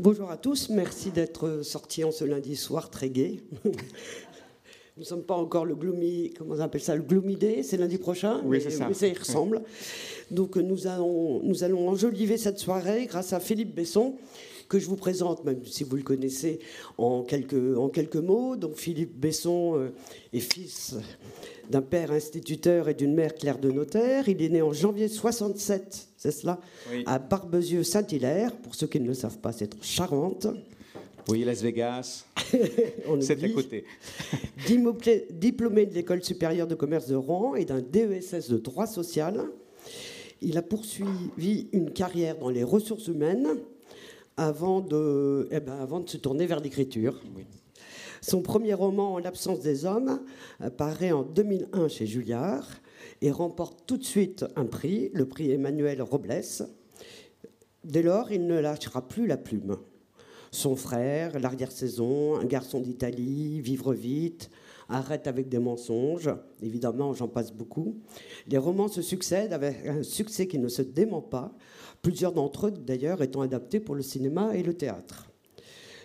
Bonjour 0.00 0.30
à 0.30 0.36
tous, 0.36 0.68
merci 0.68 1.10
d'être 1.10 1.62
sortis 1.64 2.04
en 2.04 2.12
ce 2.12 2.24
lundi 2.24 2.54
soir 2.54 2.88
très 2.88 3.10
gai. 3.10 3.42
Nous 3.64 3.72
ne 4.98 5.04
sommes 5.04 5.24
pas 5.24 5.34
encore 5.34 5.64
le 5.64 5.74
gloomy, 5.74 6.32
comment 6.38 6.54
on 6.54 6.60
appelle 6.60 6.80
ça, 6.80 6.94
le 6.94 7.02
gloomy 7.02 7.34
day, 7.34 7.64
c'est 7.64 7.76
lundi 7.76 7.98
prochain, 7.98 8.40
oui, 8.44 8.60
c'est 8.62 8.70
ça. 8.70 8.86
mais 8.86 8.94
ça 8.94 9.08
y 9.08 9.12
ressemble. 9.12 9.60
Donc 10.30 10.54
nous 10.54 10.86
allons, 10.86 11.42
nous 11.42 11.64
allons 11.64 11.88
enjoliver 11.88 12.36
cette 12.36 12.60
soirée 12.60 13.06
grâce 13.06 13.32
à 13.32 13.40
Philippe 13.40 13.74
Besson, 13.74 14.14
que 14.68 14.78
je 14.78 14.86
vous 14.86 14.96
présente, 14.96 15.44
même 15.44 15.64
si 15.64 15.84
vous 15.84 15.96
le 15.96 16.02
connaissez, 16.02 16.60
en 16.98 17.22
quelques, 17.22 17.76
en 17.76 17.88
quelques 17.88 18.16
mots. 18.16 18.56
Donc 18.56 18.76
Philippe 18.76 19.18
Besson 19.18 19.76
euh, 19.76 19.88
est 20.32 20.40
fils 20.40 20.96
d'un 21.70 21.82
père 21.82 22.12
instituteur 22.12 22.88
et 22.88 22.94
d'une 22.94 23.14
mère 23.14 23.34
clerc 23.34 23.58
de 23.58 23.70
notaire. 23.70 24.28
Il 24.28 24.42
est 24.42 24.48
né 24.48 24.62
en 24.62 24.72
janvier 24.72 25.08
67, 25.08 26.08
c'est 26.16 26.30
cela, 26.30 26.60
à 27.06 27.18
Barbezieux-Saint-Hilaire. 27.18 28.52
Pour 28.56 28.74
ceux 28.74 28.86
qui 28.86 29.00
ne 29.00 29.06
le 29.06 29.14
savent 29.14 29.38
pas, 29.38 29.52
c'est 29.52 29.82
Charente. 29.82 30.46
Oui, 31.28 31.44
Las 31.44 31.60
Vegas. 31.60 32.24
C'est 33.20 33.44
à 33.44 33.48
côté. 33.50 33.84
Diplômé 35.30 35.84
de 35.84 35.92
l'école 35.92 36.24
supérieure 36.24 36.66
de 36.66 36.74
commerce 36.74 37.06
de 37.06 37.16
Rouen 37.16 37.54
et 37.54 37.66
d'un 37.66 37.82
DESS 37.82 38.48
de 38.48 38.56
droit 38.56 38.86
social, 38.86 39.44
il 40.40 40.56
a 40.56 40.62
poursuivi 40.62 41.68
une 41.72 41.90
carrière 41.90 42.38
dans 42.38 42.48
les 42.48 42.64
ressources 42.64 43.08
humaines 43.08 43.58
avant 44.38 44.80
de, 44.80 45.48
eh 45.50 45.60
ben, 45.60 45.78
avant 45.78 46.00
de 46.00 46.08
se 46.08 46.16
tourner 46.16 46.46
vers 46.46 46.60
l'écriture. 46.60 47.20
Son 48.22 48.40
premier 48.40 48.72
roman, 48.72 49.14
En 49.14 49.18
l'absence 49.18 49.60
des 49.60 49.84
hommes, 49.84 50.20
apparaît 50.60 51.12
en 51.12 51.22
2001 51.22 51.88
chez 51.88 52.06
Julliard 52.06 52.66
et 53.20 53.30
remporte 53.30 53.84
tout 53.86 53.96
de 53.96 54.04
suite 54.04 54.44
un 54.56 54.64
prix, 54.64 55.10
le 55.12 55.26
prix 55.26 55.50
Emmanuel 55.50 56.00
Robles. 56.02 56.42
Dès 57.84 58.02
lors, 58.02 58.32
il 58.32 58.46
ne 58.46 58.58
lâchera 58.58 59.06
plus 59.06 59.26
la 59.26 59.36
plume 59.36 59.76
son 60.50 60.76
frère, 60.76 61.38
l'arrière-saison, 61.38 62.36
un 62.36 62.44
garçon 62.44 62.80
d'Italie, 62.80 63.60
vivre 63.60 63.92
vite, 63.92 64.50
arrête 64.88 65.26
avec 65.26 65.48
des 65.48 65.58
mensonges, 65.58 66.30
évidemment 66.62 67.12
j'en 67.12 67.28
passe 67.28 67.52
beaucoup. 67.52 67.96
Les 68.46 68.58
romans 68.58 68.88
se 68.88 69.02
succèdent 69.02 69.52
avec 69.52 69.86
un 69.86 70.02
succès 70.02 70.46
qui 70.46 70.58
ne 70.58 70.68
se 70.68 70.82
dément 70.82 71.20
pas, 71.20 71.54
plusieurs 72.08 72.32
d'entre 72.32 72.68
eux 72.68 72.70
d'ailleurs 72.70 73.20
étant 73.20 73.42
adaptés 73.42 73.80
pour 73.80 73.94
le 73.94 74.00
cinéma 74.00 74.56
et 74.56 74.62
le 74.62 74.72
théâtre. 74.72 75.28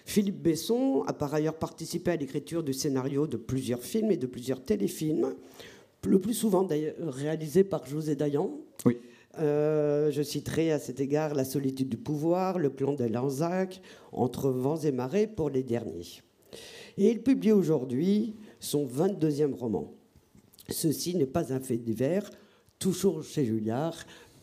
Philippe 0.04 0.44
Besson 0.44 1.02
a 1.08 1.14
par 1.14 1.34
ailleurs 1.34 1.58
participé 1.58 2.12
à 2.12 2.18
l'écriture 2.18 2.62
du 2.62 2.74
scénario 2.74 3.26
de 3.26 3.38
plusieurs 3.38 3.82
films 3.82 4.12
et 4.12 4.18
de 4.18 4.28
plusieurs 4.28 4.62
téléfilms, 4.66 5.34
le 6.06 6.20
plus 6.20 6.34
souvent 6.34 6.68
réalisés 7.00 7.64
par 7.64 7.86
José 7.86 8.18
Dayan. 8.18 8.52
Oui. 8.86 8.98
Euh, 9.40 10.12
je 10.12 10.22
citerai 10.22 10.74
à 10.74 10.80
cet 10.80 11.00
égard 11.00 11.36
La 11.36 11.46
solitude 11.46 11.88
du 11.88 11.96
pouvoir, 11.96 12.60
Le 12.60 12.70
clan 12.70 12.96
de 12.96 13.06
Lanzac, 13.06 13.82
Entre 14.12 14.50
vents 14.50 14.82
et 14.82 14.92
marées 14.92 15.28
pour 15.28 15.50
les 15.50 15.64
derniers. 15.64 16.22
Et 16.98 17.12
il 17.12 17.24
publie 17.24 17.54
aujourd'hui 17.54 18.36
son 18.60 18.86
22e 18.86 19.54
roman. 19.54 19.94
Ceci 20.68 21.16
n'est 21.16 21.26
pas 21.26 21.54
un 21.54 21.62
fait 21.62 21.78
divers, 21.78 22.30
toujours 22.84 23.24
chez 23.24 23.46
Julliard, 23.46 23.96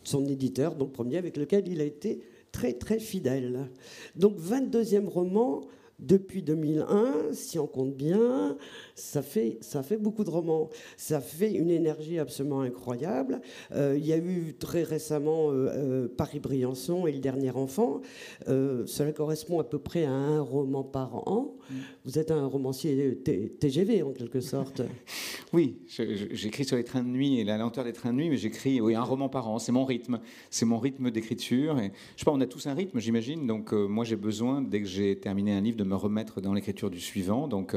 son 0.03 0.25
éditeur, 0.25 0.75
donc 0.75 0.91
premier, 0.91 1.17
avec 1.17 1.37
lequel 1.37 1.67
il 1.67 1.81
a 1.81 1.85
été 1.85 2.21
très 2.51 2.73
très 2.73 2.99
fidèle. 2.99 3.69
Donc 4.15 4.37
22e 4.39 5.07
roman, 5.07 5.61
depuis 5.99 6.41
2001, 6.41 7.33
si 7.33 7.59
on 7.59 7.67
compte 7.67 7.95
bien, 7.95 8.57
ça 9.01 9.21
fait, 9.21 9.57
ça 9.61 9.81
fait 9.83 9.97
beaucoup 9.97 10.23
de 10.23 10.29
romans. 10.29 10.69
Ça 10.95 11.21
fait 11.21 11.51
une 11.51 11.71
énergie 11.71 12.19
absolument 12.19 12.61
incroyable. 12.61 13.41
Euh, 13.73 13.95
il 13.97 14.05
y 14.05 14.13
a 14.13 14.17
eu 14.17 14.53
très 14.57 14.83
récemment 14.83 15.49
euh, 15.49 15.69
euh, 15.73 16.07
Paris-Briançon 16.07 17.07
et 17.07 17.11
Le 17.11 17.19
Dernier 17.19 17.51
Enfant. 17.51 18.01
cela 18.45 19.11
correspond 19.11 19.59
à 19.59 19.63
peu 19.63 19.79
près 19.79 20.05
à 20.05 20.11
un 20.11 20.39
roman 20.39 20.83
par 20.83 21.27
an. 21.27 21.55
Mm. 21.69 21.75
Vous 22.05 22.19
êtes 22.19 22.31
un 22.31 22.45
romancier 22.45 23.17
TGV 23.59 24.03
en 24.03 24.11
quelque 24.11 24.39
sorte. 24.39 24.81
oui, 25.53 25.77
j'écris 25.87 26.65
sur 26.65 26.77
les 26.77 26.83
trains 26.83 27.03
de 27.03 27.09
nuit 27.09 27.39
et 27.39 27.43
la 27.43 27.57
lenteur 27.57 27.83
des 27.83 27.93
trains 27.93 28.11
de 28.11 28.17
nuit, 28.17 28.29
mais 28.29 28.37
j'écris 28.37 28.81
oui, 28.81 28.95
un 28.95 29.03
roman 29.03 29.29
par 29.29 29.49
an. 29.49 29.57
C'est 29.57 29.71
mon 29.71 29.85
rythme. 29.85 30.19
C'est 30.51 30.65
mon 30.65 30.77
rythme 30.77 31.09
d'écriture. 31.09 31.79
Et, 31.79 31.91
je 32.15 32.19
sais 32.19 32.25
pas, 32.25 32.31
on 32.31 32.41
a 32.41 32.45
tous 32.45 32.67
un 32.67 32.73
rythme, 32.73 32.99
j'imagine. 32.99 33.47
Donc 33.47 33.73
moi, 33.73 34.05
j'ai 34.05 34.15
besoin, 34.15 34.61
dès 34.61 34.81
que 34.81 34.87
j'ai 34.87 35.17
terminé 35.17 35.53
un 35.53 35.61
livre, 35.61 35.77
de 35.77 35.83
me 35.83 35.95
remettre 35.95 36.39
dans 36.39 36.53
l'écriture 36.53 36.89
du 36.89 36.99
suivant. 36.99 37.47
Donc 37.47 37.75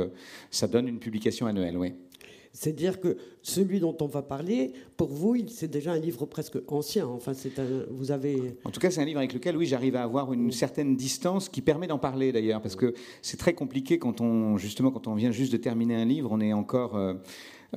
ça 0.50 0.68
donne 0.68 0.88
une 0.88 0.98
publication 1.14 1.46
annuelle, 1.46 1.78
oui. 1.78 1.92
C'est-à-dire 2.52 3.00
que 3.00 3.16
celui 3.42 3.78
dont 3.78 3.96
on 4.00 4.06
va 4.06 4.22
parler, 4.22 4.72
pour 4.96 5.08
vous, 5.08 5.36
c'est 5.48 5.70
déjà 5.70 5.92
un 5.92 5.98
livre 5.98 6.26
presque 6.26 6.56
ancien. 6.68 7.06
Enfin, 7.06 7.34
c'est 7.34 7.52
vous 7.90 8.10
avez. 8.10 8.56
En 8.64 8.70
tout 8.70 8.80
cas, 8.80 8.90
c'est 8.90 9.00
un 9.00 9.04
livre 9.04 9.18
avec 9.18 9.32
lequel, 9.32 9.56
oui, 9.56 9.66
j'arrive 9.66 9.94
à 9.96 10.02
avoir 10.02 10.32
une 10.32 10.50
certaine 10.50 10.96
distance 10.96 11.48
qui 11.48 11.62
permet 11.62 11.86
d'en 11.86 11.98
parler 11.98 12.32
d'ailleurs, 12.32 12.60
parce 12.60 12.74
que 12.74 12.94
c'est 13.22 13.36
très 13.36 13.54
compliqué 13.54 13.98
quand 13.98 14.20
on, 14.20 14.56
justement, 14.56 14.90
quand 14.90 15.06
on 15.06 15.14
vient 15.14 15.30
juste 15.30 15.52
de 15.52 15.56
terminer 15.56 15.94
un 15.94 16.04
livre, 16.04 16.30
on 16.32 16.40
est 16.40 16.52
encore. 16.52 16.96
Euh, 16.96 17.14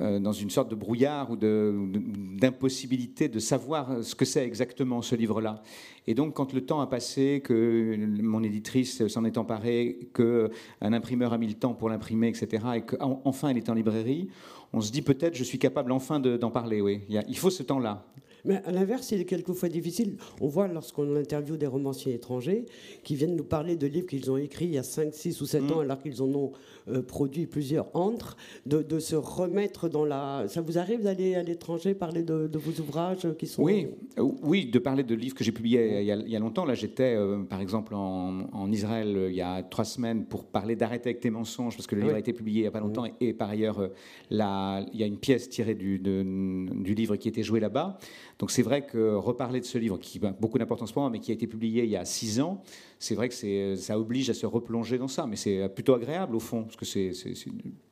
dans 0.00 0.32
une 0.32 0.50
sorte 0.50 0.70
de 0.70 0.74
brouillard 0.74 1.30
ou 1.30 1.36
d'impossibilité 1.36 3.28
de, 3.28 3.38
savoir 3.38 4.04
ce 4.04 4.14
que 4.14 4.24
c'est 4.24 4.44
exactement 4.44 5.02
ce 5.02 5.14
livre-là. 5.14 5.62
Et 6.06 6.14
donc, 6.14 6.34
quand 6.34 6.52
le 6.52 6.62
temps 6.62 6.80
a 6.80 6.86
passé, 6.86 7.42
que 7.44 7.96
mon 8.22 8.42
éditrice 8.42 9.06
s'en 9.08 9.24
est 9.24 9.38
emparée, 9.38 9.98
qu'un 10.14 10.92
imprimeur 10.92 11.32
a 11.32 11.38
mis 11.38 11.48
le 11.48 11.54
temps 11.54 11.74
pour 11.74 11.88
l'imprimer, 11.88 12.28
etc., 12.28 12.64
et 12.76 12.82
qu'enfin 12.82 13.50
elle 13.50 13.58
est 13.58 13.68
en 13.68 13.74
librairie, 13.74 14.28
on 14.72 14.80
se 14.80 14.92
dit 14.92 15.02
peut-être 15.02 15.34
je 15.34 15.44
suis 15.44 15.58
capable 15.58 15.92
enfin 15.92 16.20
d'en 16.20 16.50
parler. 16.50 16.80
Oui, 16.80 17.00
il 17.08 17.36
faut 17.36 17.50
ce 17.50 17.62
temps-là. 17.62 18.04
Mais 18.44 18.62
à 18.64 18.70
l'inverse, 18.70 19.10
il 19.10 19.20
est 19.20 19.24
quelquefois 19.24 19.68
difficile. 19.68 20.16
On 20.40 20.46
voit 20.46 20.68
lorsqu'on 20.68 21.16
interviewe 21.16 21.56
des 21.56 21.66
romanciers 21.66 22.14
étrangers 22.14 22.66
qui 23.02 23.14
viennent 23.16 23.36
nous 23.36 23.44
parler 23.44 23.76
de 23.76 23.86
livres 23.86 24.06
qu'ils 24.06 24.30
ont 24.30 24.36
écrits 24.36 24.66
il 24.66 24.74
y 24.74 24.78
a 24.78 24.82
5, 24.82 25.12
6 25.12 25.40
ou 25.40 25.46
7 25.46 25.62
mm. 25.62 25.72
ans, 25.72 25.80
alors 25.80 26.00
qu'ils 26.00 26.22
en 26.22 26.28
ont 26.28 26.52
euh, 26.90 27.02
produit 27.02 27.46
plusieurs 27.46 27.88
entre, 27.94 28.36
de, 28.66 28.98
se 28.98 29.16
remettre 29.16 29.88
dans 29.88 30.04
la. 30.04 30.44
Ça 30.48 30.60
vous 30.60 30.78
arrive 30.78 31.02
d'aller 31.02 31.34
à 31.34 31.42
l'étranger 31.42 31.94
parler 31.94 32.22
de, 32.22 32.58
vos 32.58 32.82
ouvrages 32.82 33.26
qui 33.38 33.46
sont. 33.46 33.62
Oui, 33.62 33.88
euh, 34.18 34.22
oui 34.42 34.66
de 34.66 34.78
parler 34.78 35.02
de 35.02 35.14
livres 35.14 35.34
que 35.34 35.44
j'ai 35.44 35.52
publiés 35.52 36.00
il 36.00 36.30
y, 36.30 36.36
a, 36.36 36.38
longtemps. 36.38 36.64
Là, 36.64 36.74
j'étais, 36.74 37.14
euh, 37.16 37.42
par 37.42 37.60
exemple, 37.60 37.94
en, 37.94 38.72
Israël 38.72 39.28
il 39.30 39.34
y 39.34 39.40
a 39.40 39.62
trois 39.62 39.84
semaines 39.84 40.24
pour 40.24 40.44
parler 40.44 40.76
d'arrêter 40.76 41.10
avec 41.10 41.20
tes 41.20 41.30
mensonges, 41.30 41.76
parce 41.76 41.86
que 41.86 41.94
le 41.94 42.02
livre 42.02 42.14
a 42.14 42.18
été 42.18 42.32
publié 42.32 42.60
il 42.60 42.62
n'y 42.62 42.68
a 42.68 42.72
pas 42.72 42.80
longtemps. 42.80 43.04
Et, 43.20 43.32
par 43.32 43.50
ailleurs, 43.50 43.90
la, 44.30 44.84
il 44.92 45.00
y 45.00 45.02
a 45.02 45.06
une 45.06 45.18
pièce 45.18 45.48
tirée 45.48 45.74
du, 45.74 45.98
du 45.98 46.94
livre 46.94 47.16
qui 47.16 47.28
était 47.28 47.42
joué 47.42 47.60
là-bas. 47.60 47.98
Donc 48.38 48.50
c'est 48.50 48.62
vrai 48.62 48.86
que 48.86 49.14
reparler 49.14 49.60
de 49.60 49.64
ce 49.64 49.78
livre, 49.78 49.98
qui 49.98 50.24
a 50.24 50.30
beaucoup 50.32 50.58
d'importance 50.58 50.92
pour 50.92 51.02
moi, 51.02 51.10
mais 51.10 51.18
qui 51.18 51.30
a 51.30 51.34
été 51.34 51.46
publié 51.46 51.84
il 51.84 51.90
y 51.90 51.96
a 51.96 52.04
six 52.04 52.40
ans, 52.40 52.62
c'est 52.98 53.14
vrai 53.14 53.28
que 53.28 53.76
ça 53.76 53.98
oblige 53.98 54.30
à 54.30 54.34
se 54.34 54.46
replonger 54.46 54.98
dans 54.98 55.08
ça. 55.08 55.26
Mais 55.26 55.36
c'est 55.36 55.68
plutôt 55.68 55.94
agréable 55.94 56.36
au 56.36 56.40
fond, 56.40 56.64
parce 56.64 56.76
que 56.76 56.84
c'est 56.84 57.12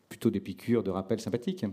plutôt 0.09 0.31
des 0.31 0.41
piqûres 0.41 0.83
de 0.83 0.91
rappel 0.91 1.21
sympathiques. 1.21 1.65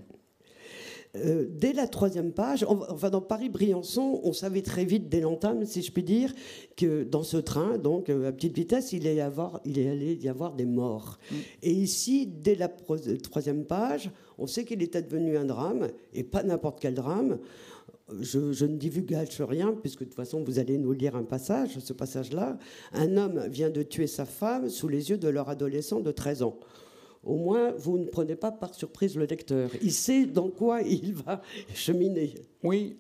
Euh, 1.16 1.46
dès 1.48 1.74
la 1.74 1.88
troisième 1.88 2.32
page, 2.32 2.66
enfin 2.68 3.12
dans 3.12 3.22
Paris-Briançon, 3.22 4.22
on 4.24 4.34
savait 4.34 4.64
très 4.64 4.84
vite 4.84 5.10
dès 5.10 5.22
l'entame, 5.22 5.64
si 5.64 5.84
je 5.84 5.92
puis 5.92 6.02
dire, 6.02 6.34
que 6.76 7.04
dans 7.04 7.22
ce 7.22 7.38
train, 7.38 7.78
donc 7.78 8.10
euh, 8.10 8.30
à 8.30 8.32
petite 8.32 8.56
vitesse, 8.56 8.94
il, 8.94 9.06
allait 9.06 9.18
y 9.18 9.22
avoir, 9.22 9.62
il 9.64 9.80
allait 9.88 10.16
y 10.16 10.28
avoir 10.28 10.54
des 10.56 10.66
morts. 10.66 11.20
Mm. 11.30 11.36
Et 11.62 11.72
ici, 11.72 12.26
dès 12.26 12.56
la 12.56 12.68
troisième 12.68 13.64
page, 13.66 14.10
on 14.40 14.48
sait 14.48 14.66
qu'il 14.66 14.82
était 14.82 15.04
devenu 15.04 15.38
un 15.38 15.46
drame, 15.46 15.90
et 16.16 16.24
pas 16.24 16.42
n'importe 16.42 16.80
quel 16.80 16.96
drame 16.96 17.38
je, 18.20 18.66
ne 18.66 18.78
divulgage 18.78 19.42
rien, 19.42 19.74
puisque 19.74 20.00
de 20.00 20.06
toute 20.06 20.16
façon, 20.16 20.44
vous 20.44 20.60
allez 20.60 20.78
nous 20.78 20.92
lire 20.92 21.16
un 21.16 21.24
passage, 21.24 21.80
ce 21.80 21.94
passage-là. 21.94 22.58
Un 22.92 23.18
homme 23.18 23.48
vient 23.48 23.70
de 23.70 23.84
tuer 23.84 24.08
sa 24.08 24.26
femme 24.26 24.70
sous 24.70 24.88
les 24.88 25.10
yeux 25.10 25.18
de 25.18 25.30
leur 25.30 25.50
adolescent 25.50 26.02
de 26.02 26.12
13 26.12 26.44
ans. 26.44 26.60
Au 27.24 27.38
moins, 27.38 27.72
vous 27.78 27.98
ne 27.98 28.06
prenez 28.06 28.36
pas 28.36 28.52
par 28.52 28.76
surprise 28.76 29.16
le 29.16 29.26
lecteur. 29.26 29.70
Il 29.82 29.94
sait 29.94 30.26
dans 30.26 30.50
quoi 30.50 30.82
il 30.82 31.14
va 31.14 31.42
cheminer. 31.74 32.34
Oui, 32.64 32.98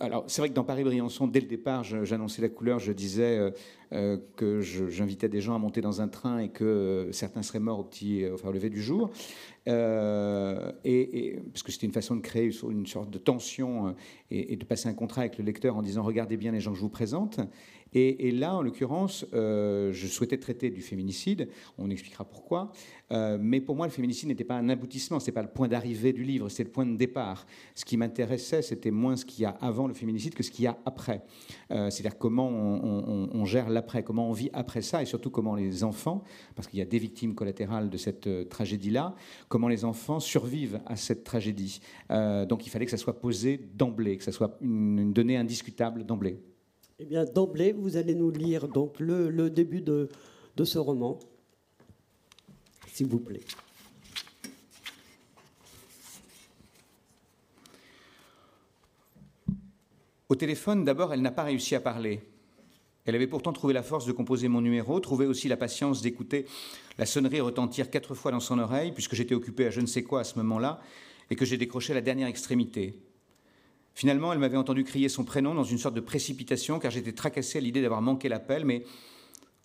alors 0.00 0.24
c'est 0.26 0.42
vrai 0.42 0.48
que 0.48 0.54
dans 0.54 0.64
Paris-Briançon, 0.64 1.28
dès 1.28 1.40
le 1.40 1.46
départ, 1.46 1.84
j'annonçais 1.84 2.42
la 2.42 2.48
couleur, 2.48 2.80
je 2.80 2.90
disais 2.90 3.38
euh, 3.38 3.50
euh, 3.92 4.16
que 4.36 4.60
j'invitais 4.60 5.28
des 5.28 5.40
gens 5.40 5.54
à 5.54 5.58
monter 5.58 5.80
dans 5.80 6.00
un 6.00 6.08
train 6.08 6.38
et 6.38 6.48
que 6.48 6.64
euh, 6.64 7.12
certains 7.12 7.42
seraient 7.42 7.60
morts 7.60 7.78
au 7.78 7.84
petit, 7.84 8.24
au 8.26 8.52
lever 8.52 8.70
du 8.70 8.82
jour. 8.82 9.10
Euh, 9.68 10.72
et, 10.84 11.40
parce 11.52 11.62
que 11.62 11.70
c'était 11.70 11.86
une 11.86 11.92
façon 11.92 12.16
de 12.16 12.20
créer 12.20 12.50
une 12.68 12.86
sorte 12.86 13.10
de 13.10 13.18
tension 13.18 13.88
euh, 13.88 13.92
et, 14.30 14.56
de 14.56 14.64
passer 14.64 14.88
un 14.88 14.94
contrat 14.94 15.22
avec 15.22 15.38
le 15.38 15.44
lecteur 15.44 15.76
en 15.76 15.82
disant 15.82 16.02
regardez 16.02 16.36
bien 16.36 16.52
les 16.52 16.60
gens 16.60 16.72
que 16.72 16.78
je 16.78 16.82
vous 16.82 16.88
présente. 16.88 17.40
Et, 17.94 18.30
là, 18.30 18.54
en 18.54 18.62
l'occurrence, 18.62 19.26
euh, 19.34 19.92
je 19.92 20.06
souhaitais 20.06 20.38
traiter 20.38 20.70
du 20.70 20.80
féminicide. 20.80 21.48
On 21.76 21.90
expliquera 21.90 22.24
pourquoi. 22.24 22.72
Euh, 23.12 23.36
mais 23.38 23.60
pour 23.60 23.76
moi, 23.76 23.86
le 23.86 23.92
féminicide 23.92 24.28
n'était 24.28 24.44
pas 24.44 24.56
un 24.56 24.70
aboutissement, 24.70 25.20
ce 25.20 25.24
n'était 25.24 25.32
pas 25.32 25.42
le 25.42 25.50
point 25.50 25.68
d'arrivée 25.68 26.14
du 26.14 26.24
livre, 26.24 26.48
c'était 26.48 26.64
le 26.64 26.70
point 26.70 26.86
de 26.86 26.96
départ. 26.96 27.46
Ce 27.74 27.84
qui 27.84 27.98
m'intéressait, 27.98 28.62
c'était 28.62 28.90
moins 28.90 29.16
ce 29.16 29.26
qu'il 29.26 29.42
y 29.42 29.44
a 29.44 29.50
avant 29.60 29.86
le 29.86 29.92
féminicide 29.92 30.34
que 30.34 30.42
ce 30.42 30.50
qu'il 30.50 30.64
y 30.64 30.68
a 30.68 30.78
après. 30.86 31.22
Euh, 31.70 31.90
c'est-à-dire 31.90 32.16
comment 32.16 32.48
on, 32.48 33.44
gère 33.44 33.68
l'après, 33.68 34.02
comment 34.02 34.30
on 34.30 34.32
vit 34.32 34.48
après 34.54 34.80
ça, 34.80 35.02
et 35.02 35.04
surtout 35.04 35.30
comment 35.30 35.54
les 35.54 35.84
enfants, 35.84 36.22
parce 36.54 36.68
qu'il 36.68 36.78
y 36.78 36.82
a 36.82 36.86
des 36.86 36.98
victimes 36.98 37.34
collatérales 37.34 37.90
de 37.90 37.96
cette 37.98 38.48
tragédie-là, 38.48 39.14
comment 39.48 39.68
les 39.68 39.84
enfants 39.84 40.20
survivent 40.20 40.80
à 40.86 40.96
cette 40.96 41.24
tragédie. 41.24 41.80
donc 42.08 42.66
il 42.66 42.70
fallait 42.70 42.84
que 42.84 42.90
ça 42.90 42.96
soit 42.96 43.18
posé 43.18 43.60
d'emblée, 43.74 44.16
que 44.16 44.24
ça 44.24 44.32
soit 44.32 44.56
une 44.62 45.12
donnée 45.12 45.36
indiscutable 45.36 46.04
d'emblée. 46.04 46.38
Eh 47.02 47.04
bien, 47.04 47.24
d'emblée, 47.24 47.72
vous 47.72 47.96
allez 47.96 48.14
nous 48.14 48.30
lire 48.30 48.68
donc 48.68 49.00
le, 49.00 49.50
début 49.50 49.80
de, 49.80 50.08
de 50.56 50.64
ce 50.64 50.78
roman, 50.78 51.18
s'il 52.86 53.08
vous 53.08 53.18
plaît. 53.18 53.40
Au 60.28 60.36
téléphone, 60.36 60.84
d'abord, 60.84 61.12
elle 61.12 61.22
n'a 61.22 61.32
pas 61.32 61.42
réussi 61.42 61.74
à 61.74 61.80
parler. 61.80 62.20
Elle 63.04 63.16
avait 63.16 63.26
pourtant 63.26 63.52
trouvé 63.52 63.74
la 63.74 63.82
force 63.82 64.06
de 64.06 64.12
composer 64.12 64.46
mon 64.46 64.60
numéro, 64.60 65.00
trouvé 65.00 65.26
aussi 65.26 65.48
la 65.48 65.56
patience 65.56 66.02
d'écouter 66.02 66.46
la 66.98 67.06
sonnerie 67.06 67.40
retentir 67.40 67.90
quatre 67.90 68.14
fois 68.14 68.30
dans 68.30 68.38
son 68.38 68.60
oreille, 68.60 68.92
puisque 68.92 69.16
j'étais 69.16 69.34
occupé 69.34 69.66
à 69.66 69.70
je 69.70 69.80
ne 69.80 69.86
sais 69.86 70.04
quoi 70.04 70.20
à 70.20 70.24
ce 70.24 70.38
moment-là, 70.38 70.80
et 71.30 71.34
que 71.34 71.44
j'ai 71.44 71.56
décroché 71.56 71.94
la 71.94 72.00
dernière 72.00 72.28
extrémité. 72.28 72.94
Finalement, 73.94 74.32
elle 74.32 74.38
m'avait 74.38 74.56
entendu 74.56 74.84
crier 74.84 75.08
son 75.08 75.24
prénom 75.24 75.54
dans 75.54 75.64
une 75.64 75.78
sorte 75.78 75.94
de 75.94 76.00
précipitation, 76.00 76.78
car 76.78 76.90
j'étais 76.90 77.12
tracassé 77.12 77.58
à 77.58 77.60
l'idée 77.60 77.82
d'avoir 77.82 78.02
manqué 78.02 78.28
l'appel, 78.28 78.64
mais 78.64 78.84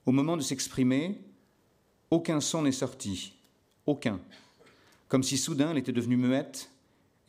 au 0.05 0.11
moment 0.11 0.37
de 0.37 0.41
s'exprimer, 0.41 1.19
aucun 2.11 2.41
son 2.41 2.63
n'est 2.63 2.71
sorti. 2.71 3.33
Aucun. 3.85 4.19
Comme 5.07 5.23
si 5.23 5.37
soudain 5.37 5.71
elle 5.71 5.77
était 5.77 5.91
devenue 5.91 6.17
muette, 6.17 6.71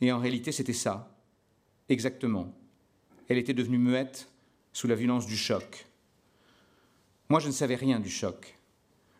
et 0.01 0.11
en 0.11 0.19
réalité 0.19 0.51
c'était 0.51 0.73
ça. 0.73 1.15
Exactement 1.87 2.53
elle 3.29 3.37
était 3.37 3.53
devenue 3.53 3.77
muette 3.77 4.27
sous 4.73 4.87
la 4.87 4.95
violence 4.95 5.27
du 5.27 5.37
choc. 5.37 5.85
Moi, 7.29 7.39
je 7.39 7.47
ne 7.47 7.53
savais 7.53 7.75
rien 7.75 7.99
du 7.99 8.09
choc. 8.09 8.55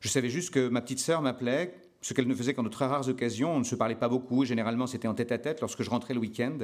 Je 0.02 0.10
savais 0.10 0.30
juste 0.30 0.52
que 0.52 0.68
ma 0.68 0.82
petite 0.82 1.00
sœur 1.00 1.22
m'appelait, 1.22 1.76
ce 2.02 2.14
qu'elle 2.14 2.28
ne 2.28 2.34
faisait 2.34 2.56
qu'en 2.56 2.64
de 2.64 2.70
très 2.70 2.88
rares 2.88 3.08
occasions. 3.08 3.54
On 3.54 3.60
ne 3.60 3.64
se 3.64 3.76
parlait 3.76 3.96
pas 3.96 4.10
beaucoup, 4.10 4.46
généralement 4.46 4.88
c'était 4.88 5.08
en 5.08 5.14
tête 5.14 5.32
à 5.32 5.38
tête 5.38 5.62
lorsque 5.62 5.84
je 5.84 5.90
rentrais 5.90 6.16
le 6.16 6.20
week-end. 6.20 6.58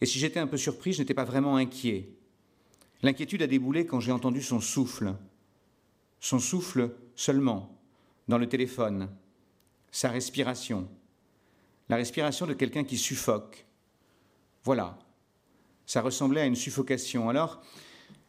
Et 0.00 0.06
si 0.06 0.18
j'étais 0.18 0.40
un 0.40 0.46
peu 0.46 0.56
surpris, 0.56 0.92
je 0.92 1.00
n'étais 1.00 1.14
pas 1.14 1.24
vraiment 1.24 1.56
inquiet. 1.56 2.08
L'inquiétude 3.02 3.42
a 3.42 3.46
déboulé 3.46 3.86
quand 3.86 4.00
j'ai 4.00 4.12
entendu 4.12 4.42
son 4.42 4.60
souffle. 4.60 5.14
Son 6.20 6.38
souffle 6.38 6.90
seulement, 7.14 7.78
dans 8.28 8.38
le 8.38 8.48
téléphone. 8.48 9.08
Sa 9.90 10.10
respiration. 10.10 10.88
La 11.88 11.96
respiration 11.96 12.46
de 12.46 12.54
quelqu'un 12.54 12.84
qui 12.84 12.96
suffoque. 12.96 13.66
Voilà, 14.64 14.98
ça 15.86 16.02
ressemblait 16.02 16.42
à 16.42 16.46
une 16.46 16.54
suffocation. 16.54 17.28
Alors, 17.28 17.60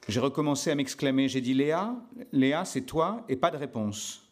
j'ai 0.07 0.19
recommencé 0.19 0.71
à 0.71 0.75
m'exclamer. 0.75 1.27
J'ai 1.29 1.41
dit 1.41 1.53
Léa, 1.53 1.95
Léa, 2.31 2.65
c'est 2.65 2.81
toi, 2.81 3.24
et 3.29 3.35
pas 3.35 3.51
de 3.51 3.57
réponse. 3.57 4.31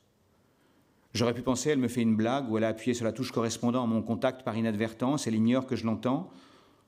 J'aurais 1.13 1.33
pu 1.33 1.42
penser, 1.42 1.69
elle 1.69 1.80
me 1.80 1.88
fait 1.88 2.01
une 2.01 2.15
blague, 2.15 2.50
ou 2.50 2.57
elle 2.57 2.63
a 2.63 2.69
appuyé 2.69 2.94
sur 2.94 3.06
la 3.06 3.12
touche 3.12 3.31
correspondant 3.31 3.83
à 3.83 3.88
mon 3.88 4.01
contact 4.01 4.44
par 4.44 4.57
inadvertance, 4.57 5.27
elle 5.27 5.35
ignore 5.35 5.65
que 5.68 5.75
je 5.75 5.85
l'entends. 5.85 6.31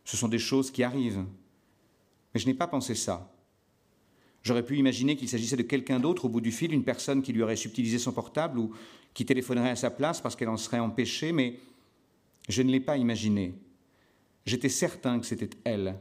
Ce 0.04 0.18
sont 0.18 0.28
des 0.28 0.40
choses 0.40 0.72
qui 0.72 0.84
arrivent. 0.84 1.26
Mais 2.34 2.40
je 2.40 2.48
n'ai 2.48 2.54
pas 2.54 2.68
pensé 2.68 2.96
ça. 2.96 3.34
J'aurais 4.44 4.66
pu 4.66 4.78
imaginer 4.78 5.16
qu'il 5.16 5.30
s'agissait 5.30 5.58
de 5.58 5.62
quelqu'un 5.62 6.00
d'autre 6.00 6.26
au 6.26 6.30
bout 6.30 6.42
du 6.42 6.52
fil, 6.52 6.74
une 6.74 6.84
personne 6.84 7.22
qui 7.22 7.34
lui 7.34 7.44
aurait 7.44 7.56
subtilisé 7.56 8.00
son 8.00 8.12
portable 8.12 8.58
ou 8.58 8.74
qui 9.14 9.26
téléphonerait 9.26 9.70
à 9.70 9.76
sa 9.76 9.92
place 9.92 10.22
parce 10.22 10.36
qu'elle 10.36 10.50
en 10.50 10.58
serait 10.58 10.80
empêchée, 10.80 11.32
mais 11.32 11.60
je 12.50 12.62
ne 12.62 12.72
l'ai 12.72 12.80
pas 12.80 12.98
imaginé. 12.98 13.54
J'étais 14.46 14.70
certain 14.70 15.20
que 15.20 15.26
c'était 15.26 15.50
elle. 15.64 16.00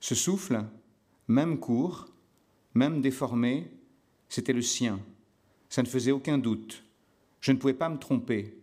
Ce 0.00 0.14
souffle, 0.14 0.64
même 1.28 1.58
court, 1.58 2.06
même 2.74 3.02
déformé, 3.02 3.70
c'était 4.28 4.52
le 4.52 4.62
sien. 4.62 5.00
Ça 5.68 5.82
ne 5.82 5.88
faisait 5.88 6.12
aucun 6.12 6.38
doute. 6.38 6.84
Je 7.40 7.52
ne 7.52 7.58
pouvais 7.58 7.74
pas 7.74 7.88
me 7.88 7.98
tromper. 7.98 8.56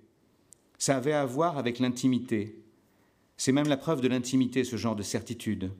Ça 0.77 0.97
avait 0.97 1.13
à 1.13 1.25
voir 1.25 1.57
avec 1.57 1.79
l'intimité. 1.79 2.62
C'est 3.37 3.51
même 3.51 3.67
la 3.67 3.77
preuve 3.77 4.01
de 4.01 4.07
l'intimité, 4.07 4.63
ce 4.63 4.75
genre 4.75 4.95
de 4.95 5.03
certitude. 5.03 5.71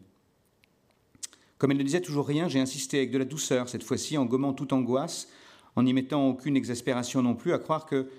Comme 1.58 1.72
elle 1.72 1.78
ne 1.78 1.84
disait 1.84 2.02
toujours 2.02 2.28
rien, 2.28 2.48
j'ai 2.48 2.60
insisté 2.60 2.98
avec 2.98 3.12
de 3.12 3.18
la 3.18 3.26
douceur, 3.26 3.70
cette 3.70 3.84
fois-ci 3.84 4.18
en 4.18 4.26
gommant 4.26 4.54
toute 4.54 4.74
angoisse, 4.74 5.30
en 5.76 5.84
n'y 5.84 5.94
mettant 5.94 6.28
aucune 6.28 6.58
exaspération 6.58 7.22
non 7.22 7.36
plus, 7.36 7.54
à 7.54 7.60
croire 7.60 7.86
que 7.86 8.10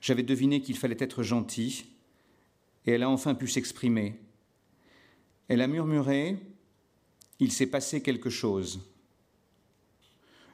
j'avais 0.00 0.22
deviné 0.22 0.60
qu'il 0.60 0.76
fallait 0.76 0.96
être 1.00 1.22
gentil, 1.22 1.86
et 2.86 2.92
elle 2.92 3.02
a 3.02 3.10
enfin 3.10 3.34
pu 3.34 3.48
s'exprimer. 3.48 4.14
Elle 5.48 5.60
a 5.60 5.66
murmuré, 5.66 6.38
il 7.40 7.52
s'est 7.52 7.66
passé 7.66 8.02
quelque 8.02 8.30
chose. 8.30 8.80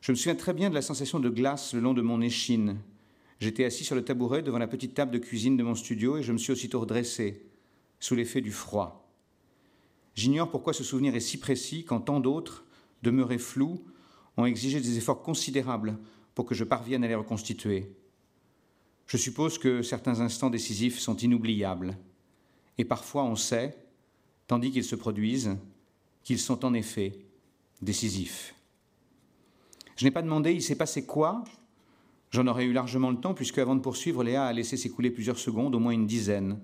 Je 0.01 0.13
me 0.13 0.17
souviens 0.17 0.35
très 0.35 0.53
bien 0.53 0.71
de 0.71 0.75
la 0.75 0.83
sensation 0.83 1.19
de 1.19 1.29
glace 1.29 1.75
le 1.75 1.81
long 1.81 1.95
de 1.95 2.03
mon 2.03 2.21
échine. 2.21 2.79
J'étais 3.41 3.65
assis 3.65 3.85
sur 3.85 3.95
le 3.95 4.05
tabouret 4.05 4.43
devant 4.43 4.59
la 4.59 4.67
petite 4.67 4.95
table 4.95 5.13
de 5.13 5.19
cuisine 5.19 5.57
de 5.57 5.63
mon 5.63 5.75
studio 5.75 6.17
et 6.17 6.23
je 6.23 6.33
me 6.33 6.39
suis 6.39 6.53
aussitôt 6.53 6.81
redressé, 6.81 7.43
sous 8.05 8.15
l'effet 8.15 8.43
du 8.43 8.53
froid. 8.53 9.11
J'ignore 10.15 10.51
pourquoi 10.51 10.75
ce 10.75 10.85
souvenir 10.85 11.15
est 11.15 11.21
si 11.21 11.39
précis 11.39 11.87
quand 11.87 12.01
tant 12.01 12.21
d'autres, 12.21 12.67
demeurés 13.03 13.39
flous, 13.39 13.83
ont 14.37 14.45
exigé 14.45 14.79
des 14.79 14.99
efforts 14.99 15.23
considérables 15.23 15.97
pour 16.35 16.45
que 16.45 16.55
je 16.55 16.65
parvienne 16.65 17.03
à 17.03 17.09
les 17.09 17.15
reconstituer. 17.15 17.97
Je 19.07 19.17
suppose 19.17 19.57
que 19.57 19.81
certains 19.81 20.21
instants 20.21 20.51
décisifs 20.51 20.99
sont 20.99 21.17
inoubliables. 21.17 21.97
Et 22.77 22.85
parfois 22.85 23.25
on 23.25 23.37
sait, 23.37 23.75
tandis 24.49 24.71
qu'ils 24.71 24.85
se 24.85 24.97
produisent, 24.97 25.57
qu'ils 26.25 26.41
sont 26.41 26.63
en 26.67 26.75
effet 26.75 27.25
décisifs. 27.81 28.55
Je 29.97 30.05
n'ai 30.05 30.11
pas 30.11 30.21
demandé 30.21 30.53
il 30.53 30.63
s'est 30.63 30.77
passé 30.77 31.07
quoi? 31.07 31.43
J'en 32.33 32.49
aurais 32.49 32.67
eu 32.67 32.75
largement 32.75 33.11
le 33.11 33.21
temps, 33.21 33.33
puisque 33.33 33.57
avant 33.59 33.77
de 33.77 33.81
poursuivre, 33.81 34.23
Léa 34.23 34.45
a 34.45 34.53
laissé 34.53 34.77
s'écouler 34.77 35.11
plusieurs 35.11 35.39
secondes, 35.39 35.75
au 35.75 35.79
moins 35.79 35.93
une 35.93 36.07
dizaine. 36.07 36.61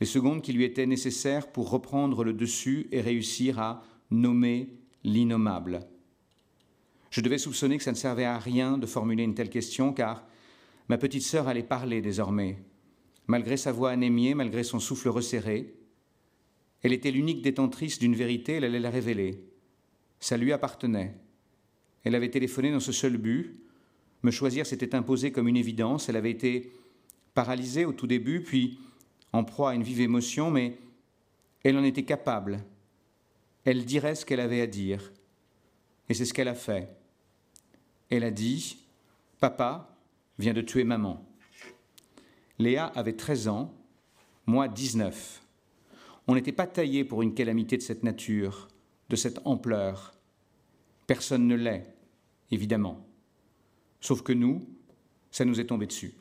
Les 0.00 0.06
secondes 0.06 0.42
qui 0.42 0.52
lui 0.52 0.64
étaient 0.64 0.86
nécessaires 0.86 1.52
pour 1.52 1.70
reprendre 1.70 2.24
le 2.24 2.32
dessus 2.32 2.88
et 2.90 3.00
réussir 3.00 3.58
à 3.58 3.84
nommer 4.10 4.70
l'innommable. 5.04 5.86
Je 7.10 7.20
devais 7.20 7.38
soupçonner 7.38 7.76
que 7.76 7.84
ça 7.84 7.92
ne 7.92 7.96
servait 7.96 8.24
à 8.24 8.38
rien 8.38 8.78
de 8.78 8.86
formuler 8.86 9.24
une 9.24 9.34
telle 9.34 9.50
question, 9.50 9.92
car 9.92 10.26
ma 10.88 10.96
petite 10.96 11.22
sœur 11.22 11.48
allait 11.48 11.62
parler 11.62 12.00
désormais. 12.00 12.58
Malgré 13.26 13.56
sa 13.56 13.72
voix 13.72 13.90
anémiée, 13.90 14.34
malgré 14.34 14.62
son 14.64 14.80
souffle 14.80 15.08
resserré, 15.08 15.74
elle 16.82 16.92
était 16.92 17.10
l'unique 17.10 17.42
détentrice 17.42 17.98
d'une 17.98 18.14
vérité, 18.14 18.54
elle 18.54 18.64
allait 18.64 18.80
la 18.80 18.90
révéler. 18.90 19.44
Ça 20.18 20.36
lui 20.36 20.52
appartenait. 20.52 21.14
Elle 22.04 22.14
avait 22.14 22.30
téléphoné 22.30 22.72
dans 22.72 22.80
ce 22.80 22.92
seul 22.92 23.18
but. 23.18 23.60
Me 24.22 24.30
choisir 24.30 24.66
s'était 24.66 24.94
imposé 24.94 25.30
comme 25.32 25.48
une 25.48 25.56
évidence. 25.56 26.08
Elle 26.08 26.16
avait 26.16 26.30
été 26.30 26.72
paralysée 27.34 27.84
au 27.84 27.92
tout 27.92 28.06
début, 28.06 28.42
puis 28.42 28.78
en 29.32 29.44
proie 29.44 29.70
à 29.70 29.74
une 29.74 29.82
vive 29.82 30.00
émotion, 30.00 30.50
mais 30.50 30.78
elle 31.62 31.76
en 31.76 31.84
était 31.84 32.04
capable. 32.04 32.64
Elle 33.64 33.84
dirait 33.84 34.14
ce 34.14 34.24
qu'elle 34.24 34.40
avait 34.40 34.60
à 34.60 34.66
dire. 34.66 35.12
Et 36.08 36.14
c'est 36.14 36.24
ce 36.24 36.34
qu'elle 36.34 36.48
a 36.48 36.54
fait. 36.54 36.88
Elle 38.08 38.24
a 38.24 38.30
dit 38.30 38.78
Papa 39.38 39.96
vient 40.38 40.54
de 40.54 40.60
tuer 40.60 40.84
maman. 40.84 41.24
Léa 42.58 42.86
avait 42.86 43.14
13 43.14 43.48
ans, 43.48 43.74
moi 44.46 44.68
19. 44.68 45.42
On 46.26 46.34
n'était 46.34 46.52
pas 46.52 46.66
taillé 46.66 47.04
pour 47.04 47.22
une 47.22 47.34
calamité 47.34 47.76
de 47.76 47.82
cette 47.82 48.02
nature, 48.02 48.68
de 49.08 49.16
cette 49.16 49.40
ampleur. 49.44 50.14
Personne 51.06 51.46
ne 51.46 51.54
l'est, 51.54 51.86
évidemment. 52.50 53.06
Sauf 54.00 54.22
que 54.22 54.32
nous, 54.32 54.66
ça 55.30 55.44
nous 55.44 55.60
est 55.60 55.66
tombé 55.66 55.86
dessus. 55.86 56.12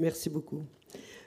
Merci 0.00 0.30
beaucoup. 0.30 0.62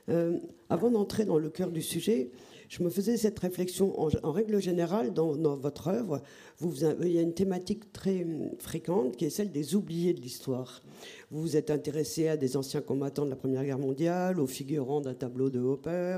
Euh, 0.10 0.40
avant 0.68 0.90
d'entrer 0.90 1.26
dans 1.26 1.38
le 1.38 1.50
cœur 1.52 1.70
du 1.70 1.84
sujet, 1.84 2.32
je 2.70 2.82
me 2.82 2.90
faisais 2.90 3.18
cette 3.18 3.38
réflexion. 3.38 3.94
En, 4.00 4.32
règle 4.32 4.60
générale, 4.60 5.14
dans, 5.14 5.56
votre 5.56 5.90
œuvre, 5.90 6.24
il 6.60 7.12
y 7.12 7.20
a 7.20 7.22
une 7.22 7.36
thématique 7.36 7.94
très 7.94 8.24
hum, 8.24 8.50
fréquente 8.58 9.16
qui 9.16 9.26
est 9.26 9.30
celle 9.30 9.52
des 9.52 9.76
oubliés 9.76 10.14
de 10.14 10.22
l'histoire. 10.22 10.82
Vous 11.30 11.40
vous 11.40 11.56
êtes 11.56 11.70
intéressé 11.70 12.30
à 12.30 12.36
des 12.36 12.58
anciens 12.58 12.82
combattants 12.82 13.26
de 13.26 13.30
la 13.30 13.36
Première 13.36 13.64
Guerre 13.64 13.78
mondiale, 13.78 14.40
aux 14.40 14.48
figurants 14.48 15.02
d'un 15.02 15.14
tableau 15.14 15.52
de 15.52 15.60
Hopper, 15.60 16.18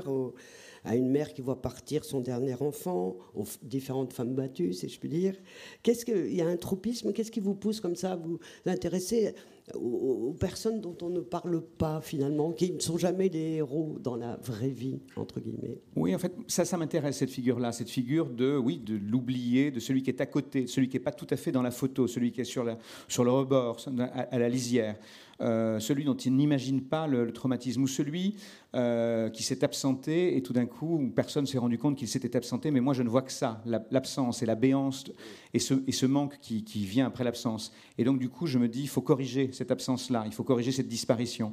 à 0.86 0.96
une 0.96 1.10
mère 1.10 1.34
qui 1.34 1.42
voit 1.42 1.60
partir 1.60 2.04
son 2.04 2.20
dernier 2.20 2.54
enfant, 2.60 3.16
aux 3.34 3.44
différentes 3.62 4.12
femmes 4.12 4.34
battues, 4.34 4.72
si 4.72 4.88
je 4.88 4.98
puis 4.98 5.08
dire. 5.08 5.34
Qu'est-ce 5.82 6.06
que, 6.06 6.28
il 6.28 6.34
y 6.34 6.42
a 6.42 6.46
un 6.46 6.56
tropisme, 6.56 7.12
qu'est-ce 7.12 7.30
qui 7.30 7.40
vous 7.40 7.54
pousse 7.54 7.80
comme 7.80 7.96
ça 7.96 8.12
à 8.12 8.16
vous 8.16 8.38
intéresser 8.64 9.34
aux, 9.74 10.34
personnes 10.38 10.80
dont 10.80 10.96
on 11.02 11.10
ne 11.10 11.20
parle 11.20 11.60
pas 11.60 12.00
finalement, 12.00 12.52
qui 12.52 12.72
ne 12.72 12.78
sont 12.78 12.98
jamais 12.98 13.28
des 13.28 13.54
héros 13.56 13.96
dans 14.00 14.16
la 14.16 14.36
vraie 14.36 14.68
vie, 14.68 15.00
entre 15.16 15.40
guillemets? 15.40 15.80
Oui, 15.96 16.14
en 16.14 16.18
fait, 16.18 16.32
ça, 16.46 16.64
ça 16.64 16.76
m'intéresse, 16.76 17.16
cette 17.16 17.30
figure-là, 17.30 17.72
cette 17.72 17.90
figure 17.90 18.30
de, 18.30 18.56
oui, 18.56 18.78
de 18.78 18.96
l'oublié, 18.96 19.70
de 19.70 19.80
celui 19.80 20.02
qui 20.02 20.10
est 20.10 20.20
à 20.20 20.26
côté, 20.26 20.66
celui 20.66 20.88
qui 20.88 20.96
n'est 20.96 21.02
pas 21.02 21.12
tout 21.12 21.26
à 21.30 21.36
fait 21.36 21.50
dans 21.52 21.62
la 21.62 21.72
photo, 21.72 22.06
celui 22.06 22.30
qui 22.30 22.42
est 22.42 22.44
sur, 22.44 22.64
le 22.64 23.30
rebord, 23.30 23.78
à 23.98 24.38
la 24.38 24.48
lisière. 24.48 24.96
Euh, 25.42 25.78
celui 25.80 26.04
dont 26.04 26.16
il 26.16 26.34
n'imagine 26.34 26.82
pas 26.82 27.06
le, 27.06 27.30
traumatisme, 27.32 27.82
ou 27.82 27.86
celui 27.86 28.36
euh, 28.74 29.28
qui 29.28 29.42
s'est 29.42 29.64
absenté 29.64 30.36
et 30.36 30.42
tout 30.42 30.52
d'un 30.52 30.66
coup, 30.66 31.12
personne 31.14 31.44
ne 31.44 31.48
s'est 31.48 31.58
rendu 31.58 31.78
compte 31.78 31.96
qu'il 31.96 32.08
s'était 32.08 32.36
absenté, 32.36 32.70
mais 32.70 32.80
moi 32.80 32.94
je 32.94 33.02
ne 33.02 33.08
vois 33.08 33.22
que 33.22 33.32
ça, 33.32 33.62
l'absence 33.90 34.42
et 34.42 34.46
la 34.46 34.54
béance 34.54 35.04
et 35.52 35.58
ce, 35.58 36.06
manque 36.06 36.38
qui, 36.40 36.62
vient 36.86 37.06
après 37.06 37.24
l'absence. 37.24 37.72
Et 37.98 38.04
donc 38.04 38.18
du 38.18 38.28
coup, 38.28 38.46
je 38.46 38.58
me 38.58 38.68
dis, 38.68 38.82
il 38.82 38.88
faut 38.88 39.02
corriger 39.02 39.50
cette 39.52 39.70
absence-là, 39.70 40.24
il 40.26 40.32
faut 40.32 40.44
corriger 40.44 40.72
cette 40.72 40.88
disparition. 40.88 41.52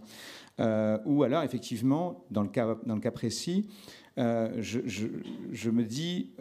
Euh, 0.60 0.98
ou 1.06 1.24
alors, 1.24 1.44
effectivement, 1.44 2.26
dans 2.32 2.44
le 2.44 2.50
cas, 2.50 3.12
précis, 3.12 3.68
je, 4.18 5.70
me 5.70 5.84
dis 5.84 6.32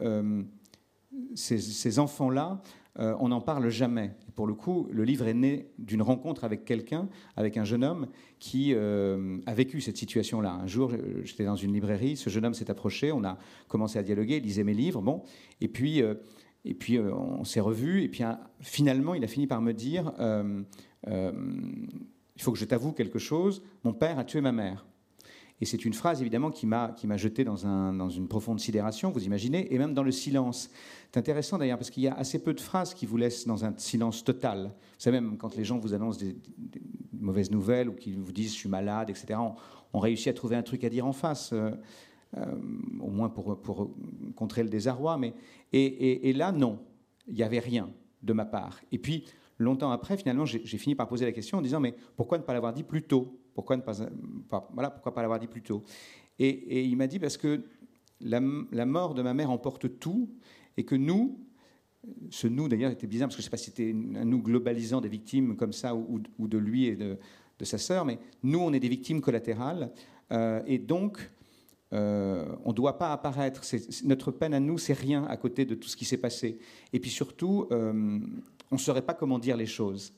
ces, 1.34 1.98
enfants-là, 1.98 2.60
euh, 2.98 3.14
on 3.20 3.28
n'en 3.28 3.40
parle 3.40 3.68
jamais. 3.70 4.10
pour 4.34 4.46
le 4.46 4.54
coup, 4.54 4.86
le 4.90 5.04
livre 5.04 5.26
est 5.26 5.34
né 5.34 5.70
d'une 5.78 6.02
rencontre 6.02 6.44
avec 6.44 6.64
quelqu'un, 6.64 7.08
avec 7.36 7.56
un 7.56 7.64
jeune 7.64 7.84
homme 7.84 8.06
qui 8.38 8.72
euh, 8.74 9.38
a 9.46 9.54
vécu 9.54 9.80
cette 9.80 9.96
situation-là. 9.96 10.52
Un 10.52 10.66
jour, 10.66 10.92
j'étais 11.22 11.44
dans 11.44 11.56
une 11.56 11.72
librairie, 11.72 12.16
ce 12.16 12.28
jeune 12.28 12.44
homme 12.44 12.54
s'est 12.54 12.70
approché, 12.70 13.12
on 13.12 13.24
a 13.24 13.38
commencé 13.68 13.98
à 13.98 14.02
dialoguer, 14.02 14.36
il 14.36 14.42
lisait 14.42 14.64
mes 14.64 14.74
livres, 14.74 15.00
bon, 15.00 15.22
et 15.60 15.68
puis, 15.68 16.02
euh, 16.02 16.14
et 16.64 16.74
puis 16.74 16.98
on 16.98 17.44
s'est 17.44 17.60
revus, 17.60 18.02
et 18.02 18.08
puis 18.08 18.24
finalement, 18.60 19.14
il 19.14 19.24
a 19.24 19.28
fini 19.28 19.46
par 19.46 19.60
me 19.60 19.72
dire 19.72 20.12
il 21.08 22.42
faut 22.42 22.52
que 22.52 22.58
je 22.58 22.64
t'avoue 22.64 22.92
quelque 22.92 23.18
chose, 23.18 23.62
mon 23.84 23.92
père 23.92 24.18
a 24.18 24.24
tué 24.24 24.40
ma 24.40 24.52
mère. 24.52 24.86
Et 25.62 25.64
c'est 25.64 25.84
une 25.84 25.92
phrase, 25.92 26.20
évidemment, 26.20 26.50
qui 26.50 26.66
m'a 26.66 27.16
jeté 27.16 27.44
dans, 27.44 27.68
un, 27.68 27.92
dans, 27.92 28.08
une 28.08 28.26
profonde 28.26 28.58
sidération, 28.58 29.12
vous 29.12 29.24
imaginez, 29.24 29.72
et 29.72 29.78
même 29.78 29.94
dans 29.94 30.02
le 30.02 30.10
silence. 30.10 30.68
C'est 31.12 31.20
intéressant 31.20 31.56
d'ailleurs, 31.56 31.78
parce 31.78 31.90
qu'il 31.90 32.02
y 32.02 32.08
a 32.08 32.14
assez 32.14 32.42
peu 32.42 32.52
de 32.52 32.60
phrases 32.60 32.94
qui 32.94 33.06
vous 33.06 33.16
laissent 33.16 33.46
dans 33.46 33.64
un 33.64 33.72
silence 33.76 34.24
total. 34.24 34.64
Vous 34.64 34.72
savez, 34.98 35.20
même 35.20 35.36
quand 35.36 35.54
les 35.54 35.62
gens 35.62 35.78
vous 35.78 35.94
annoncent 35.94 36.18
des, 36.18 36.34
mauvaises 37.12 37.52
nouvelles 37.52 37.88
ou 37.88 37.92
qu'ils 37.92 38.18
vous 38.18 38.32
disent 38.32 38.54
je 38.54 38.58
suis 38.58 38.68
malade, 38.68 39.08
etc., 39.08 39.38
on, 39.92 40.00
réussit 40.00 40.26
à 40.26 40.32
trouver 40.32 40.56
un 40.56 40.64
truc 40.64 40.82
à 40.82 40.88
dire 40.88 41.06
en 41.06 41.12
face, 41.12 41.52
euh, 41.52 41.70
euh, 42.38 42.44
au 42.98 43.10
moins 43.10 43.28
pour, 43.28 43.94
contrer 44.34 44.64
le 44.64 44.68
désarroi. 44.68 45.16
Mais, 45.16 45.32
et 45.72 46.32
là, 46.32 46.50
non, 46.50 46.80
il 47.28 47.34
n'y 47.34 47.44
avait 47.44 47.60
rien 47.60 47.88
de 48.20 48.32
ma 48.32 48.46
part. 48.46 48.80
Et 48.90 48.98
puis, 48.98 49.26
longtemps 49.58 49.92
après, 49.92 50.16
finalement, 50.16 50.44
j'ai 50.44 50.78
fini 50.78 50.96
par 50.96 51.06
poser 51.06 51.24
la 51.24 51.30
question 51.30 51.58
en 51.58 51.62
disant 51.62 51.78
mais 51.78 51.94
pourquoi 52.16 52.38
ne 52.38 52.42
pas 52.42 52.52
l'avoir 52.52 52.72
dit 52.72 52.82
plus 52.82 53.02
tôt? 53.02 53.38
Pourquoi 53.54 53.76
ne 53.76 53.82
pas, 53.82 53.92
voilà, 54.72 54.90
pourquoi 54.90 55.14
pas 55.14 55.22
l'avoir 55.22 55.38
dit 55.38 55.46
plus 55.46 55.62
tôt 55.62 55.84
et, 56.38 56.84
il 56.84 56.96
m'a 56.96 57.06
dit 57.06 57.18
parce 57.18 57.36
que 57.36 57.62
la, 58.20 58.40
mort 58.40 59.14
de 59.14 59.22
ma 59.22 59.34
mère 59.34 59.50
emporte 59.50 59.98
tout 59.98 60.30
et 60.76 60.84
que 60.84 60.94
nous, 60.94 61.38
ce 62.30 62.46
nous 62.46 62.68
d'ailleurs 62.68 62.90
était 62.90 63.06
bizarre 63.06 63.28
parce 63.28 63.36
que 63.36 63.42
je 63.42 63.46
ne 63.46 63.50
sais 63.50 63.50
pas 63.50 63.56
si 63.56 63.66
c'était 63.66 63.94
un 64.18 64.24
nous 64.24 64.42
globalisant 64.42 65.00
des 65.00 65.08
victimes 65.08 65.56
comme 65.56 65.72
ça 65.72 65.94
ou, 65.94 66.20
de 66.48 66.58
lui 66.58 66.86
et 66.86 66.96
de, 66.96 67.18
sa 67.64 67.78
sœur, 67.78 68.04
mais 68.04 68.18
nous, 68.42 68.58
on 68.58 68.72
est 68.72 68.80
des 68.80 68.88
victimes 68.88 69.20
collatérales 69.20 69.92
euh, 70.32 70.60
et 70.66 70.78
donc 70.78 71.30
euh, 71.92 72.44
on 72.64 72.70
ne 72.70 72.74
doit 72.74 72.98
pas 72.98 73.12
apparaître. 73.12 73.62
notre 74.04 74.32
peine 74.32 74.54
à 74.54 74.60
nous, 74.60 74.78
c'est 74.78 74.94
rien 74.94 75.24
à 75.26 75.36
côté 75.36 75.64
de 75.64 75.76
tout 75.76 75.88
ce 75.88 75.96
qui 75.96 76.04
s'est 76.04 76.16
passé. 76.16 76.58
Et 76.92 76.98
puis 76.98 77.10
surtout, 77.10 77.68
euh, 77.70 78.18
on 78.70 78.74
ne 78.74 78.80
saurait 78.80 79.02
pas 79.02 79.14
comment 79.14 79.38
dire 79.38 79.56
les 79.56 79.66
choses. 79.66 80.12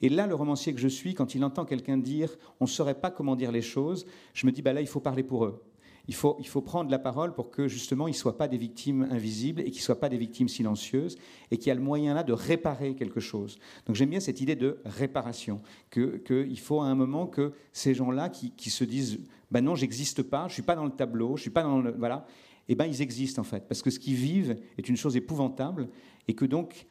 Et 0.00 0.08
là, 0.08 0.26
le 0.26 0.34
romancier 0.34 0.74
que 0.74 0.80
je 0.80 0.88
suis, 0.88 1.14
quand 1.14 1.34
il 1.34 1.44
entend 1.44 1.64
quelqu'un 1.64 1.96
dire 1.96 2.36
on 2.60 2.64
ne 2.64 2.68
saurait 2.68 3.00
pas 3.00 3.10
comment 3.10 3.36
dire 3.36 3.52
les 3.52 3.62
choses, 3.62 4.06
je 4.34 4.46
me 4.46 4.52
dis 4.52 4.62
bah 4.62 4.72
là, 4.72 4.80
il 4.80 4.86
faut 4.86 5.00
parler 5.00 5.22
pour 5.22 5.44
eux. 5.44 5.62
Il 6.06 6.14
faut, 6.14 6.36
il 6.38 6.46
faut 6.46 6.60
prendre 6.60 6.90
la 6.90 6.98
parole 6.98 7.34
pour 7.34 7.50
que 7.50 7.66
justement 7.66 8.06
ils 8.06 8.10
ne 8.12 8.16
soient 8.16 8.36
pas 8.36 8.46
des 8.46 8.58
victimes 8.58 9.08
invisibles 9.10 9.62
et 9.62 9.70
qu'ils 9.70 9.80
ne 9.80 9.84
soient 9.84 10.00
pas 10.00 10.10
des 10.10 10.18
victimes 10.18 10.48
silencieuses 10.48 11.16
et 11.50 11.56
qu'il 11.56 11.68
y 11.68 11.70
a 11.70 11.74
le 11.74 11.80
moyen 11.80 12.12
là 12.12 12.22
de 12.22 12.34
réparer 12.34 12.94
quelque 12.94 13.20
chose. 13.20 13.58
Donc 13.86 13.96
j'aime 13.96 14.10
bien 14.10 14.20
cette 14.20 14.40
idée 14.42 14.56
de 14.56 14.80
réparation, 14.84 15.62
qu'il 15.90 16.58
faut 16.58 16.82
à 16.82 16.86
un 16.86 16.94
moment 16.94 17.26
que 17.26 17.52
ces 17.72 17.94
gens-là 17.94 18.28
qui, 18.28 18.70
se 18.70 18.84
disent 18.84 19.20
ben 19.50 19.62
non, 19.62 19.74
j'existe 19.74 20.22
pas, 20.22 20.42
je 20.42 20.44
ne 20.48 20.52
suis 20.52 20.62
pas 20.62 20.76
dans 20.76 20.84
le 20.84 20.90
tableau, 20.90 21.36
je 21.36 21.42
suis 21.42 21.50
pas 21.50 21.62
dans 21.62 21.80
le. 21.80 21.92
Voilà, 21.92 22.26
eh 22.68 22.74
ben 22.74 22.84
ils 22.84 23.00
existent 23.00 23.40
en 23.40 23.44
fait, 23.44 23.66
parce 23.66 23.80
que 23.80 23.88
ce 23.88 23.98
qu'ils 23.98 24.16
vivent 24.16 24.58
est 24.76 24.88
une 24.88 24.98
chose 24.98 25.16
épouvantable 25.16 25.88
et 26.28 26.34
que 26.34 26.44
donc 26.44 26.86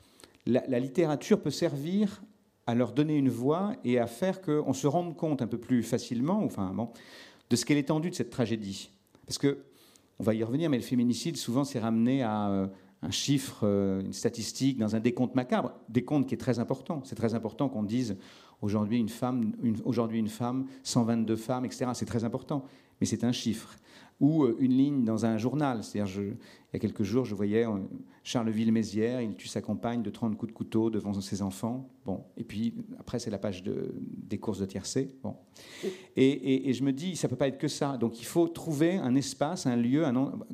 la, 0.47 0.79
littérature 0.79 1.41
peut 1.41 1.51
servir 1.51 2.23
à 2.65 2.75
leur 2.75 2.93
donner 2.93 3.17
une 3.17 3.29
voix 3.29 3.73
et 3.83 3.99
à 3.99 4.07
faire 4.07 4.41
qu'on 4.41 4.73
se 4.73 4.87
rende 4.87 5.15
compte 5.15 5.41
un 5.41 5.47
peu 5.47 5.57
plus 5.57 5.83
facilement 5.83 6.43
enfin, 6.43 6.71
bon, 6.73 6.89
de 7.49 7.55
ce 7.55 7.65
qu'est 7.65 7.75
l'étendue 7.75 8.09
de 8.09 8.15
cette 8.15 8.29
tragédie. 8.29 8.89
Parce 9.27 9.37
que, 9.37 9.59
on 10.19 10.23
va 10.23 10.33
y 10.33 10.43
revenir, 10.43 10.69
mais 10.69 10.77
le 10.77 10.83
féminicide, 10.83 11.37
souvent, 11.37 11.63
c'est 11.63 11.79
ramené 11.79 12.23
à 12.23 12.49
euh, 12.49 12.67
un 13.01 13.11
chiffre, 13.11 13.61
euh, 13.63 14.01
une 14.01 14.13
statistique, 14.13 14.77
dans 14.77 14.95
un 14.95 14.99
décompte 14.99 15.35
macabre, 15.35 15.73
décompte 15.89 16.27
qui 16.27 16.35
est 16.35 16.37
très 16.37 16.59
important. 16.59 17.01
C'est 17.03 17.15
très 17.15 17.33
important 17.33 17.67
qu'on 17.67 17.83
dise 17.83 18.15
aujourd'hui 18.61 18.99
une 18.99 19.09
femme, 19.09 19.51
aujourd'hui 19.83 20.19
une 20.19 20.29
femme, 20.29 20.67
122 20.83 21.35
femmes, 21.35 21.65
etc. 21.65 21.91
C'est 21.93 22.05
très 22.05 22.23
important, 22.23 22.63
mais 23.01 23.07
c'est 23.07 23.23
un 23.23 23.31
chiffre 23.31 23.75
ou 24.19 24.43
euh, 24.43 24.55
une 24.59 24.71
ligne 24.71 25.03
dans 25.03 25.25
un 25.25 25.37
journal. 25.37 25.83
C'est-à-dire, 25.83 26.21
il 26.21 26.73
y 26.73 26.75
a 26.75 26.79
quelques 26.79 27.03
jours, 27.03 27.25
je 27.25 27.35
voyais 27.35 27.65
euh, 27.65 27.79
Charleville-Mézières, 28.23 29.21
il 29.21 29.35
tue 29.35 29.47
sa 29.47 29.61
compagne 29.61 30.01
de 30.01 30.09
30 30.09 30.37
coups 30.37 30.51
de 30.51 30.55
couteau 30.55 30.89
devant 30.89 31.13
ses 31.19 31.41
enfants. 31.41 31.89
Bon, 32.05 32.23
et 32.37 32.43
puis 32.43 32.73
après, 32.99 33.19
c'est 33.19 33.29
la 33.29 33.37
page 33.37 33.63
de, 33.63 33.93
des 33.99 34.37
courses 34.37 34.59
de 34.59 34.65
tiercé. 34.65 35.15
Bon. 35.23 35.35
Et, 36.15 36.71
je 36.73 36.83
me 36.83 36.91
dis, 36.91 37.15
ça 37.15 37.27
peut 37.27 37.35
pas 37.35 37.47
être 37.47 37.57
que 37.57 37.67
ça. 37.67 37.97
Donc 37.97 38.19
il 38.19 38.25
faut 38.25 38.47
trouver 38.47 38.95
un 38.95 39.15
espace, 39.15 39.65
un 39.65 39.75
lieu, 39.75 40.05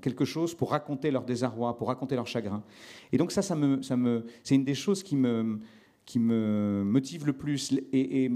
quelque 0.02 0.26
chose 0.26 0.56
pour 0.56 0.72
raconter 0.72 1.12
leur 1.12 1.24
désarroi, 1.24 1.78
pour 1.78 1.88
raconter 1.88 2.16
leur 2.16 2.28
chagrin. 2.28 2.64
Et 3.12 3.18
donc 3.18 3.32
ça, 3.32 3.42
ça 3.42 3.56
me, 3.56 3.82
ça 3.82 3.96
me, 3.96 4.26
c'est 4.44 4.56
une 4.56 4.66
des 4.66 4.76
choses 4.76 5.04
qui 5.04 5.16
me, 5.16 5.60
qui 6.06 6.20
me 6.20 6.84
motive 6.86 7.26
le 7.26 7.34
plus. 7.34 7.72
Et, 7.72 8.26
et 8.26 8.32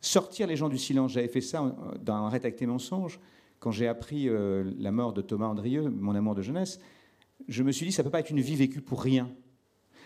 sortir 0.00 0.46
les 0.46 0.56
gens 0.56 0.68
du 0.68 0.78
silence, 0.78 1.12
j'avais 1.12 1.28
fait 1.28 1.40
ça 1.40 1.62
euh, 1.62 1.98
dans 2.02 2.26
Arrête 2.26 2.44
avec 2.44 2.56
tes 2.56 2.66
mensonges 2.66 3.18
quand 3.58 3.70
j'ai 3.70 3.86
appris 3.86 4.28
euh, 4.28 4.70
la 4.78 4.92
mort 4.92 5.12
de 5.12 5.22
Thomas 5.22 5.46
Andrieux, 5.46 5.88
mon 5.88 6.14
amour 6.14 6.34
de 6.34 6.42
jeunesse, 6.42 6.78
je 7.48 7.62
me 7.62 7.72
suis 7.72 7.86
dit, 7.86 7.92
ça 7.92 8.02
ne 8.02 8.04
peut 8.04 8.10
pas 8.10 8.20
être 8.20 8.30
une 8.30 8.40
vie 8.40 8.56
vécue 8.56 8.80
pour 8.80 9.02
rien. 9.02 9.30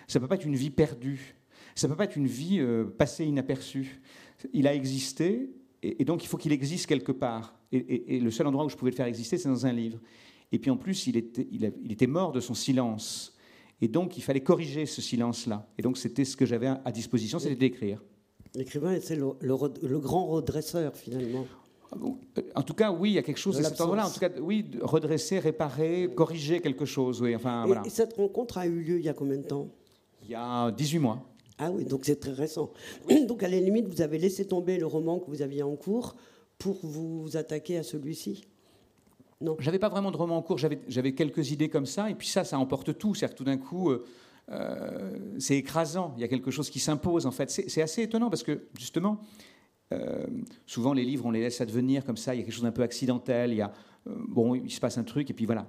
Ça 0.06 0.18
ne 0.18 0.24
peut 0.24 0.28
pas 0.28 0.34
être 0.34 0.46
une 0.46 0.56
vie 0.56 0.70
perdue. 0.70 1.36
Ça 1.74 1.86
ne 1.86 1.92
peut 1.92 1.96
pas 1.96 2.04
être 2.04 2.16
une 2.16 2.26
vie 2.26 2.58
euh, 2.58 2.84
passée 2.84 3.24
inaperçue. 3.24 4.00
Il 4.52 4.66
a 4.66 4.74
existé, 4.74 5.50
et, 5.82 6.04
donc 6.04 6.24
il 6.24 6.26
faut 6.26 6.36
qu'il 6.36 6.52
existe 6.52 6.86
quelque 6.86 7.12
part. 7.12 7.54
Et, 7.72 8.18
le 8.18 8.30
seul 8.30 8.46
endroit 8.46 8.64
où 8.64 8.68
je 8.68 8.76
pouvais 8.76 8.90
le 8.90 8.96
faire 8.96 9.06
exister, 9.06 9.38
c'est 9.38 9.48
dans 9.48 9.66
un 9.66 9.72
livre. 9.72 10.00
Et 10.50 10.58
puis 10.58 10.70
en 10.70 10.76
plus, 10.76 11.06
il 11.06 11.16
était, 11.16 11.46
était 11.88 12.08
mort 12.08 12.32
de 12.32 12.40
son 12.40 12.54
silence. 12.54 13.36
Et 13.80 13.88
donc, 13.88 14.18
il 14.18 14.22
fallait 14.22 14.42
corriger 14.42 14.84
ce 14.86 15.00
silence-là. 15.00 15.66
Et 15.78 15.82
donc, 15.82 15.96
c'était 15.96 16.24
ce 16.24 16.36
que 16.36 16.44
j'avais 16.44 16.66
à 16.66 16.92
disposition, 16.92 17.38
c'était 17.38 17.54
d'écrire. 17.54 18.02
L'écrivain, 18.54 18.98
le, 19.10 19.88
le, 19.88 19.98
grand 20.00 20.26
redresseur, 20.26 20.96
finalement. 20.96 21.46
Euh, 21.92 22.42
en 22.54 22.62
tout 22.62 22.74
cas, 22.74 22.92
oui, 22.92 23.10
il 23.10 23.14
y 23.14 23.18
a 23.18 23.22
quelque 23.22 23.38
chose 23.38 23.56
de 23.56 23.62
cet 23.62 23.80
endroit-là. 23.80 24.06
En 24.06 24.10
tout 24.10 24.20
cas, 24.20 24.30
oui, 24.40 24.70
redresser, 24.80 25.38
réparer, 25.38 26.10
corriger 26.14 26.60
quelque 26.60 26.84
chose. 26.84 27.20
Oui, 27.20 27.34
enfin, 27.34 27.66
et, 27.84 27.88
et 27.88 27.90
cette 27.90 28.14
rencontre 28.14 28.58
a 28.58 28.66
eu 28.66 28.80
lieu 28.82 28.98
il 28.98 29.04
y 29.04 29.08
a 29.08 29.14
combien 29.14 29.36
de 29.36 29.42
temps? 29.42 29.68
Il 30.24 30.30
y 30.30 30.34
a 30.34 30.70
18 30.70 30.98
mois. 30.98 31.22
Ah 31.58 31.70
oui, 31.70 31.84
donc 31.84 32.04
c'est 32.04 32.18
très 32.18 32.32
récent. 32.32 32.70
Donc 33.28 33.42
à 33.42 33.48
la 33.48 33.60
limite, 33.60 33.86
vous 33.86 34.00
avez 34.00 34.18
laissé 34.18 34.46
tomber 34.46 34.78
le 34.78 34.86
roman 34.86 35.18
que 35.18 35.30
vous 35.30 35.42
aviez 35.42 35.62
en 35.62 35.76
cours 35.76 36.16
pour 36.58 36.78
vous 36.82 37.36
attaquer 37.36 37.76
à 37.76 37.82
celui-ci? 37.82 38.44
Non. 39.42 39.56
J'avais 39.58 39.78
pas 39.78 39.90
vraiment 39.90 40.10
de 40.10 40.16
roman 40.16 40.38
en 40.38 40.42
cours, 40.42 40.58
j'avais 40.58 41.12
quelques 41.12 41.50
idées 41.50 41.68
comme 41.68 41.86
ça, 41.86 42.10
et 42.10 42.14
puis 42.14 42.28
ça, 42.28 42.44
ça 42.44 42.58
emporte 42.58 42.96
tout. 42.98 43.14
C'est-à-dire 43.14 43.34
tout 43.34 43.44
d'un 43.44 43.56
coup, 43.58 43.90
euh, 43.90 44.04
euh, 44.50 45.18
c'est 45.38 45.56
écrasant, 45.56 46.14
il 46.16 46.20
y 46.20 46.24
a 46.24 46.28
quelque 46.28 46.50
chose 46.50 46.70
qui 46.70 46.78
s'impose 46.78 47.26
en 47.26 47.30
fait. 47.30 47.50
C'est 47.50 47.82
assez 47.82 48.02
étonnant 48.02 48.30
parce 48.30 48.42
que 48.42 48.66
justement, 48.78 49.20
euh, 49.92 50.24
souvent, 50.66 50.92
les 50.92 51.04
livres, 51.04 51.26
on 51.26 51.30
les 51.30 51.40
laisse 51.40 51.60
advenir 51.60 52.04
comme 52.04 52.16
ça. 52.16 52.34
Il 52.34 52.38
y 52.38 52.40
a 52.40 52.44
quelque 52.44 52.54
chose 52.54 52.62
d'un 52.62 52.72
peu 52.72 52.82
accidentel. 52.82 53.52
Il 53.52 53.56
y 53.56 53.62
a, 53.62 53.72
euh, 54.06 54.14
bon, 54.28 54.54
il 54.54 54.70
se 54.70 54.80
passe 54.80 54.98
un 54.98 55.04
truc, 55.04 55.30
et 55.30 55.34
puis 55.34 55.46
voilà. 55.46 55.66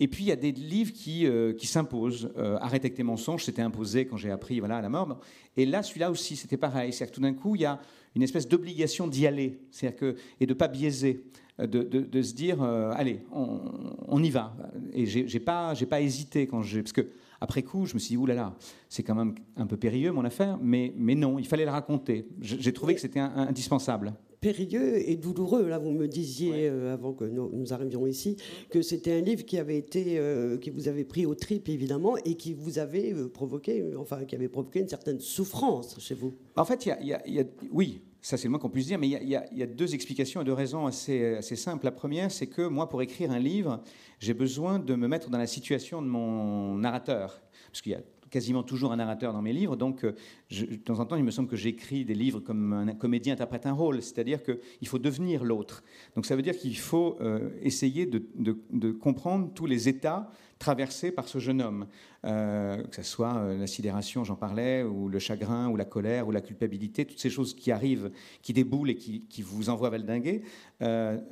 Et 0.00 0.06
puis, 0.06 0.24
il 0.24 0.28
y 0.28 0.32
a 0.32 0.36
des 0.36 0.52
livres 0.52 0.92
qui, 0.92 1.26
euh, 1.26 1.52
qui 1.52 1.66
s'imposent. 1.66 2.30
Arrête 2.36 2.84
avec 2.84 2.94
tes 2.94 3.02
mensonges, 3.02 3.44
c'était 3.44 3.62
imposé 3.62 4.06
quand 4.06 4.16
j'ai 4.16 4.30
appris 4.30 4.60
voilà, 4.60 4.80
la 4.80 4.88
mort. 4.88 5.20
Et 5.56 5.66
là, 5.66 5.82
celui-là 5.82 6.10
aussi, 6.10 6.36
c'était 6.36 6.56
pareil. 6.56 6.92
C'est-à-dire 6.92 7.10
que 7.10 7.16
tout 7.16 7.22
d'un 7.22 7.34
coup, 7.34 7.56
il 7.56 7.62
y 7.62 7.66
a 7.66 7.80
une 8.14 8.22
espèce 8.22 8.46
d'obligation 8.46 9.08
d'y 9.08 9.26
aller. 9.26 9.58
Que, 9.96 10.16
et 10.40 10.46
de 10.46 10.52
ne 10.52 10.58
pas 10.58 10.68
biaiser. 10.68 11.24
De, 11.58 11.82
de, 11.82 12.22
se 12.22 12.34
dire, 12.34 12.62
allez, 12.62 13.22
on, 13.32 13.58
on, 14.06 14.22
y 14.22 14.30
va. 14.30 14.56
Et 14.92 15.06
j'ai 15.06 15.40
pas, 15.40 15.74
pas 15.90 16.00
hésité 16.00 16.46
quand 16.46 16.62
j'ai. 16.62 16.82
Parce 16.82 16.92
que 16.92 17.08
après 17.40 17.62
coup, 17.62 17.86
je 17.86 17.94
me 17.94 17.98
suis 17.98 18.10
dit, 18.10 18.16
oulala, 18.16 18.42
là 18.42 18.48
là, 18.48 18.56
c'est 18.88 19.02
quand 19.02 19.14
même 19.14 19.34
un 19.56 19.66
peu 19.66 19.76
périlleux 19.76 20.12
mon 20.12 20.24
affaire, 20.24 20.58
mais, 20.60 20.92
mais 20.96 21.14
non, 21.14 21.38
il 21.38 21.46
fallait 21.46 21.64
le 21.64 21.70
raconter. 21.70 22.26
J'ai 22.40 22.72
trouvé 22.72 22.94
que 22.94 23.00
c'était 23.00 23.20
indispensable. 23.20 24.14
Périlleux 24.40 25.08
et 25.08 25.16
douloureux. 25.16 25.68
Là, 25.68 25.78
vous 25.78 25.90
me 25.90 26.06
disiez 26.06 26.68
euh, 26.68 26.94
avant 26.94 27.12
que 27.12 27.24
nous, 27.24 27.72
arrivions 27.72 28.06
ici 28.06 28.36
que 28.70 28.82
c'était 28.82 29.12
un 29.12 29.20
livre 29.20 29.44
qui 29.44 29.58
avait 29.58 29.76
été, 29.76 30.18
euh, 30.18 30.58
qui 30.58 30.70
vous 30.70 30.86
avait 30.86 31.04
pris 31.04 31.26
au 31.26 31.34
trip 31.34 31.68
évidemment 31.68 32.16
et 32.18 32.34
qui 32.34 32.54
vous 32.54 32.78
avait 32.78 33.12
euh, 33.12 33.28
provoqué, 33.28 33.84
enfin, 33.96 34.24
qui 34.24 34.36
avait 34.36 34.48
provoqué 34.48 34.78
une 34.78 34.88
certaine 34.88 35.18
souffrance 35.18 35.98
chez 35.98 36.14
vous. 36.14 36.36
En 36.56 36.64
fait, 36.64 36.86
il 36.86 37.06
y, 37.06 37.40
a, 37.40 37.44
oui, 37.72 38.00
ça 38.20 38.36
c'est 38.36 38.44
le 38.44 38.50
moins 38.50 38.58
qu'on 38.58 38.68
puisse 38.68 38.86
dire, 38.86 38.98
mais 38.98 39.08
il 39.08 39.28
y, 39.28 39.62
a 39.62 39.66
deux 39.66 39.94
explications 39.94 40.40
et 40.40 40.44
deux 40.44 40.52
raisons 40.52 40.86
assez, 40.86 41.36
assez 41.36 41.56
simples. 41.56 41.84
La 41.84 41.92
première, 41.92 42.30
c'est 42.30 42.48
que 42.48 42.62
moi, 42.62 42.88
pour 42.88 43.00
écrire 43.00 43.30
un 43.30 43.38
livre, 43.38 43.80
j'ai 44.18 44.34
besoin 44.34 44.78
de 44.78 44.94
me 44.94 45.06
mettre 45.06 45.30
dans 45.30 45.38
la 45.38 45.46
situation 45.46 46.02
de 46.02 46.08
mon 46.08 46.74
narrateur. 46.74 47.40
Parce 47.70 47.80
qu'il 47.80 47.92
y 47.92 47.94
a 47.94 48.00
quasiment 48.30 48.62
toujours 48.62 48.92
un 48.92 48.96
narrateur 48.96 49.32
dans 49.32 49.42
mes 49.42 49.52
livres, 49.52 49.76
donc 49.76 50.04
euh, 50.04 50.14
de 50.50 50.76
temps 50.76 51.00
en 51.00 51.06
temps, 51.06 51.16
il 51.16 51.24
me 51.24 51.30
semble 51.30 51.48
que 51.48 51.56
j'écris 51.56 52.04
des 52.04 52.14
livres 52.14 52.40
comme 52.40 52.72
un 52.72 52.94
comédien 52.94 53.32
interprète 53.34 53.66
un 53.66 53.72
rôle, 53.72 54.02
c'est-à-dire 54.02 54.40
qu'il 54.42 54.88
faut 54.88 54.98
devenir 54.98 55.44
l'autre. 55.44 55.82
Donc 56.14 56.26
ça 56.26 56.36
veut 56.36 56.42
dire 56.42 56.56
qu'il 56.56 56.76
faut 56.76 57.16
euh, 57.20 57.50
essayer 57.62 58.06
de, 58.06 58.22
de, 58.36 58.92
comprendre 58.92 59.52
tous 59.54 59.66
les 59.66 59.88
états 59.88 60.30
traversés 60.58 61.12
par 61.12 61.28
ce 61.28 61.38
jeune 61.38 61.62
homme, 61.62 61.86
euh, 62.24 62.82
que 62.84 62.96
ce 62.96 63.02
soit 63.02 63.54
la 63.54 63.66
sidération, 63.68 64.24
j'en 64.24 64.34
parlais, 64.34 64.82
ou 64.82 65.08
le 65.08 65.20
chagrin, 65.20 65.68
ou 65.68 65.76
la 65.76 65.84
colère, 65.84 66.26
ou 66.26 66.32
la 66.32 66.40
culpabilité, 66.40 67.04
toutes 67.04 67.20
ces 67.20 67.30
choses 67.30 67.54
qui 67.54 67.70
arrivent, 67.70 68.10
qui 68.42 68.52
déboulent 68.52 68.90
et 68.90 68.96
qui, 68.96 69.22
qui 69.28 69.42
vous 69.42 69.70
envoient 69.70 69.90
valdinguer. 69.90 70.42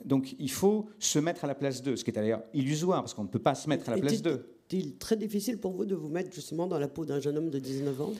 donc 0.04 0.36
il 0.38 0.50
faut 0.50 0.88
se 0.98 1.18
mettre 1.18 1.44
à 1.44 1.48
la 1.48 1.56
place 1.56 1.82
d'eux, 1.82 1.96
ce 1.96 2.04
qui 2.04 2.10
est 2.10 2.14
d'ailleurs 2.14 2.42
illusoire, 2.54 3.02
parce 3.02 3.14
qu'on 3.14 3.24
ne 3.24 3.28
peut 3.28 3.40
pas 3.40 3.56
se 3.56 3.68
mettre 3.68 3.88
à 3.88 3.96
la 3.96 4.00
place 4.00 4.22
d'eux. 4.22 4.55
Est-il 4.70 4.96
très 4.96 5.16
difficile 5.16 5.58
pour 5.58 5.72
vous 5.72 5.84
de 5.84 5.94
vous 5.94 6.08
mettre 6.08 6.32
justement 6.32 6.66
dans 6.66 6.78
la 6.78 6.88
peau 6.88 7.04
d'un 7.04 7.20
jeune 7.20 7.38
homme 7.38 7.50
de 7.50 7.58
19 7.58 8.00
ans? 8.00 8.12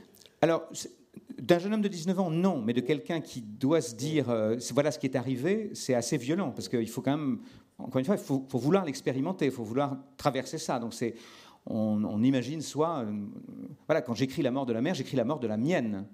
Alors, 0.43 0.69
d'un 1.41 1.59
jeune 1.59 1.75
homme 1.75 1.83
de 1.83 1.89
19 1.89 2.19
ans, 2.21 2.31
non, 2.31 2.63
mais 2.63 2.73
de 2.73 2.81
quelqu'un 2.81 3.21
qui 3.21 3.43
doit 3.43 3.81
se 3.81 3.95
dire 3.95 4.31
euh, 4.31 4.57
voilà 4.73 4.91
ce 4.91 4.99
qui 4.99 5.07
est 5.07 5.17
arrivé, 5.17 5.71
c'est 5.75 5.95
assez 5.95 6.17
violent 6.17 6.51
parce 6.51 6.69
qu'il 6.69 6.89
faut 6.89 7.03
quand 7.03 7.17
même, 7.17 7.41
encore 7.79 7.99
une 7.99 8.05
fois, 8.05 8.17
il 8.17 8.23
faut, 8.23 8.47
vouloir 8.53 8.85
l'expérimenter, 8.85 9.47
il 9.47 9.51
faut 9.51 9.65
vouloir 9.65 9.99
traverser 10.17 10.59
ça. 10.59 10.79
Donc 10.79 10.95
on, 11.67 12.23
imagine 12.23 12.61
soit, 12.61 13.01
euh, 13.01 13.13
voilà, 13.87 14.03
quand 14.03 14.15
j'écris 14.15 14.43
la 14.43 14.51
mort 14.51 14.67
de 14.67 14.73
la 14.73 14.81
mère, 14.81 14.95
j'écris 14.95 15.17
la 15.17 15.25
mort 15.25 15.41
de 15.41 15.49
la 15.49 15.57
mienne. 15.57 16.07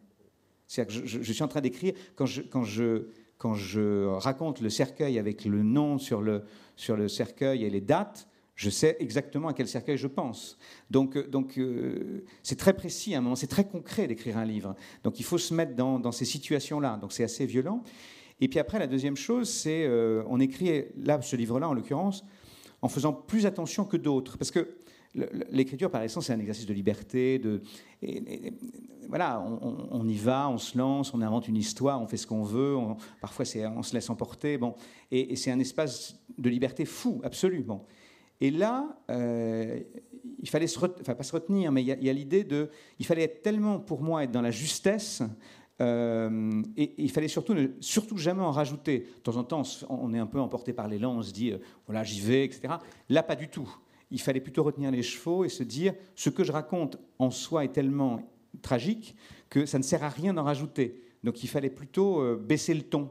C'est-à-dire 0.67 1.03
que 1.03 1.07
je, 1.07 1.33
suis 1.33 1.43
en 1.43 1.49
train 1.49 1.61
d'écrire 1.61 1.93
quand 2.17 2.25
je, 2.25 2.41
quand 2.41 2.65
je 2.65 3.09
quand 3.37 3.55
je 3.55 4.07
raconte 4.07 4.61
le 4.61 4.71
cercueil 4.71 5.19
avec 5.19 5.45
le 5.45 5.65
nom 5.65 5.99
sur 5.99 6.23
le, 6.23 6.45
sur 6.77 6.97
le 6.97 7.09
cercueil 7.09 7.65
et 7.65 7.71
les 7.71 7.81
dates, 7.81 8.29
je 8.55 8.71
sais 8.71 8.97
exactement 9.01 9.49
à 9.49 9.55
quel 9.55 9.69
cercueil 9.69 9.97
je 9.97 10.07
pense. 10.07 10.59
Donc, 10.91 11.17
euh, 11.17 11.27
donc 11.27 11.59
euh, 11.59 12.25
c'est 12.43 12.59
très 12.59 12.75
précis 12.75 13.15
à 13.15 13.19
un 13.19 13.21
moment, 13.21 13.37
c'est 13.37 13.47
très 13.47 13.67
concret 13.67 14.07
d'écrire 14.07 14.39
un 14.39 14.45
livre. 14.45 14.75
Donc 15.05 15.19
il 15.21 15.25
faut 15.25 15.39
se 15.39 15.55
mettre 15.55 15.75
dans, 15.75 16.13
ces 16.13 16.25
situations-là. 16.25 16.99
Donc 17.01 17.13
c'est 17.13 17.25
assez 17.25 17.47
violent. 17.47 17.83
Et 18.41 18.49
puis 18.49 18.59
après, 18.59 18.79
la 18.79 18.87
deuxième 18.87 19.17
chose, 19.17 19.49
c'est 19.49 19.85
euh, 19.87 20.23
on 20.29 20.41
écrit, 20.41 20.85
là, 20.97 21.21
ce 21.23 21.37
livre-là 21.37 21.69
en 21.69 21.75
l'occurrence, 21.75 22.25
en 22.83 22.89
faisant 22.89 23.13
plus 23.13 23.47
attention 23.47 23.85
que 23.85 23.97
d'autres. 23.97 24.37
Parce 24.37 24.51
que 24.51 24.77
l'écriture, 25.51 25.91
par 25.91 26.03
essence, 26.03 26.27
c'est 26.27 26.33
un 26.33 26.41
exercice 26.41 26.67
de 26.67 26.75
liberté. 26.75 27.41
Voilà, 29.09 29.45
on, 29.91 30.09
y 30.09 30.17
va, 30.17 30.49
on 30.49 30.59
se 30.59 30.77
lance, 30.79 31.13
on 31.13 31.21
invente 31.21 31.49
une 31.49 31.57
histoire, 31.57 32.01
on 32.01 32.07
fait 32.07 32.17
ce 32.17 32.27
qu'on 32.27 32.43
veut. 32.43 32.77
parfois, 33.21 33.45
on 33.77 33.83
se 33.83 33.95
laisse 33.95 34.09
emporter. 34.11 34.57
Bon, 34.59 34.75
et, 35.11 35.37
c'est 35.37 35.51
un 35.51 35.61
espace 35.61 36.19
de 36.39 36.49
liberté 36.49 36.85
fou, 36.85 37.21
absolument. 37.23 37.87
Et 38.43 38.51
là, 38.51 38.99
euh, 39.09 39.79
il 40.41 40.49
fallait 40.49 40.67
se 40.67 40.77
enfin 40.77 41.15
pas 41.15 41.23
se 41.23 41.33
retenir, 41.33 41.71
mais 41.71 41.81
il 41.83 41.87
y 41.87 42.11
a, 42.11 42.13
l'idée 42.13 42.43
de, 42.43 42.71
il 42.99 43.07
fallait 43.07 43.23
être 43.23 43.41
tellement 43.41 43.79
pour 43.79 44.03
moi 44.03 44.25
être 44.25 44.33
dans 44.33 44.43
la 44.43 44.51
justesse. 44.51 45.23
Euh, 45.81 46.61
et, 46.77 46.93
il 46.99 47.13
fallait 47.13 47.29
surtout 47.29 47.55
ne 47.55 47.69
surtout 47.79 48.17
jamais 48.17 48.43
en 48.43 48.51
rajouter. 48.51 49.07
De 49.19 49.21
temps 49.21 49.37
en 49.37 49.45
temps, 49.45 49.63
on 49.89 50.13
est 50.13 50.19
un 50.19 50.27
peu 50.27 50.41
emporté 50.41 50.73
par 50.73 50.89
l'élan, 50.89 51.19
on 51.19 51.23
se 51.23 51.33
dit, 51.33 51.53
euh, 51.53 51.59
voilà, 51.87 52.03
j'y 52.03 52.21
vais, 52.21 52.45
etc. 52.45 52.75
Là, 53.09 53.23
pas 53.23 53.37
du 53.37 53.47
tout. 53.47 53.73
Il 54.11 54.21
fallait 54.21 54.41
plutôt 54.41 54.65
retenir 54.65 54.91
les 54.91 55.05
chevaux 55.05 55.45
et 55.45 55.49
se 55.49 55.63
dire, 55.63 55.95
ce 56.17 56.29
que 56.29 56.43
je 56.43 56.51
raconte 56.51 56.99
en 57.21 57.31
soi 57.31 57.65
est 57.65 57.73
tellement 57.73 58.29
tragique 58.61 59.15
que 59.51 59.67
ça 59.67 59.79
ne 59.79 59.85
sert 59.85 60.03
à 60.03 60.09
rien 60.09 60.35
d'en 60.35 60.43
rajouter. 60.43 61.01
Donc 61.23 61.45
il 61.45 61.47
fallait 61.47 61.71
plutôt 61.71 62.37
baisser 62.37 62.75
le 62.75 62.83
ton 62.83 63.09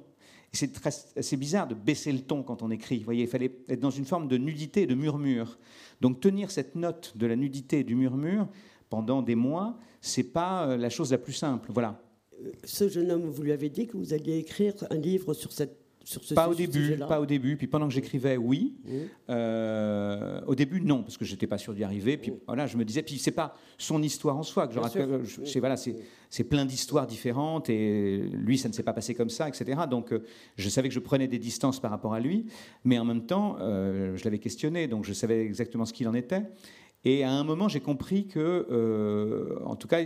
c'est 0.53 1.37
bizarre 1.37 1.67
de 1.67 1.75
baisser 1.75 2.11
le 2.11 2.19
ton 2.19 2.43
quand 2.43 2.61
on 2.61 2.71
écrit. 2.71 2.99
Vous 2.99 3.05
voyez, 3.05 3.23
il 3.23 3.29
fallait 3.29 3.51
être 3.69 3.79
dans 3.79 3.89
une 3.89 4.05
forme 4.05 4.27
de 4.27 4.37
nudité, 4.37 4.85
de 4.85 4.95
murmure. 4.95 5.57
Donc 6.01 6.19
tenir 6.19 6.51
cette 6.51 6.75
note 6.75 7.13
de 7.15 7.25
la 7.25 7.35
nudité 7.35 7.79
et 7.79 7.83
du 7.83 7.95
murmure 7.95 8.47
pendant 8.89 9.21
des 9.21 9.35
mois, 9.35 9.77
c'est 10.01 10.23
pas 10.23 10.67
euh, 10.67 10.77
la 10.77 10.89
chose 10.89 11.11
la 11.11 11.17
plus 11.17 11.33
simple. 11.33 11.69
Voilà. 11.71 12.01
Ce 12.65 12.89
jeune 12.89 13.11
homme, 13.11 13.29
vous 13.29 13.43
lui 13.43 13.53
avez 13.53 13.69
dit 13.69 13.87
que 13.87 13.95
vous 13.95 14.13
alliez 14.13 14.37
écrire 14.37 14.73
un 14.89 14.97
livre 14.97 15.33
sur 15.33 15.53
cette 15.53 15.80
pas 16.35 16.49
au 16.49 16.55
début, 16.55 16.97
pas 16.97 17.19
au 17.19 17.25
début. 17.25 17.57
Puis 17.57 17.67
pendant 17.67 17.87
que 17.87 17.93
j'écrivais, 17.93 18.37
oui. 18.37 18.73
Mmh. 18.83 18.91
Euh, 19.29 20.41
au 20.47 20.55
début, 20.55 20.81
non, 20.81 21.03
parce 21.03 21.17
que 21.17 21.25
j'étais 21.25 21.47
pas 21.47 21.57
sûr 21.57 21.73
d'y 21.73 21.83
arriver. 21.83 22.17
Puis 22.17 22.31
mmh. 22.31 22.39
voilà, 22.47 22.67
je 22.67 22.77
me 22.77 22.85
disais, 22.85 23.03
puis 23.03 23.17
c'est 23.17 23.31
pas 23.31 23.55
son 23.77 24.01
histoire 24.01 24.37
en 24.37 24.43
soi 24.43 24.67
que 24.67 24.73
je 24.73 24.79
raconte. 24.79 25.07
Mmh. 25.07 25.59
Voilà, 25.59 25.75
c'est 25.77 26.43
plein 26.43 26.65
d'histoires 26.65 27.07
différentes 27.07 27.69
et 27.69 28.17
lui, 28.33 28.57
ça 28.57 28.67
ne 28.67 28.73
s'est 28.73 28.83
pas 28.83 28.93
passé 28.93 29.13
comme 29.13 29.29
ça, 29.29 29.47
etc. 29.47 29.81
Donc, 29.89 30.11
euh, 30.11 30.23
je 30.57 30.69
savais 30.69 30.89
que 30.89 30.95
je 30.95 30.99
prenais 30.99 31.27
des 31.27 31.39
distances 31.39 31.79
par 31.79 31.91
rapport 31.91 32.13
à 32.13 32.19
lui, 32.19 32.45
mais 32.83 32.97
en 32.97 33.05
même 33.05 33.25
temps, 33.25 33.57
euh, 33.59 34.15
je 34.17 34.23
l'avais 34.23 34.39
questionné, 34.39 34.87
donc 34.87 35.05
je 35.05 35.13
savais 35.13 35.41
exactement 35.45 35.85
ce 35.85 35.93
qu'il 35.93 36.07
en 36.07 36.13
était. 36.13 36.43
Et 37.03 37.23
à 37.23 37.31
un 37.31 37.43
moment, 37.43 37.67
j'ai 37.67 37.79
compris 37.79 38.27
que, 38.27 39.57
en 39.65 39.75
tout 39.75 39.87
cas, 39.87 40.01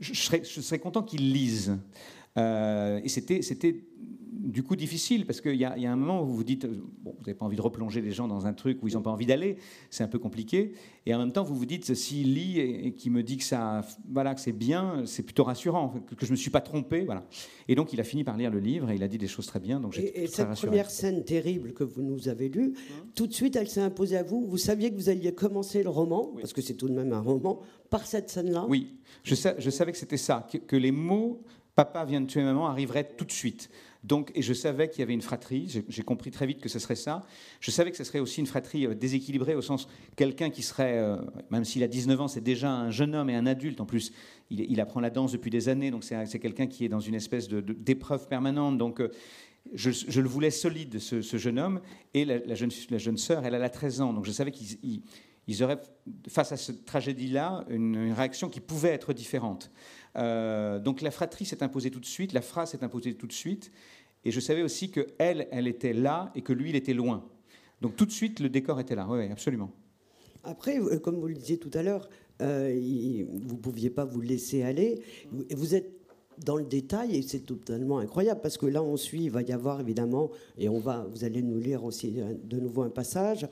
je 0.00 0.14
serais, 0.14 0.42
je 0.44 0.60
serais 0.60 0.78
content 0.78 1.02
qu'il 1.02 1.32
lise. 1.32 1.78
et 2.36 3.08
c'était, 3.08 3.40
c'était 3.40 3.84
du 4.44 4.62
coup 4.62 4.76
difficile 4.76 5.26
parce 5.26 5.40
qu'il 5.40 5.56
y, 5.56 5.64
a 5.64 5.74
un 5.74 5.96
moment 5.96 6.22
où 6.22 6.26
vous 6.26 6.36
vous 6.36 6.44
dites, 6.44 6.66
bon, 6.66 7.14
vous 7.16 7.20
n'avez 7.22 7.34
pas 7.34 7.46
envie 7.46 7.56
de 7.56 7.62
replonger 7.62 8.00
les 8.00 8.12
gens 8.12 8.28
dans 8.28 8.46
un 8.46 8.52
truc 8.52 8.82
où 8.82 8.88
ils 8.88 8.94
n'ont 8.94 9.02
pas 9.02 9.10
envie 9.10 9.26
d'aller, 9.26 9.56
c'est 9.90 10.04
un 10.04 10.08
peu 10.08 10.18
compliqué. 10.18 10.72
Et 11.06 11.14
en 11.14 11.18
même 11.18 11.32
temps, 11.32 11.42
vous 11.42 11.54
vous 11.54 11.66
dites, 11.66 11.94
s'il 11.94 12.34
lit 12.34 12.60
et, 12.60 12.92
qu'il 12.92 13.12
me 13.12 13.22
dit 13.22 13.38
que 13.38 13.44
ça, 13.44 13.80
voilà, 14.08 14.34
que 14.34 14.40
c'est 14.40 14.52
bien, 14.52 15.02
c'est 15.06 15.22
plutôt 15.22 15.44
rassurant, 15.44 15.94
que, 16.06 16.14
je 16.20 16.26
ne 16.26 16.32
me 16.32 16.36
suis 16.36 16.50
pas 16.50 16.60
trompé, 16.60 17.04
voilà. 17.04 17.26
Et 17.68 17.74
donc, 17.74 17.92
il 17.92 18.00
a 18.00 18.04
fini 18.04 18.24
par 18.24 18.36
lire 18.36 18.50
le 18.50 18.60
livre 18.60 18.90
et 18.90 18.96
il 18.96 19.02
a 19.02 19.08
dit 19.08 19.18
des 19.18 19.26
choses 19.26 19.46
très 19.46 19.60
bien. 19.60 19.80
Donc, 19.80 19.98
et, 19.98 20.24
et 20.24 20.26
cette 20.26 20.50
première 20.50 20.90
scène 20.90 21.24
terrible 21.24 21.72
que 21.72 21.84
vous 21.84 22.02
nous 22.02 22.28
avez 22.28 22.48
lue, 22.48 22.74
hein 22.76 23.06
tout 23.14 23.26
de 23.26 23.32
suite, 23.32 23.56
elle 23.56 23.68
s'est 23.68 23.80
imposée 23.80 24.16
à 24.16 24.22
vous. 24.22 24.46
Vous 24.46 24.58
saviez 24.58 24.90
que 24.90 24.96
vous 24.96 25.08
alliez 25.08 25.34
commencer 25.34 25.82
le 25.82 25.90
roman, 25.90 26.32
parce 26.38 26.52
que 26.52 26.60
c'est 26.60 26.74
tout 26.74 26.88
de 26.88 26.94
même 26.94 27.12
un 27.12 27.20
roman, 27.20 27.60
par 27.90 28.06
cette 28.06 28.30
scène-là? 28.30 28.66
Oui, 28.68 28.98
je, 29.22 29.34
je 29.34 29.70
savais 29.70 29.92
que 29.92 29.98
c'était 29.98 30.16
ça, 30.16 30.46
que, 30.50 30.58
que 30.58 30.76
les 30.76 30.92
mots 30.92 31.42
Papa 31.74 32.04
vient 32.04 32.20
de 32.20 32.26
tuer 32.26 32.42
maman 32.42 32.68
arriveraient 32.68 33.08
tout 33.16 33.24
de 33.24 33.32
suite. 33.32 33.68
Donc, 34.04 34.30
et 34.34 34.42
je 34.42 34.52
savais 34.52 34.90
qu'il 34.90 35.00
y 35.00 35.02
avait 35.02 35.14
une 35.14 35.22
fratrie, 35.22 35.82
j'ai 35.88 36.02
compris 36.02 36.30
très 36.30 36.46
vite 36.46 36.60
que 36.60 36.68
ce 36.68 36.78
serait 36.78 36.94
ça. 36.94 37.22
Je 37.60 37.70
savais 37.70 37.90
que 37.90 37.96
ce 37.96 38.04
serait 38.04 38.18
aussi 38.18 38.40
une 38.40 38.46
fratrie 38.46 38.86
euh, 38.86 38.94
déséquilibrée, 38.94 39.54
au 39.54 39.62
sens 39.62 39.88
quelqu'un 40.14 40.50
qui 40.50 40.62
serait, 40.62 40.98
euh, 40.98 41.16
même 41.50 41.64
s'il 41.64 41.82
a 41.82 41.88
19 41.88 42.20
ans, 42.20 42.28
c'est 42.28 42.42
déjà 42.42 42.70
un 42.70 42.90
jeune 42.90 43.14
homme 43.14 43.30
et 43.30 43.34
un 43.34 43.46
adulte. 43.46 43.80
En 43.80 43.86
plus, 43.86 44.12
il, 44.50 44.78
apprend 44.78 45.00
la 45.00 45.08
danse 45.08 45.32
depuis 45.32 45.50
des 45.50 45.70
années, 45.70 45.90
donc 45.90 46.04
c'est 46.04 46.38
quelqu'un 46.38 46.66
qui 46.66 46.84
est 46.84 46.90
dans 46.90 47.00
une 47.00 47.14
espèce 47.14 47.48
d'épreuve 47.48 48.28
permanente. 48.28 48.76
Donc, 48.76 49.00
euh, 49.00 49.10
je, 49.72 50.20
le 50.20 50.28
voulais 50.28 50.50
solide, 50.50 50.98
ce, 50.98 51.38
jeune 51.38 51.58
homme. 51.58 51.80
Et 52.12 52.26
la, 52.26 52.54
jeune, 52.54 52.70
la 52.90 52.98
jeune 52.98 53.16
sœur, 53.16 53.46
elle, 53.46 53.54
a 53.54 53.70
13 53.70 54.02
ans. 54.02 54.12
Donc, 54.12 54.26
je 54.26 54.32
savais 54.32 54.50
qu'ils 54.50 55.62
auraient, 55.62 55.80
face 56.28 56.52
à 56.52 56.58
cette 56.58 56.84
tragédie-là, 56.84 57.64
une, 57.70 58.12
réaction 58.12 58.50
qui 58.50 58.60
pouvait 58.60 58.90
être 58.90 59.14
différente. 59.14 59.70
donc 60.14 61.00
la 61.00 61.10
fratrie 61.10 61.46
s'est 61.46 61.62
imposée 61.62 61.90
tout 61.90 62.00
de 62.00 62.06
suite, 62.06 62.34
la 62.34 62.42
phrase 62.42 62.72
s'est 62.72 62.84
imposée 62.84 63.14
tout 63.14 63.26
de 63.26 63.32
suite, 63.32 63.72
et 64.24 64.30
je 64.30 64.40
savais 64.40 64.62
aussi 64.62 64.90
que 64.90 65.06
elle, 65.18 65.48
elle 65.50 65.66
était 65.66 65.92
là 65.92 66.32
et 66.34 66.42
que 66.42 66.52
lui, 66.52 66.70
il 66.70 66.76
était 66.76 66.94
loin. 66.94 67.24
Donc 67.80 67.96
tout 67.96 68.06
de 68.06 68.12
suite, 68.12 68.40
le 68.40 68.48
décor 68.48 68.80
était 68.80 68.94
là. 68.94 69.06
Oui, 69.08 69.30
absolument. 69.30 69.70
Après, 70.42 70.78
euh, 70.78 70.98
comme 70.98 71.16
vous 71.16 71.28
le 71.28 71.34
disiez 71.34 71.58
tout 71.58 71.70
à 71.74 71.82
l'heure, 71.82 72.08
euh, 72.42 72.74
vous 73.28 73.54
ne 73.54 73.60
pouviez 73.60 73.90
pas 73.90 74.04
vous 74.04 74.20
laisser 74.20 74.62
aller. 74.62 75.00
Vous 75.50 75.74
êtes 75.74 75.90
dans 76.44 76.56
le 76.56 76.64
détail 76.64 77.16
et 77.16 77.22
c'est 77.22 77.40
totalement 77.40 77.98
incroyable 77.98 78.40
parce 78.42 78.58
que 78.58 78.66
là 78.66 78.82
on 78.82 78.96
suit, 78.96 79.24
il 79.24 79.30
va 79.30 79.42
y 79.42 79.52
avoir 79.52 79.80
évidemment, 79.80 80.30
et 80.58 80.68
on 80.68 80.78
va, 80.78 81.06
vous 81.10 81.24
allez 81.24 81.42
nous 81.42 81.58
lire 81.58 81.84
aussi 81.84 82.20
euh, 82.20 82.34
de 82.42 82.58
nouveau 82.58 82.82
un 82.82 82.90
passage, 82.90 83.46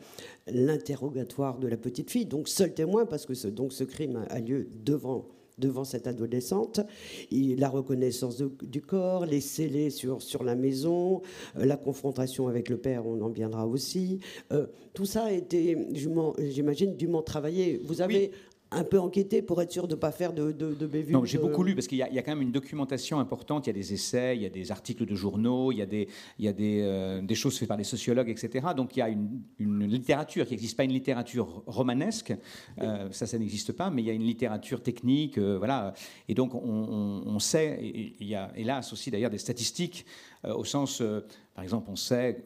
l'interrogatoire 0.46 1.58
de 1.58 1.68
la 1.68 1.76
petite 1.76 2.10
fille. 2.10 2.26
Donc 2.26 2.48
seul 2.48 2.74
témoin 2.74 3.06
parce 3.06 3.26
que 3.26 3.48
donc 3.48 3.72
ce 3.72 3.84
crime 3.84 4.24
a 4.28 4.40
lieu 4.40 4.68
devant 4.84 5.28
devant 5.58 5.84
cette 5.84 6.06
adolescente. 6.06 6.80
la 7.30 7.68
reconnaissance 7.68 8.42
du 8.62 8.80
corps, 8.80 9.26
les 9.26 9.40
scellés 9.40 9.90
sur, 9.90 10.22
sur 10.22 10.44
la 10.44 10.54
maison, 10.54 11.22
euh, 11.56 11.64
la 11.64 11.76
confrontation 11.76 12.48
avec 12.48 12.68
le 12.68 12.76
père, 12.76 13.06
on 13.06 13.20
en 13.20 13.28
viendra 13.28 13.66
aussi. 13.66 14.20
Euh, 14.52 14.66
tout 14.94 15.06
ça 15.06 15.24
a 15.24 15.32
été, 15.32 15.76
j'imagine, 15.92 16.96
dûment 16.96 17.22
travaillé. 17.22 17.80
Vous 17.84 18.02
avez 18.02 18.30
un 18.72 18.84
peu 18.84 18.98
enquêté 18.98 19.42
pour 19.42 19.60
être 19.62 19.70
sûr 19.70 19.86
de 19.86 19.94
ne 19.94 20.00
pas 20.00 20.12
faire 20.12 20.32
de, 20.32 20.52
de, 20.52 20.74
de 20.74 20.86
bévues 20.86 21.12
Non, 21.12 21.24
j'ai 21.24 21.38
beaucoup 21.38 21.62
lu 21.62 21.74
parce 21.74 21.86
qu'il 21.86 21.98
y, 21.98 22.02
a 22.02 22.22
quand 22.22 22.32
même 22.32 22.42
une 22.42 22.52
documentation 22.52 23.20
importante. 23.20 23.66
Il 23.66 23.70
y 23.70 23.70
a 23.70 23.74
des 23.74 23.92
essais, 23.92 24.36
il 24.36 24.42
y 24.42 24.46
a 24.46 24.50
des 24.50 24.72
articles 24.72 25.04
de 25.04 25.14
journaux, 25.14 25.72
il 25.72 25.78
y 25.78 25.82
a 25.82 25.86
des, 25.86 26.08
il 26.38 26.44
y 26.44 26.48
a 26.48 26.52
des, 26.52 26.80
euh, 26.82 27.20
des 27.20 27.34
choses 27.34 27.58
faites 27.58 27.68
par 27.68 27.76
les 27.76 27.84
sociologues, 27.84 28.28
etc. 28.28 28.68
Donc 28.76 28.96
il 28.96 29.00
y 29.00 29.02
a 29.02 29.08
une, 29.08 29.42
une 29.58 29.86
littérature 29.86 30.46
qui 30.46 30.52
n'existe 30.52 30.76
pas 30.76 30.84
une 30.84 30.92
littérature 30.92 31.62
romanesque, 31.66 32.34
euh, 32.80 33.08
ça, 33.10 33.26
ça 33.26 33.38
n'existe 33.38 33.72
pas, 33.72 33.90
mais 33.90 34.02
il 34.02 34.06
y 34.06 34.10
a 34.10 34.14
une 34.14 34.24
littérature 34.24 34.82
technique, 34.82 35.38
euh, 35.38 35.58
voilà. 35.58 35.92
Et 36.28 36.34
donc 36.34 36.54
on, 36.54 37.22
on, 37.26 37.38
sait, 37.38 37.78
et 37.82 38.16
il 38.20 38.26
y 38.26 38.34
a 38.34 38.52
hélas 38.56 38.92
aussi 38.92 39.10
d'ailleurs 39.10 39.30
des 39.30 39.38
statistiques 39.38 40.06
au 40.44 40.64
sens, 40.64 41.02
par 41.54 41.62
exemple, 41.62 41.88
on 41.90 41.96
sait 41.96 42.44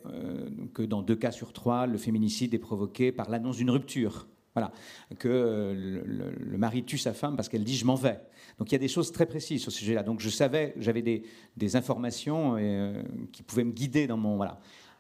que 0.74 0.82
dans 0.82 1.00
deux 1.00 1.16
cas 1.16 1.30
sur 1.30 1.52
trois, 1.52 1.86
le 1.86 1.96
féminicide 1.96 2.52
est 2.52 2.58
provoqué 2.58 3.10
par 3.10 3.30
l'annonce 3.30 3.56
d'une 3.56 3.70
rupture. 3.70 4.26
Voilà, 4.56 4.72
que 5.18 6.02
le, 6.06 6.56
mari 6.56 6.82
tue 6.82 6.96
sa 6.96 7.12
femme 7.12 7.36
parce 7.36 7.50
qu'elle 7.50 7.62
dit 7.62 7.76
je 7.76 7.84
m'en 7.84 7.94
vais. 7.94 8.18
Donc 8.58 8.70
il 8.70 8.72
y 8.72 8.74
a 8.74 8.78
des 8.78 8.88
choses 8.88 9.12
très 9.12 9.26
précises 9.26 9.60
sur 9.60 9.70
ce 9.70 9.80
sujet-là. 9.80 10.02
Donc 10.02 10.20
je 10.20 10.30
savais, 10.30 10.72
j'avais 10.78 11.02
des, 11.02 11.76
informations 11.76 12.56
euh, 12.56 13.02
qui 13.32 13.42
pouvaient 13.42 13.64
me 13.64 13.72
guider 13.72 14.06
dans 14.06 14.16
mon 14.16 14.36
voilà. 14.36 14.58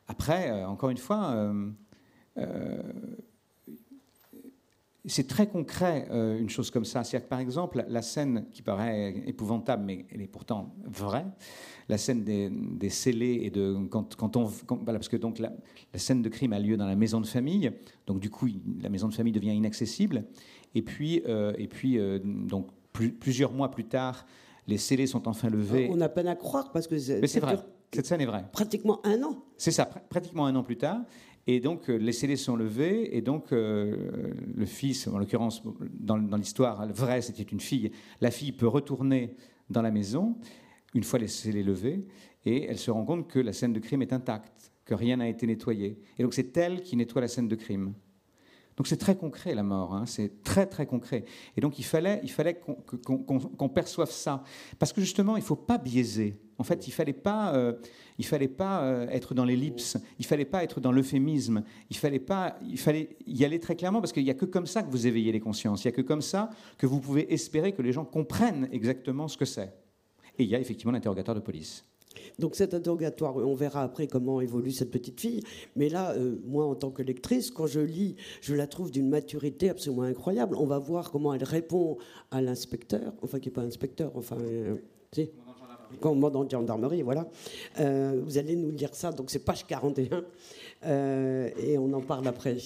Après, 0.08 0.50
euh, 0.50 0.68
encore 0.68 0.90
une 0.90 0.98
fois, 0.98 1.32
euh, 2.36 2.82
c'est 5.06 5.26
très 5.26 5.48
concret 5.48 6.08
une 6.10 6.50
chose 6.50 6.70
comme 6.70 6.84
ça. 6.84 7.04
C'est-à-dire 7.04 7.26
que 7.26 7.30
par 7.30 7.40
exemple, 7.40 7.84
la 7.88 8.02
scène 8.02 8.46
qui 8.52 8.62
paraît 8.62 9.14
épouvantable, 9.26 9.84
mais 9.84 10.06
elle 10.10 10.22
est 10.22 10.26
pourtant 10.26 10.74
vraie 10.84 11.26
la 11.88 11.98
scène 11.98 12.24
des, 12.24 12.90
scellés 12.90 13.40
et 13.42 13.50
de 13.50 13.76
quand, 13.90 14.16
quand 14.16 14.36
on 14.36 14.44
voilà, 14.44 14.98
parce 14.98 15.08
que 15.08 15.16
donc 15.16 15.38
la, 15.38 15.52
scène 15.94 16.22
de 16.22 16.28
crime 16.28 16.52
a 16.52 16.58
lieu 16.58 16.76
dans 16.76 16.86
la 16.86 16.96
maison 16.96 17.20
de 17.20 17.26
famille, 17.26 17.70
donc 18.06 18.20
du 18.20 18.30
coup 18.30 18.48
la 18.80 18.88
maison 18.88 19.08
de 19.08 19.14
famille 19.14 19.32
devient 19.32 19.54
inaccessible. 19.54 20.24
Et 20.74 20.82
puis 20.82 21.22
euh, 21.26 21.52
et 21.58 21.68
puis 21.68 21.98
euh, 21.98 22.18
donc 22.22 22.68
plusieurs 22.92 23.52
mois 23.52 23.70
plus 23.70 23.84
tard, 23.84 24.26
les 24.66 24.78
scellés 24.78 25.06
sont 25.06 25.28
enfin 25.28 25.48
levés. 25.48 25.88
On 25.92 26.00
a 26.00 26.08
peine 26.08 26.28
à 26.28 26.34
croire 26.34 26.72
parce 26.72 26.86
que 26.86 26.98
c'est 26.98 27.40
vrai. 27.40 27.58
Cette 27.94 28.06
scène 28.06 28.20
est 28.20 28.26
vraie. 28.26 28.44
Pratiquement 28.52 29.00
un 29.06 29.22
an. 29.22 29.44
C'est 29.56 29.70
ça, 29.70 29.86
pratiquement 29.86 30.46
un 30.46 30.56
an 30.56 30.62
plus 30.62 30.76
tard. 30.76 31.02
Et 31.46 31.60
donc, 31.60 31.88
les 31.88 32.12
scellés 32.12 32.36
sont 32.36 32.56
levés, 32.56 33.16
et 33.16 33.22
donc 33.22 33.52
le 33.52 34.66
fils, 34.66 35.06
en 35.06 35.18
l'occurrence, 35.18 35.62
dans, 35.92 36.18
dans 36.18 36.36
l'histoire 36.36 36.86
vraie, 36.92 37.22
c'était 37.22 37.44
une 37.44 37.60
fille, 37.60 37.92
la 38.20 38.32
fille 38.32 38.50
peut 38.50 38.66
retourner 38.66 39.36
dans 39.70 39.82
la 39.82 39.92
maison, 39.92 40.36
une 40.94 41.04
fois 41.04 41.18
les 41.18 41.28
scellés 41.28 41.62
levés, 41.62 42.06
et 42.44 42.64
elle 42.64 42.78
se 42.78 42.90
rend 42.90 43.04
compte 43.04 43.28
que 43.28 43.38
la 43.38 43.52
scène 43.52 43.72
de 43.72 43.80
crime 43.80 44.02
est 44.02 44.12
intacte, 44.12 44.72
que 44.84 44.94
rien 44.94 45.16
n'a 45.16 45.28
été 45.28 45.46
nettoyé. 45.46 46.00
Et 46.18 46.22
donc 46.22 46.34
c'est 46.34 46.56
elle 46.56 46.80
qui 46.80 46.96
nettoie 46.96 47.20
la 47.20 47.28
scène 47.28 47.48
de 47.48 47.56
crime. 47.56 47.94
Donc 48.76 48.86
c'est 48.86 48.98
très 48.98 49.16
concret 49.16 49.54
la 49.54 49.62
mort, 49.62 49.94
hein. 49.94 50.04
c'est 50.06 50.42
très 50.42 50.66
très 50.66 50.86
concret. 50.86 51.24
Et 51.56 51.60
donc 51.60 51.78
il 51.78 51.84
fallait, 51.84 52.20
qu'on 53.04 53.68
perçoive 53.68 54.10
ça, 54.10 54.42
parce 54.78 54.92
que 54.92 55.00
justement 55.00 55.36
il 55.36 55.40
ne 55.40 55.46
faut 55.46 55.56
pas 55.56 55.78
biaiser. 55.78 56.38
En 56.58 56.64
fait, 56.64 56.86
il 56.88 56.90
fallait 56.90 57.16
euh, 57.26 57.74
fallait 58.22 58.48
pas 58.48 58.82
euh, 58.82 59.08
être 59.08 59.34
dans 59.34 59.44
l'ellipse, 59.44 59.98
il 60.18 60.24
fallait 60.24 60.46
pas 60.46 60.62
être 60.62 60.80
dans 60.80 60.92
l'euphémisme, 60.92 61.62
il 61.90 61.96
fallait 61.96 62.18
pas, 62.18 62.58
il 62.62 62.78
fallait 62.78 63.16
y 63.26 63.44
aller 63.44 63.60
très 63.60 63.76
clairement, 63.76 64.00
parce 64.00 64.12
qu'il 64.12 64.24
n'y 64.24 64.30
a 64.30 64.34
que 64.34 64.46
comme 64.46 64.66
ça 64.66 64.82
que 64.82 64.90
vous 64.90 65.06
éveillez 65.06 65.32
les 65.32 65.40
consciences, 65.40 65.84
il 65.84 65.88
n'y 65.88 65.94
a 65.94 65.96
que 65.96 66.02
comme 66.02 66.22
ça 66.22 66.50
que 66.78 66.86
vous 66.86 67.00
pouvez 67.00 67.32
espérer 67.32 67.72
que 67.72 67.82
les 67.82 67.92
gens 67.92 68.04
comprennent 68.04 68.68
exactement 68.72 69.28
ce 69.28 69.36
que 69.36 69.44
c'est. 69.44 69.72
Et 70.38 70.44
il 70.44 70.48
y 70.48 70.54
a 70.54 70.60
effectivement 70.60 70.92
l'interrogatoire 70.92 71.34
de 71.34 71.40
police. 71.40 71.84
Donc 72.38 72.54
cet 72.54 72.74
interrogatoire, 72.74 73.36
on 73.36 73.54
verra 73.54 73.82
après 73.82 74.06
comment 74.06 74.40
évolue 74.40 74.72
cette 74.72 74.90
petite 74.90 75.20
fille. 75.20 75.42
Mais 75.74 75.88
là, 75.88 76.12
euh, 76.12 76.36
moi, 76.44 76.66
en 76.66 76.74
tant 76.74 76.90
que 76.90 77.02
lectrice, 77.02 77.50
quand 77.50 77.66
je 77.66 77.80
lis, 77.80 78.16
je 78.40 78.54
la 78.54 78.66
trouve 78.66 78.90
d'une 78.90 79.08
maturité 79.08 79.70
absolument 79.70 80.02
incroyable. 80.02 80.56
On 80.56 80.66
va 80.66 80.78
voir 80.78 81.10
comment 81.10 81.34
elle 81.34 81.44
répond 81.44 81.98
à 82.30 82.40
l'inspecteur, 82.40 83.12
enfin 83.22 83.38
qui 83.40 83.48
n'est 83.48 83.54
pas 83.54 83.62
inspecteur, 83.62 84.12
enfin, 84.14 84.36
euh, 84.38 84.76
commandant 86.00 86.44
de 86.44 86.50
gendarmerie, 86.50 87.02
voilà. 87.02 87.28
Euh, 87.80 88.20
vous 88.24 88.38
allez 88.38 88.56
nous 88.56 88.70
lire 88.70 88.94
ça, 88.94 89.12
donc 89.12 89.30
c'est 89.30 89.44
page 89.44 89.66
41, 89.66 90.24
euh, 90.84 91.50
et 91.58 91.78
on 91.78 91.92
en 91.92 92.00
parle 92.00 92.26
après. 92.26 92.56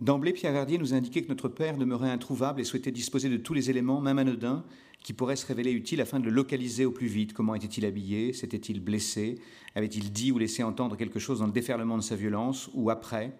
D'emblée, 0.00 0.32
Pierre 0.32 0.52
Verdier 0.52 0.78
nous 0.78 0.94
a 0.94 0.96
indiqué 0.96 1.22
que 1.22 1.28
notre 1.28 1.48
père 1.48 1.76
demeurait 1.76 2.10
introuvable 2.10 2.62
et 2.62 2.64
souhaitait 2.64 2.90
disposer 2.90 3.28
de 3.28 3.36
tous 3.36 3.52
les 3.52 3.68
éléments, 3.68 4.00
même 4.00 4.18
anodins, 4.18 4.64
qui 5.02 5.12
pourraient 5.12 5.36
se 5.36 5.46
révéler 5.46 5.72
utiles 5.72 6.00
afin 6.00 6.20
de 6.20 6.24
le 6.24 6.30
localiser 6.30 6.86
au 6.86 6.90
plus 6.90 7.06
vite. 7.06 7.34
Comment 7.34 7.54
était-il 7.54 7.84
habillé? 7.84 8.32
S'était-il 8.32 8.80
blessé? 8.80 9.38
Avait-il 9.74 10.10
dit 10.10 10.32
ou 10.32 10.38
laissé 10.38 10.62
entendre 10.62 10.96
quelque 10.96 11.18
chose 11.18 11.40
dans 11.40 11.46
le 11.46 11.52
déferlement 11.52 11.98
de 11.98 12.02
sa 12.02 12.16
violence? 12.16 12.70
Ou 12.72 12.88
après? 12.88 13.36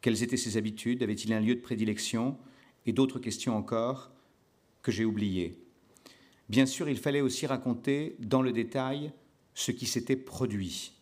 Quelles 0.00 0.22
étaient 0.22 0.38
ses 0.38 0.56
habitudes? 0.56 1.02
Avait-il 1.02 1.32
un 1.34 1.40
lieu 1.40 1.54
de 1.54 1.60
prédilection? 1.60 2.38
Et 2.86 2.92
d'autres 2.92 3.18
questions 3.18 3.54
encore 3.54 4.10
que 4.82 4.90
j'ai 4.90 5.04
oubliées. 5.04 5.58
Bien 6.48 6.64
sûr, 6.64 6.88
il 6.88 6.96
fallait 6.96 7.20
aussi 7.20 7.46
raconter 7.46 8.16
dans 8.18 8.40
le 8.40 8.52
détail 8.52 9.12
ce 9.52 9.72
qui 9.72 9.84
s'était 9.84 10.16
produit 10.16 10.92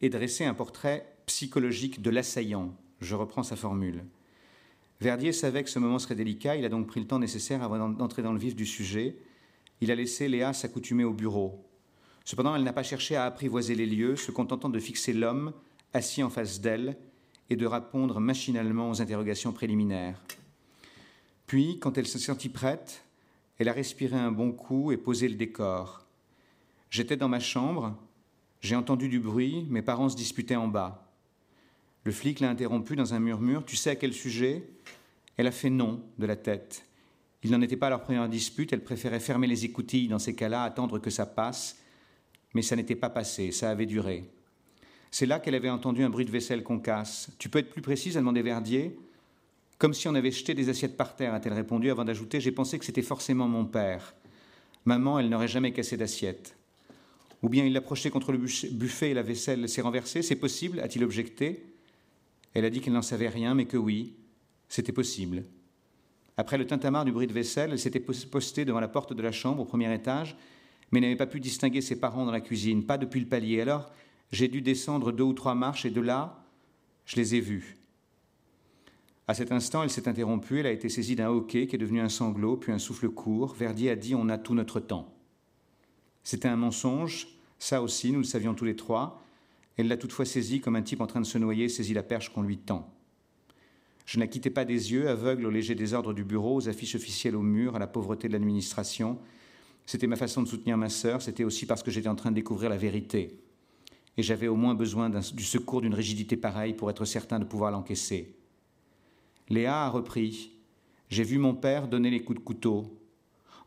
et 0.00 0.10
dresser 0.10 0.44
un 0.44 0.54
portrait 0.54 1.16
psychologique 1.26 2.02
de 2.02 2.10
l'assaillant. 2.10 2.72
Je 3.00 3.16
reprends 3.16 3.42
sa 3.42 3.56
formule. 3.56 4.04
Verdier 5.00 5.32
savait 5.32 5.62
que 5.62 5.70
ce 5.70 5.78
moment 5.78 5.98
serait 5.98 6.16
délicat, 6.16 6.56
il 6.56 6.64
a 6.64 6.68
donc 6.68 6.88
pris 6.88 7.00
le 7.00 7.06
temps 7.06 7.20
nécessaire 7.20 7.62
avant 7.62 7.88
d'entrer 7.88 8.22
dans 8.22 8.32
le 8.32 8.38
vif 8.38 8.56
du 8.56 8.66
sujet. 8.66 9.16
Il 9.80 9.90
a 9.92 9.94
laissé 9.94 10.28
Léa 10.28 10.52
s'accoutumer 10.52 11.04
au 11.04 11.12
bureau. 11.12 11.64
Cependant, 12.24 12.54
elle 12.56 12.64
n'a 12.64 12.72
pas 12.72 12.82
cherché 12.82 13.14
à 13.14 13.24
apprivoiser 13.24 13.74
les 13.74 13.86
lieux, 13.86 14.16
se 14.16 14.32
contentant 14.32 14.68
de 14.68 14.80
fixer 14.80 15.12
l'homme 15.12 15.52
assis 15.94 16.22
en 16.22 16.30
face 16.30 16.60
d'elle 16.60 16.96
et 17.48 17.56
de 17.56 17.64
répondre 17.64 18.20
machinalement 18.20 18.90
aux 18.90 19.00
interrogations 19.00 19.52
préliminaires. 19.52 20.20
Puis, 21.46 21.78
quand 21.78 21.96
elle 21.96 22.06
se 22.06 22.18
sentit 22.18 22.50
prête, 22.50 23.04
elle 23.58 23.68
a 23.68 23.72
respiré 23.72 24.16
un 24.16 24.32
bon 24.32 24.52
coup 24.52 24.92
et 24.92 24.96
posé 24.96 25.28
le 25.28 25.36
décor. 25.36 26.04
J'étais 26.90 27.16
dans 27.16 27.28
ma 27.28 27.40
chambre, 27.40 27.96
j'ai 28.60 28.76
entendu 28.76 29.08
du 29.08 29.20
bruit, 29.20 29.66
mes 29.70 29.82
parents 29.82 30.08
se 30.08 30.16
disputaient 30.16 30.56
en 30.56 30.68
bas. 30.68 31.07
Le 32.08 32.12
flic 32.12 32.40
l'a 32.40 32.48
interrompu 32.48 32.96
dans 32.96 33.12
un 33.12 33.20
murmure. 33.20 33.66
Tu 33.66 33.76
sais 33.76 33.90
à 33.90 33.94
quel 33.94 34.14
sujet? 34.14 34.62
Elle 35.36 35.46
a 35.46 35.50
fait 35.50 35.68
non 35.68 36.02
de 36.16 36.24
la 36.24 36.36
tête. 36.36 36.86
Il 37.42 37.50
n'en 37.50 37.60
était 37.60 37.76
pas 37.76 37.88
à 37.88 37.90
leur 37.90 38.00
première 38.00 38.26
dispute. 38.30 38.72
Elle 38.72 38.82
préférait 38.82 39.20
fermer 39.20 39.46
les 39.46 39.66
écoutilles 39.66 40.08
dans 40.08 40.18
ces 40.18 40.34
cas-là, 40.34 40.62
attendre 40.62 40.98
que 41.00 41.10
ça 41.10 41.26
passe. 41.26 41.76
Mais 42.54 42.62
ça 42.62 42.76
n'était 42.76 42.96
pas 42.96 43.10
passé, 43.10 43.52
ça 43.52 43.68
avait 43.68 43.84
duré. 43.84 44.24
C'est 45.10 45.26
là 45.26 45.38
qu'elle 45.38 45.54
avait 45.54 45.68
entendu 45.68 46.02
un 46.02 46.08
bruit 46.08 46.24
de 46.24 46.30
vaisselle 46.30 46.62
qu'on 46.62 46.78
casse. 46.78 47.28
Tu 47.38 47.50
peux 47.50 47.58
être 47.58 47.68
plus 47.68 47.82
précise 47.82 48.16
a 48.16 48.20
demandé 48.20 48.40
Verdier. 48.40 48.98
Comme 49.76 49.92
si 49.92 50.08
on 50.08 50.14
avait 50.14 50.30
jeté 50.30 50.54
des 50.54 50.70
assiettes 50.70 50.96
par 50.96 51.14
terre, 51.14 51.34
a-t-elle 51.34 51.52
répondu 51.52 51.90
avant 51.90 52.06
d'ajouter 52.06 52.40
J'ai 52.40 52.52
pensé 52.52 52.78
que 52.78 52.86
c'était 52.86 53.02
forcément 53.02 53.48
mon 53.48 53.66
père. 53.66 54.14
Maman, 54.86 55.18
elle 55.18 55.28
n'aurait 55.28 55.46
jamais 55.46 55.74
cassé 55.74 55.98
d'assiette. 55.98 56.56
Ou 57.42 57.50
bien 57.50 57.66
il 57.66 57.74
l'a 57.74 57.82
projeté 57.82 58.08
contre 58.08 58.32
le 58.32 58.38
buffet 58.38 59.10
et 59.10 59.14
la 59.14 59.20
vaisselle 59.20 59.68
s'est 59.68 59.82
renversée. 59.82 60.22
C'est 60.22 60.36
possible 60.36 60.80
a-t-il 60.80 61.04
objecté 61.04 61.67
elle 62.54 62.64
a 62.64 62.70
dit 62.70 62.80
qu'elle 62.80 62.92
n'en 62.92 63.02
savait 63.02 63.28
rien, 63.28 63.54
mais 63.54 63.66
que 63.66 63.76
oui, 63.76 64.16
c'était 64.68 64.92
possible. 64.92 65.44
Après 66.36 66.58
le 66.58 66.66
tintamarre 66.66 67.04
du 67.04 67.12
bruit 67.12 67.26
de 67.26 67.32
vaisselle, 67.32 67.70
elle 67.72 67.78
s'était 67.78 68.00
postée 68.00 68.64
devant 68.64 68.80
la 68.80 68.88
porte 68.88 69.12
de 69.12 69.22
la 69.22 69.32
chambre 69.32 69.62
au 69.62 69.64
premier 69.64 69.92
étage, 69.92 70.36
mais 70.90 71.00
n'avait 71.00 71.16
pas 71.16 71.26
pu 71.26 71.40
distinguer 71.40 71.80
ses 71.80 71.98
parents 71.98 72.24
dans 72.24 72.32
la 72.32 72.40
cuisine, 72.40 72.86
pas 72.86 72.98
depuis 72.98 73.20
le 73.20 73.26
palier. 73.26 73.60
Alors, 73.60 73.90
j'ai 74.30 74.48
dû 74.48 74.62
descendre 74.62 75.12
deux 75.12 75.24
ou 75.24 75.32
trois 75.32 75.54
marches 75.54 75.84
et 75.84 75.90
de 75.90 76.00
là, 76.00 76.44
je 77.06 77.16
les 77.16 77.34
ai 77.34 77.40
vus. 77.40 77.76
À 79.26 79.34
cet 79.34 79.52
instant, 79.52 79.82
elle 79.82 79.90
s'est 79.90 80.08
interrompue, 80.08 80.60
elle 80.60 80.66
a 80.66 80.72
été 80.72 80.88
saisie 80.88 81.16
d'un 81.16 81.28
hoquet 81.28 81.66
qui 81.66 81.76
est 81.76 81.78
devenu 81.78 82.00
un 82.00 82.08
sanglot, 82.08 82.56
puis 82.56 82.72
un 82.72 82.78
souffle 82.78 83.10
court. 83.10 83.54
Verdier 83.54 83.90
a 83.90 83.96
dit 83.96 84.14
On 84.14 84.28
a 84.30 84.38
tout 84.38 84.54
notre 84.54 84.80
temps. 84.80 85.14
C'était 86.22 86.48
un 86.48 86.56
mensonge, 86.56 87.28
ça 87.58 87.82
aussi, 87.82 88.10
nous 88.12 88.18
le 88.18 88.24
savions 88.24 88.54
tous 88.54 88.64
les 88.64 88.76
trois, 88.76 89.22
elle 89.78 89.88
l'a 89.88 89.96
toutefois 89.96 90.24
saisi 90.24 90.60
comme 90.60 90.76
un 90.76 90.82
type 90.82 91.00
en 91.00 91.06
train 91.06 91.20
de 91.20 91.26
se 91.26 91.38
noyer 91.38 91.68
saisit 91.68 91.94
la 91.94 92.02
perche 92.02 92.30
qu'on 92.30 92.42
lui 92.42 92.58
tend. 92.58 92.92
Je 94.04 94.18
ne 94.18 94.24
la 94.24 94.50
pas 94.50 94.64
des 94.64 94.92
yeux, 94.92 95.08
aveugle 95.08 95.46
au 95.46 95.50
léger 95.50 95.74
désordre 95.74 96.12
du 96.12 96.24
bureau, 96.24 96.56
aux 96.56 96.68
affiches 96.68 96.96
officielles 96.96 97.36
au 97.36 97.42
mur, 97.42 97.76
à 97.76 97.78
la 97.78 97.86
pauvreté 97.86 98.26
de 98.26 98.32
l'administration. 98.32 99.18
C'était 99.86 100.06
ma 100.06 100.16
façon 100.16 100.42
de 100.42 100.48
soutenir 100.48 100.76
ma 100.76 100.88
sœur, 100.88 101.22
c'était 101.22 101.44
aussi 101.44 101.64
parce 101.64 101.82
que 101.82 101.90
j'étais 101.90 102.08
en 102.08 102.16
train 102.16 102.30
de 102.30 102.34
découvrir 102.34 102.70
la 102.70 102.76
vérité. 102.76 103.38
Et 104.16 104.22
j'avais 104.22 104.48
au 104.48 104.56
moins 104.56 104.74
besoin 104.74 105.10
du 105.10 105.44
secours 105.44 105.80
d'une 105.80 105.94
rigidité 105.94 106.36
pareille 106.36 106.74
pour 106.74 106.90
être 106.90 107.04
certain 107.04 107.38
de 107.38 107.44
pouvoir 107.44 107.70
l'encaisser. 107.70 108.34
Léa 109.48 109.84
a 109.84 109.88
repris. 109.90 110.52
J'ai 111.08 111.22
vu 111.22 111.38
mon 111.38 111.54
père 111.54 111.86
donner 111.86 112.10
les 112.10 112.22
coups 112.24 112.38
de 112.40 112.44
couteau. 112.44 112.98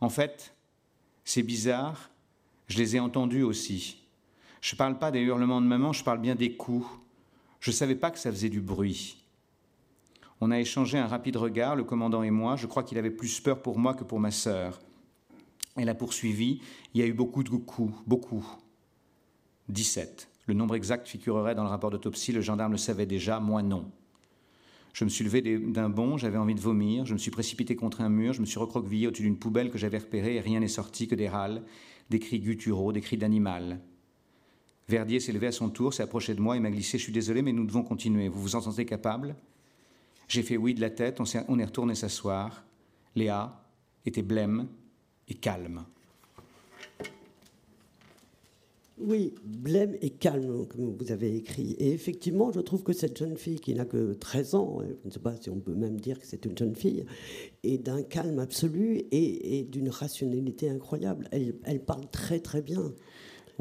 En 0.01 0.09
fait, 0.09 0.53
c'est 1.23 1.43
bizarre, 1.43 2.09
je 2.67 2.79
les 2.79 2.95
ai 2.95 2.99
entendus 2.99 3.43
aussi. 3.43 4.00
Je 4.61 4.75
ne 4.75 4.77
parle 4.77 4.99
pas 4.99 5.11
des 5.11 5.19
hurlements 5.19 5.59
de 5.59 5.65
maman, 5.65 5.91
je 5.91 6.03
parle 6.03 6.21
bien 6.21 6.35
des 6.35 6.55
coups. 6.55 6.87
Je 7.59 7.71
ne 7.71 7.75
savais 7.75 7.95
pas 7.95 8.11
que 8.11 8.19
ça 8.19 8.31
faisait 8.31 8.49
du 8.49 8.61
bruit. 8.61 9.17
On 10.39 10.49
a 10.51 10.59
échangé 10.59 10.97
un 10.97 11.07
rapide 11.07 11.35
regard, 11.35 11.75
le 11.75 11.83
commandant 11.83 12.23
et 12.23 12.31
moi. 12.31 12.55
Je 12.55 12.67
crois 12.67 12.83
qu'il 12.83 12.97
avait 12.97 13.11
plus 13.11 13.39
peur 13.39 13.61
pour 13.61 13.77
moi 13.77 13.93
que 13.93 14.03
pour 14.03 14.19
ma 14.19 14.31
sœur. 14.31 14.79
Elle 15.75 15.89
a 15.89 15.95
poursuivi. 15.95 16.61
Il 16.93 17.01
y 17.01 17.03
a 17.03 17.07
eu 17.07 17.13
beaucoup 17.13 17.43
de 17.43 17.49
coups, 17.49 17.93
beaucoup. 18.05 18.45
17. 19.69 20.29
Le 20.47 20.53
nombre 20.53 20.75
exact 20.75 21.07
figurerait 21.07 21.55
dans 21.55 21.63
le 21.63 21.69
rapport 21.69 21.91
d'autopsie. 21.91 22.31
Le 22.31 22.41
gendarme 22.41 22.71
le 22.71 22.77
savait 22.77 23.05
déjà, 23.05 23.39
moi 23.39 23.61
non. 23.61 23.91
Je 24.93 25.05
me 25.05 25.09
suis 25.09 25.23
levé 25.23 25.41
d'un 25.41 25.89
bond, 25.89 26.17
j'avais 26.17 26.37
envie 26.37 26.55
de 26.55 26.59
vomir. 26.59 27.05
Je 27.05 27.13
me 27.13 27.19
suis 27.19 27.31
précipité 27.31 27.75
contre 27.75 28.01
un 28.01 28.09
mur. 28.09 28.33
Je 28.33 28.41
me 28.41 28.45
suis 28.45 28.59
recroquevillé 28.59 29.07
au-dessus 29.07 29.23
d'une 29.23 29.37
poubelle 29.37 29.71
que 29.71 29.77
j'avais 29.77 29.99
repérée 29.99 30.35
et 30.35 30.41
rien 30.41 30.59
n'est 30.59 30.67
sorti 30.67 31.07
que 31.07 31.15
des 31.15 31.29
râles, 31.29 31.63
des 32.09 32.19
cris 32.19 32.39
gutturaux, 32.39 32.91
des 32.91 33.01
cris 33.01 33.17
d'animal. 33.17 33.79
Verdier 34.91 35.21
s'est 35.21 35.31
levé 35.31 35.47
à 35.47 35.51
son 35.53 35.69
tour, 35.69 35.93
s'est 35.93 36.03
approché 36.03 36.35
de 36.35 36.41
moi 36.41 36.57
et 36.57 36.59
m'a 36.59 36.69
glissé 36.69 36.97
Je 36.97 37.03
suis 37.03 37.13
désolé, 37.13 37.41
mais 37.41 37.53
nous 37.53 37.65
devons 37.65 37.81
continuer. 37.81 38.27
Vous 38.27 38.41
vous 38.41 38.55
en 38.55 38.61
sentez 38.61 38.85
capable? 38.85 39.35
J'ai 40.27 40.43
fait 40.43 40.57
oui 40.57 40.73
de 40.73 40.81
la 40.81 40.89
tête, 40.89 41.19
on, 41.19 41.59
est, 41.59 41.65
retourné 41.65 41.95
s'asseoir. 41.95 42.65
Léa 43.15 43.63
était 44.05 44.21
blême 44.21 44.67
et 45.29 45.35
calme. 45.35 45.85
Oui, 48.97 49.33
blême 49.43 49.95
et 50.01 50.09
calme, 50.09 50.67
comme 50.67 50.95
vous 50.97 51.11
avez 51.11 51.35
écrit. 51.35 51.71
Et 51.79 51.91
effectivement, 51.91 52.51
je 52.51 52.59
trouve 52.59 52.83
que 52.83 52.93
cette 52.93 53.17
jeune 53.17 53.35
fille 53.37 53.59
qui 53.59 53.73
n'a 53.73 53.85
que 53.85 54.13
13 54.13 54.55
ans, 54.55 54.79
je 54.81 55.07
ne 55.07 55.11
sais 55.11 55.19
pas 55.19 55.35
si 55.37 55.49
on 55.49 55.59
peut 55.59 55.73
même 55.73 55.99
dire 55.99 56.19
que 56.19 56.25
c'est 56.25 56.45
une 56.45 56.57
jeune 56.57 56.75
fille, 56.75 57.05
est 57.63 57.77
d'un 57.77 58.03
calme 58.03 58.39
absolu 58.39 59.03
et, 59.11 59.63
d'une 59.71 59.89
rationalité 59.89 60.69
incroyable. 60.69 61.29
Elle, 61.31 61.83
parle 61.83 62.09
très 62.11 62.39
très 62.39 62.61
bien. 62.61 62.93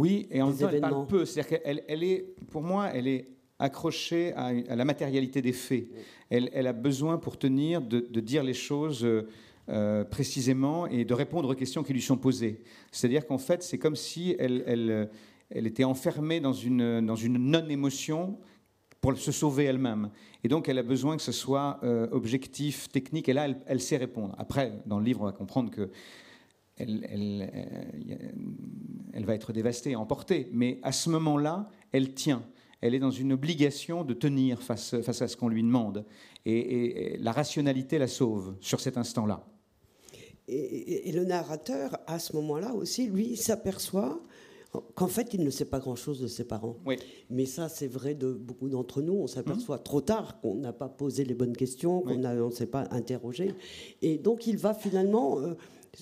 Oui, 0.01 0.27
et 0.31 0.41
en 0.41 0.47
même 0.47 0.57
temps, 0.57 0.71
elle 0.73 0.81
parle 0.81 1.07
peu. 1.07 1.27
C'est-à-dire 1.27 1.61
qu'elle 1.61 1.85
elle 1.87 2.03
est, 2.03 2.35
pour 2.51 2.63
moi, 2.63 2.89
elle 2.95 3.07
est 3.07 3.29
accrochée 3.59 4.33
à, 4.33 4.51
la 4.53 4.85
matérialité 4.87 5.43
des 5.43 5.53
faits. 5.53 5.89
Elle, 6.31 6.67
a 6.67 6.73
besoin, 6.73 7.19
pour 7.19 7.39
tenir, 7.39 7.83
de, 7.83 8.21
dire 8.21 8.43
les 8.43 8.55
choses 8.55 9.07
euh, 9.69 10.05
précisément 10.05 10.87
et 10.87 11.05
de 11.05 11.13
répondre 11.13 11.51
aux 11.51 11.55
questions 11.55 11.83
qui 11.83 11.93
lui 11.93 12.01
sont 12.01 12.17
posées. 12.17 12.63
C'est-à-dire 12.91 13.27
qu'en 13.27 13.37
fait, 13.37 13.63
c'est 13.63 13.77
comme 13.77 13.95
si 13.95 14.35
elle, 14.39 14.65
elle, 14.67 15.11
elle, 15.51 15.67
était 15.67 15.85
enfermée 15.85 16.41
dans 16.41 16.55
une, 16.55 17.05
dans 17.05 17.17
une 17.17 17.37
non-émotion 17.37 18.39
pour 19.03 19.15
se 19.19 19.33
sauver 19.33 19.65
elle-même. 19.65 20.09
Et 20.45 20.49
donc, 20.49 20.71
elle 20.71 20.79
a 20.79 20.83
besoin 20.83 21.17
que 21.17 21.23
ce 21.23 21.33
soit 21.33 21.79
euh, 21.83 22.09
objectif, 22.11 22.89
technique, 22.89 23.29
et 23.29 23.35
là, 23.35 23.45
elle, 23.45 23.61
elle, 23.67 23.81
sait 23.83 23.99
répondre. 23.99 24.35
Après, 24.39 24.73
dans 24.87 24.99
le 24.99 25.05
livre, 25.05 25.21
on 25.21 25.27
va 25.27 25.33
comprendre 25.33 25.71
que 25.71 25.91
elle, 26.81 27.07
elle, 27.11 28.31
elle, 29.13 29.25
va 29.25 29.35
être 29.35 29.53
dévastée, 29.53 29.97
emportée. 29.97 30.49
Mais 30.53 30.79
à 30.83 30.93
ce 30.93 31.11
moment-là, 31.11 31.69
elle 31.93 32.15
tient. 32.15 32.43
Elle 32.81 32.95
est 32.95 32.99
dans 32.99 33.11
une 33.11 33.33
obligation 33.33 34.05
de 34.05 34.15
tenir 34.15 34.63
face, 34.63 35.01
face 35.03 35.23
à 35.23 35.29
ce 35.29 35.37
qu'on 35.37 35.49
lui 35.49 35.63
demande. 35.63 36.05
Et, 36.47 37.17
la 37.21 37.33
rationalité 37.33 37.99
la 37.99 38.09
sauve 38.09 38.55
sur 38.61 38.81
cet 38.81 38.97
instant-là. 38.97 39.47
Et, 40.49 41.13
le 41.13 41.25
narrateur, 41.25 41.99
à 42.07 42.19
ce 42.19 42.35
moment-là 42.37 42.75
aussi, 42.75 43.07
lui, 43.07 43.37
s'aperçoit 43.37 44.21
qu'en 44.95 45.09
fait, 45.09 45.35
il 45.35 45.45
ne 45.45 45.51
sait 45.51 45.65
pas 45.65 45.79
grand-chose 45.79 46.21
de 46.21 46.27
ses 46.27 46.45
parents. 46.45 46.77
Oui. 46.87 46.97
Mais 47.29 47.45
ça, 47.45 47.69
c'est 47.69 47.89
vrai 47.89 48.15
de 48.15 48.33
beaucoup 48.33 48.69
d'entre 48.69 49.03
nous. 49.03 49.15
On 49.15 49.27
s'aperçoit 49.27 49.77
mhm. 49.77 49.83
trop 49.83 50.01
tard 50.01 50.41
qu'on 50.41 50.55
n'a 50.55 50.73
pas 50.73 50.89
posé 50.89 51.25
les 51.25 51.35
bonnes 51.35 51.57
questions, 51.57 52.01
qu'on 52.01 52.17
ne 52.17 52.51
s'est 52.51 52.67
pas 52.67 52.89
interrogé. 52.91 53.55
Et 54.01 54.17
donc, 54.17 54.47
il 54.47 54.57
va 54.57 54.75
finalement... 54.75 55.41
Euh, 55.41 55.55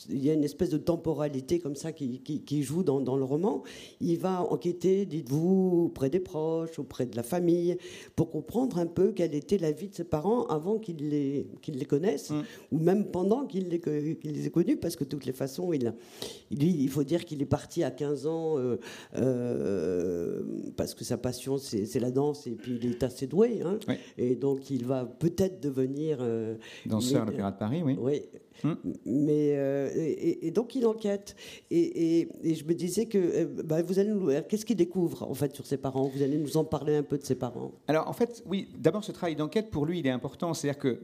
il 0.08 0.24
y 0.24 0.30
a 0.30 0.34
une 0.34 0.44
espèce 0.44 0.70
de 0.70 0.78
temporalité 0.78 1.58
comme 1.58 1.76
ça 1.76 1.92
qui, 1.92 2.62
joue 2.62 2.82
dans, 2.82 3.16
le 3.16 3.24
roman. 3.24 3.62
Il 4.00 4.18
va 4.18 4.42
enquêter, 4.42 5.06
dites-vous, 5.06 5.84
auprès 5.86 6.10
des 6.10 6.20
proches, 6.20 6.78
auprès 6.78 7.06
de 7.06 7.16
la 7.16 7.22
famille, 7.22 7.76
pour 8.16 8.30
comprendre 8.30 8.78
un 8.78 8.86
peu 8.86 9.12
quelle 9.12 9.34
était 9.34 9.58
la 9.58 9.72
vie 9.72 9.88
de 9.88 9.94
ses 9.94 10.04
parents 10.04 10.44
avant 10.46 10.78
qu'ils 10.78 11.08
les, 11.08 11.46
les 11.66 11.84
connaissent, 11.84 12.30
mm. 12.30 12.42
ou 12.72 12.78
même 12.78 13.06
pendant 13.10 13.46
qu'ils 13.46 13.68
les, 13.68 13.80
les 14.22 14.46
aient 14.46 14.50
connus, 14.50 14.76
parce 14.76 14.96
que 14.96 15.04
de 15.04 15.08
toutes 15.08 15.26
les 15.26 15.32
façons, 15.32 15.72
il 15.72 16.88
faut 16.90 17.04
dire 17.04 17.24
qu'il 17.24 17.42
est 17.42 17.46
parti 17.46 17.82
à 17.82 17.90
15 17.90 18.26
ans, 18.26 18.58
euh, 18.58 18.78
euh, 19.16 20.42
parce 20.76 20.94
que 20.94 21.04
sa 21.04 21.16
passion, 21.16 21.58
c'est 21.58 22.00
la 22.00 22.10
danse, 22.10 22.46
et 22.46 22.52
puis 22.52 22.78
il 22.80 22.90
est 22.90 23.02
assez 23.02 23.26
doué. 23.26 23.62
Hein. 23.64 23.78
Et 24.16 24.36
donc, 24.36 24.70
il 24.70 24.84
va 24.84 25.04
peut-être 25.04 25.60
devenir... 25.60 26.18
Euh, 26.20 26.56
Danseur 26.86 27.22
à 27.22 27.24
l'Opéra 27.26 27.50
de 27.50 27.58
Paris, 27.58 27.82
oui. 27.82 27.96
Oui, 27.98 28.22
Hmm. 28.64 28.74
Mais, 29.04 29.54
euh, 29.56 29.88
et, 29.94 30.50
donc 30.50 30.74
il 30.74 30.86
enquête. 30.86 31.36
Et, 31.70 32.28
je 32.44 32.64
me 32.64 32.74
disais 32.74 33.06
que 33.06 33.18
euh, 33.18 33.46
bah, 33.64 33.82
vous 33.82 33.98
allez 33.98 34.10
nous. 34.10 34.30
Qu'est-ce 34.48 34.64
qu'il 34.64 34.76
découvre 34.76 35.22
en 35.22 35.34
fait 35.34 35.54
sur 35.54 35.66
ses 35.66 35.76
parents? 35.76 36.08
Vous 36.08 36.22
allez 36.22 36.38
nous 36.38 36.56
en 36.56 36.64
parler 36.64 36.96
un 36.96 37.02
peu 37.02 37.18
de 37.18 37.24
ses 37.24 37.34
parents? 37.34 37.72
Alors 37.86 38.08
en 38.08 38.12
fait, 38.12 38.42
oui. 38.46 38.68
D'abord, 38.76 39.04
ce 39.04 39.12
travail 39.12 39.36
d'enquête 39.36 39.70
pour 39.70 39.86
lui, 39.86 40.00
il 40.00 40.06
est 40.06 40.10
important. 40.10 40.54
C'est-à-dire 40.54 40.78
que 40.78 41.00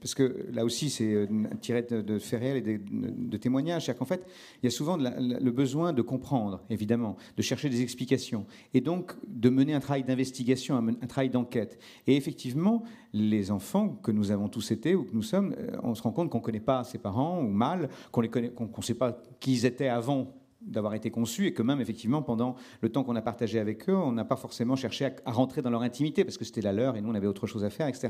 parce 0.00 0.14
que 0.14 0.46
là 0.52 0.64
aussi, 0.64 0.90
c'est 0.90 1.12
euh, 1.12 1.26
tiré 1.60 1.82
de, 1.82 2.00
de 2.00 2.18
faits 2.18 2.40
réels 2.40 2.68
et 2.68 2.78
de, 2.78 3.36
témoignages. 3.36 3.84
C'est-à-dire 3.84 3.98
qu'en 3.98 4.04
fait, 4.04 4.24
il 4.62 4.66
y 4.66 4.68
a 4.68 4.70
souvent 4.70 4.96
le 4.96 5.50
besoin 5.50 5.92
de 5.92 6.02
comprendre, 6.02 6.62
évidemment, 6.70 7.16
de 7.36 7.42
chercher 7.42 7.68
des 7.68 7.82
explications, 7.82 8.46
et 8.74 8.80
donc 8.80 9.12
de 9.26 9.48
mener 9.48 9.74
un 9.74 9.80
travail 9.80 10.04
d'investigation, 10.04 10.76
un, 10.76 11.06
travail 11.06 11.30
d'enquête. 11.30 11.78
Et 12.06 12.16
effectivement, 12.16 12.82
les 13.12 13.50
enfants 13.50 13.88
que 14.02 14.10
nous 14.10 14.30
avons 14.30 14.48
tous 14.48 14.70
été 14.70 14.94
ou 14.94 15.04
que 15.04 15.14
nous 15.14 15.22
sommes, 15.22 15.54
euh, 15.58 15.76
on 15.82 15.94
se 15.94 16.02
rend 16.02 16.12
compte 16.12 16.30
qu'on 16.30 16.38
ne 16.38 16.42
connaît 16.42 16.60
pas 16.60 16.84
ses 16.84 16.98
parents 16.98 17.40
ou 17.40 17.48
mal, 17.48 17.88
qu'on 18.12 18.22
ne 18.22 18.82
sait 18.82 18.94
pas 18.94 19.20
qui 19.40 19.52
ils 19.52 19.66
étaient 19.66 19.88
avant 19.88 20.37
d'avoir 20.60 20.94
été 20.94 21.10
conçus 21.10 21.46
et 21.46 21.52
que 21.52 21.62
même 21.62 21.80
effectivement 21.80 22.22
pendant 22.22 22.56
le 22.80 22.88
temps 22.88 23.04
qu'on 23.04 23.16
a 23.16 23.22
partagé 23.22 23.60
avec 23.60 23.88
eux, 23.88 23.96
on 23.96 24.12
n'a 24.12 24.24
pas 24.24 24.36
forcément 24.36 24.76
cherché 24.76 25.08
à, 25.24 25.32
rentrer 25.32 25.62
dans 25.62 25.70
leur 25.70 25.82
intimité 25.82 26.24
parce 26.24 26.36
que 26.36 26.44
c'était 26.44 26.62
la 26.62 26.72
leur 26.72 26.96
et 26.96 27.00
nous 27.00 27.10
on 27.10 27.14
avait 27.14 27.26
autre 27.26 27.46
chose 27.46 27.64
à 27.64 27.70
faire, 27.70 27.86
etc. 27.86 28.08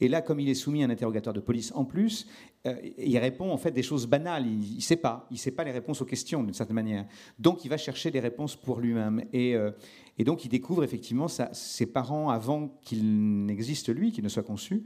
Et 0.00 0.08
là, 0.08 0.22
comme 0.22 0.40
il 0.40 0.48
est 0.48 0.54
soumis 0.54 0.82
à 0.82 0.86
un 0.86 0.90
interrogatoire 0.90 1.34
de 1.34 1.40
police 1.40 1.72
en 1.74 1.84
plus, 1.84 2.26
euh, 2.66 2.76
il 2.98 3.18
répond 3.18 3.50
en 3.50 3.58
fait 3.58 3.72
des 3.72 3.82
choses 3.82 4.06
banales. 4.06 4.46
Il 4.46 4.76
ne 4.76 4.80
sait 4.80 4.96
pas, 4.96 5.26
il 5.30 5.38
sait 5.38 5.50
pas 5.50 5.64
les 5.64 5.72
réponses 5.72 6.00
aux 6.00 6.06
questions 6.06 6.42
d'une 6.42 6.54
certaine 6.54 6.76
manière. 6.76 7.06
Donc 7.38 7.64
il 7.64 7.68
va 7.68 7.76
chercher 7.76 8.10
des 8.10 8.20
réponses 8.20 8.56
pour 8.56 8.80
lui-même 8.80 9.24
et, 9.32 9.54
euh, 9.56 9.70
et 10.18 10.24
donc 10.24 10.44
il 10.44 10.48
découvre 10.48 10.84
effectivement 10.84 11.26
ses 11.28 11.86
parents 11.86 12.30
avant 12.30 12.68
qu'il 12.82 13.46
n'existe 13.46 13.94
lui, 13.94 14.12
qu'il 14.12 14.24
ne 14.24 14.28
soit 14.28 14.42
conçu 14.42 14.84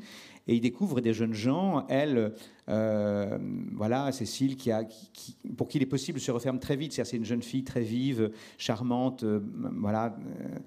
et 0.48 0.54
il 0.54 0.60
découvre 0.60 1.00
des 1.00 1.12
jeunes 1.12 1.34
gens, 1.34 1.86
elle, 1.88 2.32
euh, 2.70 3.38
voilà, 3.74 4.10
Cécile, 4.12 4.56
qui 4.56 4.70
pour 5.56 5.68
qui 5.68 5.76
il 5.76 5.82
est 5.82 5.86
possible 5.86 6.18
se 6.18 6.30
referme 6.30 6.58
très 6.58 6.74
vite. 6.74 6.94
C'est 6.94 7.16
une 7.16 7.24
jeune 7.24 7.42
fille 7.42 7.64
très 7.64 7.82
vive, 7.82 8.30
charmante, 8.56 9.24
euh, 9.24 9.40
voilà, 9.76 10.16
euh, 10.16 10.58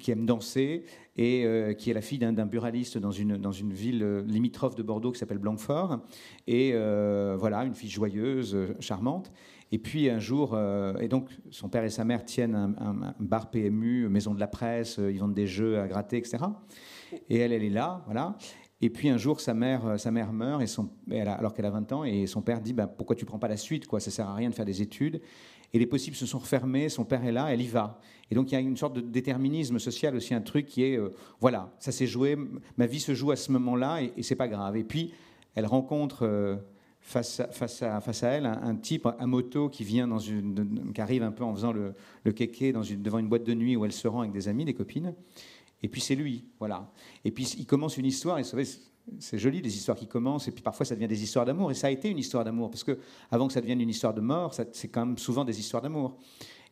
qui 0.00 0.10
aime 0.10 0.24
danser 0.24 0.84
et 1.16 1.46
qui 1.78 1.90
est 1.90 1.94
la 1.94 2.00
fille 2.00 2.18
d'un 2.18 2.46
buraliste 2.46 2.98
dans 2.98 3.12
une, 3.12 3.36
dans 3.36 3.52
une 3.52 3.72
ville 3.72 4.24
limitrophe 4.26 4.74
de 4.74 4.82
Bordeaux 4.82 5.12
qui 5.12 5.18
s'appelle 5.20 5.38
Blanquefort. 5.38 6.00
Et 6.48 6.72
voilà, 6.72 7.64
une 7.64 7.74
fille 7.74 7.88
joyeuse, 7.88 8.56
charmante. 8.80 9.30
Et 9.74 9.78
puis 9.78 10.08
un 10.08 10.20
jour, 10.20 10.56
et 11.00 11.08
donc 11.08 11.30
son 11.50 11.68
père 11.68 11.82
et 11.82 11.90
sa 11.90 12.04
mère 12.04 12.24
tiennent 12.24 12.54
un, 12.54 13.14
bar 13.18 13.50
PMU, 13.50 14.08
maison 14.08 14.32
de 14.32 14.38
la 14.38 14.46
presse, 14.46 15.00
ils 15.00 15.18
vendent 15.18 15.34
des 15.34 15.48
jeux 15.48 15.80
à 15.80 15.88
gratter, 15.88 16.16
etc. 16.16 16.44
Et 17.28 17.38
elle, 17.38 17.52
elle 17.52 17.64
est 17.64 17.70
là, 17.70 18.02
voilà. 18.06 18.36
Et 18.84 18.90
puis 18.90 19.08
un 19.08 19.16
jour, 19.16 19.40
sa 19.40 19.54
mère, 19.54 19.86
euh, 19.86 19.96
sa 19.96 20.10
mère 20.10 20.32
meurt, 20.32 20.62
et 21.10 21.20
alors 21.22 21.54
qu'elle 21.54 21.64
a 21.64 21.70
20 21.70 21.92
ans, 21.92 22.04
et 22.04 22.26
son 22.26 22.42
père 22.42 22.60
dit 22.60 22.74
bah, 22.74 22.86
Pourquoi 22.86 23.16
tu 23.16 23.24
prends 23.24 23.38
pas 23.38 23.48
la 23.48 23.56
suite 23.56 23.86
quoi? 23.86 23.98
Ça 23.98 24.10
sert 24.10 24.28
à 24.28 24.34
rien 24.34 24.50
de 24.50 24.54
faire 24.54 24.66
des 24.66 24.82
études. 24.82 25.22
Et 25.72 25.78
les 25.78 25.86
possibles 25.86 26.14
se 26.14 26.26
sont 26.26 26.38
refermés, 26.38 26.90
son 26.90 27.04
père 27.04 27.24
est 27.24 27.32
là, 27.32 27.52
elle 27.52 27.62
y 27.62 27.66
va. 27.66 27.98
Et 28.30 28.34
donc 28.34 28.52
il 28.52 28.54
y 28.54 28.58
a 28.58 28.60
une 28.60 28.76
sorte 28.76 28.94
de 28.94 29.00
déterminisme 29.00 29.78
social 29.78 30.14
aussi, 30.14 30.34
un 30.34 30.40
truc 30.40 30.66
qui 30.66 30.84
est 30.84 30.98
euh, 30.98 31.10
voilà, 31.40 31.74
ça 31.78 31.90
s'est 31.92 32.06
joué, 32.06 32.36
ma 32.76 32.86
vie 32.86 33.00
se 33.00 33.14
joue 33.14 33.30
à 33.30 33.36
ce 33.36 33.50
moment-là, 33.52 34.02
et, 34.02 34.12
et 34.16 34.22
c'est 34.22 34.36
pas 34.36 34.48
grave. 34.48 34.76
Et 34.76 34.84
puis 34.84 35.14
elle 35.54 35.66
rencontre. 35.66 36.24
Euh, 36.26 36.56
face, 37.04 37.38
à, 37.38 37.48
face, 38.00 38.22
à, 38.22 38.28
elle, 38.28 38.46
un, 38.46 38.74
type 38.76 39.06
à 39.06 39.26
moto 39.26 39.68
qui 39.68 39.84
vient 39.84 40.08
dans 40.08 40.18
une, 40.18 40.90
qui 40.94 41.00
arrive 41.02 41.22
un 41.22 41.32
peu 41.32 41.44
en 41.44 41.54
faisant 41.54 41.70
le, 41.70 41.94
le 42.24 42.32
kéké 42.32 42.72
dans 42.72 42.82
une, 42.82 43.02
devant 43.02 43.18
une 43.18 43.28
boîte 43.28 43.44
de 43.44 43.52
nuit 43.52 43.76
où 43.76 43.84
elle 43.84 43.92
se 43.92 44.08
rend 44.08 44.20
avec 44.20 44.32
des 44.32 44.48
amis, 44.48 44.64
des 44.64 44.72
copines. 44.72 45.14
Et 45.82 45.88
puis 45.88 46.00
c'est 46.00 46.14
lui, 46.14 46.46
voilà. 46.58 46.90
Et 47.26 47.30
puis 47.30 47.44
il 47.58 47.66
commence 47.66 47.98
une 47.98 48.06
histoire, 48.06 48.38
et 48.38 48.42
vous 48.42 48.62
c'est 49.18 49.38
joli 49.38 49.60
les 49.60 49.76
histoires 49.76 49.98
qui 49.98 50.06
commencent, 50.06 50.48
et 50.48 50.50
puis 50.50 50.62
parfois 50.62 50.86
ça 50.86 50.94
devient 50.94 51.06
des 51.06 51.22
histoires 51.22 51.44
d'amour, 51.44 51.70
et 51.70 51.74
ça 51.74 51.88
a 51.88 51.90
été 51.90 52.08
une 52.08 52.16
histoire 52.16 52.42
d'amour, 52.42 52.70
parce 52.70 52.82
que 52.82 52.98
avant 53.30 53.48
que 53.48 53.52
ça 53.52 53.60
devienne 53.60 53.82
une 53.82 53.90
histoire 53.90 54.14
de 54.14 54.22
mort, 54.22 54.54
c'est 54.72 54.88
quand 54.88 55.04
même 55.04 55.18
souvent 55.18 55.44
des 55.44 55.60
histoires 55.60 55.82
d'amour. 55.82 56.16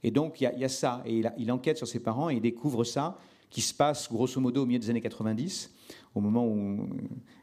Et 0.03 0.11
donc 0.11 0.41
il 0.41 0.51
y, 0.57 0.65
a 0.65 0.69
ça, 0.71 1.03
et 1.05 1.23
il, 1.37 1.53
enquête 1.53 1.77
sur 1.77 1.87
ses 1.87 2.01
parents, 2.01 2.31
et 2.31 2.37
il 2.37 2.41
découvre 2.41 2.85
ça, 2.85 3.19
qui 3.53 3.61
se 3.61 3.75
passe 3.75 4.11
grosso 4.11 4.41
modo 4.41 4.63
au 4.63 4.67
milieu 4.67 4.79
des 4.79 4.89
années 4.89 5.03
90, 5.03 5.71
au 6.15 6.21
moment 6.21 6.47
où 6.47 6.89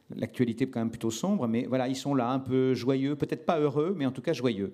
l'actualité 0.09 0.63
est 0.63 0.67
quand 0.67 0.79
même 0.79 0.89
plutôt 0.89 1.11
sombre, 1.11 1.47
mais 1.47 1.67
voilà, 1.67 1.87
ils 1.87 1.95
sont 1.95 2.15
là, 2.15 2.31
un 2.31 2.39
peu 2.39 2.73
joyeux, 2.73 3.15
peut-être 3.15 3.45
pas 3.45 3.59
heureux, 3.59 3.93
mais 3.95 4.07
en 4.07 4.11
tout 4.11 4.23
cas 4.23 4.33
joyeux. 4.33 4.73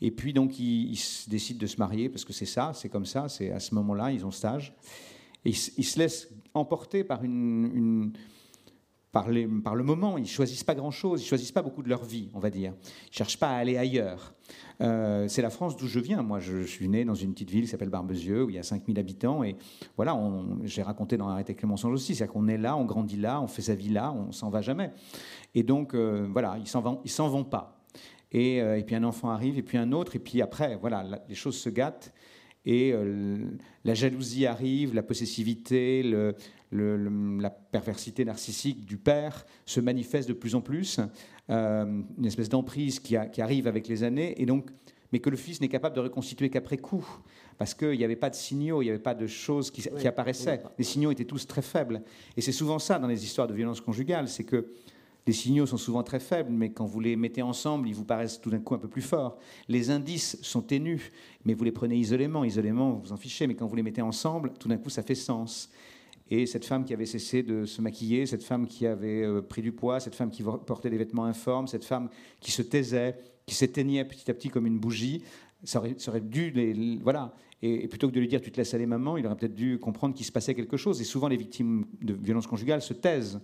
Et 0.00 0.12
puis 0.12 0.32
donc 0.32 0.60
ils, 0.60 0.96
décident 1.26 1.58
de 1.58 1.66
se 1.66 1.78
marier, 1.78 2.08
parce 2.08 2.24
que 2.24 2.32
c'est 2.32 2.46
ça, 2.46 2.70
c'est 2.74 2.88
comme 2.88 3.06
ça, 3.06 3.28
c'est 3.28 3.50
à 3.50 3.58
ce 3.58 3.74
moment-là, 3.74 4.12
ils 4.12 4.24
ont 4.24 4.30
stage. 4.30 4.72
Et 5.44 5.50
ils, 5.50 5.84
se 5.84 5.98
laissent 5.98 6.28
emporter 6.54 7.02
par, 7.02 7.24
une, 7.24 8.12
par, 9.10 9.28
le 9.28 9.82
moment. 9.82 10.16
Ils 10.16 10.28
choisissent 10.28 10.62
pas 10.62 10.76
grand-chose, 10.76 11.20
ils 11.20 11.26
choisissent 11.26 11.50
pas 11.50 11.62
beaucoup 11.62 11.82
de 11.82 11.88
leur 11.88 12.04
vie, 12.04 12.30
on 12.34 12.38
va 12.38 12.50
dire. 12.50 12.72
Ils 13.10 13.16
cherchent 13.16 13.38
pas 13.38 13.48
à 13.48 13.56
aller 13.56 13.76
ailleurs. 13.76 14.32
Euh, 14.80 15.28
c'est 15.28 15.42
la 15.42 15.50
France 15.50 15.76
d'où 15.76 15.86
je 15.86 16.00
viens. 16.00 16.22
Moi, 16.22 16.40
je, 16.40 16.62
suis 16.62 16.88
né 16.88 17.04
dans 17.04 17.14
une 17.14 17.32
petite 17.32 17.50
ville 17.50 17.62
qui 17.62 17.68
s'appelle 17.68 17.88
Barbezieux, 17.88 18.44
où 18.44 18.50
il 18.50 18.56
y 18.56 18.58
a 18.58 18.62
5000 18.62 18.98
habitants. 18.98 19.44
Et 19.44 19.56
voilà, 19.96 20.18
j'ai 20.64 20.82
raconté 20.82 21.16
dans 21.16 21.36
les 21.36 21.54
mensonges 21.64 21.94
aussi. 21.94 22.14
C'est-à-dire 22.14 22.32
qu'on 22.32 22.48
est 22.48 22.58
là, 22.58 22.76
on 22.76 22.84
grandit 22.84 23.16
là, 23.16 23.40
on 23.40 23.46
fait 23.46 23.62
sa 23.62 23.74
vie 23.74 23.90
là, 23.90 24.12
on 24.12 24.32
s'en 24.32 24.50
va 24.50 24.60
jamais. 24.60 24.92
Et 25.54 25.62
donc, 25.62 25.94
euh, 25.94 26.26
voilà, 26.30 26.56
ils 26.58 26.66
s'en 26.66 26.80
vont, 26.80 27.00
ils 27.04 27.10
s'en 27.10 27.28
vont 27.28 27.44
pas. 27.44 27.78
Et, 28.32 28.62
euh, 28.62 28.78
et, 28.78 28.82
puis 28.82 28.96
un 28.96 29.04
enfant 29.04 29.30
arrive, 29.30 29.58
et 29.58 29.62
puis 29.62 29.78
un 29.78 29.92
autre, 29.92 30.16
et 30.16 30.18
puis 30.18 30.40
après, 30.40 30.76
voilà, 30.76 31.04
les 31.28 31.34
choses 31.34 31.56
se 31.56 31.68
gâtent 31.68 32.12
et 32.64 32.94
la 33.84 33.94
jalousie 33.94 34.46
arrive, 34.46 34.94
la 34.94 35.02
possessivité, 35.02 36.02
la 36.70 37.50
perversité 37.50 38.24
narcissique 38.24 38.84
du 38.86 38.98
père 38.98 39.44
se 39.66 39.80
manifeste 39.80 40.28
de 40.28 40.34
plus 40.34 40.54
en 40.54 40.60
plus, 40.60 41.00
euh, 41.50 42.02
une 42.18 42.26
espèce 42.26 42.48
d'emprise 42.48 43.00
qui, 43.00 43.16
qui, 43.32 43.42
arrive 43.42 43.66
avec 43.66 43.88
les 43.88 44.04
années, 44.04 44.40
et 44.40 44.46
donc, 44.46 44.70
mais 45.12 45.18
que 45.18 45.30
le 45.30 45.36
fils 45.36 45.60
n'est 45.60 45.68
capable 45.68 45.96
de 45.96 46.00
reconstituer 46.00 46.50
qu'après 46.50 46.78
coup, 46.78 47.06
parce 47.58 47.74
qu'il 47.74 47.98
n'y 47.98 48.04
avait 48.04 48.16
pas 48.16 48.30
de 48.30 48.34
signaux, 48.34 48.82
il 48.82 48.86
n'y 48.86 48.90
avait 48.90 48.98
pas 48.98 49.14
de 49.14 49.26
choses 49.26 49.70
qui, 49.70 49.82
qui 49.82 50.08
apparaissaient. 50.08 50.62
Les 50.78 50.84
signaux 50.84 51.10
étaient 51.10 51.24
tous 51.24 51.46
très 51.46 51.62
faibles. 51.62 52.02
Et 52.36 52.40
c'est 52.40 52.52
souvent 52.52 52.78
ça 52.78 52.98
dans 52.98 53.08
les 53.08 53.24
histoires 53.24 53.46
de 53.46 53.54
violence 53.54 53.80
conjugale, 53.80 54.28
c'est 54.28 54.44
que 54.44 54.72
les 55.26 55.32
signaux 55.32 55.66
sont 55.66 55.76
souvent 55.76 56.02
très 56.02 56.18
faibles, 56.18 56.50
mais 56.50 56.72
quand 56.72 56.84
vous 56.84 56.98
les 56.98 57.14
mettez 57.14 57.42
ensemble, 57.42 57.88
ils 57.88 57.94
vous 57.94 58.04
paraissent 58.04 58.40
tout 58.40 58.50
d'un 58.50 58.58
coup 58.58 58.74
un 58.74 58.78
peu 58.78 58.88
plus 58.88 59.02
forts. 59.02 59.38
Les 59.68 59.90
indices 59.90 60.36
sont 60.42 60.62
ténus, 60.62 61.12
mais 61.44 61.54
vous 61.54 61.62
les 61.62 61.70
prenez 61.70 61.96
isolément. 61.96 62.42
Isolément, 62.42 62.90
vous 62.90 63.02
vous 63.02 63.12
en 63.12 63.16
fichez, 63.16 63.46
mais 63.46 63.54
quand 63.54 63.66
vous 63.66 63.76
les 63.76 63.84
mettez 63.84 64.02
ensemble, 64.02 64.52
tout 64.58 64.66
d'un 64.66 64.78
coup, 64.78 64.90
ça 64.90 65.02
fait 65.02 65.14
sens. 65.14 65.70
Et 66.34 66.46
cette 66.46 66.64
femme 66.64 66.86
qui 66.86 66.94
avait 66.94 67.04
cessé 67.04 67.42
de 67.42 67.66
se 67.66 67.82
maquiller, 67.82 68.24
cette 68.24 68.42
femme 68.42 68.66
qui 68.66 68.86
avait 68.86 69.22
euh, 69.22 69.42
pris 69.42 69.60
du 69.60 69.70
poids, 69.70 70.00
cette 70.00 70.14
femme 70.14 70.30
qui 70.30 70.42
portait 70.42 70.88
des 70.88 70.96
vêtements 70.96 71.26
informes, 71.26 71.68
cette 71.68 71.84
femme 71.84 72.08
qui 72.40 72.50
se 72.50 72.62
taisait, 72.62 73.18
qui 73.44 73.54
s'éteignait 73.54 74.02
petit 74.06 74.30
à 74.30 74.32
petit 74.32 74.48
comme 74.48 74.66
une 74.66 74.78
bougie, 74.78 75.22
ça 75.62 75.78
aurait, 75.78 76.22
dû 76.22 76.98
voilà. 77.02 77.34
Et, 77.60 77.86
plutôt 77.86 78.08
que 78.08 78.14
de 78.14 78.20
lui 78.20 78.28
dire 78.28 78.40
tu 78.40 78.50
te 78.50 78.56
laisses 78.56 78.72
aller 78.72 78.86
maman, 78.86 79.18
il 79.18 79.26
aurait 79.26 79.36
peut-être 79.36 79.54
dû 79.54 79.78
comprendre 79.78 80.14
qu'il 80.14 80.24
se 80.24 80.32
passait 80.32 80.54
quelque 80.54 80.78
chose. 80.78 81.02
Et 81.02 81.04
souvent 81.04 81.28
les 81.28 81.36
victimes 81.36 81.84
de 82.00 82.14
violences 82.14 82.46
conjugales 82.46 82.80
se 82.80 82.94
taisent. 82.94 83.38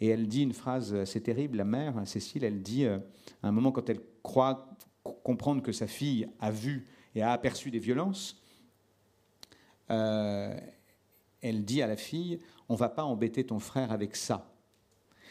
Et 0.00 0.06
elle 0.06 0.26
dit 0.26 0.42
une 0.42 0.54
phrase 0.54 0.94
assez 0.94 1.20
terrible, 1.20 1.58
la 1.58 1.66
mère, 1.66 2.00
Cécile, 2.06 2.44
elle 2.44 2.62
dit, 2.62 2.86
euh, 2.86 2.96
à 3.42 3.48
un 3.48 3.52
moment 3.52 3.72
quand 3.72 3.90
elle 3.90 4.00
croit 4.22 4.74
comprendre 5.22 5.60
que 5.60 5.72
sa 5.72 5.86
fille 5.86 6.28
a 6.40 6.50
vu 6.50 6.86
et 7.14 7.20
a 7.20 7.32
aperçu 7.32 7.70
des 7.70 7.78
violences, 7.78 8.42
euh, 9.90 10.56
elle 11.42 11.64
dit 11.64 11.82
à 11.82 11.86
la 11.86 11.96
fille, 11.96 12.38
on 12.68 12.74
va 12.74 12.88
pas 12.88 13.04
embêter 13.04 13.44
ton 13.44 13.58
frère 13.58 13.92
avec 13.92 14.16
ça. 14.16 14.54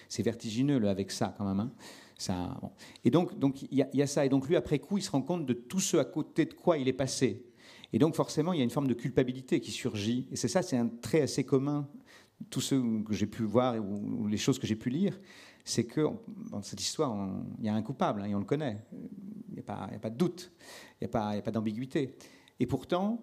C'est 0.09 0.23
vertigineux 0.23 0.77
le 0.77 0.89
avec 0.89 1.09
ça 1.09 1.33
quand 1.37 1.45
même. 1.45 1.59
Hein. 1.59 1.71
Ça, 2.17 2.59
Et 3.03 3.09
donc, 3.09 3.39
donc 3.39 3.63
il 3.63 3.87
y, 3.93 4.01
a 4.01 4.07
ça. 4.07 4.25
Et 4.25 4.29
donc 4.29 4.47
lui, 4.47 4.55
après 4.55 4.77
coup, 4.77 4.99
il 4.99 5.01
se 5.01 5.09
rend 5.09 5.23
compte 5.23 5.45
de 5.45 5.53
tout 5.53 5.79
ce 5.79 5.97
à 5.97 6.05
côté 6.05 6.45
de 6.45 6.53
quoi 6.53 6.77
il 6.77 6.87
est 6.87 6.93
passé. 6.93 7.45
Et 7.93 7.99
donc 7.99 8.15
forcément, 8.15 8.53
il 8.53 8.57
y 8.57 8.61
a 8.61 8.63
une 8.63 8.69
forme 8.69 8.87
de 8.87 8.93
culpabilité 8.93 9.59
qui 9.59 9.71
surgit. 9.71 10.27
Et 10.31 10.35
c'est 10.35 10.47
ça, 10.47 10.61
c'est 10.61 10.77
un 10.77 10.87
trait 10.87 11.21
assez 11.21 11.43
commun. 11.43 11.87
Tous 12.49 12.61
ceux 12.61 13.01
que 13.03 13.13
j'ai 13.13 13.25
pu 13.25 13.43
voir 13.43 13.75
ou, 13.77 14.27
les 14.27 14.37
choses 14.37 14.59
que 14.59 14.67
j'ai 14.67 14.75
pu 14.75 14.89
lire, 14.89 15.19
c'est 15.63 15.85
que 15.85 16.07
dans 16.51 16.61
cette 16.61 16.81
histoire, 16.81 17.15
il 17.59 17.65
y 17.65 17.69
a 17.69 17.73
un 17.73 17.81
coupable 17.81 18.21
hein, 18.21 18.25
et 18.25 18.35
on 18.35 18.39
le 18.39 18.45
connaît. 18.45 18.77
Il 19.49 19.55
n'y 19.55 19.63
a, 19.67 19.83
a, 19.83 19.99
pas 19.99 20.09
de 20.09 20.17
doute, 20.17 20.51
il 20.99 21.07
n'y 21.07 21.07
a 21.07 21.41
pas, 21.41 21.51
d'ambiguïté. 21.51 22.15
Et 22.59 22.65
pourtant, 22.65 23.21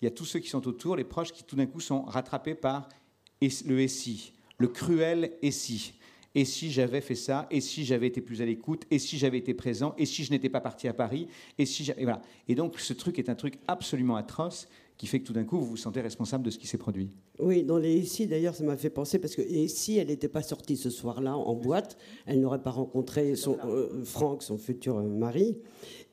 il 0.00 0.06
y 0.06 0.08
a 0.08 0.10
tous 0.10 0.24
ceux 0.24 0.38
qui 0.38 0.48
sont 0.48 0.66
autour, 0.66 0.96
les 0.96 1.04
proches, 1.04 1.32
qui 1.32 1.44
tout 1.44 1.56
d'un 1.56 1.66
coup 1.66 1.80
sont 1.80 2.02
rattrapés 2.02 2.54
par 2.54 2.88
le 3.40 3.86
SI, 3.86 4.32
le 4.58 4.68
cruel 4.68 5.32
SI. 5.50 5.94
Et 6.34 6.44
si 6.44 6.70
j'avais 6.70 7.00
fait 7.00 7.16
ça 7.16 7.48
Et 7.50 7.60
si 7.60 7.84
j'avais 7.84 8.06
été 8.06 8.20
plus 8.20 8.40
à 8.40 8.44
l'écoute 8.44 8.84
Et 8.90 9.00
si 9.00 9.18
j'avais 9.18 9.38
été 9.38 9.52
présent 9.52 9.94
Et 9.98 10.06
si 10.06 10.22
je 10.22 10.30
n'étais 10.30 10.48
pas 10.48 10.60
parti 10.60 10.86
à 10.86 10.92
Paris 10.92 11.26
Et 11.58 11.66
si 11.66 11.90
et 11.90 12.04
voilà. 12.04 12.22
Et 12.46 12.54
donc 12.54 12.78
ce 12.78 12.92
truc 12.92 13.18
est 13.18 13.28
un 13.28 13.34
truc 13.34 13.58
absolument 13.66 14.14
atroce 14.14 14.68
qui 15.00 15.06
fait 15.06 15.18
que 15.18 15.24
tout 15.24 15.32
d'un 15.32 15.44
coup 15.44 15.58
vous 15.58 15.64
vous 15.64 15.76
sentez 15.78 16.02
responsable 16.02 16.44
de 16.44 16.50
ce 16.50 16.58
qui 16.58 16.66
s'est 16.66 16.76
produit. 16.76 17.08
Oui, 17.38 17.64
dans 17.64 17.78
les 17.78 17.94
ici 17.94 18.26
d'ailleurs 18.26 18.54
ça 18.54 18.64
m'a 18.64 18.76
fait 18.76 18.90
penser 18.90 19.18
parce 19.18 19.34
que 19.34 19.40
et 19.40 19.66
si 19.66 19.96
elle 19.96 20.08
n'était 20.08 20.28
pas 20.28 20.42
sortie 20.42 20.76
ce 20.76 20.90
soir-là 20.90 21.38
en 21.38 21.54
boîte, 21.54 21.96
elle 22.26 22.42
n'aurait 22.42 22.62
pas 22.62 22.70
rencontré 22.70 23.34
son 23.34 23.56
euh, 23.64 24.04
Franck, 24.04 24.42
son 24.42 24.58
futur 24.58 25.02
mari. 25.02 25.56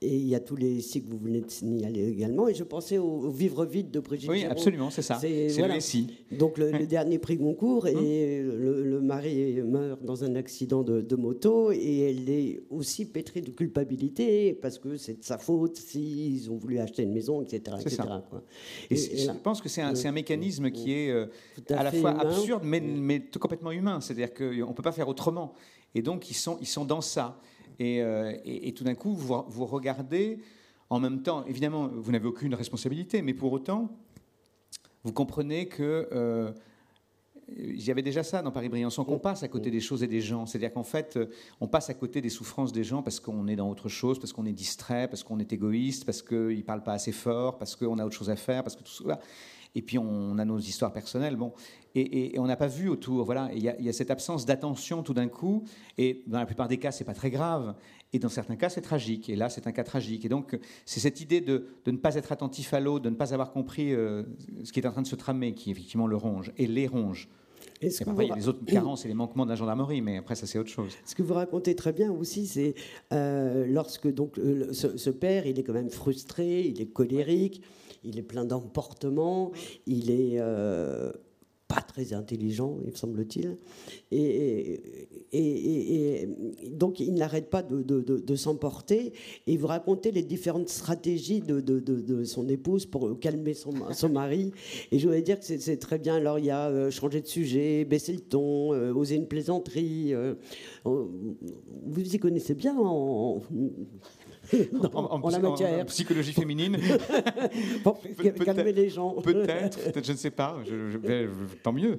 Et 0.02 0.16
il 0.16 0.28
y 0.28 0.36
a 0.36 0.40
tous 0.40 0.56
les 0.56 0.80
sites 0.82 1.06
que 1.06 1.10
vous 1.10 1.18
venez 1.18 1.42
de 1.42 1.50
signaler 1.50 2.08
également. 2.08 2.48
Et 2.48 2.54
je 2.54 2.64
pensais 2.64 3.00
au, 3.00 3.30
Vivre 3.30 3.66
vide 3.66 3.90
de 3.90 4.00
Brigitte 4.00 4.30
Oui, 4.30 4.46
absolument, 4.46 4.92
c'est 4.92 5.02
ça. 5.02 5.16
C'est 5.20 5.48
le 5.58 5.74
récit. 5.74 6.08
Donc 6.32 6.58
le, 6.58 6.86
dernier 6.86 7.18
prix 7.18 7.38
Goncourt, 7.38 7.88
et 7.88 8.42
hum. 8.42 8.84
le, 8.84 9.02
mari 9.02 9.62
meurt 9.64 10.04
dans 10.04 10.24
un 10.24 10.36
accident 10.36 10.84
de, 10.84 11.16
moto, 11.16 11.72
et 11.72 12.00
elle 12.10 12.30
est 12.30 12.62
aussi 12.70 13.06
pétrie 13.06 13.42
de 13.42 13.50
culpabilité, 13.50 14.54
parce 14.54 14.78
que 14.78 14.98
c'est 14.98 15.20
de 15.20 15.24
sa 15.24 15.38
faute 15.40 15.78
s'ils 15.78 16.52
ont 16.52 16.58
voulu 16.58 16.78
acheter 16.78 17.04
une 17.04 17.14
maison, 17.14 17.42
etc. 17.42 17.78
etc. 17.82 18.04
Et, 18.90 18.96
je 18.96 19.32
pense 19.32 19.62
que 19.62 19.70
c'est 19.70 19.82
un, 19.82 19.94
un, 19.94 20.12
mécanisme 20.12 20.72
qui 20.72 20.94
est 20.94 21.10
euh, 21.10 21.28
à, 21.70 21.84
la 21.84 21.92
fois 21.92 22.12
absurde, 22.12 22.64
mais, 22.64 22.80
mais 22.80 23.20
complètement 23.40 23.72
humain. 23.72 24.02
C'est-à-dire 24.02 24.34
qu'on 24.34 24.70
ne 24.70 24.74
peut 24.74 24.84
pas 24.84 24.92
faire 24.92 25.08
autrement. 25.08 25.54
Et 25.96 26.02
donc, 26.02 26.30
ils 26.30 26.36
sont, 26.36 26.58
ils 26.62 26.68
sont 26.68 26.86
dans 26.86 27.02
ça. 27.02 27.40
Euh, 27.82 28.34
et, 28.44 28.74
tout 28.74 28.84
d'un 28.84 28.96
coup, 28.96 29.14
vous, 29.14 29.44
vous, 29.48 29.66
regardez 29.66 30.40
en 30.90 31.00
même 31.00 31.22
temps, 31.22 31.46
évidemment, 31.46 31.90
vous 31.94 32.12
n'avez 32.12 32.28
aucune 32.28 32.56
responsabilité, 32.56 33.22
mais 33.22 33.34
pour 33.34 33.52
autant, 33.52 33.90
vous 35.04 35.14
comprenez 35.14 35.68
que 35.68 36.08
euh, 36.12 36.52
il 37.56 37.82
y 37.82 37.92
avait 37.92 38.02
déjà 38.02 38.24
ça 38.24 38.42
dans 38.42 38.52
Paris-Briançon, 38.52 39.06
qu'on 39.06 39.20
passe 39.20 39.44
à 39.44 39.48
côté 39.48 39.72
des 39.72 39.80
choses 39.80 40.04
et 40.04 40.08
des 40.08 40.22
gens. 40.22 40.46
C'est-à-dire 40.46 40.74
qu'en 40.74 40.84
fait, 40.84 41.16
euh, 41.16 41.28
on 41.62 41.68
passe 41.68 41.90
à 41.90 41.94
côté 41.94 42.20
des 42.20 42.30
souffrances 42.30 42.74
des 42.74 42.84
gens 42.84 43.02
parce 43.02 43.20
qu'on 43.20 43.48
est 43.48 43.56
dans 43.56 43.70
autre 43.70 43.88
chose, 43.88 44.20
parce 44.20 44.34
qu'on 44.34 44.46
est 44.46 44.54
distrait, 44.54 45.08
parce 45.08 45.24
qu'on 45.24 45.40
est 45.40 45.54
égoïste, 45.54 46.06
parce 46.06 46.22
qu'ils 46.22 46.58
ne 46.58 46.62
parlent 46.62 46.84
pas 46.84 46.94
assez 46.94 47.14
fort, 47.14 47.58
parce 47.58 47.76
qu'on 47.76 48.00
a 48.00 48.06
autre 48.06 48.16
chose 48.16 48.30
à 48.30 48.36
faire, 48.36 48.64
parce 48.64 48.76
que 48.76 48.84
tout 48.84 49.08
ça. 49.08 49.20
Et 49.76 49.82
puis 49.82 49.98
on 49.98 50.38
a 50.40 50.46
nos 50.46 50.58
histoires 50.58 50.92
personnelles. 50.92 51.36
Bon, 51.36 51.54
et, 51.96 52.36
on 52.40 52.46
n'a 52.46 52.56
pas 52.56 52.68
vu 52.68 52.90
autour. 52.90 53.24
Voilà, 53.26 53.50
il 53.54 53.62
y, 53.62 53.90
a 53.90 53.94
cette 53.94 54.12
absence 54.12 54.46
d'attention 54.46 55.04
tout 55.04 55.14
d'un 55.14 55.28
coup. 55.28 55.64
Et 55.98 56.24
dans 56.28 56.40
la 56.40 56.46
plupart 56.46 56.68
des 56.68 56.78
cas, 56.78 56.92
c'est 56.92 57.04
pas 57.04 57.14
très 57.14 57.30
grave. 57.30 57.76
Et 58.14 58.20
dans 58.20 58.30
certains 58.30 58.56
cas, 58.56 58.70
c'est 58.70 58.82
tragique. 58.82 59.30
Et 59.30 59.36
là, 59.36 59.50
c'est 59.50 59.68
un 59.68 59.72
cas 59.72 59.84
tragique. 59.84 60.26
Et 60.26 60.30
donc, 60.30 60.58
c'est 60.86 61.00
cette 61.00 61.20
idée 61.22 61.42
de, 61.42 61.68
ne 61.86 61.98
pas 61.98 62.16
être 62.16 62.32
attentif 62.32 62.74
à 62.74 62.80
l'autre, 62.80 63.04
de 63.04 63.10
ne 63.10 63.16
pas 63.16 63.34
avoir 63.34 63.52
compris 63.52 63.94
euh, 63.94 64.24
ce 64.64 64.72
qui 64.72 64.80
est 64.80 64.88
en 64.88 64.92
train 64.92 65.02
de 65.02 65.08
se 65.08 65.16
tramer, 65.16 65.54
qui 65.54 65.72
effectivement 65.72 66.08
le 66.08 66.16
ronge 66.16 66.52
et 66.58 66.68
les 66.68 66.88
ronge. 66.88 67.30
Et 67.82 67.90
après, 68.06 68.26
il 68.26 68.30
y 68.30 68.32
a 68.32 68.36
les 68.36 68.48
autres 68.48 68.66
carences 68.66 69.06
et 69.06 69.08
les 69.08 69.14
manquements 69.14 69.46
de 69.46 69.52
la 69.52 69.56
gendarmerie, 69.56 70.02
mais 70.02 70.18
après, 70.18 70.36
ça, 70.36 70.48
c'est 70.48 70.58
autre 70.58 70.70
chose. 70.70 70.94
Ce 71.06 71.14
que 71.14 71.22
vous 71.22 71.34
racontez 71.34 71.76
très 71.76 71.94
bien 71.94 72.12
aussi, 72.12 72.48
c'est 72.48 72.74
euh, 73.14 73.66
lorsque 73.68 74.12
donc, 74.12 74.36
ce, 74.72 75.10
père, 75.10 75.46
il 75.46 75.60
est 75.60 75.64
quand 75.64 75.74
même 75.74 75.90
frustré, 75.90 76.62
il 76.62 76.82
est 76.82 76.92
colérique, 76.92 77.62
il 78.04 78.18
est 78.18 78.24
plein 78.24 78.46
d'emportements, 78.46 79.52
il 79.86 80.10
est 80.10 80.38
euh, 80.40 81.12
pas 81.68 81.82
très 81.82 82.14
intelligent, 82.14 82.78
il 82.86 82.96
semble-t-il. 82.96 83.58
Et, 84.12 84.80
et, 85.34 86.30
donc, 86.72 87.00
il 87.00 87.14
n'arrête 87.14 87.50
pas 87.50 87.62
de, 87.62 88.36
s'emporter. 88.36 89.14
Et 89.48 89.58
vous 89.58 89.68
racontez 89.68 90.12
les 90.12 90.24
différentes 90.24 90.70
stratégies 90.70 91.42
de, 91.42 92.24
son 92.24 92.48
épouse 92.48 92.86
pour 92.86 93.20
calmer 93.20 93.54
son, 93.54 93.74
son 93.92 94.10
mari. 94.10 94.52
Et 94.92 95.00
je 95.00 95.06
voudrais 95.06 95.22
dire 95.22 95.40
que 95.40 95.46
c'est 95.46 95.78
très 95.78 96.00
bien. 96.00 96.16
Alors, 96.16 96.40
il 96.40 96.46
y 96.46 96.52
a 96.52 96.70
euh, 96.70 96.90
changer 96.90 97.22
de 97.22 97.28
sujet, 97.28 97.84
baisser 97.84 98.14
le 98.14 98.22
ton, 98.22 98.74
euh, 98.74 98.94
oser 98.94 99.16
une 99.16 99.28
plaisanterie. 99.28 100.14
vous 100.86 102.16
y 102.16 102.20
connaissez 102.20 102.56
bien 102.56 102.78
en, 102.78 103.38
en, 103.38 103.42
la 105.78 105.86
psychologie 105.86 106.34
féminine. 106.34 106.78
Pour 107.84 108.02
calmer 108.46 108.74
les 108.74 108.90
gens. 108.90 109.12
Peut-être, 109.22 109.92
peut 109.92 110.02
je 110.04 110.12
ne 110.12 110.18
sais 110.18 110.32
pas. 110.32 110.58
tant 111.64 111.74
mieux. 111.74 111.98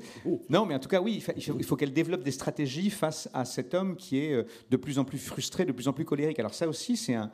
Non, 0.49 0.67
mais 0.67 0.75
en 0.75 0.79
tout 0.79 0.89
cas, 0.89 1.01
oui, 1.01 1.23
il 1.37 1.65
faut, 1.65 1.77
qu'elle 1.77 1.93
développe 1.93 2.23
des 2.23 2.31
stratégies 2.31 2.91
face 2.91 3.29
à 3.33 3.45
cet 3.45 3.75
homme 3.75 3.97
qui 3.97 4.19
est 4.19 4.33
euh, 4.33 4.45
de 4.71 4.77
plus 4.77 4.99
en 4.99 5.05
plus 5.05 5.19
frustré, 5.19 5.65
de 5.65 5.73
plus 5.73 5.89
en 5.89 5.93
plus 5.93 6.05
colérique. 6.05 6.39
Alors 6.39 6.55
ça 6.55 6.69
aussi, 6.69 6.97
c'est 6.97 7.15
un, 7.15 7.31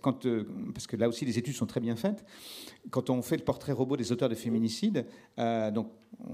quand, 0.00 0.26
euh, 0.26 0.46
parce 0.72 0.86
que 0.86 0.96
là 0.96 1.08
aussi 1.08 1.24
les 1.24 1.38
études 1.38 1.54
sont 1.54 1.66
très 1.66 1.80
bien 1.80 1.96
faites. 1.96 2.24
Quand 2.90 3.10
on 3.10 3.22
fait 3.22 3.36
le 3.36 3.44
portrait 3.44 3.72
robot 3.72 3.96
des 3.96 4.12
auteurs 4.12 4.28
de 4.28 4.34
féminicide, 4.34 5.06
euh, 5.38 5.70
donc 5.70 5.88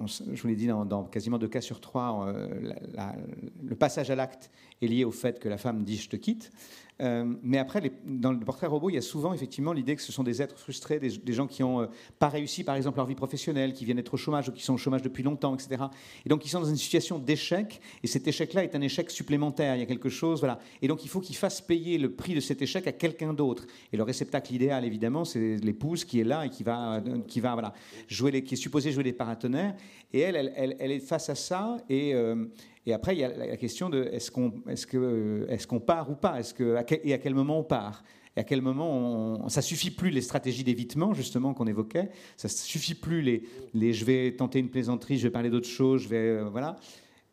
je 0.06 0.42
vous 0.42 0.48
l'ai 0.48 0.56
dit 0.56 0.66
dans, 0.66 1.04
quasiment 1.04 1.38
deux 1.38 1.48
cas 1.48 1.60
sur 1.60 1.80
trois, 1.80 2.32
le 3.62 3.74
passage 3.76 4.10
à 4.10 4.16
l'acte 4.16 4.50
est 4.82 4.86
lié 4.86 5.04
au 5.04 5.12
fait 5.12 5.38
que 5.38 5.48
la 5.48 5.56
femme 5.56 5.84
dit 5.84 5.96
je 5.96 6.08
te 6.08 6.16
quitte. 6.16 6.50
Euh, 7.00 7.34
mais 7.42 7.58
après, 7.58 7.92
dans 8.04 8.32
le 8.32 8.40
portrait 8.40 8.66
robot, 8.66 8.90
il 8.90 8.94
y 8.94 8.98
a 8.98 9.02
souvent 9.02 9.32
effectivement 9.32 9.72
l'idée 9.72 9.94
que 9.94 10.02
ce 10.02 10.12
sont 10.12 10.24
des 10.24 10.42
êtres 10.42 10.58
frustrés, 10.58 10.98
des, 10.98 11.32
gens 11.32 11.46
qui 11.46 11.62
n'ont 11.62 11.82
euh, 11.82 11.87
pas 12.18 12.28
réussi, 12.28 12.64
par 12.64 12.74
exemple, 12.74 12.96
leur 12.96 13.06
vie 13.06 13.14
professionnelle, 13.14 13.72
qui 13.72 13.84
viennent 13.84 13.98
être 13.98 14.14
au 14.14 14.16
chômage 14.16 14.48
ou 14.48 14.52
qui 14.52 14.62
sont 14.62 14.74
au 14.74 14.78
chômage 14.78 15.02
depuis 15.02 15.22
longtemps, 15.22 15.54
etc. 15.54 15.84
Et 16.24 16.28
donc, 16.28 16.44
ils 16.44 16.48
sont 16.48 16.61
dans 16.61 16.68
une 16.68 16.76
situation 16.76 17.18
d'échec, 17.18 17.80
et 18.02 18.06
cet 18.06 18.26
échec-là 18.26 18.64
est 18.64 18.74
un 18.74 18.80
échec 18.80 19.11
supplémentaire. 19.11 19.76
Il 19.76 19.80
y 19.80 19.82
a 19.82 19.87
quelque 19.87 20.08
chose, 20.08 20.40
voilà. 20.40 20.58
Et 20.82 20.88
donc, 20.88 21.04
il 21.04 21.08
faut 21.08 21.20
qu'ils 21.20 21.37
fassent 21.37 21.61
payer 21.61 21.98
le 21.98 22.12
prix 22.12 22.34
de 22.34 22.40
cet 22.40 22.62
échec 22.62 22.87
à 22.87 22.92
quelqu'un 22.92 23.32
d'autre. 23.32 23.66
Et 23.92 23.96
le 23.96 24.02
réceptacle 24.02 24.54
idéal, 24.54 24.84
évidemment, 24.84 25.24
c'est 25.24 25.56
l'épouse 25.56 26.04
qui 26.04 26.20
est 26.20 26.24
là 26.24 26.46
et 26.46 26.50
qui 26.50 26.62
va, 26.62 27.02
qui 27.26 27.40
va, 27.40 27.52
voilà, 27.52 27.74
jouer 28.08 28.42
qui 28.42 28.54
est 28.54 28.58
supposée 28.58 28.92
jouer 28.92 29.04
les 29.04 29.12
paratonnerres. 29.12 29.74
Et 30.12 30.20
elle, 30.20 30.52
elle, 30.56 30.92
est 30.92 31.00
face 31.00 31.28
à 31.28 31.34
ça 31.34 31.76
et 31.88 32.14
euh, 32.14 32.46
et 32.88 32.94
après, 32.94 33.14
il 33.14 33.18
y 33.18 33.24
a 33.24 33.29
la 33.29 33.57
question 33.59 33.90
de 33.90 34.05
est-ce 34.12 34.31
qu'on 34.31 35.81
part 35.81 36.11
ou 36.11 36.14
pas? 36.14 36.40
Et 37.05 37.12
à 37.12 37.18
quel 37.18 37.35
moment 37.35 37.59
on 37.59 37.64
part? 37.64 38.03
Et 38.35 38.40
à 38.40 38.44
quel 38.44 38.62
moment 38.62 39.46
ça 39.51 39.61
suffit 39.61 39.90
plus 39.90 40.09
les 40.09 40.22
stratégies 40.22 40.64
d'évitement 40.64 41.12
justement 41.12 41.53
qu'on 41.53 41.66
évoquait, 41.66 42.09
ça 42.38 42.48
suffit 42.48 42.94
plus 42.94 43.20
les, 43.74 43.92
je 43.92 44.05
vais 44.07 44.33
tenter 44.33 44.59
une 44.59 44.70
plaisanterie, 44.70 45.18
je 45.18 45.24
vais 45.24 45.31
parler 45.31 45.51
d'autre 45.51 45.68
chose, 45.68 46.05
je 46.05 46.09
vais 46.09 46.16
euh, 46.16 46.48
voilà. 46.48 46.77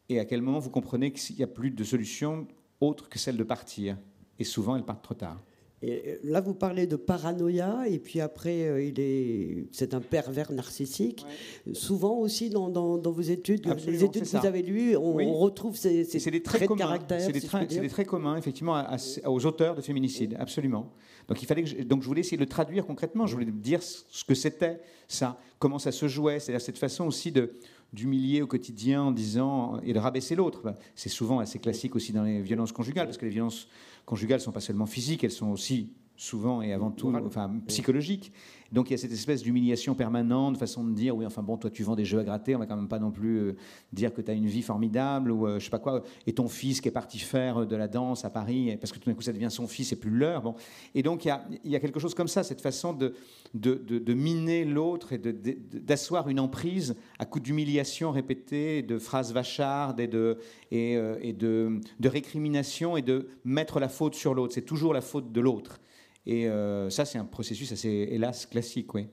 Et 0.10 0.20
à 0.20 0.26
quel 0.26 0.42
moment 0.42 0.60
vous 0.60 0.72
comprenez 0.72 1.14
qu'il 1.14 1.38
n'y 1.38 1.44
a 1.44 1.48
plus 1.48 1.72
de 1.72 1.84
solution 1.86 2.48
autre 2.82 3.08
que 3.08 3.18
celle 3.18 3.38
de 3.38 3.44
partir? 3.44 3.98
Et 4.38 4.44
souvent, 4.44 4.76
elles 4.76 4.84
partent 4.84 5.04
trop 5.04 5.14
tard. 5.14 5.42
Et 5.82 6.20
là, 6.24 6.42
vous 6.42 6.54
parlez 6.54 6.88
de 6.88 6.96
paranoïa, 6.96 7.84
et 7.88 8.00
puis 8.00 8.22
après, 8.22 8.64
euh, 8.64 8.84
il 8.84 9.00
est, 9.00 9.68
c'est 9.72 9.94
un 9.94 10.00
pervers 10.00 10.52
narcissique. 10.52 11.26
Souvent 11.74 12.18
aussi 12.18 12.50
dans, 12.50 12.70
dans, 12.70 13.12
vos 13.12 13.22
études, 13.22 13.68
les 13.86 14.04
études 14.04 14.24
que 14.24 14.38
vous 14.38 14.46
avez 14.46 14.62
lues, 14.62 14.96
on, 14.96 15.34
retrouve 15.34 15.76
ces, 15.76 16.06
traits, 16.42 16.70
de 16.70 16.76
caractère. 16.76 17.22
C'est 17.22 17.32
des, 17.34 17.42
traits, 17.42 17.70
des 17.70 17.90
traits 17.90 18.08
communs, 18.08 18.38
effectivement, 18.38 18.84
aux 19.26 19.46
auteurs 19.46 19.76
de 19.76 19.82
féminicide, 19.82 20.36
absolument. 20.40 20.92
Donc 21.28 21.42
il 21.42 21.46
fallait 21.46 21.64
que 21.64 21.70
je, 21.70 21.84
donc 21.84 22.02
je 22.02 22.08
voulais 22.08 22.22
essayer 22.22 22.38
de 22.38 22.44
le 22.44 22.50
traduire 22.50 22.86
concrètement. 22.86 23.28
Je 23.28 23.34
voulais 23.34 23.52
dire 23.52 23.82
ce 23.82 24.24
que 24.24 24.36
c'était 24.36 24.80
ça, 25.08 25.40
comment 25.60 25.80
ça 25.80 25.92
se 25.92 26.08
jouait, 26.08 26.40
c'est-à-dire 26.40 26.64
cette 26.64 26.78
façon 26.78 27.06
aussi 27.06 27.32
de 27.32 27.52
d'humilier 27.96 28.42
au 28.42 28.48
quotidien 28.48 29.02
en 29.04 29.12
disant 29.12 29.80
et 29.82 29.94
de 29.94 30.00
rabaisser 30.00 30.36
l'autre. 30.36 30.76
C'est 30.94 31.10
souvent 31.10 31.40
assez 31.40 31.58
classique 31.58 31.96
aussi 31.96 32.14
dans 32.14 32.24
les 32.24 32.42
violences 32.42 32.72
conjugales, 32.72 33.08
parce 33.08 33.18
que 33.18 33.26
les 33.26 33.32
violences 33.32 33.68
conjugales 34.06 34.42
sont 34.42 34.52
pas 34.52 34.60
seulement 34.60 34.86
physiques, 34.86 35.24
elles 35.24 35.32
sont 35.32 35.50
aussi 35.50 35.90
souvent 36.18 36.62
et 36.62 36.74
avant 36.74 36.92
tout 36.92 37.14
enfin, 37.26 37.52
psychologiques. 37.68 38.32
Donc 38.72 38.90
il 38.90 38.92
y 38.92 38.94
a 38.96 38.98
cette 38.98 39.12
espèce 39.12 39.44
d'humiliation 39.44 39.96
permanente, 39.96 40.58
façon 40.58 40.84
de 40.84 40.94
dire 40.94 41.16
oui, 41.16 41.26
enfin 41.26 41.44
bon, 41.44 41.56
toi 41.56 41.70
tu 41.70 41.84
vends 41.84 41.96
des 41.96 42.04
jeux 42.04 42.20
à 42.20 42.24
gratter, 42.24 42.56
on 42.56 42.60
va 42.60 42.66
quand 42.66 42.76
même 42.76 42.88
pas 42.88 43.00
non 43.00 43.12
plus 43.12 43.38
euh, 43.38 43.56
dire 43.94 44.14
que 44.14 44.22
tu 44.22 44.32
as 44.32 44.34
une 44.34 44.48
vie 44.48 44.64
formidable 44.64 45.32
ou 45.32 45.48
euh, 45.48 45.60
je 45.60 45.66
sais 45.66 45.70
pas 45.70 45.80
quoi. 45.80 46.04
Et 46.26 46.34
ton 46.34 46.48
fils 46.48 46.82
qui 46.82 46.88
est 46.88 46.92
parti 46.92 47.20
faire 47.20 47.62
euh, 47.62 47.66
de 47.66 47.76
la 47.76 47.88
danse 47.88 48.26
à 48.26 48.30
Paris, 48.30 48.76
parce 48.78 48.92
que 48.92 49.00
tout 49.00 49.10
d'un 49.10 49.16
coup 49.16 49.22
ça 49.22 49.34
devient 49.34 49.52
son 49.52 49.68
fils 49.68 49.92
et 49.92 49.96
plus 49.96 50.10
l'heure. 50.10 50.42
Bon. 50.42 50.56
Et 50.94 51.04
donc 51.04 51.26
il 51.26 51.30
y, 51.30 51.32
a, 51.32 51.46
il 51.64 51.72
y, 51.72 51.76
a, 51.76 51.80
quelque 51.80 52.00
chose 52.00 52.16
comme 52.16 52.28
ça, 52.28 52.44
cette 52.44 52.62
façon 52.62 52.94
de, 52.94 53.14
de, 53.54 53.76
de, 53.76 54.14
miner 54.14 54.66
l'autre 54.66 55.14
et 55.14 55.20
d'asseoir 55.20 56.28
une 56.28 56.40
emprise 56.40 56.96
à 57.20 57.26
coup 57.26 57.40
d'humiliation 57.40 58.12
répétée, 58.12 58.82
de 58.82 58.98
phrases 58.98 59.32
vachardes 59.32 60.00
et, 60.00 60.08
de, 60.08 60.38
et, 60.72 60.94
et 61.22 61.34
de, 61.34 61.80
de 62.00 62.10
récrimination 62.10 62.98
et 62.98 63.02
de 63.02 63.28
mettre 63.44 63.80
la 63.80 63.90
faute 63.90 64.16
sur 64.16 64.34
l'autre. 64.34 64.54
C'est 64.54 64.62
toujours 64.62 64.94
la 64.94 65.02
faute 65.02 65.32
de 65.32 65.42
l'autre. 65.42 65.80
Et 66.26 66.48
euh, 66.48 66.90
ça, 66.90 67.06
c'est 67.06 67.18
un 67.18 67.26
processus 67.26 67.72
assez, 67.72 67.90
hélas, 67.90 68.46
classique, 68.46 68.94
oui. 68.94 69.08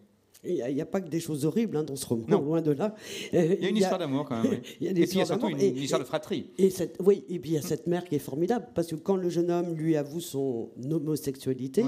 Il 0.44 0.74
n'y 0.74 0.80
a, 0.80 0.86
pas 0.86 1.00
que 1.00 1.08
des 1.08 1.20
choses 1.20 1.44
horribles 1.44 1.76
hein, 1.76 1.84
dans 1.84 1.94
ce 1.94 2.04
roman, 2.04 2.40
loin 2.40 2.60
de 2.60 2.72
là. 2.72 2.96
Il 3.32 3.62
y 3.62 3.64
a 3.64 3.68
une 3.68 3.76
histoire 3.76 3.98
d'amour 3.98 4.24
quand 4.24 4.42
même. 4.42 4.60
il 4.80 4.86
y 4.86 4.88
a 4.88 4.90
et 4.90 4.94
puis 4.94 5.04
il 5.12 5.18
y 5.18 5.20
a 5.20 5.26
surtout 5.26 5.48
une, 5.48 5.60
histoire 5.60 6.00
de 6.00 6.04
fratrie. 6.04 6.50
Et 6.58 6.68
cette, 6.68 6.96
oui, 6.98 7.24
et 7.28 7.38
puis 7.38 7.50
il 7.50 7.54
y 7.54 7.58
a 7.58 7.62
cette 7.62 7.86
mère 7.86 8.04
qui 8.04 8.16
est 8.16 8.20
formidable, 8.20 8.66
parce 8.74 8.88
que 8.88 8.96
quand 8.96 9.14
le 9.14 9.28
jeune 9.28 9.52
homme 9.52 9.74
lui 9.74 9.96
avoue 9.96 10.20
son 10.20 10.70
homosexualité, 10.90 11.84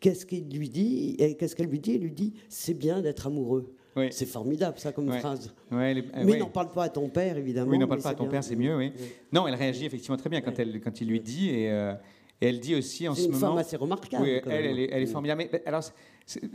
qu'est-ce 0.00 0.26
qu'il 0.26 0.48
lui 0.50 0.68
dit 0.68 1.16
Qu'est-ce 1.38 1.54
qu'elle 1.54 1.68
lui 1.68 1.78
dit? 1.78 1.94
Elle 1.94 2.00
lui 2.00 2.10
dit 2.10 2.34
c'est 2.48 2.74
bien 2.74 3.00
d'être 3.00 3.28
amoureux. 3.28 3.72
C'est 4.10 4.26
formidable, 4.26 4.78
ça, 4.78 4.92
comme 4.92 5.12
phrase. 5.12 5.54
mais 5.70 6.36
n'en 6.36 6.50
parle 6.50 6.72
pas 6.72 6.84
à 6.84 6.88
ton 6.88 7.08
père, 7.08 7.36
évidemment. 7.36 7.70
Oui, 7.70 7.78
n'en 7.78 7.86
parle 7.86 8.02
pas 8.02 8.10
à 8.10 8.14
ton 8.14 8.28
père, 8.28 8.42
c'est 8.42 8.56
mieux, 8.56 8.76
oui. 8.76 8.92
Non, 9.32 9.46
elle 9.46 9.54
réagit 9.54 9.86
effectivement 9.86 10.16
très 10.16 10.30
bien 10.30 10.40
quand, 10.40 10.58
elle, 10.58 10.80
quand 10.80 11.00
il 11.00 11.08
lui 11.08 11.20
dit. 11.20 11.50
Et, 11.50 11.70
euh, 11.70 11.94
et 12.40 12.46
elle 12.46 12.60
dit 12.60 12.74
aussi 12.74 13.08
en 13.08 13.14
ce 13.14 13.22
moment. 13.22 13.32
C'est 13.32 13.36
une 13.36 13.40
femme 13.40 13.58
assez 13.58 13.76
remarquable. 13.76 14.24
Oui, 14.24 14.40
elle, 14.46 14.78
elle, 14.90 15.02
est, 15.02 15.06
formidable. 15.06 15.44
Mais, 15.52 15.62
alors, 15.66 15.82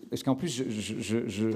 parce 0.09 0.23
qu'en 0.23 0.35
plus, 0.35 0.49
je, 0.49 0.99
je, 1.27 1.47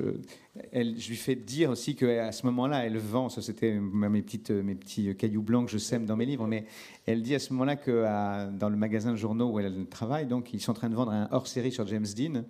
elle, 0.71 0.99
je, 0.99 1.09
lui 1.09 1.15
fais 1.15 1.35
dire 1.35 1.71
aussi 1.71 1.95
qu'à 1.95 2.31
ce 2.31 2.45
moment-là, 2.45 2.85
elle 2.85 2.97
vend, 2.97 3.29
ça 3.29 3.41
c'était 3.41 3.73
mes, 3.73 4.21
petites, 4.21 4.51
mes 4.51 4.75
petits 4.75 5.15
cailloux 5.15 5.41
blancs 5.41 5.65
que 5.65 5.71
je 5.71 5.79
sème 5.79 6.05
dans 6.05 6.15
mes 6.15 6.25
livres, 6.25 6.45
mais 6.45 6.65
elle 7.07 7.23
dit 7.23 7.33
à 7.33 7.39
ce 7.39 7.53
moment-là 7.53 7.75
que 7.75 8.51
dans 8.51 8.69
le 8.69 8.77
magasin 8.77 9.11
de 9.11 9.17
journaux 9.17 9.51
où 9.51 9.59
elle 9.59 9.87
travaille, 9.87 10.27
donc 10.27 10.53
ils 10.53 10.61
sont 10.61 10.71
en 10.71 10.75
train 10.75 10.89
de 10.89 10.95
vendre 10.95 11.11
un 11.11 11.27
hors-série 11.31 11.71
sur 11.71 11.87
James 11.87 12.05
Dean, 12.15 12.43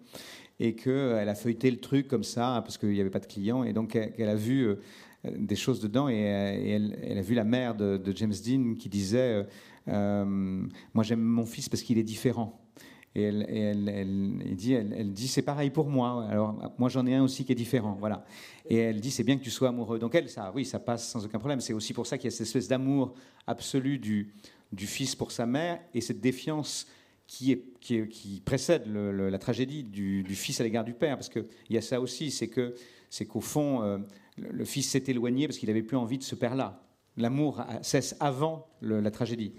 et 0.59 0.75
qu'elle 0.75 1.29
a 1.29 1.35
feuilleté 1.35 1.71
le 1.71 1.79
truc 1.79 2.07
comme 2.07 2.23
ça, 2.23 2.61
parce 2.63 2.77
qu'il 2.77 2.89
n'y 2.89 3.01
avait 3.01 3.09
pas 3.09 3.19
de 3.19 3.25
clients, 3.25 3.63
et 3.63 3.71
donc 3.73 3.95
elle, 3.95 4.29
a 4.29 4.35
vu 4.35 4.63
euh, 4.63 4.75
des 5.23 5.55
choses 5.55 5.79
dedans, 5.79 6.09
et, 6.09 6.15
elle, 6.15 6.99
elle, 7.01 7.17
a 7.17 7.21
vu 7.21 7.35
la 7.35 7.43
mère 7.43 7.75
de, 7.75 7.99
James 8.15 8.33
Dean 8.45 8.75
qui 8.75 8.89
disait, 8.89 9.45
euh, 9.87 10.65
moi 10.93 11.03
j'aime 11.03 11.21
mon 11.21 11.45
fils 11.45 11.69
parce 11.69 11.81
qu'il 11.81 11.97
est 11.97 12.03
différent. 12.03 12.59
Et 13.15 13.21
elle, 13.21 13.45
elle, 13.87 15.13
dit 15.13 15.27
c'est 15.27 15.43
pareil 15.43 15.69
pour 15.69 15.87
moi. 15.87 16.25
Alors 16.27 16.73
moi 16.79 16.89
j'en 16.89 17.05
ai 17.05 17.13
un 17.13 17.23
aussi 17.23 17.45
qui 17.45 17.51
est 17.51 17.55
différent, 17.55 17.95
voilà. 17.99 18.25
Et 18.67 18.77
elle 18.77 18.99
dit 18.99 19.11
c'est 19.11 19.23
bien 19.23 19.37
que 19.37 19.43
tu 19.43 19.51
sois 19.51 19.69
amoureux. 19.69 19.99
Donc 19.99 20.15
elle, 20.15 20.29
ça, 20.29 20.51
oui, 20.55 20.65
ça 20.65 20.79
passe 20.79 21.07
sans 21.09 21.23
aucun 21.23 21.37
problème. 21.37 21.59
C'est 21.59 21.73
aussi 21.73 21.93
pour 21.93 22.07
ça 22.07 22.17
qu'il 22.17 22.25
y 22.25 22.27
a 22.29 22.31
cette 22.31 22.47
espèce 22.47 22.67
d'amour 22.67 23.13
absolu 23.45 23.99
du, 23.99 24.33
du 24.71 24.87
fils 24.87 25.15
pour 25.15 25.31
sa 25.31 25.45
mère 25.45 25.79
et 25.93 26.01
cette 26.01 26.21
défiance 26.21 26.87
qui, 27.27 27.51
est, 27.51 27.63
qui, 27.79 28.07
qui 28.07 28.41
précède 28.43 28.87
la 28.87 29.37
tragédie 29.37 29.83
du, 29.83 30.23
du 30.23 30.35
fils 30.35 30.59
à 30.59 30.63
l'égard 30.63 30.83
du 30.83 30.93
père, 30.93 31.15
parce 31.15 31.29
qu'il 31.29 31.45
y 31.69 31.77
a 31.77 31.81
ça 31.81 32.01
aussi, 32.01 32.31
c'est 32.31 32.47
que 32.47 32.73
c'est 33.13 33.25
qu'au 33.25 33.41
fond 33.41 33.83
euh, 33.83 33.99
le, 34.37 34.65
fils 34.65 34.89
s'est 34.89 35.03
éloigné 35.07 35.47
parce 35.47 35.59
qu'il 35.59 35.69
n'avait 35.69 35.83
plus 35.83 35.97
envie 35.97 36.17
de 36.17 36.23
ce 36.23 36.33
père-là. 36.33 36.81
L'amour 37.15 37.63
cesse 37.83 38.15
avant 38.19 38.67
la 38.81 39.11
tragédie 39.11 39.53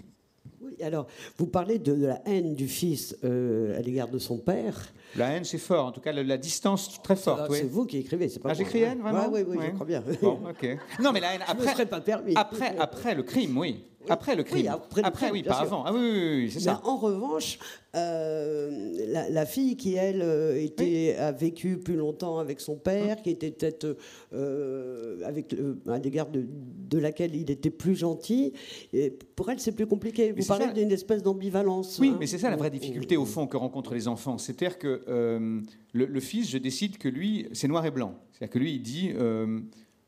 alors, 0.81 1.07
vous 1.37 1.47
parlez 1.47 1.79
de, 1.79 1.93
la 1.93 2.21
haine 2.25 2.53
du 2.53 2.67
fils 2.67 3.15
euh, 3.23 3.77
à 3.77 3.81
l'égard 3.81 4.09
de 4.09 4.19
son 4.19 4.37
père. 4.37 4.91
La 5.15 5.29
haine, 5.29 5.45
c'est 5.45 5.57
fort. 5.57 5.85
En 5.85 5.91
tout 5.93 6.01
cas, 6.01 6.11
la, 6.11 6.37
distance 6.37 7.01
très 7.01 7.15
forte. 7.15 7.49
C'est 7.53 7.63
vous 7.63 7.85
qui 7.85 7.97
écrivez, 7.97 8.27
c'est 8.27 8.39
pas 8.39 8.49
ah, 8.51 8.53
J'écris 8.53 8.81
haine, 8.81 8.99
vraiment 8.99 9.29
Oui, 9.31 9.41
oui, 9.47 9.57
je 9.65 9.71
crois 9.71 9.85
bien. 9.85 10.03
Bon, 10.21 10.41
ok. 10.49 10.77
Non, 11.01 11.13
mais 11.13 11.21
la 11.21 11.35
haine, 11.35 11.43
après, 11.47 11.85
pas 11.85 12.01
permis. 12.01 12.33
après, 12.35 12.75
après 12.77 13.15
le 13.15 13.23
crime, 13.23 13.57
oui. 13.57 13.85
Après 14.09 14.35
le 14.35 14.43
crime. 14.43 14.61
Oui, 14.61 14.67
après, 15.03 15.31
oui, 15.31 15.43
pas 15.43 15.59
avant. 15.59 15.83
Ah 15.85 15.93
oui, 15.93 15.99
oui, 15.99 16.51
c'est 16.51 16.59
ça. 16.61 16.81
En 16.83 16.97
revanche, 16.97 17.59
euh, 17.95 19.29
la, 19.29 19.45
fille 19.45 19.77
qui, 19.77 19.93
elle, 19.93 20.21
euh, 20.21 20.61
était, 20.61 21.15
a 21.17 21.31
vécu 21.31 21.77
plus 21.77 21.95
longtemps 21.95 22.39
avec 22.39 22.59
son 22.59 22.75
père, 22.75 23.21
qui 23.21 23.29
était 23.29 23.51
peut-être 23.51 23.97
euh, 24.33 25.21
avec, 25.23 25.55
à 25.87 25.97
l'égard 25.97 26.29
de, 26.29 26.45
de, 26.45 26.97
laquelle 26.97 27.35
il 27.35 27.49
était 27.49 27.69
plus 27.69 27.95
gentil, 27.95 28.53
et 28.91 29.11
pour 29.35 29.49
elle, 29.49 29.59
c'est 29.59 29.71
plus 29.71 29.87
compliqué. 29.87 30.33
Vous 30.33 30.45
parlez 30.45 30.73
d'une 30.73 30.91
espèce 30.91 31.23
d'ambivalence. 31.23 31.97
Oui, 31.99 32.09
hein. 32.09 32.17
mais 32.19 32.27
c'est 32.27 32.37
ça 32.37 32.49
la 32.49 32.57
vraie 32.57 32.69
difficulté, 32.69 33.15
au 33.15 33.25
fond, 33.25 33.47
que 33.47 33.57
rencontrent 33.57 33.93
les 33.93 34.07
enfants. 34.07 34.37
C'est-à-dire 34.37 34.77
que 34.77 35.01
le, 35.07 36.05
le, 36.05 36.19
fils, 36.19 36.49
je 36.49 36.57
décide 36.57 36.97
que 36.97 37.07
lui, 37.07 37.47
c'est 37.53 37.67
noir 37.67 37.85
et 37.85 37.91
blanc. 37.91 38.15
C'est-à-dire 38.31 38.53
que 38.53 38.59
lui, 38.59 38.73
il 38.73 38.81
dit 38.81 39.13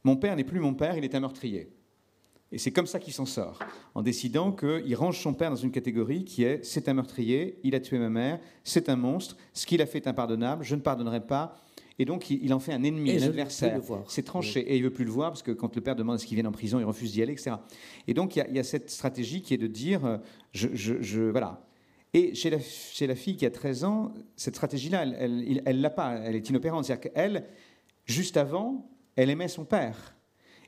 Mon 0.03 0.17
père 0.17 0.35
n'est 0.35 0.43
plus 0.43 0.59
mon 0.59 0.73
père, 0.73 0.97
il 0.97 1.03
est 1.05 1.15
un 1.15 1.21
meurtrier. 1.21 1.69
Et 2.51 2.57
c'est 2.57 2.71
comme 2.71 2.87
ça 2.87 2.99
qu'il 2.99 3.13
s'en 3.13 3.25
sort, 3.25 3.59
en 3.93 4.01
décidant 4.01 4.53
qu'il 4.53 4.95
range 4.95 5.19
son 5.19 5.33
père 5.33 5.49
dans 5.49 5.57
une 5.57 5.71
catégorie 5.71 6.23
qui 6.23 6.43
est 6.43 6.63
c'est 6.63 6.87
un 6.87 6.93
meurtrier, 6.93 7.59
il 7.63 7.75
a 7.75 7.79
tué 7.81 7.99
ma 7.99 8.09
mère, 8.09 8.39
c'est 8.63 8.87
un 8.87 8.95
monstre, 8.95 9.35
ce 9.53 9.65
qu'il 9.65 9.81
a 9.81 9.85
fait 9.85 9.97
est 9.97 10.07
impardonnable, 10.07 10.63
je 10.63 10.75
ne 10.75 10.81
pardonnerai 10.81 11.25
pas. 11.25 11.57
Et 11.99 12.05
donc 12.05 12.29
il 12.29 12.53
en 12.53 12.59
fait 12.59 12.73
un 12.73 12.83
ennemi, 12.83 13.11
un 13.11 13.23
adversaire. 13.23 13.81
C'est 14.07 14.23
tranché. 14.23 14.59
Et 14.61 14.77
il 14.77 14.83
veut 14.83 14.93
plus 14.93 15.03
le 15.03 15.11
voir 15.11 15.31
parce 15.31 15.41
que 15.41 15.51
quand 15.51 15.75
le 15.75 15.81
père 15.81 15.95
demande 15.95 16.15
à 16.15 16.17
ce 16.19 16.25
qu'il 16.25 16.35
vienne 16.35 16.47
en 16.47 16.51
prison, 16.51 16.79
il 16.79 16.85
refuse 16.85 17.11
d'y 17.11 17.21
aller, 17.21 17.33
etc. 17.33 17.55
Et 18.07 18.13
donc 18.13 18.35
il 18.35 18.45
y, 18.53 18.59
a, 18.59 18.63
cette 18.63 18.91
stratégie 18.91 19.41
qui 19.41 19.53
est 19.53 19.57
de 19.57 19.67
dire 19.67 20.05
euh, 20.05 20.17
je, 20.53 20.69
je, 20.73 21.21
voilà. 21.23 21.65
Et 22.13 22.33
chez 22.35 22.49
la, 22.49 22.59
chez 22.59 23.07
la, 23.07 23.15
fille 23.15 23.35
qui 23.35 23.45
a 23.45 23.51
13 23.51 23.83
ans, 23.83 24.13
cette 24.35 24.55
stratégie-là, 24.55 25.05
elle 25.19 25.37
ne 25.37 25.59
elle, 25.65 25.81
l'a 25.81 25.89
pas, 25.89 26.13
elle 26.19 26.35
est 26.35 26.49
inopérante. 26.49 26.85
C'est-à-dire 26.85 27.11
qu'elle, 27.11 27.45
juste 28.05 28.37
avant, 28.37 28.89
elle 29.15 29.29
aimait 29.29 29.49
son 29.49 29.65
père. 29.65 30.16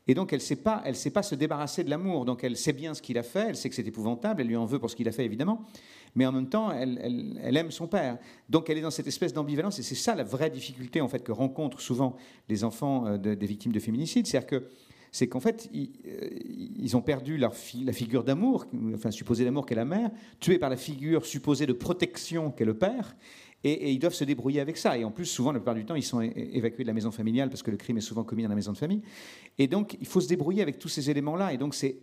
Et 0.09 0.15
donc, 0.15 0.33
elle 0.33 0.39
ne 0.39 0.43
sait, 0.43 0.55
pas, 0.55 0.83
sait 0.93 1.11
pas 1.11 1.21
se 1.21 1.35
débarrasser 1.35 1.83
de 1.83 1.89
l'amour. 1.91 2.25
Donc, 2.25 2.43
elle 2.43 2.57
sait 2.57 2.73
bien 2.73 2.95
ce 2.95 3.01
qu'il 3.03 3.19
a 3.19 3.21
fait, 3.21 3.49
elle 3.49 3.55
sait 3.55 3.69
que 3.69 3.75
c'est 3.75 3.85
épouvantable, 3.87 4.41
elle 4.41 4.47
lui 4.47 4.55
en 4.55 4.65
veut 4.65 4.79
pour 4.79 4.89
ce 4.89 4.95
qu'il 4.95 5.07
a 5.07 5.11
fait, 5.11 5.23
évidemment. 5.23 5.67
Mais 6.15 6.25
en 6.25 6.31
même 6.31 6.49
temps, 6.49 6.71
elle, 6.71 7.55
aime 7.55 7.69
son 7.69 7.85
père. 7.85 8.17
Donc, 8.49 8.71
elle 8.71 8.79
est 8.79 8.81
dans 8.81 8.89
cette 8.89 9.05
espèce 9.05 9.33
d'ambivalence. 9.33 9.77
Et 9.77 9.83
c'est 9.83 9.93
ça 9.93 10.15
la 10.15 10.23
vraie 10.23 10.49
difficulté, 10.49 10.99
en 10.99 11.07
fait, 11.07 11.23
que 11.23 11.31
rencontrent 11.31 11.79
souvent 11.79 12.15
les 12.47 12.63
enfants 12.63 13.05
euh, 13.05 13.17
des 13.19 13.45
victimes 13.45 13.71
de 13.71 13.79
féminicide. 13.79 14.25
C'est-à-dire 14.25 14.47
que 14.47 14.63
c'est 15.11 15.27
qu'en 15.27 15.39
fait, 15.39 15.69
ils, 15.73 15.91
euh, 16.07 16.97
ont 16.97 17.01
perdu 17.03 17.37
la 17.37 17.51
figure 17.51 18.23
d'amour, 18.23 18.65
enfin 18.95 19.11
supposée 19.11 19.45
d'amour 19.45 19.67
qu'est 19.67 19.75
la 19.75 19.85
mère, 19.85 20.09
tuée 20.39 20.57
par 20.57 20.71
la 20.71 20.77
figure 20.77 21.23
supposée 21.23 21.67
de 21.67 21.73
protection 21.73 22.49
qu'est 22.49 22.65
le 22.65 22.73
père, 22.73 23.15
et, 23.63 23.91
ils 23.91 23.99
doivent 23.99 24.13
se 24.13 24.23
débrouiller 24.23 24.61
avec 24.61 24.77
ça. 24.77 24.97
Et 24.97 25.03
en 25.03 25.11
plus, 25.11 25.25
souvent, 25.25 25.51
la 25.51 25.59
plupart 25.59 25.75
du 25.75 25.85
temps, 25.85 25.95
ils 25.95 26.03
sont 26.03 26.21
évacués 26.21 26.83
de 26.83 26.87
la 26.87 26.93
maison 26.93 27.11
familiale 27.11 27.49
parce 27.49 27.63
que 27.63 27.71
le 27.71 27.77
crime 27.77 27.97
est 27.97 28.01
souvent 28.01 28.23
commis 28.23 28.43
dans 28.43 28.49
la 28.49 28.55
maison 28.55 28.71
de 28.71 28.77
famille. 28.77 29.01
Et 29.57 29.67
donc, 29.67 29.97
il 29.99 30.07
faut 30.07 30.21
se 30.21 30.27
débrouiller 30.27 30.61
avec 30.61 30.79
tous 30.79 30.89
ces 30.89 31.09
éléments-là. 31.09 31.53
Et 31.53 31.57
donc, 31.57 31.75
c'est 31.75 31.97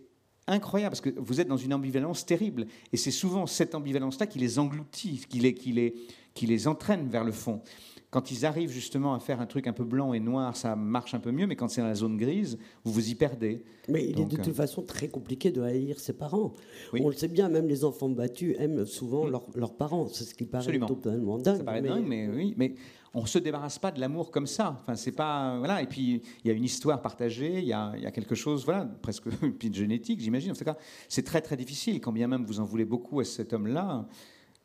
incroyable 0.47 0.91
parce 0.91 1.01
que 1.01 1.13
vous 1.17 1.41
êtes 1.41 1.47
dans 1.47 1.57
une 1.57 1.73
ambivalence 1.73 2.25
terrible. 2.25 2.67
Et 2.93 2.97
c'est 2.97 3.11
souvent 3.11 3.47
cette 3.47 3.75
ambivalence-là 3.75 4.27
qui 4.27 4.39
les 4.39 4.59
engloutit, 4.59 5.25
qui 5.27 5.39
les, 5.39 5.53
qui, 5.53 5.71
les, 5.71 5.95
qui 6.33 6.45
les 6.45 6.67
entraîne 6.67 7.07
vers 7.09 7.23
le 7.23 7.31
fond. 7.31 7.61
Quand 8.09 8.31
ils 8.31 8.45
arrivent 8.45 8.71
justement 8.71 9.13
à 9.13 9.19
faire 9.19 9.41
un 9.41 9.45
truc 9.45 9.67
un 9.67 9.73
peu 9.73 9.83
blanc 9.83 10.13
et 10.13 10.21
noir, 10.21 10.55
ça 10.55 10.77
marche 10.77 11.13
un 11.13 11.19
peu 11.19 11.31
mieux, 11.31 11.45
mais 11.45 11.57
quand 11.57 11.67
c'est 11.67 11.81
dans 11.81 11.87
la 11.87 11.95
zone 11.95 12.15
grise, 12.15 12.57
vous 12.85 12.93
vous 12.93 13.09
y 13.09 13.15
perdez. 13.15 13.65
Mais 13.89 14.05
il 14.05 14.19
est 14.19 14.25
de 14.25 14.37
toute 14.37 14.47
euh, 14.47 14.53
façon 14.53 14.81
très 14.81 15.09
compliqué 15.09 15.51
de 15.51 15.61
haïr 15.61 15.99
ses 15.99 16.13
parents. 16.13 16.53
On 16.93 17.09
le 17.09 17.13
sait 17.15 17.27
bien, 17.27 17.49
même 17.49 17.67
les 17.67 17.83
enfants 17.83 18.07
battus 18.07 18.55
aiment 18.59 18.85
souvent 18.85 19.25
mm. 19.25 19.41
leurs 19.55 19.75
parents. 19.75 20.07
C'est 20.07 20.23
ce 20.23 20.33
qui 20.33 20.45
paraît 20.45 20.79
totalement 20.79 21.37
dingue. 21.37 21.57
Ça 21.57 21.63
paraît 21.65 21.81
dingue, 21.81 22.05
mais 22.07 22.29
oui. 22.29 22.53
Mais 22.57 22.75
on 23.13 23.25
se 23.25 23.39
débarrasse 23.39 23.79
pas 23.79 23.91
de 23.91 23.99
l'amour 23.99 24.31
comme 24.31 24.47
ça. 24.47 24.77
Enfin, 24.79 24.95
c'est 24.95 25.11
pas 25.11 25.57
voilà. 25.57 25.81
Et 25.81 25.87
puis 25.87 26.21
il 26.43 26.47
y 26.47 26.51
a 26.51 26.53
une 26.53 26.63
histoire 26.63 27.01
partagée, 27.01 27.59
il 27.59 27.67
y 27.67 27.73
a, 27.73 28.11
quelque 28.11 28.35
chose, 28.35 28.63
voilà, 28.63 28.85
presque 28.85 29.25
une 29.63 29.73
génétique, 29.73 30.21
j'imagine. 30.21 30.51
En 30.51 30.55
tout 30.55 30.63
cas, 30.63 30.77
c'est 31.09 31.23
très 31.23 31.41
très 31.41 31.57
difficile. 31.57 31.99
Quand 31.99 32.11
bien 32.11 32.27
même 32.27 32.45
vous 32.45 32.59
en 32.59 32.65
voulez 32.65 32.85
beaucoup 32.85 33.19
à 33.19 33.25
cet 33.25 33.53
homme-là, 33.53 34.07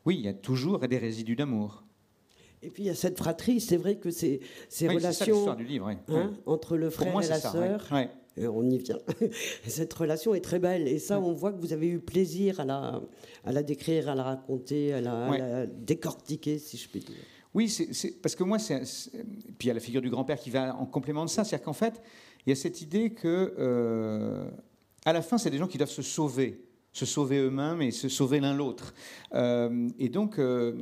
oui, 0.05 0.15
il 0.15 0.21
y 0.21 0.27
a 0.27 0.33
toujours 0.33 0.79
des 0.79 0.97
résidus 0.97 1.35
d'amour. 1.35 1.83
Et 2.63 2.69
puis 2.69 2.83
il 2.83 2.85
y 2.85 2.89
a 2.89 2.95
cette 2.95 3.17
fratrie, 3.17 3.59
c'est 3.59 3.77
vrai 3.77 3.97
que 3.97 4.09
ces, 4.09 4.39
ces 4.69 4.87
relations 4.87 5.53
du 5.55 5.65
livre, 5.65 5.89
hein, 5.89 6.33
entre 6.45 6.77
le 6.77 6.89
frère 6.89 7.19
et 7.21 7.27
la 7.27 7.39
sœur, 7.39 7.91
on 8.37 8.69
y 8.69 8.77
vient. 8.77 8.97
cette 9.67 9.93
relation 9.93 10.33
est 10.33 10.41
très 10.41 10.59
belle. 10.59 10.87
Et 10.87 10.97
ça, 10.97 11.19
on 11.19 11.33
voit 11.33 11.51
que 11.51 11.59
vous 11.59 11.73
avez 11.73 11.87
eu 11.87 11.99
plaisir 11.99 12.59
à 12.59 12.65
la, 12.65 13.01
à 13.43 13.51
la 13.51 13.63
décrire, 13.63 14.09
à 14.09 14.15
la 14.15 14.23
raconter, 14.23 14.93
à 14.93 15.01
la, 15.01 15.65
décortiquer, 15.67 16.57
si 16.57 16.77
je 16.77 16.89
puis 16.89 17.01
dire. 17.01 17.15
Oui, 17.53 17.69
c'est 17.69 18.19
parce 18.21 18.35
que 18.35 18.43
moi, 18.43 18.57
c'est 18.57 18.81
puis 19.59 19.65
il 19.65 19.67
y 19.67 19.71
a 19.71 19.75
la 19.75 19.79
figure 19.79 20.01
du 20.01 20.09
grand-père 20.09 20.39
qui 20.39 20.49
va 20.49 20.75
en 20.75 20.87
complément 20.87 21.23
de 21.23 21.29
ça, 21.29 21.43
c'est-à-dire 21.43 21.65
qu'en 21.65 21.73
fait, 21.73 22.01
il 22.45 22.49
y 22.49 22.53
a 22.53 22.55
cette 22.55 22.81
idée 22.81 23.11
que 23.11 23.53
euh, 23.59 24.49
à 25.05 25.13
la 25.13 25.21
fin, 25.21 25.37
c'est 25.37 25.51
des 25.51 25.59
gens 25.59 25.67
qui 25.67 25.77
doivent 25.77 25.89
se 25.89 26.01
sauver 26.01 26.63
se 26.93 27.07
sauver 27.07 27.39
eux-mêmes 27.39 27.81
et 27.81 27.91
se 27.91 28.07
sauver 28.07 28.39
l'un 28.39 28.53
l'autre. 28.53 28.93
Euh, 29.33 29.89
et 29.97 30.09
donc, 30.09 30.37
euh, 30.37 30.73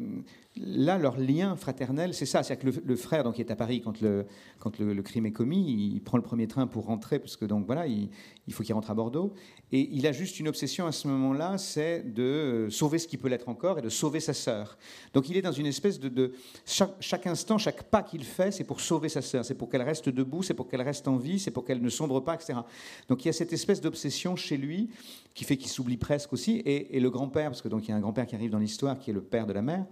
là, 0.58 0.98
leur 0.98 1.18
lien 1.18 1.56
fraternel, 1.56 2.14
c'est 2.14 2.26
ça. 2.26 2.44
C'est-à-dire 2.44 2.74
que 2.74 2.82
le, 2.86 2.96
frère, 2.96 3.24
donc, 3.24 3.36
qui 3.36 3.42
est 3.42 3.52
à 3.52 3.56
Paris 3.56 3.82
quand, 3.82 4.02
le, 4.02 5.02
crime 5.02 5.26
est 5.26 5.32
commis, 5.32 5.94
il 5.94 6.02
prend 6.02 6.18
le 6.18 6.24
premier 6.24 6.48
train 6.48 6.68
pour 6.68 6.86
rentrer, 6.86 7.20
parce 7.20 7.38
que 7.38 7.46
donc 7.46 7.66
voilà, 7.66 7.88
il, 7.88 8.10
faut 8.52 8.64
qu'il 8.64 8.76
rentre 8.76 8.92
à 8.92 8.94
Bordeaux. 8.94 9.34
Et 9.72 9.90
il 9.94 10.06
a 10.06 10.12
juste 10.12 10.40
une 10.40 10.50
obsession 10.50 10.86
à 10.86 10.92
ce 10.92 11.08
moment-là, 11.08 11.58
c'est 11.58 12.14
de 12.14 12.68
sauver 12.70 13.00
ce 13.00 13.08
qui 13.08 13.16
peut 13.16 13.30
l'être 13.30 13.48
encore 13.48 13.80
et 13.80 13.82
de 13.82 13.90
sauver 13.90 14.20
sa 14.20 14.34
sœur. 14.34 14.78
Donc 15.14 15.30
il 15.30 15.38
est 15.38 15.42
dans 15.42 15.54
une 15.54 15.66
espèce 15.66 16.00
de, 16.00 16.34
chaque, 16.66 17.28
instant, 17.28 17.58
chaque 17.58 17.84
pas 17.84 18.04
qu'il 18.04 18.26
fait, 18.26 18.52
c'est 18.52 18.66
pour 18.66 18.82
sauver 18.82 19.08
sa 19.08 19.22
sœur, 19.22 19.46
c'est 19.46 19.56
pour 19.56 19.70
qu'elle 19.70 19.84
reste 19.84 20.10
debout, 20.10 20.44
c'est 20.44 20.54
pour 20.54 20.68
qu'elle 20.68 20.82
reste 20.82 21.08
en 21.08 21.16
vie, 21.16 21.40
c'est 21.40 21.52
pour 21.52 21.64
qu'elle 21.64 21.82
ne 21.82 21.90
sombre 21.90 22.20
pas, 22.20 22.36
etc. 22.36 22.60
Donc 23.08 23.24
il 23.24 23.28
y 23.28 23.30
a 23.30 23.34
cette 23.34 23.54
espèce 23.54 23.80
d'obsession 23.80 24.36
chez 24.36 24.58
lui 24.58 24.90
qui 25.34 25.46
fait 25.46 25.56
qu'il 25.56 25.70
s'oublie 25.70 25.98
presque 25.98 26.34
aussi. 26.34 26.58
Et, 26.66 26.98
et 26.98 27.00
le 27.00 27.10
grand-père, 27.10 27.52
parce 27.52 27.62
que 27.62 27.70
donc 27.70 27.88
il 27.88 27.92
y 27.92 27.94
a 27.94 27.96
un 27.96 28.02
grand-père 28.02 28.28
qui 28.28 28.36
arrive 28.36 28.52
dans 28.52 28.60
l'histoire, 28.60 29.00
qui 29.00 29.12
est 29.12 29.14
le 29.14 29.22
père 29.22 29.48
de 29.48 29.54
la 29.54 29.62
mère 29.62 29.86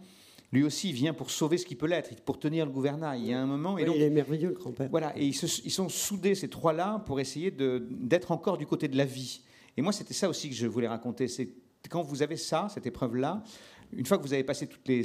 lui 0.51 0.63
aussi 0.63 0.91
vient 0.91 1.13
pour 1.13 1.29
sauver 1.29 1.57
ce 1.57 1.65
qui 1.65 1.75
peut 1.75 1.85
l'être, 1.85 2.13
pour 2.21 2.39
tenir 2.39 2.65
le 2.65 2.71
gouvernail. 2.71 3.21
Il 3.21 3.27
y 3.27 3.33
a 3.33 3.41
un 3.41 3.45
moment. 3.45 3.77
Et 3.77 3.85
donc, 3.85 3.95
il 3.95 4.01
est 4.01 4.09
merveilleux, 4.09 4.49
le 4.49 4.55
grand-père. 4.55 4.89
Voilà, 4.89 5.17
et 5.17 5.25
ils, 5.25 5.33
sont 5.33 5.89
soudés, 5.89 6.35
ces 6.35 6.49
trois-là, 6.49 7.03
pour 7.05 7.19
essayer 7.19 7.51
d'être 7.51 8.31
encore 8.31 8.57
du 8.57 8.65
côté 8.65 8.87
de 8.87 8.97
la 8.97 9.05
vie. 9.05 9.41
Et 9.77 9.81
moi, 9.81 9.91
c'était 9.91 10.13
ça 10.13 10.27
aussi 10.27 10.49
que 10.49 10.55
je 10.55 10.65
voulais 10.65 10.87
raconter. 10.87 11.27
C'est 11.27 11.49
quand 11.89 12.01
vous 12.01 12.23
avez 12.23 12.35
ça, 12.35 12.67
cette 12.73 12.87
épreuve-là, 12.87 13.43
une 13.93 14.05
fois 14.05 14.17
que 14.17 14.23
vous 14.23 14.33
avez 14.33 14.43
passé 14.43 14.67
toutes 14.67 14.87
les, 14.87 15.03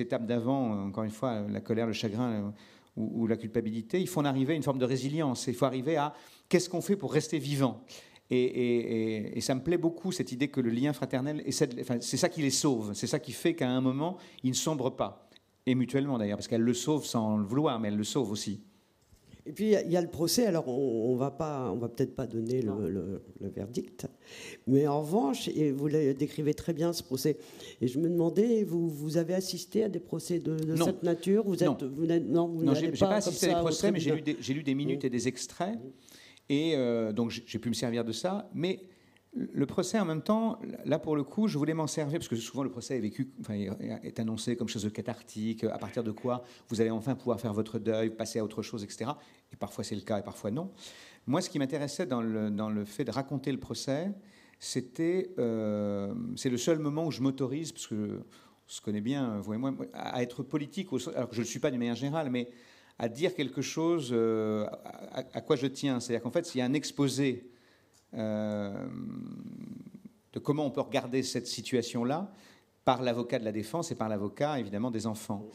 étapes 0.00 0.26
d'avant, 0.26 0.86
encore 0.86 1.04
une 1.04 1.10
fois, 1.10 1.42
la 1.48 1.60
colère, 1.60 1.86
le 1.86 1.92
chagrin, 1.92 2.54
ou, 2.96 3.26
la 3.26 3.36
culpabilité, 3.36 4.00
il 4.00 4.06
faut 4.06 4.20
en 4.20 4.24
arriver 4.24 4.52
à 4.52 4.56
une 4.56 4.62
forme 4.62 4.78
de 4.78 4.84
résilience. 4.84 5.48
Il 5.48 5.54
faut 5.54 5.64
arriver 5.64 5.96
à 5.96 6.14
qu'est-ce 6.48 6.68
qu'on 6.68 6.80
fait 6.80 6.96
pour 6.96 7.12
rester 7.12 7.38
vivant? 7.38 7.84
Et, 8.30 9.40
ça 9.40 9.54
me 9.54 9.62
plaît 9.62 9.78
beaucoup 9.78 10.12
cette 10.12 10.32
idée 10.32 10.48
que 10.48 10.60
le 10.60 10.70
lien 10.70 10.92
fraternel, 10.92 11.44
c'est 11.50 12.16
ça 12.16 12.28
qui 12.28 12.42
les 12.42 12.50
sauve, 12.50 12.94
c'est 12.94 13.06
ça 13.06 13.18
qui 13.18 13.32
fait 13.32 13.54
qu'à 13.54 13.68
un 13.68 13.80
moment, 13.80 14.16
ils 14.42 14.50
ne 14.50 14.54
sombrent 14.54 14.96
pas. 14.96 15.28
Et 15.66 15.74
mutuellement 15.74 16.18
d'ailleurs, 16.18 16.38
parce 16.38 16.48
qu'elle 16.48 16.62
le 16.62 16.74
sauve 16.74 17.04
sans 17.04 17.36
le 17.36 17.44
vouloir, 17.44 17.78
mais 17.80 17.88
elle 17.88 17.96
le 17.96 18.04
sauve 18.04 18.30
aussi. 18.30 18.60
Et 19.46 19.52
puis 19.52 19.74
il 19.74 19.92
y, 19.92 19.96
a 19.96 20.00
le 20.00 20.08
procès. 20.08 20.46
Alors 20.46 20.68
on, 20.68 21.12
on 21.12 21.16
va 21.16 21.30
pas, 21.30 21.70
on 21.70 21.76
va 21.76 21.88
peut-être 21.88 22.16
pas 22.16 22.26
donner 22.26 22.62
le, 22.62 23.22
verdict, 23.40 24.06
mais 24.66 24.86
en 24.86 25.02
revanche, 25.02 25.48
et 25.48 25.70
vous 25.70 25.86
le 25.88 26.14
décrivez 26.14 26.54
très 26.54 26.72
bien 26.72 26.94
ce 26.94 27.02
procès. 27.02 27.36
Et 27.82 27.86
je 27.86 27.98
me 27.98 28.08
demandais, 28.08 28.64
vous, 28.64 28.88
vous 28.88 29.18
avez 29.18 29.34
assisté 29.34 29.84
à 29.84 29.90
des 29.90 30.00
procès 30.00 30.38
de, 30.38 30.56
cette 30.76 31.02
nature? 31.02 31.44
Vous 31.46 31.62
êtes, 31.62 32.26
non, 32.26 32.48
vous 32.48 32.64
non, 32.64 32.74
j'ai 32.74 32.90
pas, 32.92 33.08
pas 33.08 33.16
assisté 33.16 33.50
à 33.50 33.54
des 33.56 33.60
procès, 33.60 33.92
mais 33.92 34.00
j'ai 34.00 34.12
lu, 34.12 34.54
lu, 34.54 34.62
des 34.62 34.74
minutes 34.74 35.04
et 35.04 35.10
des 35.10 35.28
extraits, 35.28 35.78
et 36.48 36.74
euh, 36.76 37.12
donc 37.12 37.30
j'ai 37.30 37.58
pu 37.58 37.68
me 37.68 37.74
servir 37.74 38.04
de 38.04 38.12
ça. 38.12 38.48
Mais 38.54 38.80
le 39.32 39.66
procès, 39.66 39.98
en 39.98 40.04
même 40.04 40.22
temps, 40.22 40.60
là 40.84 40.98
pour 40.98 41.16
le 41.16 41.24
coup, 41.24 41.48
je 41.48 41.58
voulais 41.58 41.74
m'en 41.74 41.86
servir 41.86 42.18
parce 42.18 42.28
que 42.28 42.36
souvent 42.36 42.62
le 42.62 42.70
procès 42.70 42.96
est 42.96 43.00
vécu, 43.00 43.30
enfin, 43.40 43.54
est 43.54 44.20
annoncé 44.20 44.56
comme 44.56 44.68
chose 44.68 44.84
de 44.84 44.90
cathartique, 44.90 45.64
à 45.64 45.78
partir 45.78 46.04
de 46.04 46.12
quoi 46.12 46.44
vous 46.68 46.80
allez 46.80 46.90
enfin 46.90 47.14
pouvoir 47.14 47.40
faire 47.40 47.52
votre 47.52 47.78
deuil, 47.78 48.10
passer 48.10 48.38
à 48.38 48.44
autre 48.44 48.62
chose, 48.62 48.84
etc. 48.84 49.10
Et 49.52 49.56
parfois 49.56 49.82
c'est 49.82 49.96
le 49.96 50.02
cas 50.02 50.18
et 50.18 50.22
parfois 50.22 50.50
non. 50.50 50.70
Moi, 51.26 51.40
ce 51.40 51.48
qui 51.48 51.58
m'intéressait 51.58 52.06
dans 52.06 52.20
le, 52.20 52.50
dans 52.50 52.68
le, 52.68 52.84
fait 52.84 53.04
de 53.04 53.10
raconter 53.10 53.50
le 53.50 53.58
procès, 53.58 54.12
c'était 54.58 55.30
euh, 55.38 56.14
c'est 56.36 56.50
le 56.50 56.58
seul 56.58 56.78
moment 56.78 57.06
où 57.06 57.10
je 57.10 57.22
m'autorise, 57.22 57.72
parce 57.72 57.86
que 57.86 58.20
on 58.66 58.70
se 58.70 58.80
connaît 58.80 59.00
bien, 59.00 59.38
vous 59.40 59.54
et 59.54 59.58
moi, 59.58 59.74
à 59.92 60.22
être 60.22 60.42
politique, 60.42 60.88
alors 61.14 61.28
que 61.28 61.34
je 61.34 61.40
ne 61.40 61.44
le 61.44 61.48
suis 61.48 61.58
pas 61.58 61.70
d'une 61.70 61.78
manière 61.78 61.96
générale, 61.96 62.30
mais 62.30 62.48
à 62.98 63.08
dire 63.08 63.34
quelque 63.34 63.62
chose 63.62 64.10
euh, 64.12 64.66
à, 65.12 65.40
quoi 65.40 65.56
je 65.56 65.66
tiens. 65.66 66.00
C'est-à-dire 66.00 66.22
qu'en 66.22 66.30
fait, 66.30 66.46
s'il 66.46 66.60
y 66.60 66.62
a 66.62 66.64
un 66.64 66.74
exposé 66.74 67.50
euh, 68.14 68.86
de 70.32 70.38
comment 70.38 70.66
on 70.66 70.70
peut 70.70 70.80
regarder 70.80 71.22
cette 71.22 71.46
situation-là 71.46 72.32
par 72.84 73.02
l'avocat 73.02 73.38
de 73.38 73.44
la 73.44 73.52
défense 73.52 73.90
et 73.90 73.94
par 73.94 74.08
l'avocat, 74.08 74.60
évidemment, 74.60 74.90
des 74.90 75.06
enfants. 75.06 75.48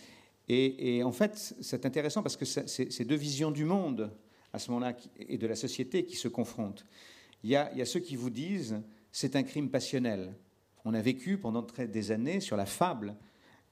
Et, 0.52 1.04
en 1.04 1.12
fait, 1.12 1.56
c'est 1.62 1.86
intéressant 1.86 2.24
parce 2.24 2.36
que 2.36 2.44
c'est 2.44 3.06
deux 3.06 3.16
visions 3.16 3.52
du 3.52 3.66
monde 3.66 4.12
à 4.52 4.58
ce 4.58 4.72
moment-là 4.72 4.96
et 5.20 5.38
de 5.38 5.46
la 5.46 5.56
société 5.56 6.06
qui 6.06 6.16
se 6.16 6.28
confrontent. 6.28 6.88
Il 7.44 7.52
y 7.52 7.56
a, 7.56 7.72
il 7.72 7.78
y 7.78 7.84
a 7.84 7.86
ceux 7.86 8.00
qui 8.00 8.16
vous 8.16 8.32
disent 8.32 8.82
c'est 9.12 9.36
un 9.36 9.44
crime 9.44 9.70
passionnel. 9.70 10.34
On 10.86 10.96
a 10.96 11.02
vécu 11.02 11.38
pendant 11.38 11.62
des 11.62 12.12
années 12.12 12.40
sur 12.40 12.58
la 12.58 12.66
fable 12.66 13.16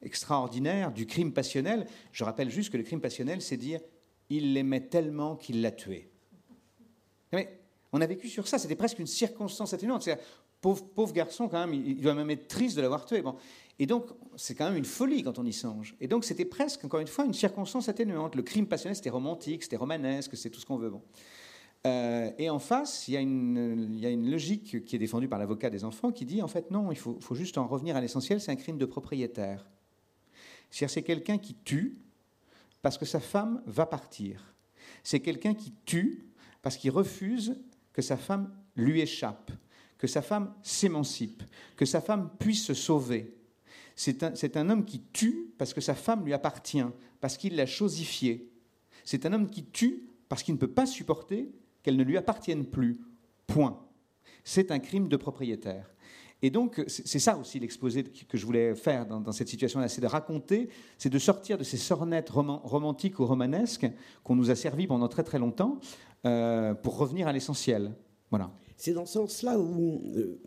extraordinaire 0.01 0.91
du 0.91 1.05
crime 1.05 1.33
passionnel. 1.33 1.85
Je 2.11 2.23
rappelle 2.23 2.49
juste 2.49 2.71
que 2.71 2.77
le 2.77 2.83
crime 2.83 3.01
passionnel, 3.01 3.41
c'est 3.41 3.57
dire 3.57 3.79
il 4.29 4.53
l'aimait 4.53 4.87
tellement 4.87 5.35
qu'il 5.35 5.61
l'a 5.61 5.71
tué. 5.71 6.09
On 7.93 8.01
a 8.01 8.05
vécu 8.05 8.27
sur 8.27 8.47
ça, 8.47 8.57
c'était 8.57 8.75
presque 8.75 8.99
une 8.99 9.07
circonstance 9.07 9.73
atténuante. 9.73 10.07
Pauvre, 10.59 10.83
pauvre 10.83 11.13
garçon, 11.13 11.47
quand 11.47 11.65
même, 11.65 11.73
il, 11.73 12.01
doit 12.01 12.15
même 12.15 12.29
être 12.31 12.47
triste 12.47 12.75
de 12.75 12.81
l'avoir 12.81 13.05
tué. 13.05 13.23
Et 13.79 13.85
donc, 13.85 14.07
c'est 14.35 14.55
quand 14.55 14.65
même 14.65 14.75
une 14.75 14.85
folie 14.85 15.23
quand 15.23 15.39
on 15.39 15.45
y 15.45 15.53
songe. 15.53 15.95
Et 16.01 16.07
donc, 16.07 16.25
c'était 16.25 16.45
presque, 16.45 16.83
encore 16.83 16.99
une 16.99 17.07
fois, 17.07 17.25
une 17.25 17.33
circonstance 17.33 17.89
atténuante. 17.89 18.35
Le 18.35 18.41
crime 18.41 18.67
passionnel, 18.67 18.95
c'était 18.95 19.09
romantique, 19.09 19.63
c'était 19.63 19.77
romanesque, 19.77 20.35
c'est 20.35 20.49
tout 20.49 20.59
ce 20.59 20.65
qu'on 20.65 20.77
veut. 20.77 20.91
Euh, 21.85 22.31
et 22.37 22.49
en 22.49 22.59
face, 22.59 23.07
il 23.07 23.13
y, 23.13 23.17
a 23.17 23.21
une, 23.21 24.29
logique 24.29 24.83
qui 24.83 24.95
est 24.95 24.99
défendue 24.99 25.27
par 25.27 25.39
l'avocat 25.39 25.69
des 25.69 25.85
enfants 25.85 26.11
qui 26.11 26.25
dit, 26.25 26.41
en 26.41 26.47
fait, 26.47 26.71
non, 26.71 26.91
il 26.91 26.97
faut 26.97 27.35
juste 27.35 27.57
en 27.57 27.67
revenir 27.67 27.95
à 27.95 28.01
l'essentiel, 28.01 28.41
c'est 28.41 28.51
un 28.51 28.55
crime 28.55 28.77
de 28.77 28.85
propriétaire. 28.85 29.69
C'est-à-dire, 30.69 30.93
c'est 30.93 31.03
quelqu'un 31.03 31.37
qui 31.37 31.55
tue 31.55 31.97
parce 32.81 32.97
que 32.97 33.05
sa 33.05 33.19
femme 33.19 33.61
va 33.65 33.85
partir. 33.85 34.53
C'est 35.03 35.19
quelqu'un 35.19 35.53
qui 35.53 35.73
tue 35.85 36.25
parce 36.61 36.77
qu'il 36.77 36.91
refuse 36.91 37.59
que 37.93 38.01
sa 38.01 38.17
femme 38.17 38.53
lui 38.75 39.01
échappe, 39.01 39.51
que 39.97 40.07
sa 40.07 40.21
femme 40.21 40.53
s'émancipe, 40.61 41.43
que 41.75 41.85
sa 41.85 42.01
femme 42.01 42.29
puisse 42.39 42.63
se 42.63 42.73
sauver. 42.73 43.35
C'est 43.95 44.23
un, 44.23 44.33
un, 44.55 44.69
homme 44.69 44.85
qui 44.85 45.01
tue 45.11 45.53
parce 45.57 45.73
que 45.73 45.81
sa 45.81 45.95
femme 45.95 46.23
lui 46.23 46.33
appartient, 46.33 46.85
parce 47.19 47.37
qu'il 47.37 47.55
l'a 47.55 47.65
chosifiée. 47.65 48.51
C'est 49.03 49.25
un 49.25 49.33
homme 49.33 49.49
qui 49.49 49.65
tue 49.65 50.03
parce 50.29 50.43
qu'il 50.43 50.53
ne 50.53 50.59
peut 50.59 50.67
pas 50.67 50.85
supporter 50.85 51.49
qu'elle 51.81 51.97
ne 51.97 52.03
lui 52.03 52.17
appartienne 52.17 52.65
plus. 52.65 52.99
Point. 53.47 53.81
C'est 54.43 54.71
un 54.71 54.79
crime 54.79 55.07
de 55.07 55.17
propriétaire. 55.17 55.89
Et 56.41 56.51
donc, 56.51 56.83
c'est 56.87 57.19
ça 57.19 57.35
aussi 57.37 57.59
l'exposé 57.59 58.03
que 58.03 58.37
je 58.37 58.45
voulais 58.45 58.75
faire 58.75 59.07
dans, 59.07 59.31
cette 59.31 59.47
situation-là, 59.47 59.87
c'est 59.87 60.01
de 60.01 60.07
raconter, 60.07 60.69
c'est 60.97 61.09
de 61.09 61.17
sortir 61.17 61.57
de 61.57 61.63
ces 61.63 61.77
sornettes 61.77 62.29
romantiques 62.29 63.19
ou 63.19 63.25
romanesques 63.25 63.89
qu'on 64.23 64.35
nous 64.35 64.51
a 64.51 64.55
servi 64.55 64.85
pendant 64.85 65.07
très 65.07 65.23
très 65.23 65.39
longtemps, 65.39 65.79
euh, 66.25 66.75
pour 66.75 66.97
revenir 66.97 67.27
à 67.27 67.33
l'essentiel. 67.33 67.91
Voilà. 68.29 68.51
C'est 68.75 68.93
dans 68.93 69.05
ce 69.07 69.13
sens-là 69.13 69.59
où 69.59 70.03
euh, 70.15 70.39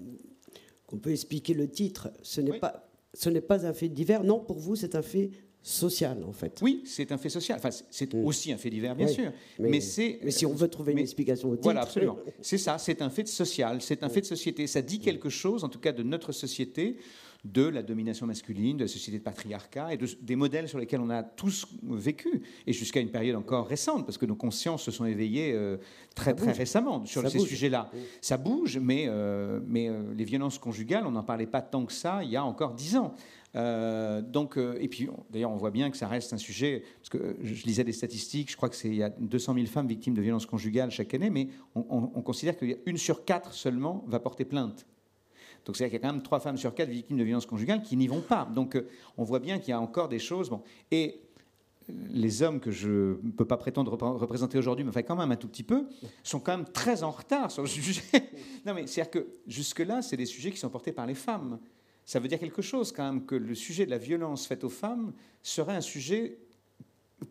qu'on 0.86 0.99
peut 0.99 1.11
expliquer 1.11 1.55
le 1.55 1.68
titre. 1.68 2.11
Ce 2.22 2.41
n'est 2.41 2.59
pas 2.59 2.86
ce 3.12 3.28
n'est 3.28 3.41
pas 3.41 3.66
un 3.66 3.72
fait 3.72 3.88
divers. 3.88 4.22
Non, 4.22 4.38
pour 4.38 4.59
vous, 4.59 4.76
c'est 4.76 4.95
un 4.95 5.03
fait 5.03 5.30
social, 5.62 6.22
en 6.26 6.32
fait. 6.32 6.58
Oui, 6.62 6.82
c'est 6.86 7.12
un 7.12 7.18
fait 7.18 7.28
social. 7.28 7.58
Enfin, 7.58 7.70
c'est 7.90 8.14
mm. 8.14 8.24
aussi 8.24 8.52
un 8.52 8.56
fait 8.56 8.70
divers, 8.70 8.94
bien 8.96 9.06
sûr. 9.06 9.32
Mais, 9.58 9.80
c'est. 9.80 10.18
Mais 10.22 10.30
si 10.30 10.46
on 10.46 10.54
veut 10.54 10.68
trouver 10.68 10.92
une 10.92 10.98
explication 10.98 11.50
au 11.50 11.52
titre. 11.52 11.64
Voilà, 11.64 11.82
absolument. 11.82 12.18
c'est 12.40 12.58
ça. 12.58 12.78
C'est 12.78 13.02
un 13.02 13.11
fait 13.11 13.28
social. 13.28 13.82
C'est 13.82 14.02
un 14.02 14.08
fait 14.08 14.22
de 14.22 14.26
société. 14.26 14.66
Ça 14.66 14.82
dit 14.82 14.98
quelque 15.00 15.28
chose, 15.28 15.64
en 15.64 15.68
tout 15.68 15.80
cas, 15.80 15.92
de 15.92 16.02
notre 16.02 16.32
société 16.32 16.96
de 17.45 17.62
la 17.62 17.82
domination 17.82 18.26
masculine, 18.26 18.76
de 18.76 18.84
la 18.84 18.88
société 18.88 19.18
de 19.18 19.22
patriarcat 19.22 19.95
et 19.95 19.99
des 20.20 20.36
modèles 20.36 20.68
sur 20.68 20.78
lesquels 20.78 21.01
on 21.01 21.11
a 21.11 21.22
tous 21.22 21.66
vécu, 21.82 22.43
et 22.66 22.72
jusqu'à 22.72 23.01
une 23.01 23.11
période 23.11 23.36
encore 23.36 23.66
récente, 23.66 24.05
parce 24.05 24.18
que 24.18 24.26
nos 24.26 24.34
consciences 24.34 24.82
se 24.82 24.91
sont 24.91 25.07
éveillées 25.07 25.53
euh, 25.55 25.78
très, 26.14 26.34
très 26.34 26.53
récemment 26.53 27.05
sur 27.07 27.28
ces 27.28 27.38
sujets-là. 27.38 27.91
Ça 28.20 28.36
bouge, 28.36 28.78
mais, 28.78 29.07
euh, 29.09 29.61
mais 29.66 29.88
euh, 29.88 30.03
les 30.16 30.24
violences 30.24 30.59
conjugales, 30.59 31.07
on 31.07 31.12
n'en 31.12 31.22
parlait 31.22 31.47
pas 31.47 31.62
tant 31.62 31.86
que 31.86 31.93
ça 31.93 32.22
il 32.22 32.30
y 32.30 32.36
a 32.36 32.45
encore 32.45 32.74
dix 32.74 32.97
ans. 32.97 33.14
donc, 33.55 34.59
et 34.59 34.88
puis, 34.88 35.09
d'ailleurs, 35.30 35.51
on 35.51 35.57
voit 35.57 35.70
bien 35.70 35.91
que 35.91 35.97
ça 35.97 36.09
reste 36.09 36.32
un 36.32 36.38
sujet, 36.38 36.84
parce 36.99 37.09
que 37.09 37.36
je 37.43 37.64
lisais 37.64 37.84
des 37.84 37.93
statistiques, 37.93 38.51
je 38.51 38.57
crois 38.57 38.68
qu'il 38.68 38.95
y 38.95 39.03
a 39.03 39.09
200 39.09 39.55
000 39.55 39.66
femmes 39.66 39.88
victimes 39.88 40.14
de 40.14 40.22
violences 40.22 40.47
conjugales 40.47 40.91
chaque 40.91 41.14
année, 41.14 41.30
mais 41.30 41.49
on, 41.74 42.11
on 42.14 42.22
considère 42.22 42.57
qu'une 42.57 42.97
sur 42.97 43.24
quatre 43.24 43.55
seulement 43.55 44.05
va 44.07 44.20
porter 44.20 44.45
plainte. 44.45 44.86
Donc 45.64 45.76
c'est-à-dire 45.76 45.98
qu'il 45.98 46.02
y 46.02 46.06
a 46.06 46.08
quand 46.08 46.14
même 46.14 46.22
trois 46.22 46.40
femmes 46.40 46.56
sur 46.56 46.74
quatre 46.74 46.88
victimes 46.88 47.16
de 47.16 47.24
violences 47.24 47.46
conjugales 47.46 47.82
qui 47.82 47.96
n'y 47.96 48.08
vont 48.08 48.20
pas. 48.20 48.48
Donc 48.54 48.76
euh, 48.76 48.88
on 49.16 49.24
voit 49.24 49.40
bien 49.40 49.58
qu'il 49.58 49.70
y 49.70 49.72
a 49.72 49.80
encore 49.80 50.08
des 50.08 50.18
choses. 50.18 50.48
Bon. 50.48 50.62
Et 50.90 51.20
euh, 51.88 51.92
les 52.11 52.42
hommes 52.42 52.61
que 52.61 52.70
je 52.70 53.18
ne 53.22 53.30
peux 53.30 53.44
pas 53.44 53.56
prétendre 53.56 53.92
représenter 53.92 54.58
aujourd'hui, 54.58 54.84
mais 54.84 55.02
quand 55.02 55.16
même 55.16 55.32
un 55.32 55.36
tout 55.36 55.48
petit 55.48 55.62
peu, 55.62 55.86
sont 56.22 56.40
quand 56.40 56.56
même 56.56 56.66
très 56.66 57.02
en 57.02 57.11
retard 57.11 57.50
sur 57.50 57.62
le 57.62 57.68
sujet. 57.68 58.02
non 58.66 58.74
mais 58.74 58.86
c'est-à-dire 58.86 59.11
que 59.11 59.26
jusque-là, 59.46 60.02
c'est 60.02 60.16
des 60.16 60.26
sujets 60.26 60.50
qui 60.50 60.58
sont 60.58 60.70
portés 60.70 60.92
par 60.92 61.06
les 61.06 61.14
femmes. 61.14 61.58
Ça 62.04 62.18
veut 62.18 62.28
dire 62.28 62.38
quelque 62.38 62.62
chose 62.62 62.90
quand 62.92 63.04
même 63.04 63.24
que 63.24 63.34
le 63.34 63.54
sujet 63.54 63.86
de 63.86 63.90
la 63.90 63.98
violence 63.98 64.46
faite 64.46 64.64
aux 64.64 64.70
femmes 64.70 65.12
serait 65.42 65.76
un 65.76 65.80
sujet 65.80 66.38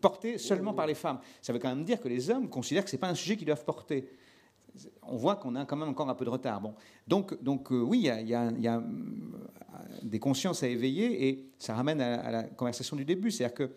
porté 0.00 0.38
seulement 0.38 0.72
par 0.72 0.86
les 0.86 0.94
femmes. 0.94 1.20
Ça 1.42 1.52
veut 1.52 1.58
quand 1.58 1.68
même 1.68 1.84
dire 1.84 2.00
que 2.00 2.08
les 2.08 2.30
hommes 2.30 2.48
considèrent 2.48 2.84
que 2.84 2.90
ce 2.90 2.96
n'est 2.96 3.00
pas 3.00 3.08
un 3.08 3.14
sujet 3.14 3.36
qu'ils 3.36 3.46
doivent 3.46 3.64
porter 3.64 4.08
on 5.02 5.16
voit 5.16 5.36
qu'on 5.36 5.54
a 5.56 5.64
quand 5.64 5.76
même 5.76 5.88
encore 5.88 6.08
un 6.08 6.14
peu 6.14 6.24
de 6.24 6.30
retard. 6.30 6.60
Bon. 6.60 6.74
Donc, 7.06 7.42
donc 7.42 7.72
euh, 7.72 7.80
oui, 7.80 8.08
il 8.20 8.28
y, 8.28 8.34
a, 8.34 8.48
euh, 8.48 8.80
des 10.02 10.18
consciences 10.18 10.62
à 10.62 10.68
éveiller 10.68 11.28
et 11.28 11.50
ça 11.58 11.74
ramène 11.74 12.00
à, 12.00 12.30
la 12.30 12.42
conversation 12.44 12.96
du 12.96 13.04
début. 13.04 13.30
C'est-à-dire 13.30 13.54
que 13.54 13.70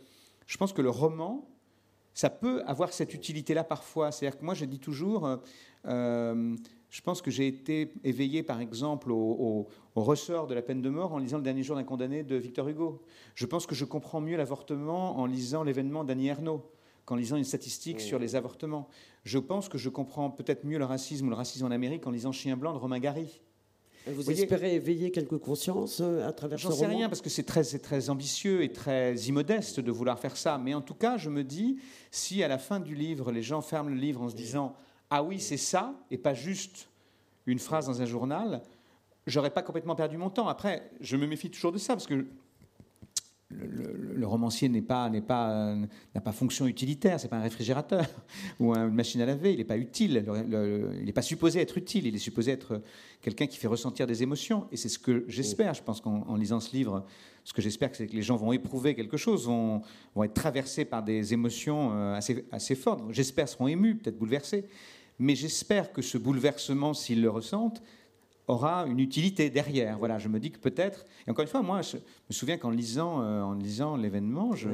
je 0.46 0.58
pense 0.58 0.74
que 0.74 0.82
le 0.82 0.89
roman, 0.89 1.48
ça 2.14 2.30
peut 2.30 2.64
avoir 2.66 2.94
cette 2.94 3.14
utilité-là 3.14 3.64
parfois. 3.64 4.12
C'est-à-dire 4.12 4.39
que 4.39 4.46
moi, 4.46 4.54
je 4.54 4.66
dis 4.66 4.80
toujours, 4.80 5.39
euh, 5.88 6.56
je 6.89 7.02
pense 7.02 7.22
que 7.22 7.32
j'ai 7.32 7.48
été 7.48 7.94
éveillé, 8.04 8.44
par 8.44 8.62
exemple, 8.62 9.12
au, 9.12 9.68
ressort 9.96 10.48
de 10.48 10.54
la 10.54 10.62
peine 10.62 10.82
de 10.82 10.89
mort 10.89 11.14
en 11.14 11.18
lisant 11.18 11.38
Le 11.38 11.44
dernier 11.44 11.64
jour 11.64 11.76
d'un 11.76 11.84
condamné 11.84 12.24
de 12.24 12.36
Victor 12.36 12.68
Hugo. 12.68 13.02
Je 13.36 13.46
pense 13.46 13.66
que 13.66 13.76
je 13.76 13.86
comprends 13.86 14.22
mieux 14.22 14.38
l'avortement 14.38 15.18
en 15.18 15.26
lisant 15.26 15.64
l'événement 15.64 16.04
d'Annie 16.04 16.28
Ernaux 16.28 16.64
qu'en 17.06 17.16
lisant 17.16 17.36
une 17.36 17.43
statistique 17.43 17.99
sur 17.99 18.20
les 18.20 18.36
avortements. 18.36 18.88
Je 19.24 19.39
pense 19.39 19.70
que 19.70 19.78
je 19.78 19.89
comprends 19.89 20.30
peut-être 20.30 20.66
mieux 20.66 20.78
le 20.78 20.86
racisme 20.86 21.28
ou 21.28 21.30
le 21.30 21.36
racisme 21.36 21.66
en 21.66 21.72
Amérique 21.72 22.08
en 22.08 22.12
lisant 22.12 22.32
Chien 22.32 22.58
blanc 22.58 22.74
de 22.74 22.78
Romain 22.78 22.99
Gary. 22.99 23.41
Vous, 24.06 24.30
espérez 24.30 24.76
éveiller 24.76 25.12
quelques 25.12 25.38
consciences 25.38 26.01
euh, 26.01 26.28
à 26.28 26.34
travers 26.34 26.60
ce 26.60 26.68
roman 26.68 26.76
J'en 26.76 26.82
sais 26.82 26.88
rien 26.88 27.08
parce 27.08 27.22
que 27.22 27.30
c'est 27.30 27.43
très, 27.43 27.64
très 27.64 28.10
ambitieux 28.10 28.62
et 28.62 28.72
très 28.72 29.16
immodeste 29.16 29.80
de 29.80 29.91
vouloir 29.91 30.20
faire 30.20 30.36
ça. 30.36 30.58
Mais 30.58 30.74
en 30.74 30.82
tout 30.82 30.93
cas, 30.93 31.16
je 31.16 31.30
me 31.30 31.43
dis, 31.43 31.80
si 32.12 32.43
à 32.43 32.49
la 32.49 32.58
fin 32.58 32.82
du 32.82 32.95
livre, 32.95 33.32
les 33.32 33.41
gens 33.41 33.62
ferment 33.62 33.89
le 33.89 33.95
livre 33.95 34.22
en 34.22 34.30
se 34.30 34.36
disant 34.36 34.76
Ah 35.10 35.24
oui, 35.24 35.39
c'est 35.39 35.58
ça, 35.58 35.93
et 36.12 36.18
pas 36.18 36.34
juste 36.34 36.89
une 37.45 37.60
phrase 37.60 37.88
dans 37.88 38.01
un 38.01 38.06
journal, 38.06 38.62
j'aurais 39.26 39.51
pas 39.51 39.62
complètement 39.62 39.95
perdu 39.95 40.18
mon 40.18 40.30
temps. 40.30 40.49
Après, 40.49 40.91
je 40.99 41.16
me 41.16 41.26
méfie 41.26 41.49
toujours 41.49 41.72
de 41.72 41.78
ça 41.78 41.93
parce 41.93 42.08
que 42.08 42.26
le, 43.54 44.26
romancier 44.28 44.70
n'est 44.70 44.82
pas 44.82 45.10
n'est 45.10 45.22
pas 45.22 45.76
n'a 46.16 46.22
pas 46.22 46.32
fonction 46.32 46.66
utilitaire, 46.68 47.20
c'est 47.20 47.28
pas 47.28 47.38
un 47.38 47.41
réfrigérateur 47.41 48.06
ou 48.60 48.74
une 48.74 48.93
machine 48.93 49.22
à 49.22 49.26
laver, 49.26 49.51
il 49.51 49.58
n'est 49.58 49.64
pas 49.64 49.78
utile, 49.78 50.26
il 50.26 51.06
n'est 51.06 51.14
pas 51.14 51.22
supposé 51.22 51.60
être 51.60 51.78
utile, 51.78 52.08
il 52.08 52.16
est 52.16 52.20
supposé 52.20 52.51
être 52.51 52.82
quelqu'un 53.22 53.47
qui 53.47 53.58
fait 53.58 53.68
ressentir 53.68 54.08
des 54.08 54.24
émotions 54.24 54.68
et 54.72 54.78
c'est 54.78 54.89
ce 54.89 54.99
que 54.99 55.26
j'espère. 55.28 55.74
Je 55.74 55.84
pense 55.84 56.01
qu'en 56.01 56.36
lisant 56.36 56.60
ce 56.60 56.76
livre, 56.76 57.06
ce 57.43 57.54
que 57.54 57.62
j'espère 57.62 57.89
c'est 57.93 58.08
que 58.08 58.16
les 58.16 58.22
gens 58.22 58.36
vont 58.36 58.54
éprouver 58.54 58.95
quelque 58.95 59.18
chose, 59.18 59.47
vont, 59.47 59.82
vont 60.16 60.24
être 60.24 60.34
traversés 60.34 60.86
par 60.86 61.04
des 61.04 61.34
émotions 61.34 61.91
euh, 61.93 62.16
assez 62.16 62.45
assez 62.51 62.76
fortes. 62.76 63.04
J'espère 63.12 63.49
seront 63.49 63.68
émus, 63.68 63.95
peut-être 63.95 64.18
bouleversés, 64.18 64.66
mais 65.20 65.36
j'espère 65.36 65.91
que 65.91 66.01
ce 66.01 66.18
bouleversement, 66.18 66.93
s'ils 66.93 67.22
le 67.22 67.30
ressentent, 67.30 67.82
aura 68.48 68.86
une 68.88 69.00
utilité 69.00 69.50
derrière. 69.50 69.98
Voilà, 69.98 70.18
je 70.20 70.28
me 70.28 70.39
dis 70.39 70.52
que 70.52 70.60
peut-être. 70.60 71.06
Et 71.26 71.32
encore 71.32 71.44
une 71.44 71.50
fois, 71.50 71.62
moi, 71.62 71.82
je 71.82 71.98
me 71.98 72.34
souviens 72.34 72.58
qu'en 72.58 72.70
lisant, 72.70 73.22
euh, 73.22 73.41
en 73.41 73.54
lisant 73.54 73.96
l'événement, 73.96 74.56
je, 74.56 74.70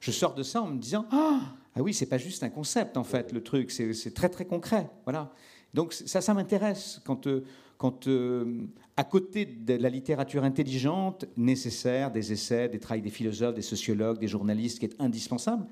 je, 0.00 0.10
sors 0.10 0.34
de 0.34 0.42
ça 0.42 0.62
en 0.62 0.66
me 0.68 0.78
disant 0.78 1.06
ah, 1.10 1.40
ah 1.74 1.82
oui, 1.82 1.94
c'est 1.94 2.06
pas 2.06 2.18
juste 2.18 2.42
un 2.42 2.50
concept 2.50 2.96
en 2.96 3.04
fait, 3.04 3.32
le 3.32 3.42
truc, 3.42 3.70
c'est 3.70 4.14
très 4.14 4.28
très 4.28 4.44
concret. 4.44 4.90
Voilà. 5.04 5.32
Donc 5.72 5.92
ça, 5.92 6.20
ça 6.20 6.34
m'intéresse 6.34 7.00
quand, 7.04 7.26
euh, 7.26 7.44
quand 7.78 8.06
euh, 8.06 8.62
à 8.96 9.04
côté 9.04 9.44
de 9.44 9.74
la 9.74 9.88
littérature 9.88 10.44
intelligente 10.44 11.24
nécessaire, 11.36 12.12
des 12.12 12.32
essais, 12.32 12.68
des 12.68 12.78
travaux 12.78 13.02
des 13.02 13.10
philosophes, 13.10 13.54
des 13.54 13.62
sociologues, 13.62 14.18
des 14.18 14.28
journalistes, 14.28 14.78
qui 14.78 14.86
est 14.86 15.00
indispensable, 15.00 15.66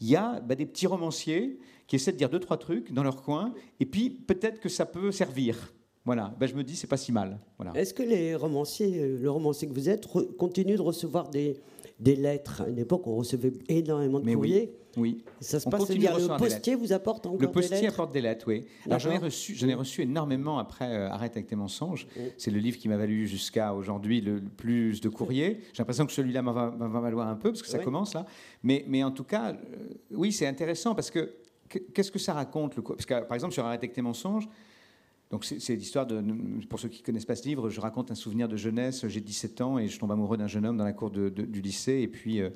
il 0.00 0.08
y 0.08 0.16
a 0.16 0.40
bah, 0.40 0.54
des 0.54 0.66
petits 0.66 0.86
romanciers 0.86 1.58
qui 1.86 1.96
essaient 1.96 2.12
de 2.12 2.18
dire 2.18 2.28
deux 2.28 2.40
trois 2.40 2.58
trucs 2.58 2.92
dans 2.92 3.02
leur 3.02 3.22
coin, 3.22 3.54
et 3.80 3.86
puis 3.86 4.10
peut-être 4.10 4.60
que 4.60 4.68
ça 4.68 4.84
peut 4.84 5.10
servir. 5.10 5.72
Voilà, 6.08 6.32
ben, 6.40 6.46
je 6.46 6.54
me 6.54 6.64
dis 6.64 6.74
c'est 6.74 6.86
pas 6.86 6.96
si 6.96 7.12
mal. 7.12 7.38
Voilà. 7.58 7.78
Est-ce 7.78 7.92
que 7.92 8.02
les 8.02 8.34
romanciers, 8.34 8.98
euh, 8.98 9.18
le 9.20 9.30
romancier 9.30 9.68
que 9.68 9.74
vous 9.74 9.90
êtes, 9.90 10.06
continuent 10.38 10.76
de 10.76 10.80
recevoir 10.80 11.28
des, 11.28 11.60
des 12.00 12.16
lettres? 12.16 12.62
À 12.62 12.68
une 12.70 12.78
époque, 12.78 13.06
on 13.06 13.16
recevait 13.16 13.52
énormément 13.68 14.18
de 14.18 14.32
courriers. 14.32 14.72
Oui. 14.96 15.22
Ça 15.42 15.60
se 15.60 15.68
passe 15.68 15.90
bien. 15.90 16.16
Le 16.16 16.38
postier 16.38 16.76
vous 16.76 16.94
apporte 16.94 17.26
encore 17.26 17.38
Le 17.38 17.50
postier 17.50 17.76
des 17.76 17.82
lettres? 17.82 17.94
apporte 17.94 18.14
des 18.14 18.22
lettres, 18.22 18.46
oui. 18.48 18.64
Alors 18.86 19.00
j'en 19.00 19.10
ai 19.10 19.18
reçu, 19.18 19.54
j'en 19.54 19.68
ai 19.68 19.74
reçu 19.74 20.00
énormément 20.00 20.58
après 20.58 20.90
euh, 20.90 21.10
Arrête 21.10 21.32
avec 21.32 21.46
tes 21.46 21.56
mensonges. 21.56 22.06
C'est 22.38 22.50
le 22.50 22.58
livre 22.58 22.78
qui 22.78 22.88
m'a 22.88 22.96
valu 22.96 23.26
jusqu'à 23.26 23.74
aujourd'hui 23.74 24.22
le 24.22 24.40
plus 24.40 25.02
de 25.02 25.10
courriers. 25.10 25.60
J'ai 25.74 25.82
l'impression 25.82 26.06
que 26.06 26.12
celui-là 26.12 26.40
va, 26.40 26.70
va, 26.70 27.00
valoir 27.00 27.28
un 27.28 27.36
peu 27.36 27.50
parce 27.50 27.60
que 27.60 27.68
ça 27.68 27.80
commence 27.80 28.14
là. 28.14 28.24
Mais, 28.62 28.82
mais 28.88 29.04
en 29.04 29.10
tout 29.10 29.24
cas, 29.24 29.50
euh, 29.52 29.56
oui, 30.12 30.32
c'est 30.32 30.46
intéressant 30.46 30.94
parce 30.94 31.10
que 31.10 31.34
qu'est-ce 31.68 32.10
que 32.10 32.18
ça 32.18 32.32
raconte 32.32 32.76
le 32.76 32.82
Parce 32.82 33.04
que 33.04 33.24
par 33.24 33.34
exemple 33.34 33.52
sur 33.52 33.66
Arrête 33.66 33.80
avec 33.80 33.92
tes 33.92 34.00
mensonges. 34.00 34.48
Donc 35.30 35.44
c'est 35.44 35.76
l'histoire 35.76 36.06
de, 36.06 36.22
pour 36.68 36.80
ceux 36.80 36.88
qui 36.88 37.02
ne 37.02 37.06
connaissent 37.06 37.26
pas 37.26 37.36
ce 37.36 37.46
livre, 37.46 37.68
je 37.68 37.80
raconte 37.80 38.10
un 38.10 38.14
souvenir 38.14 38.48
de 38.48 38.56
jeunesse, 38.56 39.06
j'ai 39.08 39.20
17 39.20 39.60
ans 39.60 39.78
et 39.78 39.86
je 39.86 39.98
tombe 39.98 40.10
amoureux 40.10 40.38
d'un 40.38 40.46
jeune 40.46 40.64
homme 40.64 40.78
dans 40.78 40.84
la 40.84 40.94
cour 40.94 41.10
du 41.10 41.60
lycée 41.60 42.00
et 42.00 42.08
puis, 42.08 42.40
euh, 42.40 42.48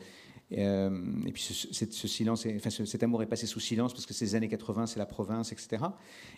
euh, 0.52 1.04
et 1.26 1.32
puis 1.32 1.42
ce, 1.42 2.08
silence, 2.08 2.46
enfin, 2.56 2.70
cet 2.70 3.02
amour 3.02 3.22
est 3.22 3.26
passé 3.26 3.46
sous 3.46 3.60
silence 3.60 3.92
parce 3.92 4.06
que 4.06 4.14
ces 4.14 4.34
années 4.36 4.48
80 4.48 4.86
c'est 4.86 4.98
la 4.98 5.04
province, 5.04 5.52
etc. 5.52 5.84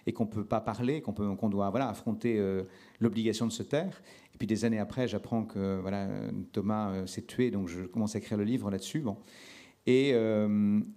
Et 0.06 0.12
qu'on 0.12 0.24
ne 0.24 0.30
peut 0.30 0.44
pas 0.44 0.60
parler, 0.60 1.02
qu'on 1.02 1.12
qu'on 1.12 1.48
doit 1.48 1.70
voilà, 1.70 1.88
affronter 1.88 2.36
euh, 2.36 2.64
l'obligation 2.98 3.46
de 3.46 3.52
se 3.52 3.62
taire. 3.62 4.02
Et 4.34 4.36
puis 4.36 4.48
des 4.48 4.64
années 4.64 4.80
après, 4.80 5.06
j'apprends 5.06 5.44
que 5.44 5.78
voilà, 5.80 6.08
Thomas 6.50 7.06
s'est 7.06 7.22
tué, 7.22 7.52
donc 7.52 7.68
je 7.68 7.82
commence 7.82 8.16
à 8.16 8.18
écrire 8.18 8.38
le 8.38 8.44
livre 8.44 8.68
là-dessus. 8.72 9.04
Et, 9.86 10.12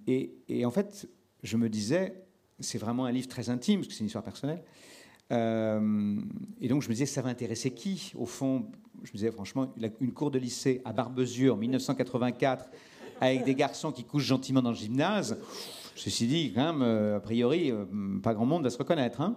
et, 0.07 0.35
et 0.49 0.65
en 0.65 0.71
fait, 0.71 1.07
je 1.43 1.57
me 1.57 1.69
disais, 1.69 2.25
c'est 2.59 2.79
vraiment 2.79 3.05
un 3.05 3.11
livre 3.11 3.27
très 3.27 3.51
intime, 3.51 3.81
parce 3.81 3.89
que 3.89 3.93
c'est 3.93 3.99
une 3.99 4.07
histoire 4.07 4.23
personnelle. 4.23 4.63
Euh, 5.31 6.15
et 6.61 6.67
donc 6.67 6.81
je 6.81 6.87
me 6.87 6.93
disais, 6.93 7.05
ça 7.05 7.21
va 7.21 7.29
intéresser 7.29 7.71
qui 7.71 8.13
Au 8.17 8.25
fond, 8.25 8.65
je 9.03 9.09
me 9.09 9.17
disais 9.17 9.31
franchement, 9.31 9.73
une 9.99 10.13
cour 10.13 10.31
de 10.31 10.39
lycée 10.39 10.81
à 10.85 10.93
Barbezieux 10.93 11.51
en 11.51 11.57
1984, 11.57 12.69
avec 13.19 13.43
des 13.43 13.55
garçons 13.55 13.91
qui 13.91 14.03
couchent 14.03 14.25
gentiment 14.25 14.61
dans 14.61 14.71
le 14.71 14.75
gymnase. 14.75 15.37
Ceci 15.95 16.27
dit, 16.27 16.51
quand 16.53 16.73
même, 16.73 16.83
euh, 16.83 17.17
a 17.17 17.19
priori, 17.19 17.71
euh, 17.71 17.85
pas 18.21 18.35
grand 18.35 18.45
monde 18.45 18.63
va 18.63 18.69
se 18.69 18.77
reconnaître. 18.77 19.19
Hein. 19.19 19.35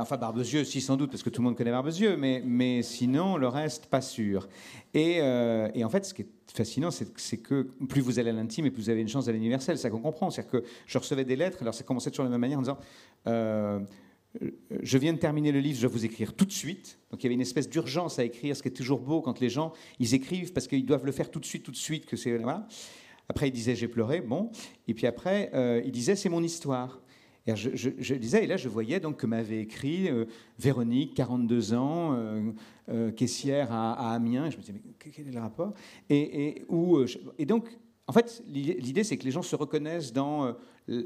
enfin, 0.00 0.16
Barbezieux, 0.16 0.64
si 0.64 0.80
sans 0.80 0.96
doute, 0.96 1.10
parce 1.10 1.22
que 1.22 1.28
tout 1.28 1.42
le 1.42 1.48
monde 1.48 1.56
connaît 1.56 1.70
Barbezieux, 1.70 2.16
mais, 2.16 2.82
sinon, 2.82 3.36
le 3.36 3.48
reste, 3.48 3.86
pas 3.86 4.00
sûr. 4.00 4.48
Et, 4.94 5.16
et 5.18 5.84
en 5.84 5.90
fait, 5.90 6.06
ce 6.06 6.14
qui 6.14 6.22
est 6.22 6.28
fascinant, 6.54 6.90
c'est 6.90 7.36
que 7.36 7.68
plus 7.86 8.00
vous 8.00 8.18
allez 8.18 8.30
à 8.30 8.32
l'intime 8.32 8.64
et 8.64 8.70
plus 8.70 8.84
vous 8.84 8.90
avez 8.90 9.02
une 9.02 9.08
chance 9.08 9.26
d'aller 9.26 9.36
l'universel. 9.36 9.76
C'est 9.76 9.82
ça 9.82 9.90
qu'on 9.90 10.00
comprend. 10.00 10.30
C'est-à-dire 10.30 10.52
que 10.52 10.64
je 10.86 10.96
recevais 10.96 11.26
des 11.26 11.36
lettres, 11.36 11.58
alors 11.60 11.74
ça 11.74 11.84
commençait 11.84 12.10
toujours 12.10 12.24
de 12.24 12.30
la 12.30 12.38
même 12.38 12.40
manière 12.40 12.58
en 12.58 12.62
disant 12.62 12.78
je 14.82 14.98
viens 14.98 15.12
de 15.12 15.18
terminer 15.18 15.52
le 15.52 15.60
livre, 15.60 15.78
je 15.78 15.86
vais 15.86 15.92
vous 15.92 16.04
écrire 16.04 16.34
tout 16.34 16.44
de 16.44 16.52
suite. 16.52 16.98
Donc 17.10 17.22
il 17.22 17.24
y 17.24 17.28
avait 17.28 17.34
une 17.34 17.40
espèce 17.40 17.68
d'urgence 17.68 18.18
à 18.18 18.24
écrire, 18.24 18.56
ce 18.56 18.62
qui 18.62 18.68
est 18.68 18.72
toujours 18.72 19.00
beau 19.00 19.20
quand 19.20 19.40
les 19.40 19.48
gens 19.48 19.72
ils 19.98 20.14
écrivent 20.14 20.52
parce 20.52 20.68
qu'ils 20.68 20.86
doivent 20.86 21.06
le 21.06 21.12
faire 21.12 21.30
tout 21.30 21.40
de 21.40 21.46
suite, 21.46 21.62
tout 21.62 21.70
de 21.70 21.76
suite. 21.76 22.06
Que 22.06 22.16
c'est 22.16 22.36
voilà. 22.36 22.66
Après 23.28 23.48
il 23.48 23.52
disait 23.52 23.74
j'ai 23.74 23.88
pleuré, 23.88 24.20
bon. 24.20 24.50
Et 24.86 24.94
puis 24.94 25.06
après 25.06 25.50
euh, 25.54 25.82
il 25.84 25.92
disait 25.92 26.14
c'est 26.14 26.28
mon 26.28 26.42
histoire. 26.42 27.00
Et 27.46 27.56
je, 27.56 28.36
et 28.36 28.46
là 28.46 28.58
je 28.58 28.68
voyais 28.68 29.00
donc 29.00 29.16
que 29.16 29.26
m'avait 29.26 29.60
écrit 29.60 30.10
euh, 30.10 30.26
Véronique, 30.58 31.14
42 31.14 31.72
ans, 31.72 32.14
euh, 32.90 33.10
caissière 33.12 33.72
à, 33.72 34.12
Amiens. 34.12 34.50
Je 34.50 34.56
me 34.56 34.60
disais 34.60 34.74
mais 34.74 34.82
quel 34.98 35.26
est 35.26 35.32
le 35.32 35.40
rapport? 35.40 35.72
Et, 36.10 36.48
et, 36.48 36.64
où, 36.68 36.98
et 37.38 37.46
donc 37.46 37.70
en 38.08 38.12
fait, 38.14 38.42
l'idée, 38.48 39.04
c'est 39.04 39.18
que 39.18 39.24
les 39.24 39.30
gens 39.30 39.42
se 39.42 39.54
reconnaissent 39.54 40.14
dans 40.14 40.46
euh, 40.46 40.52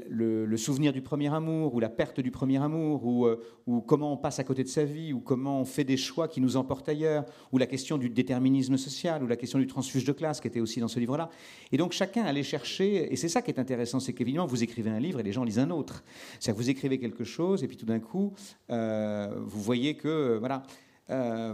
le, 0.09 0.55
souvenir 0.55 0.93
du 0.93 1.01
premier 1.01 1.33
amour, 1.33 1.75
ou 1.75 1.81
la 1.81 1.89
perte 1.89 2.21
du 2.21 2.31
premier 2.31 2.63
amour, 2.63 3.27
euh, 3.27 3.43
ou, 3.67 3.81
comment 3.81 4.13
on 4.13 4.15
passe 4.15 4.39
à 4.39 4.45
côté 4.45 4.63
de 4.63 4.69
sa 4.69 4.85
vie, 4.85 5.11
ou 5.11 5.19
comment 5.19 5.59
on 5.59 5.65
fait 5.65 5.83
des 5.83 5.97
choix 5.97 6.29
qui 6.29 6.39
nous 6.39 6.55
emportent 6.55 6.87
ailleurs, 6.87 7.25
ou 7.51 7.57
la 7.57 7.65
question 7.67 7.97
du 7.97 8.09
déterminisme 8.09 8.77
social, 8.77 9.21
ou 9.21 9.27
la 9.27 9.35
question 9.35 9.59
du 9.59 9.67
transfuge 9.67 10.05
de 10.05 10.13
classe, 10.13 10.39
qui 10.39 10.47
était 10.47 10.61
aussi 10.61 10.79
dans 10.79 10.87
ce 10.87 10.97
livre-là. 10.97 11.29
Et 11.73 11.77
donc 11.77 11.91
chacun 11.91 12.23
allait 12.23 12.41
chercher, 12.41 13.11
et 13.11 13.17
c'est 13.17 13.27
ça 13.27 13.41
qui 13.41 13.51
est 13.51 13.59
intéressant, 13.59 13.99
c'est 13.99 14.13
qu'évidemment, 14.13 14.45
vous 14.45 14.63
écrivez 14.63 14.89
un 14.89 14.99
livre 15.01 15.19
et 15.19 15.23
les 15.23 15.33
gens 15.33 15.43
lisent 15.43 15.59
un 15.59 15.71
autre. 15.71 16.05
C'est-à-dire 16.39 16.63
vous 16.63 16.69
écrivez 16.69 16.99
quelque 16.99 17.25
chose, 17.25 17.65
et 17.65 17.67
puis 17.67 17.75
tout 17.75 17.85
d'un 17.85 17.99
coup, 17.99 18.31
euh, 18.69 19.27
vous 19.45 19.61
voyez 19.61 19.97
que, 19.97 20.37
voilà, 20.39 20.63
euh, 21.09 21.53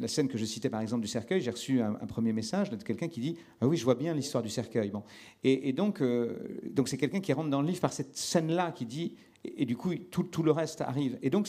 la 0.00 0.08
scène 0.08 0.26
que 0.26 0.36
je 0.36 0.44
citais 0.44 0.70
par 0.70 0.80
exemple 0.80 1.02
du 1.02 1.08
cercueil, 1.08 1.40
j'ai 1.40 1.50
reçu 1.50 1.80
un, 1.80 1.94
premier 2.06 2.32
message 2.32 2.70
de 2.70 2.76
quelqu'un 2.76 3.08
qui 3.08 3.20
dit 3.20 3.36
Ah 3.60 3.68
oui, 3.68 3.76
je 3.76 3.84
vois 3.84 3.94
bien 3.94 4.12
l'histoire 4.14 4.42
du 4.42 4.48
cercueil. 4.48 4.90
Bon. 4.90 5.04
Et, 5.44 5.72
donc, 5.72 6.00
euh, 6.00 6.36
donc 6.72 6.88
c'est 6.88 6.96
quelqu'un 6.96 7.20
qui 7.20 7.32
rentre 7.32 7.50
dans 7.50 7.62
le 7.62 7.68
livre 7.68 7.80
par 7.80 7.92
cette 7.92 8.16
scène-là 8.16 8.72
qui 8.72 8.86
dit 8.86 9.14
Et, 9.44 9.66
du 9.66 9.76
coup, 9.76 9.94
tout, 9.94 10.42
le 10.42 10.50
reste 10.50 10.80
arrive. 10.80 11.18
Et 11.22 11.30
donc, 11.30 11.48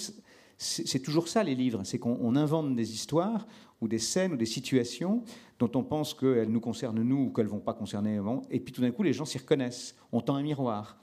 c'est 0.58 1.00
toujours 1.00 1.30
ça 1.30 1.42
les 1.42 1.56
livres 1.56 1.82
c'est 1.86 2.00
qu'on 2.00 2.36
invente 2.36 2.76
des 2.76 2.94
histoires 2.94 3.48
ou 3.80 3.88
des 3.88 3.98
scènes 3.98 4.34
ou 4.34 4.38
des 4.38 4.46
situations 4.46 5.24
dont 5.58 5.72
on 5.74 5.84
pense 5.84 6.14
qu'elles 6.14 6.50
nous 6.50 6.60
concernent 6.60 7.02
nous 7.02 7.28
ou 7.28 7.30
qu'elles 7.30 7.46
ne 7.46 7.52
vont 7.52 7.62
pas 7.62 7.74
concerner. 7.74 8.20
Et 8.52 8.60
puis 8.60 8.74
tout 8.74 8.82
d'un 8.82 8.92
coup, 8.92 9.04
les 9.04 9.14
gens 9.14 9.26
s'y 9.26 9.38
reconnaissent. 9.38 9.96
On 10.12 10.22
tend 10.22 10.36
un 10.36 10.44
miroir. 10.44 10.98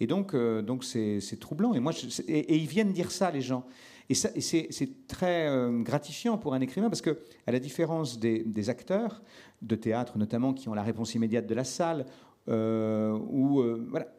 Et 0.00 0.06
donc, 0.06 0.34
euh, 0.34 0.62
donc 0.62 0.84
c'est 0.84 1.38
troublant. 1.38 1.74
Et, 1.74 1.80
moi, 1.80 1.92
et 2.26 2.56
ils 2.56 2.66
viennent 2.66 2.92
dire 2.92 3.10
ça, 3.10 3.30
les 3.30 3.42
gens. 3.42 3.64
Et, 4.10 4.14
c'est 4.14 5.06
très 5.08 5.48
euh, 5.48 5.82
gratifiant 5.82 6.36
pour 6.36 6.54
un 6.54 6.60
écrivain 6.60 6.88
parce 6.88 7.00
que, 7.00 7.18
à 7.46 7.52
la 7.52 7.58
différence 7.58 8.18
des, 8.18 8.70
acteurs 8.70 9.22
de 9.62 9.76
théâtre 9.76 10.18
notamment 10.18 10.52
qui 10.52 10.68
ont 10.68 10.74
la 10.74 10.82
réponse 10.82 11.14
immédiate 11.14 11.46
de 11.46 11.54
la 11.54 11.64
salle, 11.64 12.04
euh, 12.48 13.18
ou 13.30 13.60
euh, 13.60 13.86
voilà, 13.90 14.13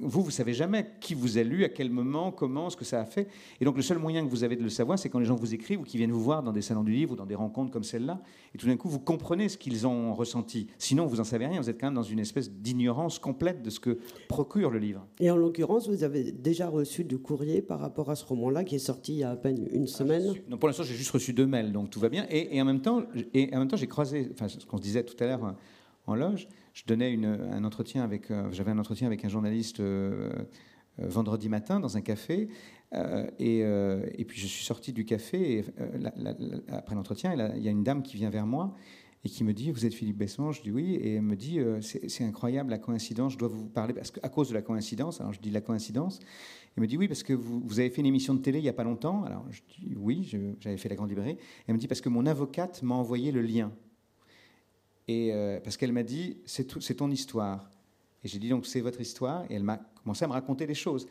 vous, 0.00 0.22
vous 0.22 0.30
savez 0.30 0.52
jamais 0.52 0.86
qui 1.00 1.14
vous 1.14 1.38
a 1.38 1.42
lu, 1.42 1.64
à 1.64 1.68
quel 1.68 1.90
moment, 1.90 2.32
comment, 2.32 2.70
ce 2.70 2.76
que 2.76 2.84
ça 2.84 3.00
a 3.00 3.04
fait. 3.04 3.28
Et 3.60 3.64
donc 3.64 3.76
le 3.76 3.82
seul 3.82 3.98
moyen 3.98 4.24
que 4.24 4.30
vous 4.30 4.44
avez 4.44 4.56
de 4.56 4.62
le 4.62 4.68
savoir, 4.68 4.98
c'est 4.98 5.08
quand 5.08 5.18
les 5.18 5.24
gens 5.24 5.36
vous 5.36 5.54
écrivent 5.54 5.80
ou 5.80 5.84
qui 5.84 5.96
viennent 5.96 6.12
vous 6.12 6.22
voir 6.22 6.42
dans 6.42 6.52
des 6.52 6.62
salons 6.62 6.82
du 6.82 6.92
livre 6.92 7.12
ou 7.12 7.16
dans 7.16 7.26
des 7.26 7.34
rencontres 7.34 7.70
comme 7.70 7.84
celle-là. 7.84 8.20
Et 8.54 8.58
tout 8.58 8.66
d'un 8.66 8.76
coup, 8.76 8.88
vous 8.88 8.98
comprenez 8.98 9.48
ce 9.48 9.56
qu'ils 9.56 9.86
ont 9.86 10.12
ressenti. 10.14 10.68
Sinon, 10.78 11.06
vous 11.06 11.16
n'en 11.16 11.24
savez 11.24 11.46
rien. 11.46 11.60
Vous 11.60 11.70
êtes 11.70 11.80
quand 11.80 11.86
même 11.86 11.94
dans 11.94 12.02
une 12.02 12.18
espèce 12.18 12.50
d'ignorance 12.50 13.18
complète 13.18 13.62
de 13.62 13.70
ce 13.70 13.80
que 13.80 13.98
procure 14.28 14.70
le 14.70 14.78
livre. 14.78 15.06
Et 15.20 15.30
en 15.30 15.36
l'occurrence, 15.36 15.88
vous 15.88 16.04
avez 16.04 16.32
déjà 16.32 16.68
reçu 16.68 17.04
du 17.04 17.18
courrier 17.18 17.62
par 17.62 17.78
rapport 17.78 18.10
à 18.10 18.16
ce 18.16 18.24
roman-là 18.24 18.64
qui 18.64 18.74
est 18.74 18.80
sorti 18.80 19.12
il 19.12 19.18
y 19.18 19.24
a 19.24 19.30
à 19.30 19.36
peine 19.36 19.68
une 19.72 19.86
semaine 19.86 20.34
non, 20.48 20.56
Pour 20.56 20.68
l'instant, 20.68 20.82
j'ai 20.82 20.94
juste 20.94 21.10
reçu 21.10 21.32
deux 21.32 21.46
mails, 21.46 21.72
donc 21.72 21.90
tout 21.90 22.00
va 22.00 22.08
bien. 22.08 22.26
Et, 22.30 22.60
en 22.60 22.64
même 22.64 22.80
temps, 22.80 23.02
et 23.34 23.54
en 23.54 23.60
même 23.60 23.68
temps, 23.68 23.76
j'ai 23.76 23.86
croisé, 23.86 24.28
enfin, 24.32 24.48
ce 24.48 24.64
qu'on 24.66 24.78
se 24.78 24.82
disait 24.82 25.04
tout 25.04 25.16
à 25.22 25.26
l'heure 25.26 25.54
en 26.06 26.14
loge, 26.14 26.48
je 26.72 26.84
donnais 26.86 27.18
un 27.24 27.64
entretien 27.64 28.02
avec, 28.02 28.30
euh, 28.30 28.48
j'avais 28.52 28.70
un 28.70 28.78
entretien 28.78 29.06
avec 29.06 29.24
un 29.24 29.28
journaliste 29.28 29.80
euh, 29.80 30.30
euh, 30.98 31.08
vendredi 31.08 31.48
matin 31.48 31.80
dans 31.80 31.96
un 31.96 32.00
café, 32.00 32.48
et, 33.38 33.60
et, 33.60 34.24
puis 34.26 34.38
je 34.38 34.46
suis 34.46 34.66
sorti 34.66 34.92
du 34.92 35.06
café, 35.06 35.60
et, 35.60 35.64
après 36.68 36.94
l'entretien, 36.94 37.32
il 37.56 37.62
y 37.62 37.68
a 37.68 37.70
une 37.70 37.82
dame 37.82 38.02
qui 38.02 38.18
vient 38.18 38.28
vers 38.28 38.44
moi 38.44 38.74
et 39.24 39.30
qui 39.30 39.44
me 39.44 39.54
dit 39.54 39.70
Vous 39.70 39.86
êtes 39.86 39.94
Philippe 39.94 40.18
Besson? 40.18 40.52
Je 40.52 40.60
dis 40.60 40.70
oui, 40.70 40.96
et 40.96 41.14
elle 41.14 41.22
me 41.22 41.34
dit 41.34 41.58
C'est 41.80 42.22
incroyable 42.24 42.68
la 42.68 42.76
coïncidence, 42.76 43.32
je 43.32 43.38
dois 43.38 43.48
vous 43.48 43.66
parler, 43.66 43.94
parce 43.94 44.10
qu'à 44.10 44.28
cause 44.28 44.50
de 44.50 44.54
la 44.54 44.60
coïncidence, 44.60 45.22
alors 45.22 45.32
je 45.32 45.40
dis 45.40 45.50
la 45.50 45.62
coïncidence, 45.62 46.20
elle 46.76 46.82
me 46.82 46.86
dit 46.86 46.98
Oui, 46.98 47.08
parce 47.08 47.22
que 47.22 47.32
vous, 47.32 47.62
vous, 47.64 47.80
avez 47.80 47.88
fait 47.88 48.02
une 48.02 48.06
émission 48.06 48.34
de 48.34 48.40
télé 48.40 48.58
il 48.58 48.64
n'y 48.64 48.68
a 48.68 48.74
pas 48.74 48.84
longtemps, 48.84 49.24
alors 49.24 49.46
je 49.48 49.62
dis 49.80 49.94
Oui, 49.96 50.30
j'avais 50.60 50.76
fait 50.76 50.90
la 50.90 50.96
Grande 50.96 51.08
Librairie, 51.08 51.38
elle 51.66 51.74
me 51.74 51.80
dit 51.80 51.88
Parce 51.88 52.02
que 52.02 52.10
mon 52.10 52.26
avocate 52.26 52.82
m'a 52.82 52.94
envoyé 52.94 53.32
le 53.32 53.40
lien. 53.40 53.72
Et, 55.08 55.32
euh, 55.32 55.60
parce 55.60 55.76
qu'elle 55.76 55.92
m'a 55.92 56.02
dit, 56.02 56.38
c'est 56.46 56.96
ton 56.96 57.10
histoire. 57.10 57.70
Et 58.24 58.28
j'ai 58.28 58.38
dit, 58.38 58.48
donc 58.48 58.66
c'est 58.66 58.80
votre 58.80 59.00
histoire. 59.00 59.44
Et 59.50 59.54
elle 59.54 59.64
m'a 59.64 59.78
commencé 60.02 60.24
à 60.24 60.28
me 60.28 60.32
raconter 60.32 60.66
des 60.66 60.74
choses. 60.74 61.06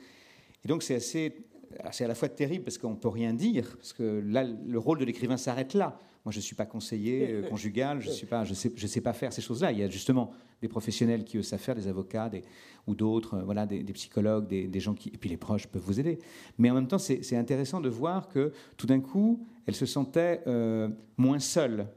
Et 0.64 0.68
donc 0.68 0.84
c'est 0.84 0.96
assez 0.96 1.46
c'est 1.92 2.06
à 2.06 2.08
la 2.08 2.16
fois 2.16 2.30
terrible 2.30 2.64
parce 2.64 2.78
qu'on 2.78 2.96
peut 2.96 3.10
rien 3.10 3.34
dire, 3.34 3.76
parce 3.78 3.94
que 3.94 4.24
là, 4.26 4.44
le 4.44 4.80
rôle 4.80 5.00
de 5.00 5.06
l'écrivain 5.06 5.38
s'arrête 5.38 5.74
là. 5.74 6.00
Moi, 6.24 6.32
je 6.32 6.38
ne 6.38 6.42
suis 6.42 6.56
pas 6.56 6.66
conseiller 6.66 7.32
euh, 7.32 7.42
conjugal, 7.50 8.00
je 8.00 8.10
ne 8.10 8.46
je 8.46 8.54
sais, 8.54 8.72
je 8.76 8.88
sais 8.88 9.02
pas 9.02 9.14
faire 9.14 9.34
ces 9.34 9.42
choses-là. 9.42 9.72
Il 9.72 9.80
y 9.80 9.84
a 9.84 9.90
justement 9.90 10.32
des 10.62 10.68
professionnels 10.68 11.24
qui 11.24 11.38
eux 11.38 11.42
savent 11.42 11.60
faire, 11.60 11.74
des 11.74 11.88
avocats 11.88 12.30
des, 12.30 12.44
ou 12.86 12.94
d'autres, 12.94 13.36
euh, 13.36 13.44
voilà, 13.44 13.66
des, 13.66 13.84
psychologues, 13.94 14.48
des, 14.48 14.80
gens 14.80 14.94
qui, 14.94 15.10
et 15.10 15.18
puis 15.18 15.30
les 15.30 15.38
proches 15.38 15.68
peuvent 15.68 15.82
vous 15.82 16.00
aider. 16.00 16.20
Mais 16.60 16.70
en 16.70 16.76
même 16.76 16.88
temps, 16.88 17.00
c'est 17.00 17.36
intéressant 17.36 17.82
de 17.82 17.90
voir 17.90 18.30
que 18.30 18.54
tout 18.78 18.86
d'un 18.86 19.00
coup, 19.00 19.44
elle 19.66 19.76
se 19.76 19.88
sentait 19.88 20.44
euh, 20.46 20.90
moins 21.18 21.40
seule. 21.40 21.88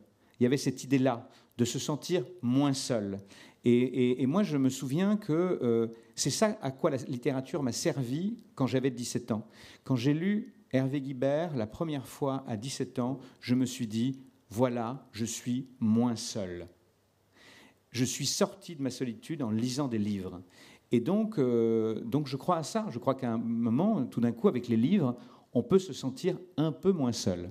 Il 0.40 0.44
y 0.44 0.46
avait 0.46 0.56
cette 0.56 0.82
idée-là 0.82 1.28
de 1.58 1.64
se 1.64 1.78
sentir 1.78 2.24
moins 2.42 2.72
seule. 2.72 3.18
Et, 3.66 4.26
moi, 4.26 4.42
je 4.42 4.58
me 4.58 4.68
souviens 4.68 5.16
que 5.16 5.90
c'est 6.14 6.28
ça 6.28 6.58
à 6.60 6.70
quoi 6.70 6.90
la 6.90 6.98
littérature 6.98 7.62
m'a 7.62 7.72
servi 7.72 8.36
quand 8.54 8.66
j'avais 8.66 8.90
17 8.90 9.30
ans. 9.30 9.46
Quand 9.84 9.96
j'ai 9.96 10.12
lu 10.12 10.54
Hervé 10.70 11.00
Guibert, 11.00 11.56
la 11.56 11.66
première 11.66 12.06
fois 12.06 12.44
à 12.46 12.56
17 12.56 12.98
ans, 12.98 13.20
je 13.40 13.54
me 13.54 13.64
suis 13.64 13.86
dit, 13.86 14.18
voilà, 14.50 15.08
je 15.12 15.24
suis 15.24 15.68
moins 15.80 16.16
seul. 16.16 16.68
Je 17.90 18.04
suis 18.04 18.26
sorti 18.26 18.74
de 18.74 18.82
ma 18.82 18.90
solitude 18.90 19.42
en 19.42 19.50
lisant 19.50 19.88
des 19.88 19.98
livres. 19.98 20.42
Et 20.90 21.00
donc, 21.00 21.38
euh, 21.38 22.00
donc 22.00 22.26
je 22.26 22.36
crois 22.36 22.56
à 22.56 22.62
ça. 22.62 22.86
Je 22.90 22.98
crois 22.98 23.14
qu'à 23.14 23.32
un 23.32 23.38
moment, 23.38 24.04
tout 24.04 24.20
d'un 24.20 24.32
coup, 24.32 24.48
avec 24.48 24.68
les 24.68 24.76
livres, 24.76 25.16
on 25.52 25.62
peut 25.62 25.78
se 25.78 25.92
sentir 25.92 26.38
un 26.56 26.72
peu 26.72 26.92
moins 26.92 27.12
seul. 27.12 27.50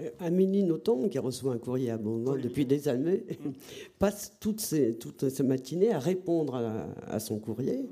Euh, 0.00 0.10
Amélie 0.20 0.62
Nothomb, 0.62 1.08
qui 1.08 1.18
reçoit 1.18 1.54
un 1.54 1.58
courrier 1.58 1.90
abondant 1.90 2.36
depuis 2.36 2.64
des 2.64 2.88
années, 2.88 3.24
passe 3.98 4.32
toutes 4.40 4.60
ces, 4.60 4.94
toutes 4.96 5.28
ces 5.28 5.42
matinées 5.42 5.92
à 5.92 5.98
répondre 5.98 6.60
à, 7.06 7.18
son 7.20 7.38
courrier. 7.38 7.88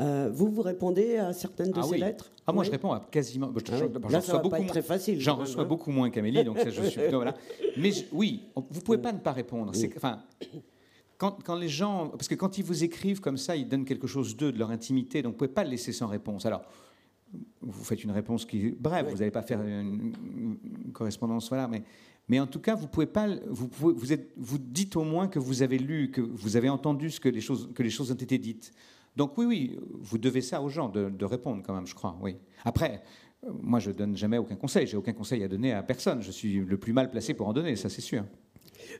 Euh, 0.00 0.30
vous, 0.32 0.48
vous 0.50 0.62
répondez 0.62 1.16
à 1.16 1.32
certaines 1.32 1.70
de 1.70 1.80
ah 1.80 1.84
ces 1.84 1.98
lettres 1.98 2.30
ah, 2.46 2.52
Moi, 2.52 2.64
je 2.64 2.70
réponds 2.70 2.92
à 2.92 3.00
quasiment. 3.10 3.52
Ah 3.54 4.10
Là, 4.10 4.20
ça 4.20 4.34
va 4.34 4.48
pas 4.48 4.60
être 4.60 4.68
très 4.68 4.82
facile. 4.82 5.20
J'en 5.20 5.36
reçois 5.36 5.62
hein. 5.62 5.66
beaucoup 5.66 5.90
moins 5.90 6.10
qu'Amélie, 6.10 6.44
donc 6.44 6.58
ça, 6.58 6.70
je 6.70 6.82
suis. 6.82 7.00
voilà. 7.10 7.34
Mais 7.76 7.90
oui, 8.12 8.42
vous 8.54 8.62
ne 8.74 8.80
pouvez 8.80 8.98
pas 8.98 9.12
ne 9.12 9.18
pas 9.18 9.32
répondre. 9.32 9.72
Enfin, 9.96 10.20
quand, 11.16 11.42
quand, 11.42 11.56
les 11.56 11.68
gens. 11.68 12.08
Parce 12.08 12.28
que 12.28 12.34
quand 12.34 12.58
ils 12.58 12.64
vous 12.64 12.84
écrivent 12.84 13.20
comme 13.20 13.38
ça, 13.38 13.56
ils 13.56 13.66
donnent 13.66 13.86
quelque 13.86 14.06
chose 14.06 14.36
d'eux, 14.36 14.52
de 14.52 14.58
leur 14.58 14.70
intimité, 14.70 15.22
donc 15.22 15.32
vous 15.32 15.36
ne 15.36 15.38
pouvez 15.38 15.54
pas 15.54 15.64
le 15.64 15.70
laisser 15.70 15.92
sans 15.92 16.06
réponse. 16.06 16.44
Alors 16.44 16.62
vous 17.60 17.84
faites 17.84 18.02
une 18.04 18.10
réponse 18.10 18.44
qui 18.44 18.76
bref, 18.78 19.06
vous 19.08 19.18
n'allez 19.18 19.30
pas 19.30 19.42
faire 19.42 19.62
une, 19.62 20.12
correspondance, 20.92 21.48
voilà, 21.48 21.68
mais, 21.68 21.82
mais 22.28 22.40
en 22.40 22.46
tout 22.46 22.60
cas, 22.60 22.74
vous 22.74 22.88
pouvez 22.88 23.06
pas, 23.06 23.28
vous, 23.48 23.68
pouvez, 23.68 23.94
vous, 23.94 24.12
êtes, 24.12 24.32
vous 24.36 24.58
dites 24.58 24.96
au 24.96 25.04
moins 25.04 25.28
que 25.28 25.38
vous 25.38 25.62
avez 25.62 25.78
lu, 25.78 26.10
que 26.10 26.20
vous 26.20 26.56
avez 26.56 26.68
entendu 26.68 27.10
ce 27.10 27.20
que 27.20 27.28
les 27.28 27.40
choses, 27.40 27.70
que 27.74 27.82
les 27.82 27.90
choses 27.90 28.10
ont 28.10 28.16
été 28.16 28.38
dites. 28.38 28.72
Donc 29.16 29.38
oui, 29.38 29.46
oui, 29.46 29.78
vous 30.00 30.18
devez 30.18 30.42
ça 30.42 30.60
aux 30.60 30.68
gens 30.68 30.88
de, 30.88 31.24
répondre 31.24 31.62
quand 31.64 31.74
même, 31.74 31.86
je 31.86 31.94
crois. 31.94 32.18
Oui. 32.20 32.36
Après, 32.64 33.02
moi, 33.62 33.78
je 33.78 33.90
donne 33.90 34.16
jamais 34.16 34.38
aucun 34.38 34.56
conseil. 34.56 34.86
J'ai 34.86 34.96
aucun 34.96 35.12
conseil 35.12 35.42
à 35.42 35.48
donner 35.48 35.72
à 35.72 35.82
personne. 35.82 36.22
Je 36.22 36.30
suis 36.30 36.58
le 36.58 36.76
plus 36.76 36.92
mal 36.92 37.10
placé 37.10 37.32
pour 37.32 37.48
en 37.48 37.52
donner, 37.52 37.76
ça 37.76 37.88
c'est 37.88 38.02
sûr. 38.02 38.24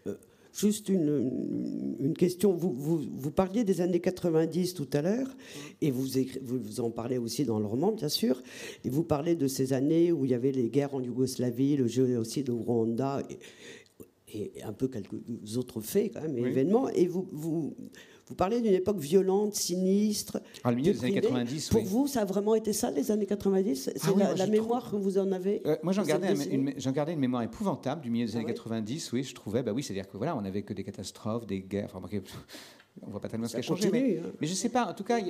Euh, 0.07 0.14
Juste 0.57 0.89
une, 0.89 1.97
une 2.01 2.15
question. 2.15 2.55
Vous, 2.55 2.73
vous, 2.73 2.99
vous, 2.99 3.31
parliez 3.31 3.63
des 3.63 3.83
années 3.83 4.01
90 4.01 4.73
tout 4.73 4.89
à 4.95 5.03
l'heure, 5.03 5.29
et 5.83 5.91
vous, 5.91 6.07
vous 6.43 6.81
en 6.81 6.91
parlez 6.91 7.19
aussi 7.19 7.45
dans 7.45 7.59
le 7.59 7.67
roman, 7.67 7.93
bien 7.93 8.09
sûr. 8.09 8.43
Et 8.85 8.89
vous 8.89 9.05
parlez 9.05 9.35
de 9.35 9.49
ces 9.49 9.75
années 9.75 10.13
où 10.13 10.25
il 10.25 10.31
y 10.31 10.35
avait 10.35 10.53
les 10.53 10.71
guerres 10.71 10.95
en 10.95 11.03
Yougoslavie, 11.03 11.77
le 11.77 11.87
jeu 11.87 12.17
aussi 12.19 12.43
de 12.43 12.53
Rwanda, 12.53 13.23
et, 13.29 14.53
et 14.57 14.63
un 14.63 14.73
peu 14.73 14.89
quelques 14.89 15.17
autres 15.57 15.83
faits, 15.83 16.13
quand 16.15 16.23
même, 16.23 16.39
événements. 16.39 16.89
Et 16.89 17.07
vous, 17.07 17.27
vous, 17.33 17.75
vous 18.29 18.35
parlez 18.35 18.61
d'une 18.61 18.74
époque 18.74 18.99
violente, 18.99 19.55
sinistre. 19.55 20.41
Ah, 20.64 20.70
le 20.70 20.77
milieu 20.77 20.93
des 20.93 21.05
années 21.05 21.20
90. 21.20 21.68
Pour 21.68 21.85
vous, 21.85 22.07
ça 22.09 22.22
a 22.22 22.24
vraiment 22.24 22.57
été 22.57 22.72
ça, 22.72 22.91
les 22.91 23.12
années 23.12 23.27
90 23.27 23.91
C'est 23.95 24.09
ah 24.09 24.35
la, 24.35 24.47
mémoire 24.49 24.91
que 24.91 24.97
vous 24.97 25.18
en 25.18 25.31
avez 25.31 25.62
euh, 25.64 25.77
Moi, 25.85 25.93
j'en 25.93 26.03
gardais, 26.03 26.35
une, 26.51 26.72
gardais 26.72 27.12
une 27.12 27.20
mémoire 27.20 27.43
épouvantable 27.43 28.01
du 28.01 28.11
milieu 28.11 28.27
des 28.27 28.35
ah 28.35 28.41
années 28.41 28.47
90, 28.47 29.12
oui, 29.12 29.22
je 29.22 29.33
trouvais. 29.33 29.62
Bah 29.62 29.72
oui, 29.72 29.85
c'est-à-dire 29.85 30.09
que 30.09 30.16
voilà, 30.16 30.37
on 30.37 30.43
n'avait 30.43 30.62
que 30.62 30.72
des 30.72 30.83
catastrophes, 30.83 31.47
des 31.47 31.61
guerres. 31.61 31.93
Enfin, 31.95 32.05
on 33.03 33.11
voit 33.11 33.20
pas 33.20 33.29
tellement 33.29 33.47
ce 33.47 33.53
qui 33.53 33.59
a 33.59 33.62
changé. 33.62 33.91
Mais, 33.93 34.18
hein. 34.18 34.33
mais 34.41 34.49
je 34.49 34.55
sais 34.55 34.70
pas, 34.70 34.87
en 34.87 34.95
tout 34.95 35.05
cas, 35.05 35.20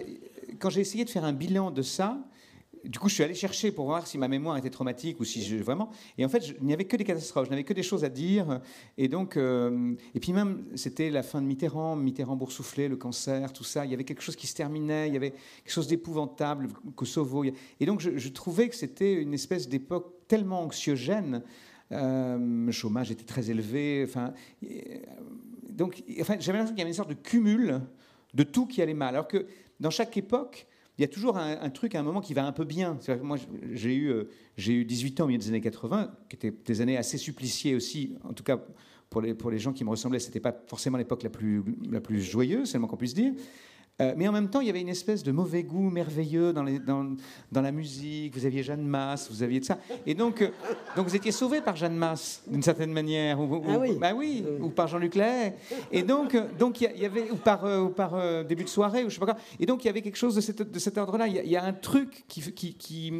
quand 0.59 0.71
j'ai 0.71 0.81
essayé 0.81 1.05
de 1.05 1.11
faire 1.11 1.25
un 1.25 1.35
bilan 1.35 1.71
de 1.71 1.83
ça, 1.83 2.19
du 2.87 2.99
coup, 2.99 3.09
je 3.09 3.15
suis 3.15 3.23
allé 3.23 3.35
chercher 3.35 3.73
pour 3.73 3.87
voir 3.87 4.07
si 4.07 4.19
ma 4.19 4.29
mémoire 4.29 4.57
était 4.57 4.71
traumatique 4.71 5.21
ou 5.21 5.25
si 5.25 5.43
je, 5.43 5.57
vraiment. 5.57 5.91
Et 6.19 6.25
en 6.25 6.29
fait, 6.29 6.55
il 6.61 6.67
n'y 6.67 6.73
avait 6.73 6.85
que 6.85 6.97
des 6.97 7.05
catastrophes, 7.05 7.47
je 7.47 7.51
n'avais 7.51 7.65
que 7.65 7.73
des 7.73 7.83
choses 7.83 8.05
à 8.05 8.09
dire. 8.09 8.61
Et 8.97 9.09
donc, 9.09 9.37
euh, 9.37 9.95
et 10.15 10.21
puis 10.21 10.33
même, 10.33 10.65
c'était 10.75 11.11
la 11.11 11.23
fin 11.23 11.41
de 11.43 11.47
Mitterrand, 11.47 11.97
Mitterrand 11.97 12.37
boursouflé, 12.37 12.89
le 12.89 12.97
cancer, 12.97 13.53
tout 13.53 13.65
ça. 13.65 13.85
Il 13.85 13.91
y 13.91 13.95
avait 13.95 14.05
quelque 14.05 14.23
chose 14.23 14.37
qui 14.37 14.47
se 14.47 14.55
terminait, 14.55 15.09
il 15.09 15.15
y 15.15 15.17
avait 15.17 15.33
quelque 15.33 15.73
chose 15.73 15.89
d'épouvantable, 15.89 16.69
Kosovo. 16.95 17.45
Et 17.45 17.87
donc, 17.87 18.01
je, 18.01 18.29
trouvais 18.29 18.69
que 18.69 18.77
c'était 18.77 19.15
une 19.15 19.35
espèce 19.35 19.69
d'époque 19.69 20.13
tellement 20.29 20.63
anxiogène. 20.63 21.43
Euh, 21.93 22.39
le 22.67 22.73
chômage 22.73 23.11
était 23.11 23.25
très 23.25 23.51
élevé. 23.51 24.05
Enfin, 24.07 24.33
donc, 25.71 26.03
enfin, 26.21 26.37
j'avais 26.39 26.59
l'impression 26.59 26.75
qu'il 26.75 26.79
y 26.79 26.83
avait 26.83 26.91
une 26.91 26.95
sorte 26.95 27.11
de 27.11 27.15
cumul 27.15 27.81
de 28.35 28.43
tout 28.43 28.67
qui 28.67 28.83
allait 28.83 28.95
mal. 28.95 29.15
Alors 29.15 29.29
que 29.29 29.47
dans 29.81 29.91
chaque 29.91 30.17
époque, 30.17 30.67
il 30.99 31.03
y 31.03 31.05
a 31.05 31.09
toujours 31.09 31.37
un, 31.37 31.71
truc 31.71 31.95
à 31.95 32.01
un 32.01 32.03
moment 32.03 32.23
qui 32.23 32.33
va 32.33 32.47
un 32.47 32.53
peu 32.53 32.65
bien. 32.65 32.99
moi, 33.23 33.37
j'ai 33.73 33.95
eu, 33.95 34.09
euh, 34.11 34.31
eu 34.67 34.85
18 34.85 35.21
ans 35.21 35.25
au 35.25 35.27
milieu 35.27 35.39
des 35.39 35.49
années 35.49 35.61
80, 35.61 36.11
qui 36.29 36.37
étaient 36.37 36.55
des 36.65 36.81
années 36.81 36.97
assez 36.97 37.19
suppliciées 37.19 37.75
aussi, 37.75 38.17
en 38.25 38.33
tout 38.33 38.45
cas 38.45 38.59
pour 39.11 39.21
les, 39.21 39.35
pour 39.35 39.51
les 39.51 39.59
gens 39.59 39.73
qui 39.73 39.85
me 39.85 39.91
ressemblaient, 39.91 40.19
c'était 40.19 40.41
pas 40.41 40.57
forcément 40.67 40.99
l'époque 40.99 41.23
la 41.23 41.31
plus, 41.31 41.63
la 41.91 42.01
plus 42.01 42.23
joyeuse, 42.23 42.71
c'est 42.71 42.79
le 42.79 42.81
moins 42.81 42.89
qu'on 42.89 42.97
puisse 42.97 43.15
dire. 43.15 43.33
Euh, 44.03 44.13
mais 44.15 44.29
en 44.29 44.33
même 44.33 44.51
temps, 44.51 44.61
il 44.61 44.67
y 44.67 44.71
avait 44.71 44.83
une 44.83 44.91
espèce 44.91 45.23
de 45.23 45.33
mauvais 45.33 45.63
goût 45.63 45.89
merveilleux 45.89 46.53
dans, 46.53 46.63
les, 46.63 46.79
dans, 46.79 47.17
dans, 47.51 47.63
la 47.63 47.73
musique. 47.73 48.37
Vous 48.37 48.45
aviez 48.45 48.63
Jeanne 48.63 48.87
Masse, 48.87 49.31
vous 49.31 49.43
aviez 49.43 49.59
de 49.59 49.65
ça. 49.65 49.79
Et 50.05 50.15
donc, 50.15 50.43
euh, 50.43 50.51
donc 50.97 51.09
vous 51.09 51.17
étiez 51.17 51.33
sauvé 51.33 51.63
par 51.63 51.77
Jeanne 51.77 51.97
Masse, 51.97 52.43
d'une 52.47 52.63
certaine 52.63 52.93
manière. 52.93 53.41
Ou, 53.41 53.63
ah 53.67 53.79
oui. 53.79 53.97
Bah 53.99 54.13
oui, 54.15 54.45
ou 54.61 54.69
par 54.69 54.87
Jean-Luc 54.87 55.15
Lahaye. 55.15 55.55
Et 55.91 56.03
donc, 56.03 56.35
euh, 56.35 56.47
donc 56.59 56.83
il 56.83 56.91
y, 56.95 57.07
avait, 57.07 57.31
ou 57.31 57.37
par, 57.37 57.65
ou 57.65 57.89
par 57.89 58.45
début 58.45 58.65
de 58.65 58.69
soirée, 58.69 59.03
ou 59.03 59.09
je 59.09 59.15
sais 59.15 59.21
pas 59.21 59.33
quoi. 59.33 59.39
Et 59.59 59.65
donc, 59.65 59.83
il 59.85 59.87
y 59.87 59.91
avait 59.91 60.03
quelque 60.03 60.19
chose 60.19 60.35
de, 60.35 60.43
cette, 60.43 60.71
de 60.71 60.79
cet 60.79 60.99
ordre-là. 60.99 61.27
Il, 61.27 61.51
y, 61.51 61.57
a 61.57 61.65
un 61.65 61.73
truc 61.73 62.25
qui. 62.29 62.43
qui, 62.53 62.75
qui 62.75 63.13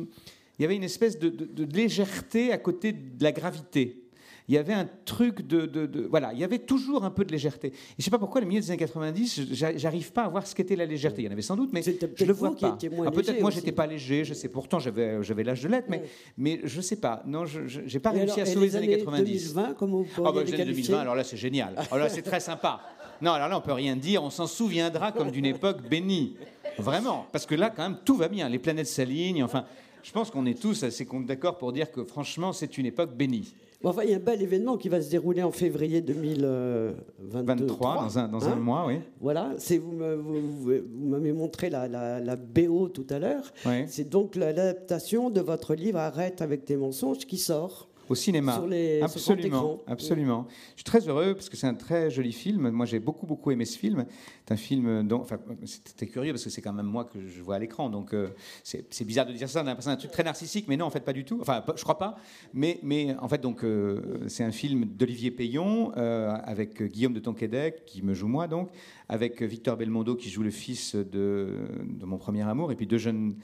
il 0.59 0.63
y 0.63 0.65
avait 0.65 0.77
une 0.77 0.85
espèce 0.85 1.19
de, 1.19 1.29
de, 1.29 1.45
de 1.45 1.77
légèreté 1.77 2.51
à 2.51 2.57
côté 2.57 2.93
de 2.93 3.23
la 3.23 3.31
gravité 3.31 4.06
il 4.49 4.55
y 4.55 4.59
avait 4.59 4.73
un 4.73 4.89
truc 5.05 5.47
de, 5.47 6.07
Voilà, 6.09 6.33
il 6.33 6.39
y 6.39 6.45
avait 6.45 6.59
toujours 6.59 7.05
un 7.05 7.11
peu 7.11 7.25
de 7.25 7.33
légèreté. 7.33 7.69
Et 7.69 7.73
je 7.73 7.95
ne 7.99 8.05
sais 8.05 8.11
pas 8.11 8.19
pourquoi, 8.19 8.41
le 8.41 8.47
milieu 8.47 8.61
des 8.61 8.71
années 8.71 8.79
90, 8.79 9.53
j'arrive 9.77 10.13
pas 10.13 10.25
à 10.25 10.29
voir 10.29 10.47
ce 10.47 10.55
qu'était 10.55 10.77
la 10.77 10.87
légèreté. 10.87 11.23
Il 11.23 11.25
y 11.25 11.29
en 11.29 11.33
avait 11.33 11.43
sans 11.43 11.57
doute, 11.57 11.71
mais 11.73 11.83
je 11.83 12.25
le 12.25 12.33
vois 12.33 12.55
pas. 12.55 12.79
Ah, 13.05 13.11
peut-être 13.11 13.41
moi, 13.41 13.51
j'étais 13.51 13.73
pas 13.73 13.87
léger, 13.87 14.25
je 14.25 14.35
sais. 14.35 14.49
Pourtant, 14.49 14.79
j'avais 14.79 15.45
l'âge 15.45 15.63
de 15.63 15.69
l'être, 15.69 15.89
mais, 15.89 16.05
mais 16.39 16.61
je 16.65 16.81
sais 16.81 16.97
pas. 16.97 17.23
Non, 17.27 17.45
je 17.45 17.81
n'ai 17.81 18.01
pas 18.01 18.11
réussi 18.11 18.41
à 18.41 18.47
sauver 18.47 18.67
les 18.67 18.77
années 18.77 18.99
90. 18.99 19.55
2020, 19.55 19.75
comment 19.75 20.03
vous 20.03 20.25
ah, 20.25 20.33
bah, 20.33 20.43
les 20.45 20.55
années 20.55 20.65
2020, 20.67 20.99
alors 20.99 21.15
là, 21.15 21.25
c'est 21.25 21.37
génial. 21.37 21.75
Alors 21.77 21.99
là, 22.05 22.09
c'est 22.09 22.23
très 22.23 22.41
sympa. 22.41 22.81
Non, 23.21 23.33
alors 23.33 23.49
là, 23.49 23.59
on 23.59 23.63
peut 23.63 23.73
rien 23.73 23.97
dire. 23.97 24.23
On 24.23 24.31
s'en 24.31 24.47
souviendra 24.47 25.13
comme 25.13 25.31
d'une 25.31 25.47
époque 25.47 25.83
bénie. 25.89 26.37
Vraiment. 26.79 27.27
Parce 27.33 27.47
que 27.47 27.55
là, 27.55 27.71
quand 27.75 27.83
même, 27.83 27.99
tout 28.05 28.17
va 28.17 28.29
bien. 28.29 28.49
Les 28.49 28.59
planètes 28.59 28.87
s'alignent. 28.87 29.43
Enfin, 29.43 29.65
je 30.03 30.13
pense 30.13 30.31
qu'on 30.31 30.47
est 30.47 30.61
tous 30.61 30.83
assez 30.85 31.07
d'accord 31.25 31.59
pour 31.59 31.73
dire 31.73 31.91
que 31.91 32.05
franchement, 32.05 32.53
c'est 32.53 32.79
une 32.79 32.87
époque 32.87 33.17
bénie. 33.17 33.55
Enfin, 33.85 34.03
il 34.05 34.11
y 34.11 34.15
a 34.15 34.17
un 34.17 34.21
bel 34.21 34.43
événement 34.43 34.77
qui 34.77 34.89
va 34.89 35.01
se 35.01 35.11
dérouler 35.11 35.43
en 35.43 35.51
février 35.53 36.01
2023. 36.01 37.95
dans 37.97 38.19
un, 38.19 38.29
dans 38.29 38.49
un 38.49 38.53
hein 38.53 38.57
mois, 38.57 38.87
oui. 38.87 39.01
Voilà, 39.21 39.55
vous, 39.81 39.93
vous, 40.21 40.73
m'avez 40.95 41.33
montré 41.33 41.71
la, 41.71 41.89
la, 41.89 42.37
BO 42.37 42.89
tout 42.89 43.07
à 43.11 43.19
l'heure. 43.19 43.53
C'est 43.87 44.09
donc 44.09 44.37
l'adaptation 44.37 45.31
de 45.31 45.41
votre 45.41 45.75
livre 45.75 45.99
Arrête 45.99 46.43
avec 46.43 46.65
tes 46.65 46.77
mensonges 46.77 47.27
qui 47.27 47.39
sort 47.39 47.89
au 48.09 48.15
cinéma. 48.15 48.63
absolument, 49.03 49.83
absolument. 49.87 50.47
Je 50.71 50.83
suis 50.83 50.85
très 50.85 51.09
heureux 51.09 51.35
parce 51.35 51.49
que 51.49 51.57
c'est 51.57 51.67
un 51.67 51.75
très 51.75 52.11
joli 52.11 52.33
film. 52.33 52.71
Moi, 52.71 52.87
j'ai 52.87 52.99
beaucoup, 52.99 53.27
beaucoup 53.27 53.51
aimé 53.51 53.65
ce 53.65 53.79
film. 53.79 54.05
C'est 54.47 54.55
un 54.55 54.57
film 54.57 55.07
dont, 55.07 55.21
enfin, 55.21 55.39
c'était 55.65 56.07
curieux 56.07 56.33
parce 56.33 56.45
que 56.45 56.51
c'est 56.51 56.63
quand 56.63 56.73
même 56.73 56.87
moi 56.87 57.05
que 57.05 57.19
je 57.27 57.43
vois 57.43 57.57
à 57.57 57.59
l'écran. 57.59 57.91
Donc, 57.91 58.13
euh, 58.13 58.29
c'est 58.63 59.05
bizarre 59.05 59.27
de 59.27 59.33
dire 59.33 59.49
ça. 59.49 59.61
On 59.61 59.63
a 59.63 59.67
l'impression 59.67 59.91
d'un 59.91 59.97
truc 59.97 60.11
très 60.11 60.23
narcissique, 60.23 60.67
mais 60.69 60.77
non, 60.77 60.87
en 60.87 60.91
fait, 60.91 61.01
pas 61.01 61.13
du 61.13 61.25
tout. 61.25 61.39
Enfin, 61.41 61.65
je 61.77 61.83
crois 61.83 61.99
pas. 61.99 62.17
Mais, 62.55 62.79
mais 62.83 63.17
en 63.19 63.29
fait, 63.29 63.41
donc, 63.41 63.65
euh, 63.65 64.01
c'est 64.29 64.45
un 64.45 64.53
film 64.53 64.85
d'Olivier 64.85 65.31
Payon 65.31 65.93
euh, 65.97 66.37
avec 66.45 66.83
Guillaume 66.83 67.15
de 67.15 67.21
Tonquédec 67.21 67.85
qui 67.87 68.03
me 68.03 68.15
joue 68.15 68.29
moi, 68.29 68.47
donc, 68.47 68.71
avec 69.09 69.43
Victor 69.43 69.77
Belmondo 69.77 70.17
qui 70.17 70.31
joue 70.31 70.43
le 70.43 70.51
fils 70.51 70.95
de, 70.95 71.49
de 71.85 72.05
mon 72.05 72.19
premier 72.19 72.43
amour, 72.43 72.73
et 72.73 72.77
puis 72.77 72.87
deux 72.87 72.99
jeunes 72.99 73.37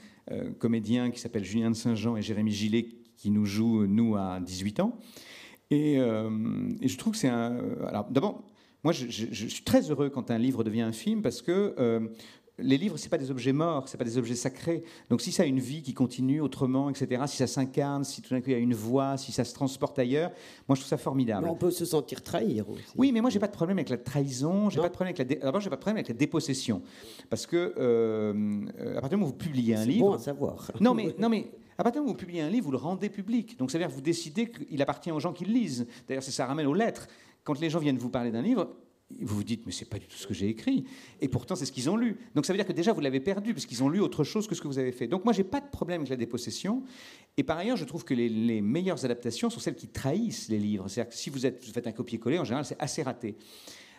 comédiens 0.57 1.11
qui 1.11 1.19
s'appellent 1.19 1.43
Julien 1.43 1.69
de 1.69 1.75
Saint-Jean 1.75 2.15
et 2.15 2.21
Jérémy 2.21 2.51
Gillet 2.51 2.87
qui 3.23 3.31
nous 3.31 3.45
joue, 3.45 3.87
nous, 3.87 4.17
à 4.17 4.41
18 4.41 4.81
ans. 4.81 4.97
Euh, 5.71 6.29
et, 6.81 6.89
je 6.89 6.97
trouve 6.97 7.13
que 7.13 7.19
c'est 7.19 7.29
un. 7.29 7.57
Alors, 7.87 8.05
d'abord, 8.11 8.43
moi, 8.83 8.91
je, 8.91 9.07
suis 9.07 9.63
très 9.63 9.89
heureux 9.89 10.09
quand 10.09 10.29
un 10.29 10.37
livre 10.37 10.65
devient 10.65 10.81
un 10.81 10.91
film 10.91 11.21
parce 11.21 11.41
que 11.41 11.73
euh, 11.79 12.01
les 12.59 12.77
livres, 12.77 12.97
c'est 12.97 13.07
pas 13.07 13.17
des 13.17 13.31
objets 13.31 13.53
morts, 13.53 13.87
c'est 13.87 13.97
pas 13.97 14.03
des 14.03 14.17
objets 14.17 14.35
sacrés. 14.35 14.83
Donc, 15.09 15.21
si 15.21 15.31
ça 15.31 15.43
a 15.43 15.45
une 15.45 15.61
vie 15.61 15.81
qui 15.81 15.93
continue 15.93 16.41
autrement, 16.41 16.89
etc., 16.89 17.23
si 17.27 17.37
ça 17.37 17.47
s'incarne, 17.47 18.03
si 18.03 18.21
tout 18.21 18.33
d'un 18.33 18.41
coup 18.41 18.49
il 18.49 18.53
y 18.53 18.57
a 18.57 18.59
une 18.59 18.73
voix, 18.73 19.15
si 19.15 19.31
ça 19.31 19.45
se 19.45 19.53
transporte 19.53 19.97
ailleurs, 19.97 20.31
moi, 20.67 20.75
je 20.75 20.81
trouve 20.81 20.89
ça 20.89 20.97
formidable. 20.97 21.45
Mais 21.45 21.49
on 21.49 21.55
peut 21.55 21.71
se 21.71 21.85
sentir 21.85 22.21
trahir 22.21 22.69
aussi. 22.69 22.83
Oui, 22.97 23.13
mais 23.13 23.21
moi, 23.21 23.29
j'ai 23.29 23.39
pas 23.39 23.47
de 23.47 23.53
problème 23.53 23.77
avec 23.77 23.89
la 23.89 23.97
trahison. 23.97 24.69
J'ai 24.69 24.81
pas 24.81 24.89
de 24.89 24.93
problème 24.93 25.15
avec 25.17 25.29
la. 25.29 25.45
D'abord, 25.45 25.61
j'ai 25.61 25.69
pas 25.69 25.77
de 25.77 25.81
problème 25.81 25.95
avec 25.95 26.09
la 26.09 26.15
dépossession, 26.15 26.81
parce 27.29 27.47
que 27.47 27.73
euh, 27.77 28.65
à 28.97 28.99
partir 28.99 29.11
du 29.11 29.15
moment 29.15 29.27
où 29.27 29.31
vous 29.31 29.37
publiez 29.37 29.75
un 29.75 29.85
livre, 29.85 30.09
bon 30.09 30.13
à 30.15 30.19
savoir. 30.19 30.69
Non, 30.81 30.93
mais 30.93 31.15
non, 31.17 31.29
mais 31.29 31.49
À 31.77 31.83
partir 31.83 32.01
du 32.01 32.05
moment 32.05 32.11
où 32.11 32.13
vous 32.13 32.19
publiez 32.19 32.41
un 32.41 32.49
livre, 32.49 32.65
vous 32.65 32.71
le 32.71 32.77
rendez 32.77 33.09
public. 33.09 33.57
Donc, 33.57 33.71
ça 33.71 33.77
veut 33.77 33.83
dire 33.83 33.89
que 33.89 33.95
vous 33.95 34.01
décidez 34.01 34.49
qu'il 34.49 34.81
appartient 34.81 35.11
aux 35.11 35.19
gens 35.19 35.33
qui 35.33 35.45
le 35.45 35.53
lisent. 35.53 35.87
D'ailleurs, 36.07 36.23
ça 36.23 36.45
ramène 36.45 36.67
aux 36.67 36.73
lettres. 36.73 37.07
Quand 37.43 37.59
les 37.59 37.69
gens 37.69 37.79
viennent 37.79 37.97
vous 37.97 38.09
parler 38.09 38.31
d'un 38.31 38.41
livre, 38.41 38.69
vous 39.21 39.35
vous 39.35 39.43
dites, 39.43 39.65
mais 39.65 39.71
c'est 39.71 39.85
pas 39.85 39.99
du 39.99 40.07
tout 40.07 40.15
ce 40.15 40.27
que 40.27 40.33
j'ai 40.33 40.47
écrit. 40.47 40.85
Et 41.21 41.27
pourtant, 41.27 41.55
c'est 41.55 41.65
ce 41.65 41.71
qu'ils 41.71 41.89
ont 41.89 41.97
lu. 41.97 42.17
Donc 42.35 42.45
ça 42.45 42.53
veut 42.53 42.57
dire 42.57 42.65
que 42.65 42.73
déjà, 42.73 42.93
vous 42.93 43.01
l'avez 43.01 43.19
perdu, 43.19 43.53
parce 43.53 43.65
qu'ils 43.65 43.83
ont 43.83 43.89
lu 43.89 43.99
autre 43.99 44.23
chose 44.23 44.47
que 44.47 44.55
ce 44.55 44.61
que 44.61 44.67
vous 44.67 44.79
avez 44.79 44.91
fait. 44.91 45.07
Donc 45.07 45.23
moi, 45.23 45.33
j'ai 45.33 45.43
pas 45.43 45.61
de 45.61 45.69
problème 45.69 46.01
avec 46.01 46.09
la 46.09 46.15
dépossession. 46.15 46.83
Et 47.37 47.43
par 47.43 47.57
ailleurs, 47.57 47.77
je 47.77 47.85
trouve 47.85 48.03
que 48.03 48.13
les, 48.13 48.61
meilleures 48.61 49.03
adaptations 49.05 49.49
sont 49.49 49.59
celles 49.59 49.75
qui 49.75 49.87
trahissent 49.87 50.49
les 50.49 50.59
livres. 50.59 50.87
C'est-à-dire 50.87 51.11
que 51.11 51.17
si 51.17 51.29
vous, 51.29 51.39
faites 51.39 51.87
un 51.87 51.91
copier-coller, 51.91 52.39
en 52.39 52.43
général, 52.43 52.65
c'est 52.65 52.79
assez 52.79 53.03
raté. 53.03 53.35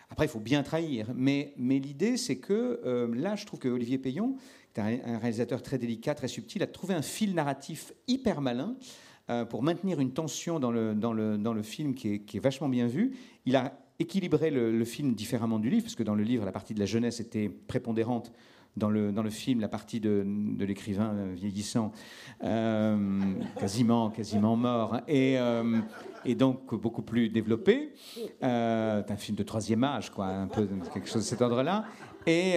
Après, 0.09 0.25
il 0.25 0.29
faut 0.29 0.39
bien 0.39 0.63
trahir. 0.63 1.11
Mais, 1.15 1.53
l'idée, 1.57 2.17
c'est 2.17 2.37
que 2.37 2.81
euh, 2.85 3.13
là, 3.15 3.35
je 3.35 3.45
trouve 3.45 3.59
que 3.59 3.69
Olivier 3.69 3.97
Payon, 3.97 4.35
un 4.77 5.17
réalisateur 5.17 5.61
très 5.61 5.77
délicat, 5.77 6.15
très 6.15 6.27
subtil, 6.27 6.63
a 6.63 6.67
trouvé 6.67 6.93
un 6.93 7.01
fil 7.01 7.33
narratif 7.33 7.93
hyper 8.07 8.41
malin 8.41 8.75
euh, 9.29 9.45
pour 9.45 9.63
maintenir 9.63 9.99
une 9.99 10.11
tension 10.11 10.59
dans 10.59 10.71
le, 10.71 10.93
dans 10.93 11.13
le, 11.13 11.37
dans 11.37 11.53
le 11.53 11.63
film 11.63 11.95
qui 11.95 12.13
est, 12.13 12.19
qui 12.19 12.37
est 12.37 12.39
vachement 12.39 12.69
bien 12.69 12.87
vu. 12.87 13.15
Il 13.45 13.55
a 13.55 13.77
équilibrer 13.99 14.51
le, 14.51 14.85
film 14.85 15.13
différemment 15.13 15.59
du 15.59 15.69
livre, 15.69 15.83
parce 15.83 15.95
que 15.95 16.03
dans 16.03 16.15
le 16.15 16.23
livre, 16.23 16.45
la 16.45 16.51
partie 16.51 16.73
de 16.73 16.79
la 16.79 16.85
jeunesse 16.85 17.19
était 17.19 17.49
prépondérante. 17.49 18.31
Dans 18.77 18.89
le, 18.89 19.13
dans 19.13 19.23
le 19.23 19.29
film, 19.29 19.61
la 19.61 19.69
partie 19.69 20.01
de, 20.01 20.25
l'écrivain 20.59 21.13
vieillissant, 21.33 21.93
euh, 22.43 23.21
quasiment, 23.57 24.09
quasiment 24.09 24.57
mort, 24.57 24.99
et, 25.07 25.39
euh, 25.39 25.79
et 26.25 26.35
donc 26.35 26.75
beaucoup 26.75 27.01
plus 27.01 27.29
développé. 27.29 27.93
Euh, 28.43 29.01
c'est 29.07 29.13
un 29.13 29.15
film 29.15 29.37
de 29.37 29.43
troisième 29.43 29.85
âge, 29.85 30.09
quoi, 30.09 30.27
un 30.27 30.47
peu 30.47 30.67
quelque 30.93 31.07
chose 31.07 31.23
de 31.23 31.27
cet 31.27 31.41
ordre-là. 31.41 31.85
Et, 32.27 32.55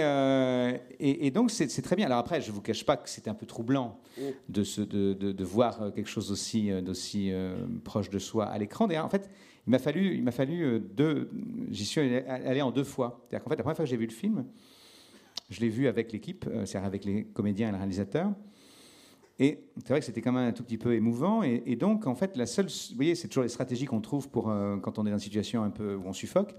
et, 1.01 1.31
donc, 1.31 1.51
c'est, 1.51 1.83
très 1.83 1.97
bien. 1.97 2.07
Alors 2.07 2.19
après, 2.19 2.41
je 2.41 2.51
ne 2.51 2.55
vous 2.55 2.63
cache 2.63 2.85
pas 2.85 2.97
que 2.97 3.09
c'était 3.09 3.31
un 3.31 3.35
peu 3.35 3.47
troublant 3.47 4.01
de, 4.49 4.63
de, 4.85 5.13
de, 5.13 5.33
de, 5.33 5.45
voir 5.45 5.93
quelque 5.95 6.09
chose 6.09 6.29
d'aussi, 6.29 6.71
d'aussi 6.83 7.33
proche 7.85 8.11
de 8.11 8.19
soi 8.19 8.47
à 8.47 8.57
l'écran. 8.59 8.87
D'ailleurs, 8.87 9.05
en 9.05 9.11
fait, 9.11 9.29
il 9.69 9.71
m'a 9.71 9.79
fallu, 9.79 10.15
il 10.15 10.23
m'a 10.23 10.31
fallu 10.31 10.63
euh, 10.65 10.79
deux. 10.79 11.31
J'y 11.71 11.85
suis 11.85 12.01
allé 12.01 12.63
en 12.63 12.71
deux 12.71 12.85
fois. 12.85 13.21
C'est-à-dire 13.29 13.45
qu'en 13.45 13.51
fait, 13.51 13.57
la 13.57 13.63
première 13.63 13.77
fois 13.77 13.85
que 13.85 13.91
j'ai 13.91 13.99
vu 13.99 14.07
le 14.07 14.13
film, 14.13 14.47
je 15.51 15.61
l'ai 15.61 15.69
vu 15.69 15.89
avec 15.89 16.11
l'équipe, 16.11 16.47
euh, 16.49 16.65
c'est-à-dire 16.65 16.87
avec 16.87 17.05
les 17.05 17.25
comédiens 17.25 17.69
et 17.69 17.73
le 17.73 17.77
réalisateur. 17.77 18.33
Et 19.39 19.59
c'est 19.77 19.91
vrai 19.91 20.01
que 20.01 20.07
c'était 20.07 20.23
quand 20.23 20.33
même 20.33 20.49
un 20.49 20.53
tout 20.53 20.65
petit 20.65 20.79
peu 20.79 20.95
émouvant. 20.95 21.43
Et, 21.43 21.77
donc, 21.77 22.07
en 22.07 22.15
fait, 22.15 22.35
la 22.39 22.47
seule. 22.47 22.65
Vous 22.65 22.97
voyez, 22.97 23.15
c'est 23.15 23.29
toujours 23.29 23.43
les 23.43 23.51
stratégies 23.51 23.85
qu'on 23.85 24.01
trouve 24.01 24.31
pour, 24.31 24.49
euh, 24.49 24.79
quand 24.79 24.99
on 24.99 25.05
est 25.05 25.11
dans 25.11 25.19
une 25.19 25.23
situation 25.23 25.63
un 25.63 25.71
peu 25.71 25.97
où 25.97 26.03
on 26.07 26.15
suffoque. 26.15 26.55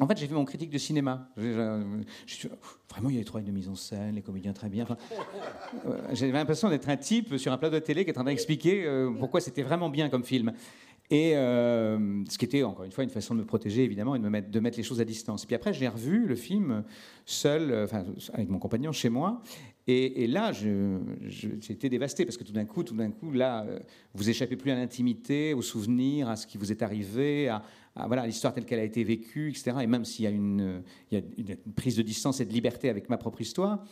En 0.00 0.06
fait, 0.06 0.16
j'ai 0.16 0.26
vu 0.26 0.34
mon 0.34 0.44
critique 0.44 0.70
de 0.70 0.78
cinéma. 0.78 1.28
vraiment, 1.36 3.08
il 3.08 3.14
y 3.14 3.16
a 3.16 3.18
les 3.18 3.24
trois 3.24 3.40
de 3.40 3.50
mise 3.50 3.68
en 3.68 3.74
scène, 3.74 4.14
les 4.14 4.22
comédiens 4.22 4.52
très 4.52 4.68
bien. 4.68 4.86
J'avais 6.12 6.32
l'impression 6.32 6.70
d'être 6.70 6.88
un 6.88 6.96
type 6.96 7.36
sur 7.36 7.52
un 7.52 7.58
plateau 7.58 7.74
de 7.74 7.80
télé 7.80 8.04
qui 8.04 8.10
est 8.10 8.18
en 8.18 8.22
train 8.22 8.30
d'expliquer 8.30 8.86
pourquoi 9.18 9.40
c'était 9.40 9.62
vraiment 9.62 9.90
bien 9.90 10.08
comme 10.08 10.24
film. 10.24 10.52
Et 11.10 11.34
euh, 11.36 12.22
ce 12.28 12.36
qui 12.36 12.44
était, 12.44 12.62
encore 12.62 12.84
une 12.84 12.92
fois, 12.92 13.02
une 13.02 13.10
façon 13.10 13.34
de 13.34 13.40
me 13.40 13.46
protéger, 13.46 13.82
évidemment, 13.82 14.14
et 14.14 14.18
de, 14.18 14.24
me 14.24 14.60
mettre, 14.60 14.76
les 14.76 14.82
choses 14.82 15.00
à 15.00 15.06
distance. 15.06 15.46
Puis 15.46 15.54
après, 15.54 15.72
j'ai 15.72 15.88
revu 15.88 16.26
le 16.26 16.34
film 16.34 16.84
seul, 17.24 17.70
euh, 17.70 17.86
avec 18.34 18.48
mon 18.50 18.58
compagnon 18.58 18.92
chez 18.92 19.08
moi. 19.08 19.40
Et, 19.86 20.26
là, 20.26 20.52
j'ai 20.52 21.72
été 21.72 21.88
dévasté 21.88 22.26
parce 22.26 22.36
que 22.36 22.44
tout 22.44 22.52
d'un 22.52 22.66
coup, 22.66 22.82
tout 22.82 22.94
d'un 22.94 23.10
coup, 23.10 23.32
là, 23.32 23.64
euh, 23.64 23.78
vous 24.12 24.28
échappez 24.28 24.56
plus 24.56 24.70
à 24.70 24.74
l'intimité, 24.74 25.54
aux 25.54 25.62
souvenirs, 25.62 26.28
à 26.28 26.36
ce 26.36 26.46
qui 26.46 26.58
vous 26.58 26.70
est 26.70 26.82
arrivé, 26.82 27.48
à, 27.48 27.62
voilà, 28.06 28.26
l'histoire 28.26 28.54
telle 28.54 28.64
qu'elle 28.64 28.80
a 28.80 28.84
été 28.84 29.04
vécue, 29.04 29.50
etc. 29.50 29.72
Et 29.82 29.86
même 29.86 30.04
s'il 30.04 30.24
y 30.24 30.28
a 30.28 30.30
une, 30.30 30.82
il 31.10 31.18
y 31.18 31.20
a 31.20 31.24
une 31.66 31.72
prise 31.74 31.96
de 31.96 32.02
distance 32.02 32.40
et 32.40 32.44
de 32.44 32.52
liberté 32.52 32.88
avec 32.88 33.08
ma 33.08 33.18
propre 33.18 33.40
histoire, 33.40 33.84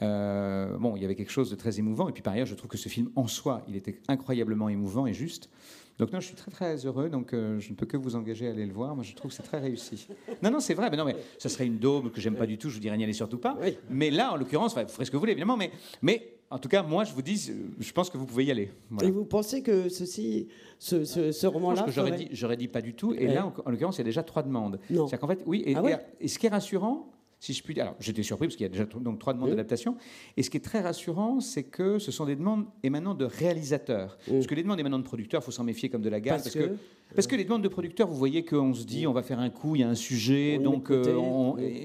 bon, 0.00 0.96
il 0.96 1.02
y 1.02 1.04
avait 1.04 1.14
quelque 1.14 1.32
chose 1.32 1.50
de 1.50 1.56
très 1.56 1.78
émouvant. 1.78 2.08
Et 2.08 2.12
puis 2.12 2.22
par 2.22 2.34
ailleurs, 2.34 2.46
je 2.46 2.54
trouve 2.54 2.70
que 2.70 2.78
ce 2.78 2.88
film 2.88 3.10
en 3.16 3.26
soi, 3.26 3.62
il 3.68 3.76
était 3.76 4.00
incroyablement 4.08 4.68
émouvant 4.68 5.06
et 5.06 5.14
juste. 5.14 5.50
Donc 5.98 6.12
non, 6.12 6.18
je 6.18 6.26
suis 6.26 6.34
très 6.34 6.50
très 6.50 6.86
heureux, 6.86 7.08
donc 7.08 7.32
euh, 7.32 7.60
je 7.60 7.70
ne 7.70 7.76
peux 7.76 7.86
que 7.86 7.96
vous 7.96 8.16
engager 8.16 8.48
à 8.48 8.50
aller 8.50 8.66
le 8.66 8.72
voir. 8.72 8.96
Moi, 8.96 9.04
je 9.04 9.14
trouve 9.14 9.30
que 9.30 9.36
c'est 9.36 9.44
très 9.44 9.60
réussi. 9.60 10.08
Non, 10.42 10.50
non, 10.50 10.58
c'est 10.58 10.74
vrai, 10.74 10.90
mais 10.90 10.96
non, 10.96 11.04
mais 11.04 11.16
ça 11.38 11.48
serait 11.48 11.66
une 11.66 11.78
dôme 11.78 12.10
que 12.10 12.20
j'aime 12.20 12.34
pas 12.34 12.46
du 12.46 12.58
tout. 12.58 12.68
Je 12.68 12.74
vous 12.74 12.80
dirais 12.80 12.96
n'y 12.96 13.04
aller 13.04 13.12
surtout 13.12 13.38
pas. 13.38 13.56
Mais 13.90 14.10
là, 14.10 14.32
en 14.32 14.36
l'occurrence, 14.36 14.76
vous 14.76 14.88
ferez 14.88 15.04
ce 15.04 15.10
que 15.10 15.16
vous 15.16 15.20
voulez, 15.20 15.32
évidemment, 15.32 15.56
mais, 15.56 15.70
mais 16.02 16.33
en 16.50 16.58
tout 16.58 16.68
cas, 16.68 16.82
moi, 16.82 17.04
je 17.04 17.12
vous 17.12 17.22
dis, 17.22 17.52
je 17.78 17.92
pense 17.92 18.10
que 18.10 18.18
vous 18.18 18.26
pouvez 18.26 18.44
y 18.44 18.50
aller. 18.50 18.70
Et 19.02 19.10
vous 19.10 19.24
pensez 19.24 19.62
que 19.62 19.88
ceci, 19.88 20.48
ce, 20.78 21.04
ce, 21.04 21.46
roman-là, 21.46 21.86
j'aurais 21.88 22.12
dit, 22.12 22.28
dit 22.58 22.68
pas 22.68 22.80
du 22.80 22.94
tout. 22.94 23.14
Et 23.14 23.26
là, 23.26 23.52
en, 23.64 23.70
l'occurrence, 23.70 23.96
il 23.96 24.00
y 24.00 24.02
a 24.02 24.04
déjà 24.04 24.22
trois 24.22 24.42
demandes. 24.42 24.78
C'est-à-dire 24.88 25.18
qu'en 25.18 25.28
fait, 25.28 25.42
oui. 25.46 25.62
Et, 25.66 25.74
ah 25.74 25.82
et, 26.20 26.28
ce 26.28 26.38
qui 26.38 26.46
est 26.46 26.50
rassurant, 26.50 27.10
si 27.44 27.52
je 27.52 27.62
puis 27.62 27.74
dire. 27.74 27.84
Alors, 27.84 27.96
j'étais 28.00 28.22
surpris 28.22 28.46
parce 28.46 28.56
qu'il 28.56 28.64
y 28.64 28.66
a 28.66 28.70
déjà 28.70 28.84
donc, 28.84 29.18
trois 29.18 29.34
demandes 29.34 29.50
d'adaptation. 29.50 29.96
Et 30.36 30.42
ce 30.42 30.48
qui 30.48 30.56
est 30.56 30.64
très 30.64 30.80
rassurant, 30.80 31.40
c'est 31.40 31.64
que 31.64 31.98
ce 31.98 32.10
sont 32.10 32.24
des 32.24 32.36
demandes 32.36 32.64
émanant 32.82 33.14
de 33.14 33.26
réalisateurs. 33.26 34.16
Parce 34.26 34.46
que 34.46 34.54
les 34.54 34.62
demandes 34.62 34.80
émanant 34.80 34.98
de 34.98 35.04
producteurs, 35.04 35.42
il 35.42 35.44
faut 35.44 35.50
s'en 35.50 35.64
méfier 35.64 35.90
comme 35.90 36.00
de 36.00 36.08
la 36.08 36.20
gare. 36.20 36.38
Parce, 36.38 36.54
que, 36.54 36.76
parce 37.14 37.26
que 37.26 37.36
les 37.36 37.44
demandes 37.44 37.62
de 37.62 37.68
producteurs, 37.68 38.08
vous 38.08 38.16
voyez 38.16 38.44
qu'on 38.46 38.72
se 38.72 38.84
dit, 38.84 39.06
on 39.06 39.12
va 39.12 39.22
faire 39.22 39.40
un 39.40 39.50
coup, 39.50 39.76
il 39.76 39.80
y 39.80 39.84
a 39.84 39.88
un 39.88 39.94
sujet. 39.94 40.58
donc, 40.58 40.90
euh, 40.90 41.12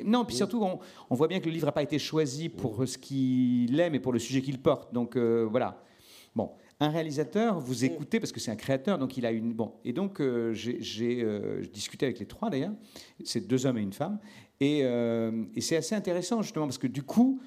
non, 0.06 0.24
puis 0.24 0.36
surtout, 0.36 0.64
on, 1.10 1.16
voit 1.16 1.28
bien 1.28 1.42
que 1.42 1.46
le 1.46 1.52
livre 1.52 1.66
n'a 1.66 1.74
pas 1.74 1.84
été 1.84 2.00
choisi 2.00 2.48
pour 2.48 2.88
ce 2.88 2.98
qu'il 2.98 3.78
est, 3.78 3.90
mais 3.90 4.00
pour 4.00 4.14
le 4.14 4.20
sujet 4.20 4.42
qu'il 4.42 4.60
porte. 4.60 4.94
Donc, 4.94 5.18
euh, 5.18 5.46
voilà. 5.50 5.84
Bon, 6.36 6.52
un 6.80 6.90
réalisateur, 6.90 7.60
vous 7.60 7.84
écoutez 7.84 8.22
parce 8.22 8.32
que 8.32 8.40
c'est 8.40 8.52
un 8.52 8.56
créateur, 8.56 8.98
donc 8.98 9.18
il 9.18 9.26
a 9.26 9.32
une 9.32 9.52
bon. 9.52 9.74
Et 9.84 9.92
donc 9.92 10.22
euh, 10.22 10.54
j'ai 10.54 11.26
discuté 11.74 12.06
avec 12.06 12.20
les 12.20 12.28
trois 12.28 12.50
d'ailleurs, 12.50 12.72
c'est 13.26 13.46
deux 13.46 13.66
hommes 13.66 13.80
et 13.80 13.82
une 13.82 13.92
femme, 13.92 14.20
euh, 14.62 15.46
et, 15.56 15.62
c'est 15.62 15.78
assez 15.78 15.96
intéressant 15.96 16.42
justement 16.42 16.66
parce 16.66 16.78
que 16.78 16.88
du 16.88 17.04
coup, 17.04 17.40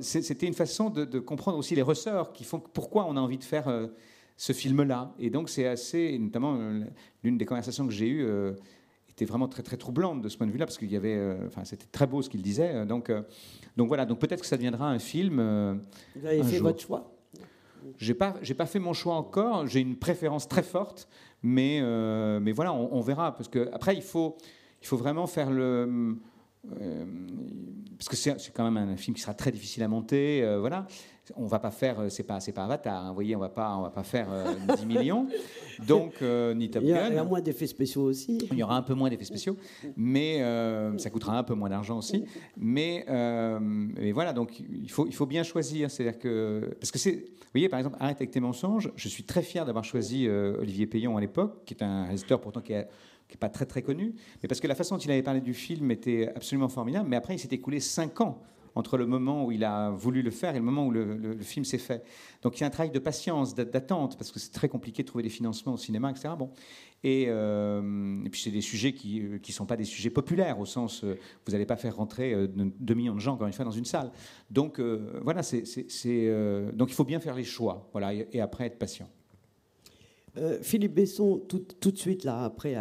c'était 0.00 0.46
une 0.46 0.54
façon 0.54 0.88
de, 0.88 1.18
comprendre 1.18 1.58
aussi 1.58 1.74
les 1.74 1.82
ressorts 1.82 2.32
qui 2.32 2.44
font 2.44 2.60
pourquoi 2.60 3.06
on 3.06 3.16
a 3.16 3.20
envie 3.20 3.38
de 3.38 3.44
faire 3.44 3.68
euh, 3.68 3.88
ce 4.36 4.52
film-là. 4.52 5.14
Et 5.18 5.28
donc 5.28 5.50
c'est 5.50 5.66
assez, 5.66 6.18
notamment 6.18 6.56
euh, 6.58 6.84
l'une 7.22 7.36
des 7.36 7.44
conversations 7.44 7.86
que 7.86 7.92
j'ai 7.92 8.08
eues 8.08 8.26
était 9.10 9.26
vraiment 9.26 9.48
très 9.48 9.62
très 9.62 9.76
troublante 9.76 10.22
de 10.22 10.28
ce 10.28 10.38
point 10.38 10.46
de 10.46 10.52
vue-là 10.52 10.64
parce 10.64 10.78
qu'il 10.78 10.90
y 10.90 10.96
avait, 10.96 11.36
enfin 11.46 11.64
c'était 11.64 11.86
très 11.92 12.06
beau 12.06 12.22
ce 12.22 12.30
qu'il 12.30 12.42
disait. 12.42 12.86
Donc 12.86 13.12
donc 13.76 13.88
voilà, 13.88 14.06
donc 14.06 14.18
peut-être 14.18 14.40
que 14.40 14.46
ça 14.46 14.56
deviendra 14.56 14.88
un 14.88 14.98
film. 14.98 15.36
Vous 16.16 16.26
avez 16.26 16.42
fait 16.42 16.58
votre 16.58 16.80
choix? 16.80 17.12
J'ai 17.96 18.12
pas, 18.14 18.34
j'ai 18.42 18.54
pas 18.54 18.66
fait 18.66 18.78
mon 18.78 18.92
choix 18.92 19.14
encore. 19.14 19.66
J'ai 19.66 19.80
une 19.80 19.96
préférence 19.96 20.48
très 20.48 20.62
forte, 20.62 21.06
mais, 21.42 21.82
mais 22.40 22.52
voilà, 22.52 22.72
on, 22.72 22.94
on, 22.94 23.00
verra. 23.00 23.34
Parce 23.34 23.48
que 23.48 23.68
après, 23.72 23.94
il 23.94 24.02
faut, 24.02 24.36
il 24.80 24.86
faut 24.86 24.96
vraiment 24.96 25.26
faire 25.26 25.50
le, 25.50 26.16
parce 28.00 28.08
que 28.08 28.16
c'est 28.16 28.52
quand 28.54 28.70
même 28.70 28.90
un 28.92 28.96
film 28.96 29.14
qui 29.14 29.20
sera 29.20 29.34
très 29.34 29.50
difficile 29.50 29.82
à 29.82 29.88
monter, 29.88 30.42
euh, 30.42 30.58
voilà. 30.58 30.86
On 31.36 31.46
va 31.46 31.58
pas 31.58 31.70
faire, 31.70 32.00
euh, 32.00 32.08
c'est 32.08 32.22
pas, 32.22 32.40
c'est 32.40 32.52
pas 32.52 32.64
Avatar, 32.64 33.04
hein, 33.04 33.08
vous 33.08 33.14
voyez, 33.14 33.36
on 33.36 33.40
va 33.40 33.50
pas, 33.50 33.76
on 33.76 33.82
va 33.82 33.90
pas 33.90 34.02
faire 34.02 34.28
10 34.76 34.86
millions, 34.86 35.28
donc 35.86 36.22
ni 36.22 36.70
Top 36.70 36.82
Gun. 36.82 37.08
Il 37.10 37.14
y, 37.14 37.18
a 37.18 37.24
moins 37.24 37.42
d'effets 37.42 37.66
spéciaux 37.66 38.04
aussi. 38.04 38.38
Il 38.50 38.58
y 38.58 38.62
aura 38.62 38.76
un 38.76 38.82
peu 38.82 38.94
moins 38.94 39.10
d'effets 39.10 39.26
spéciaux, 39.26 39.56
mais 39.96 40.42
ça 40.96 41.10
coûtera 41.10 41.38
un 41.38 41.42
peu 41.42 41.54
moins 41.54 41.68
d'argent 41.68 41.98
aussi. 41.98 42.24
Mais, 42.56 43.04
mais, 43.60 44.12
voilà, 44.12 44.32
donc 44.32 44.60
il 44.60 44.90
faut, 44.90 45.06
il 45.06 45.14
faut 45.14 45.26
bien 45.26 45.42
choisir, 45.42 45.90
c'est-à-dire 45.90 46.18
que 46.18 46.74
parce 46.80 46.90
que 46.90 46.98
c'est, 46.98 47.12
vous 47.12 47.52
voyez, 47.52 47.68
par 47.68 47.78
exemple, 47.78 47.96
Arrête 48.00 48.16
avec 48.16 48.30
tes 48.30 48.40
mensonges. 48.40 48.90
Je 48.96 49.08
suis 49.08 49.24
très 49.24 49.42
fier 49.42 49.66
d'avoir 49.66 49.84
choisi 49.84 50.26
Olivier 50.28 50.86
Payon 50.86 51.16
à 51.16 51.20
l'époque, 51.20 51.64
qui 51.64 51.74
est 51.74 51.82
un 51.82 52.04
réalisateur 52.04 52.40
pourtant 52.40 52.60
qui 52.60 52.74
a 52.74 52.88
qui 53.30 53.36
n'est 53.36 53.40
pas 53.40 53.48
très 53.48 53.66
très 53.66 53.82
connu, 53.82 54.14
mais 54.42 54.48
parce 54.48 54.60
que 54.60 54.66
la 54.66 54.74
façon 54.74 54.96
dont 54.96 55.00
il 55.00 55.10
avait 55.10 55.22
parlé 55.22 55.40
du 55.40 55.54
film 55.54 55.90
était 55.90 56.30
absolument 56.34 56.68
formidable. 56.68 57.08
Mais 57.08 57.16
après, 57.16 57.34
il 57.34 57.38
s'est 57.38 57.48
écoulé 57.50 57.80
cinq 57.80 58.20
ans 58.20 58.42
entre 58.74 58.96
le 58.96 59.06
moment 59.06 59.44
où 59.44 59.52
il 59.52 59.64
a 59.64 59.90
voulu 59.90 60.22
le 60.22 60.30
faire 60.30 60.54
et 60.54 60.58
le 60.58 60.64
moment 60.64 60.86
où 60.86 60.90
le, 60.90 61.36
film 61.40 61.64
s'est 61.64 61.78
fait. 61.78 62.04
Donc 62.42 62.58
il 62.58 62.60
y 62.60 62.64
a 62.64 62.66
un 62.66 62.70
travail 62.70 62.90
de 62.90 62.98
patience, 62.98 63.54
d'attente, 63.54 64.16
parce 64.16 64.30
que 64.30 64.38
c'est 64.38 64.52
très 64.52 64.68
compliqué 64.68 65.02
de 65.02 65.08
trouver 65.08 65.22
des 65.22 65.30
financements 65.30 65.74
au 65.74 65.76
cinéma, 65.76 66.10
etc. 66.10 66.34
Bon. 66.38 66.50
Et, 67.02 67.26
euh, 67.28 68.22
et 68.24 68.30
puis 68.30 68.40
c'est 68.40 68.50
des 68.50 68.60
sujets 68.60 68.92
qui 68.92 69.22
ne 69.22 69.52
sont 69.52 69.66
pas 69.66 69.76
des 69.76 69.84
sujets 69.84 70.10
populaires, 70.10 70.60
au 70.60 70.66
sens, 70.66 71.02
euh, 71.02 71.18
vous 71.46 71.52
n'allez 71.52 71.66
pas 71.66 71.76
faire 71.76 71.96
rentrer 71.96 72.32
euh, 72.34 72.46
2 72.48 72.94
millions 72.94 73.14
de 73.14 73.20
gens, 73.20 73.34
encore 73.34 73.46
une 73.46 73.52
fois, 73.52 73.64
dans 73.64 73.70
une 73.70 73.86
salle. 73.86 74.12
Donc 74.50 74.78
euh, 74.78 75.20
voilà, 75.22 75.42
c'est, 75.42 75.64
donc 76.74 76.90
il 76.90 76.94
faut 76.94 77.04
bien 77.04 77.20
faire 77.20 77.34
les 77.34 77.44
choix, 77.44 77.88
voilà, 77.92 78.12
et 78.12 78.40
après 78.40 78.66
être 78.66 78.78
patient. 78.78 79.08
Euh, 80.38 80.58
Philippe 80.62 80.94
Besson, 80.94 81.40
tout, 81.48 81.90
de 81.90 81.96
suite, 81.96 82.24
là, 82.24 82.44
après, 82.44 82.76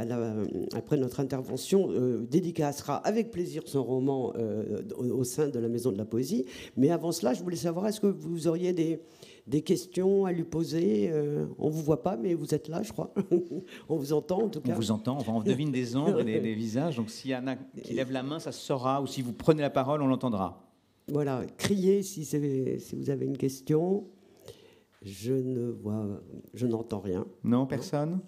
après 0.76 0.97
notre 0.97 1.20
intervention, 1.20 1.89
euh, 1.89 2.26
dédicacera 2.30 2.97
avec 2.97 3.32
plaisir 3.32 3.64
son 3.66 3.84
roman 3.84 4.34
euh, 4.38 4.82
au, 4.97 5.24
sein 5.24 5.50
de 5.50 5.58
la 5.60 5.68
Maison 5.68 5.91
de 5.91 5.97
la 5.97 6.06
Poésie. 6.06 6.45
Mais 6.78 6.91
avant 6.91 7.12
cela, 7.12 7.34
je 7.34 7.41
voulais 7.41 7.56
savoir, 7.56 7.88
est-ce 7.88 8.00
que 8.00 8.08
vous 8.08 8.47
auriez 8.47 8.74
des, 8.74 9.02
des 9.47 9.62
questions 9.62 10.26
à 10.26 10.32
lui 10.32 10.43
poser 10.43 11.12
On 11.58 11.68
ne 11.68 11.72
vous 11.72 11.82
voit 11.82 12.04
pas, 12.04 12.18
mais 12.18 12.36
vous 12.36 12.54
êtes 12.54 12.68
là, 12.68 12.84
je 12.84 12.91
crois. 12.91 13.14
on 13.89 13.95
vous 13.95 14.14
entend, 14.14 14.43
en 14.43 14.50
tout 14.50 14.62
cas. 14.62 14.72
On 14.72 14.76
vous 14.76 14.91
entend, 14.91 15.18
on 15.28 15.41
devine 15.41 15.72
des 15.72 15.95
ombres 15.95 16.22
et 16.22 16.39
des, 16.39 16.54
visages. 16.54 16.97
Donc 16.97 17.10
s'il 17.10 17.32
y 17.32 17.36
en 17.36 17.47
a 17.47 17.56
qui 17.56 17.93
lève 17.93 18.12
la 18.12 18.22
main, 18.22 18.39
ça 18.39 18.52
se 18.52 18.64
saura. 18.64 19.02
Ou 19.02 19.08
si 19.08 19.22
vous 19.22 19.34
prenez 19.34 19.62
la 19.62 19.72
parole, 19.72 20.02
on 20.02 20.08
l'entendra. 20.08 20.66
Voilà, 21.08 21.41
criez 21.58 22.04
si, 22.04 22.26
si 22.26 22.95
vous 22.95 23.10
avez 23.10 23.26
une 23.26 23.38
question. 23.38 24.06
Je 25.02 25.34
ne 25.34 25.72
vois, 25.72 26.06
je 26.54 26.68
n'entends 26.68 27.00
rien. 27.00 27.26
Non, 27.43 27.66
personne. 27.66 28.20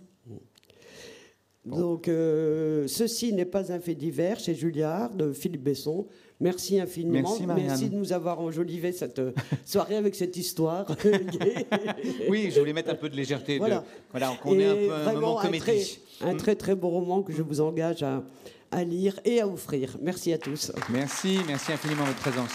Donc, 1.65 2.07
euh, 2.07 2.87
ceci 2.87 3.33
n'est 3.33 3.45
pas 3.45 3.71
un 3.71 3.79
fait 3.79 3.93
divers 3.93 4.39
chez 4.39 4.55
Julliard, 4.55 5.13
de 5.13 5.31
Philippe 5.31 5.63
Besson. 5.63 6.07
Merci 6.39 6.79
infiniment. 6.79 7.37
Merci, 7.55 7.89
de 7.89 7.95
nous 7.95 8.13
avoir 8.13 8.39
enjolivé 8.39 8.91
cette 8.91 9.19
euh, 9.19 9.31
soirée 9.65 9.95
avec 9.95 10.15
cette 10.15 10.35
histoire. 10.37 10.87
oui, 12.29 12.49
je 12.49 12.59
voulais 12.59 12.73
mettre 12.73 12.89
un 12.89 12.95
peu 12.95 13.09
de 13.09 13.15
légèreté. 13.15 13.59
Voilà, 13.59 13.83
voilà 14.09 14.33
on 14.43 14.57
est 14.57 14.65
un 14.65 14.75
peu 14.75 14.91
un 14.91 15.13
moment 15.13 15.35
comédie. 15.35 15.99
Un 16.21 16.35
très, 16.35 16.55
très 16.55 16.73
beau 16.73 16.89
roman 16.89 17.21
que 17.21 17.31
je 17.31 17.43
vous 17.43 17.61
engage 17.61 18.01
à, 18.01 18.23
à 18.71 18.83
lire 18.83 19.19
et 19.23 19.39
à 19.39 19.47
offrir. 19.47 19.97
Merci 20.01 20.33
à 20.33 20.39
tous. 20.39 20.71
Merci, 20.89 21.37
merci 21.45 21.71
infiniment 21.73 22.03
de 22.03 22.07
votre 22.07 22.21
présence. 22.21 22.53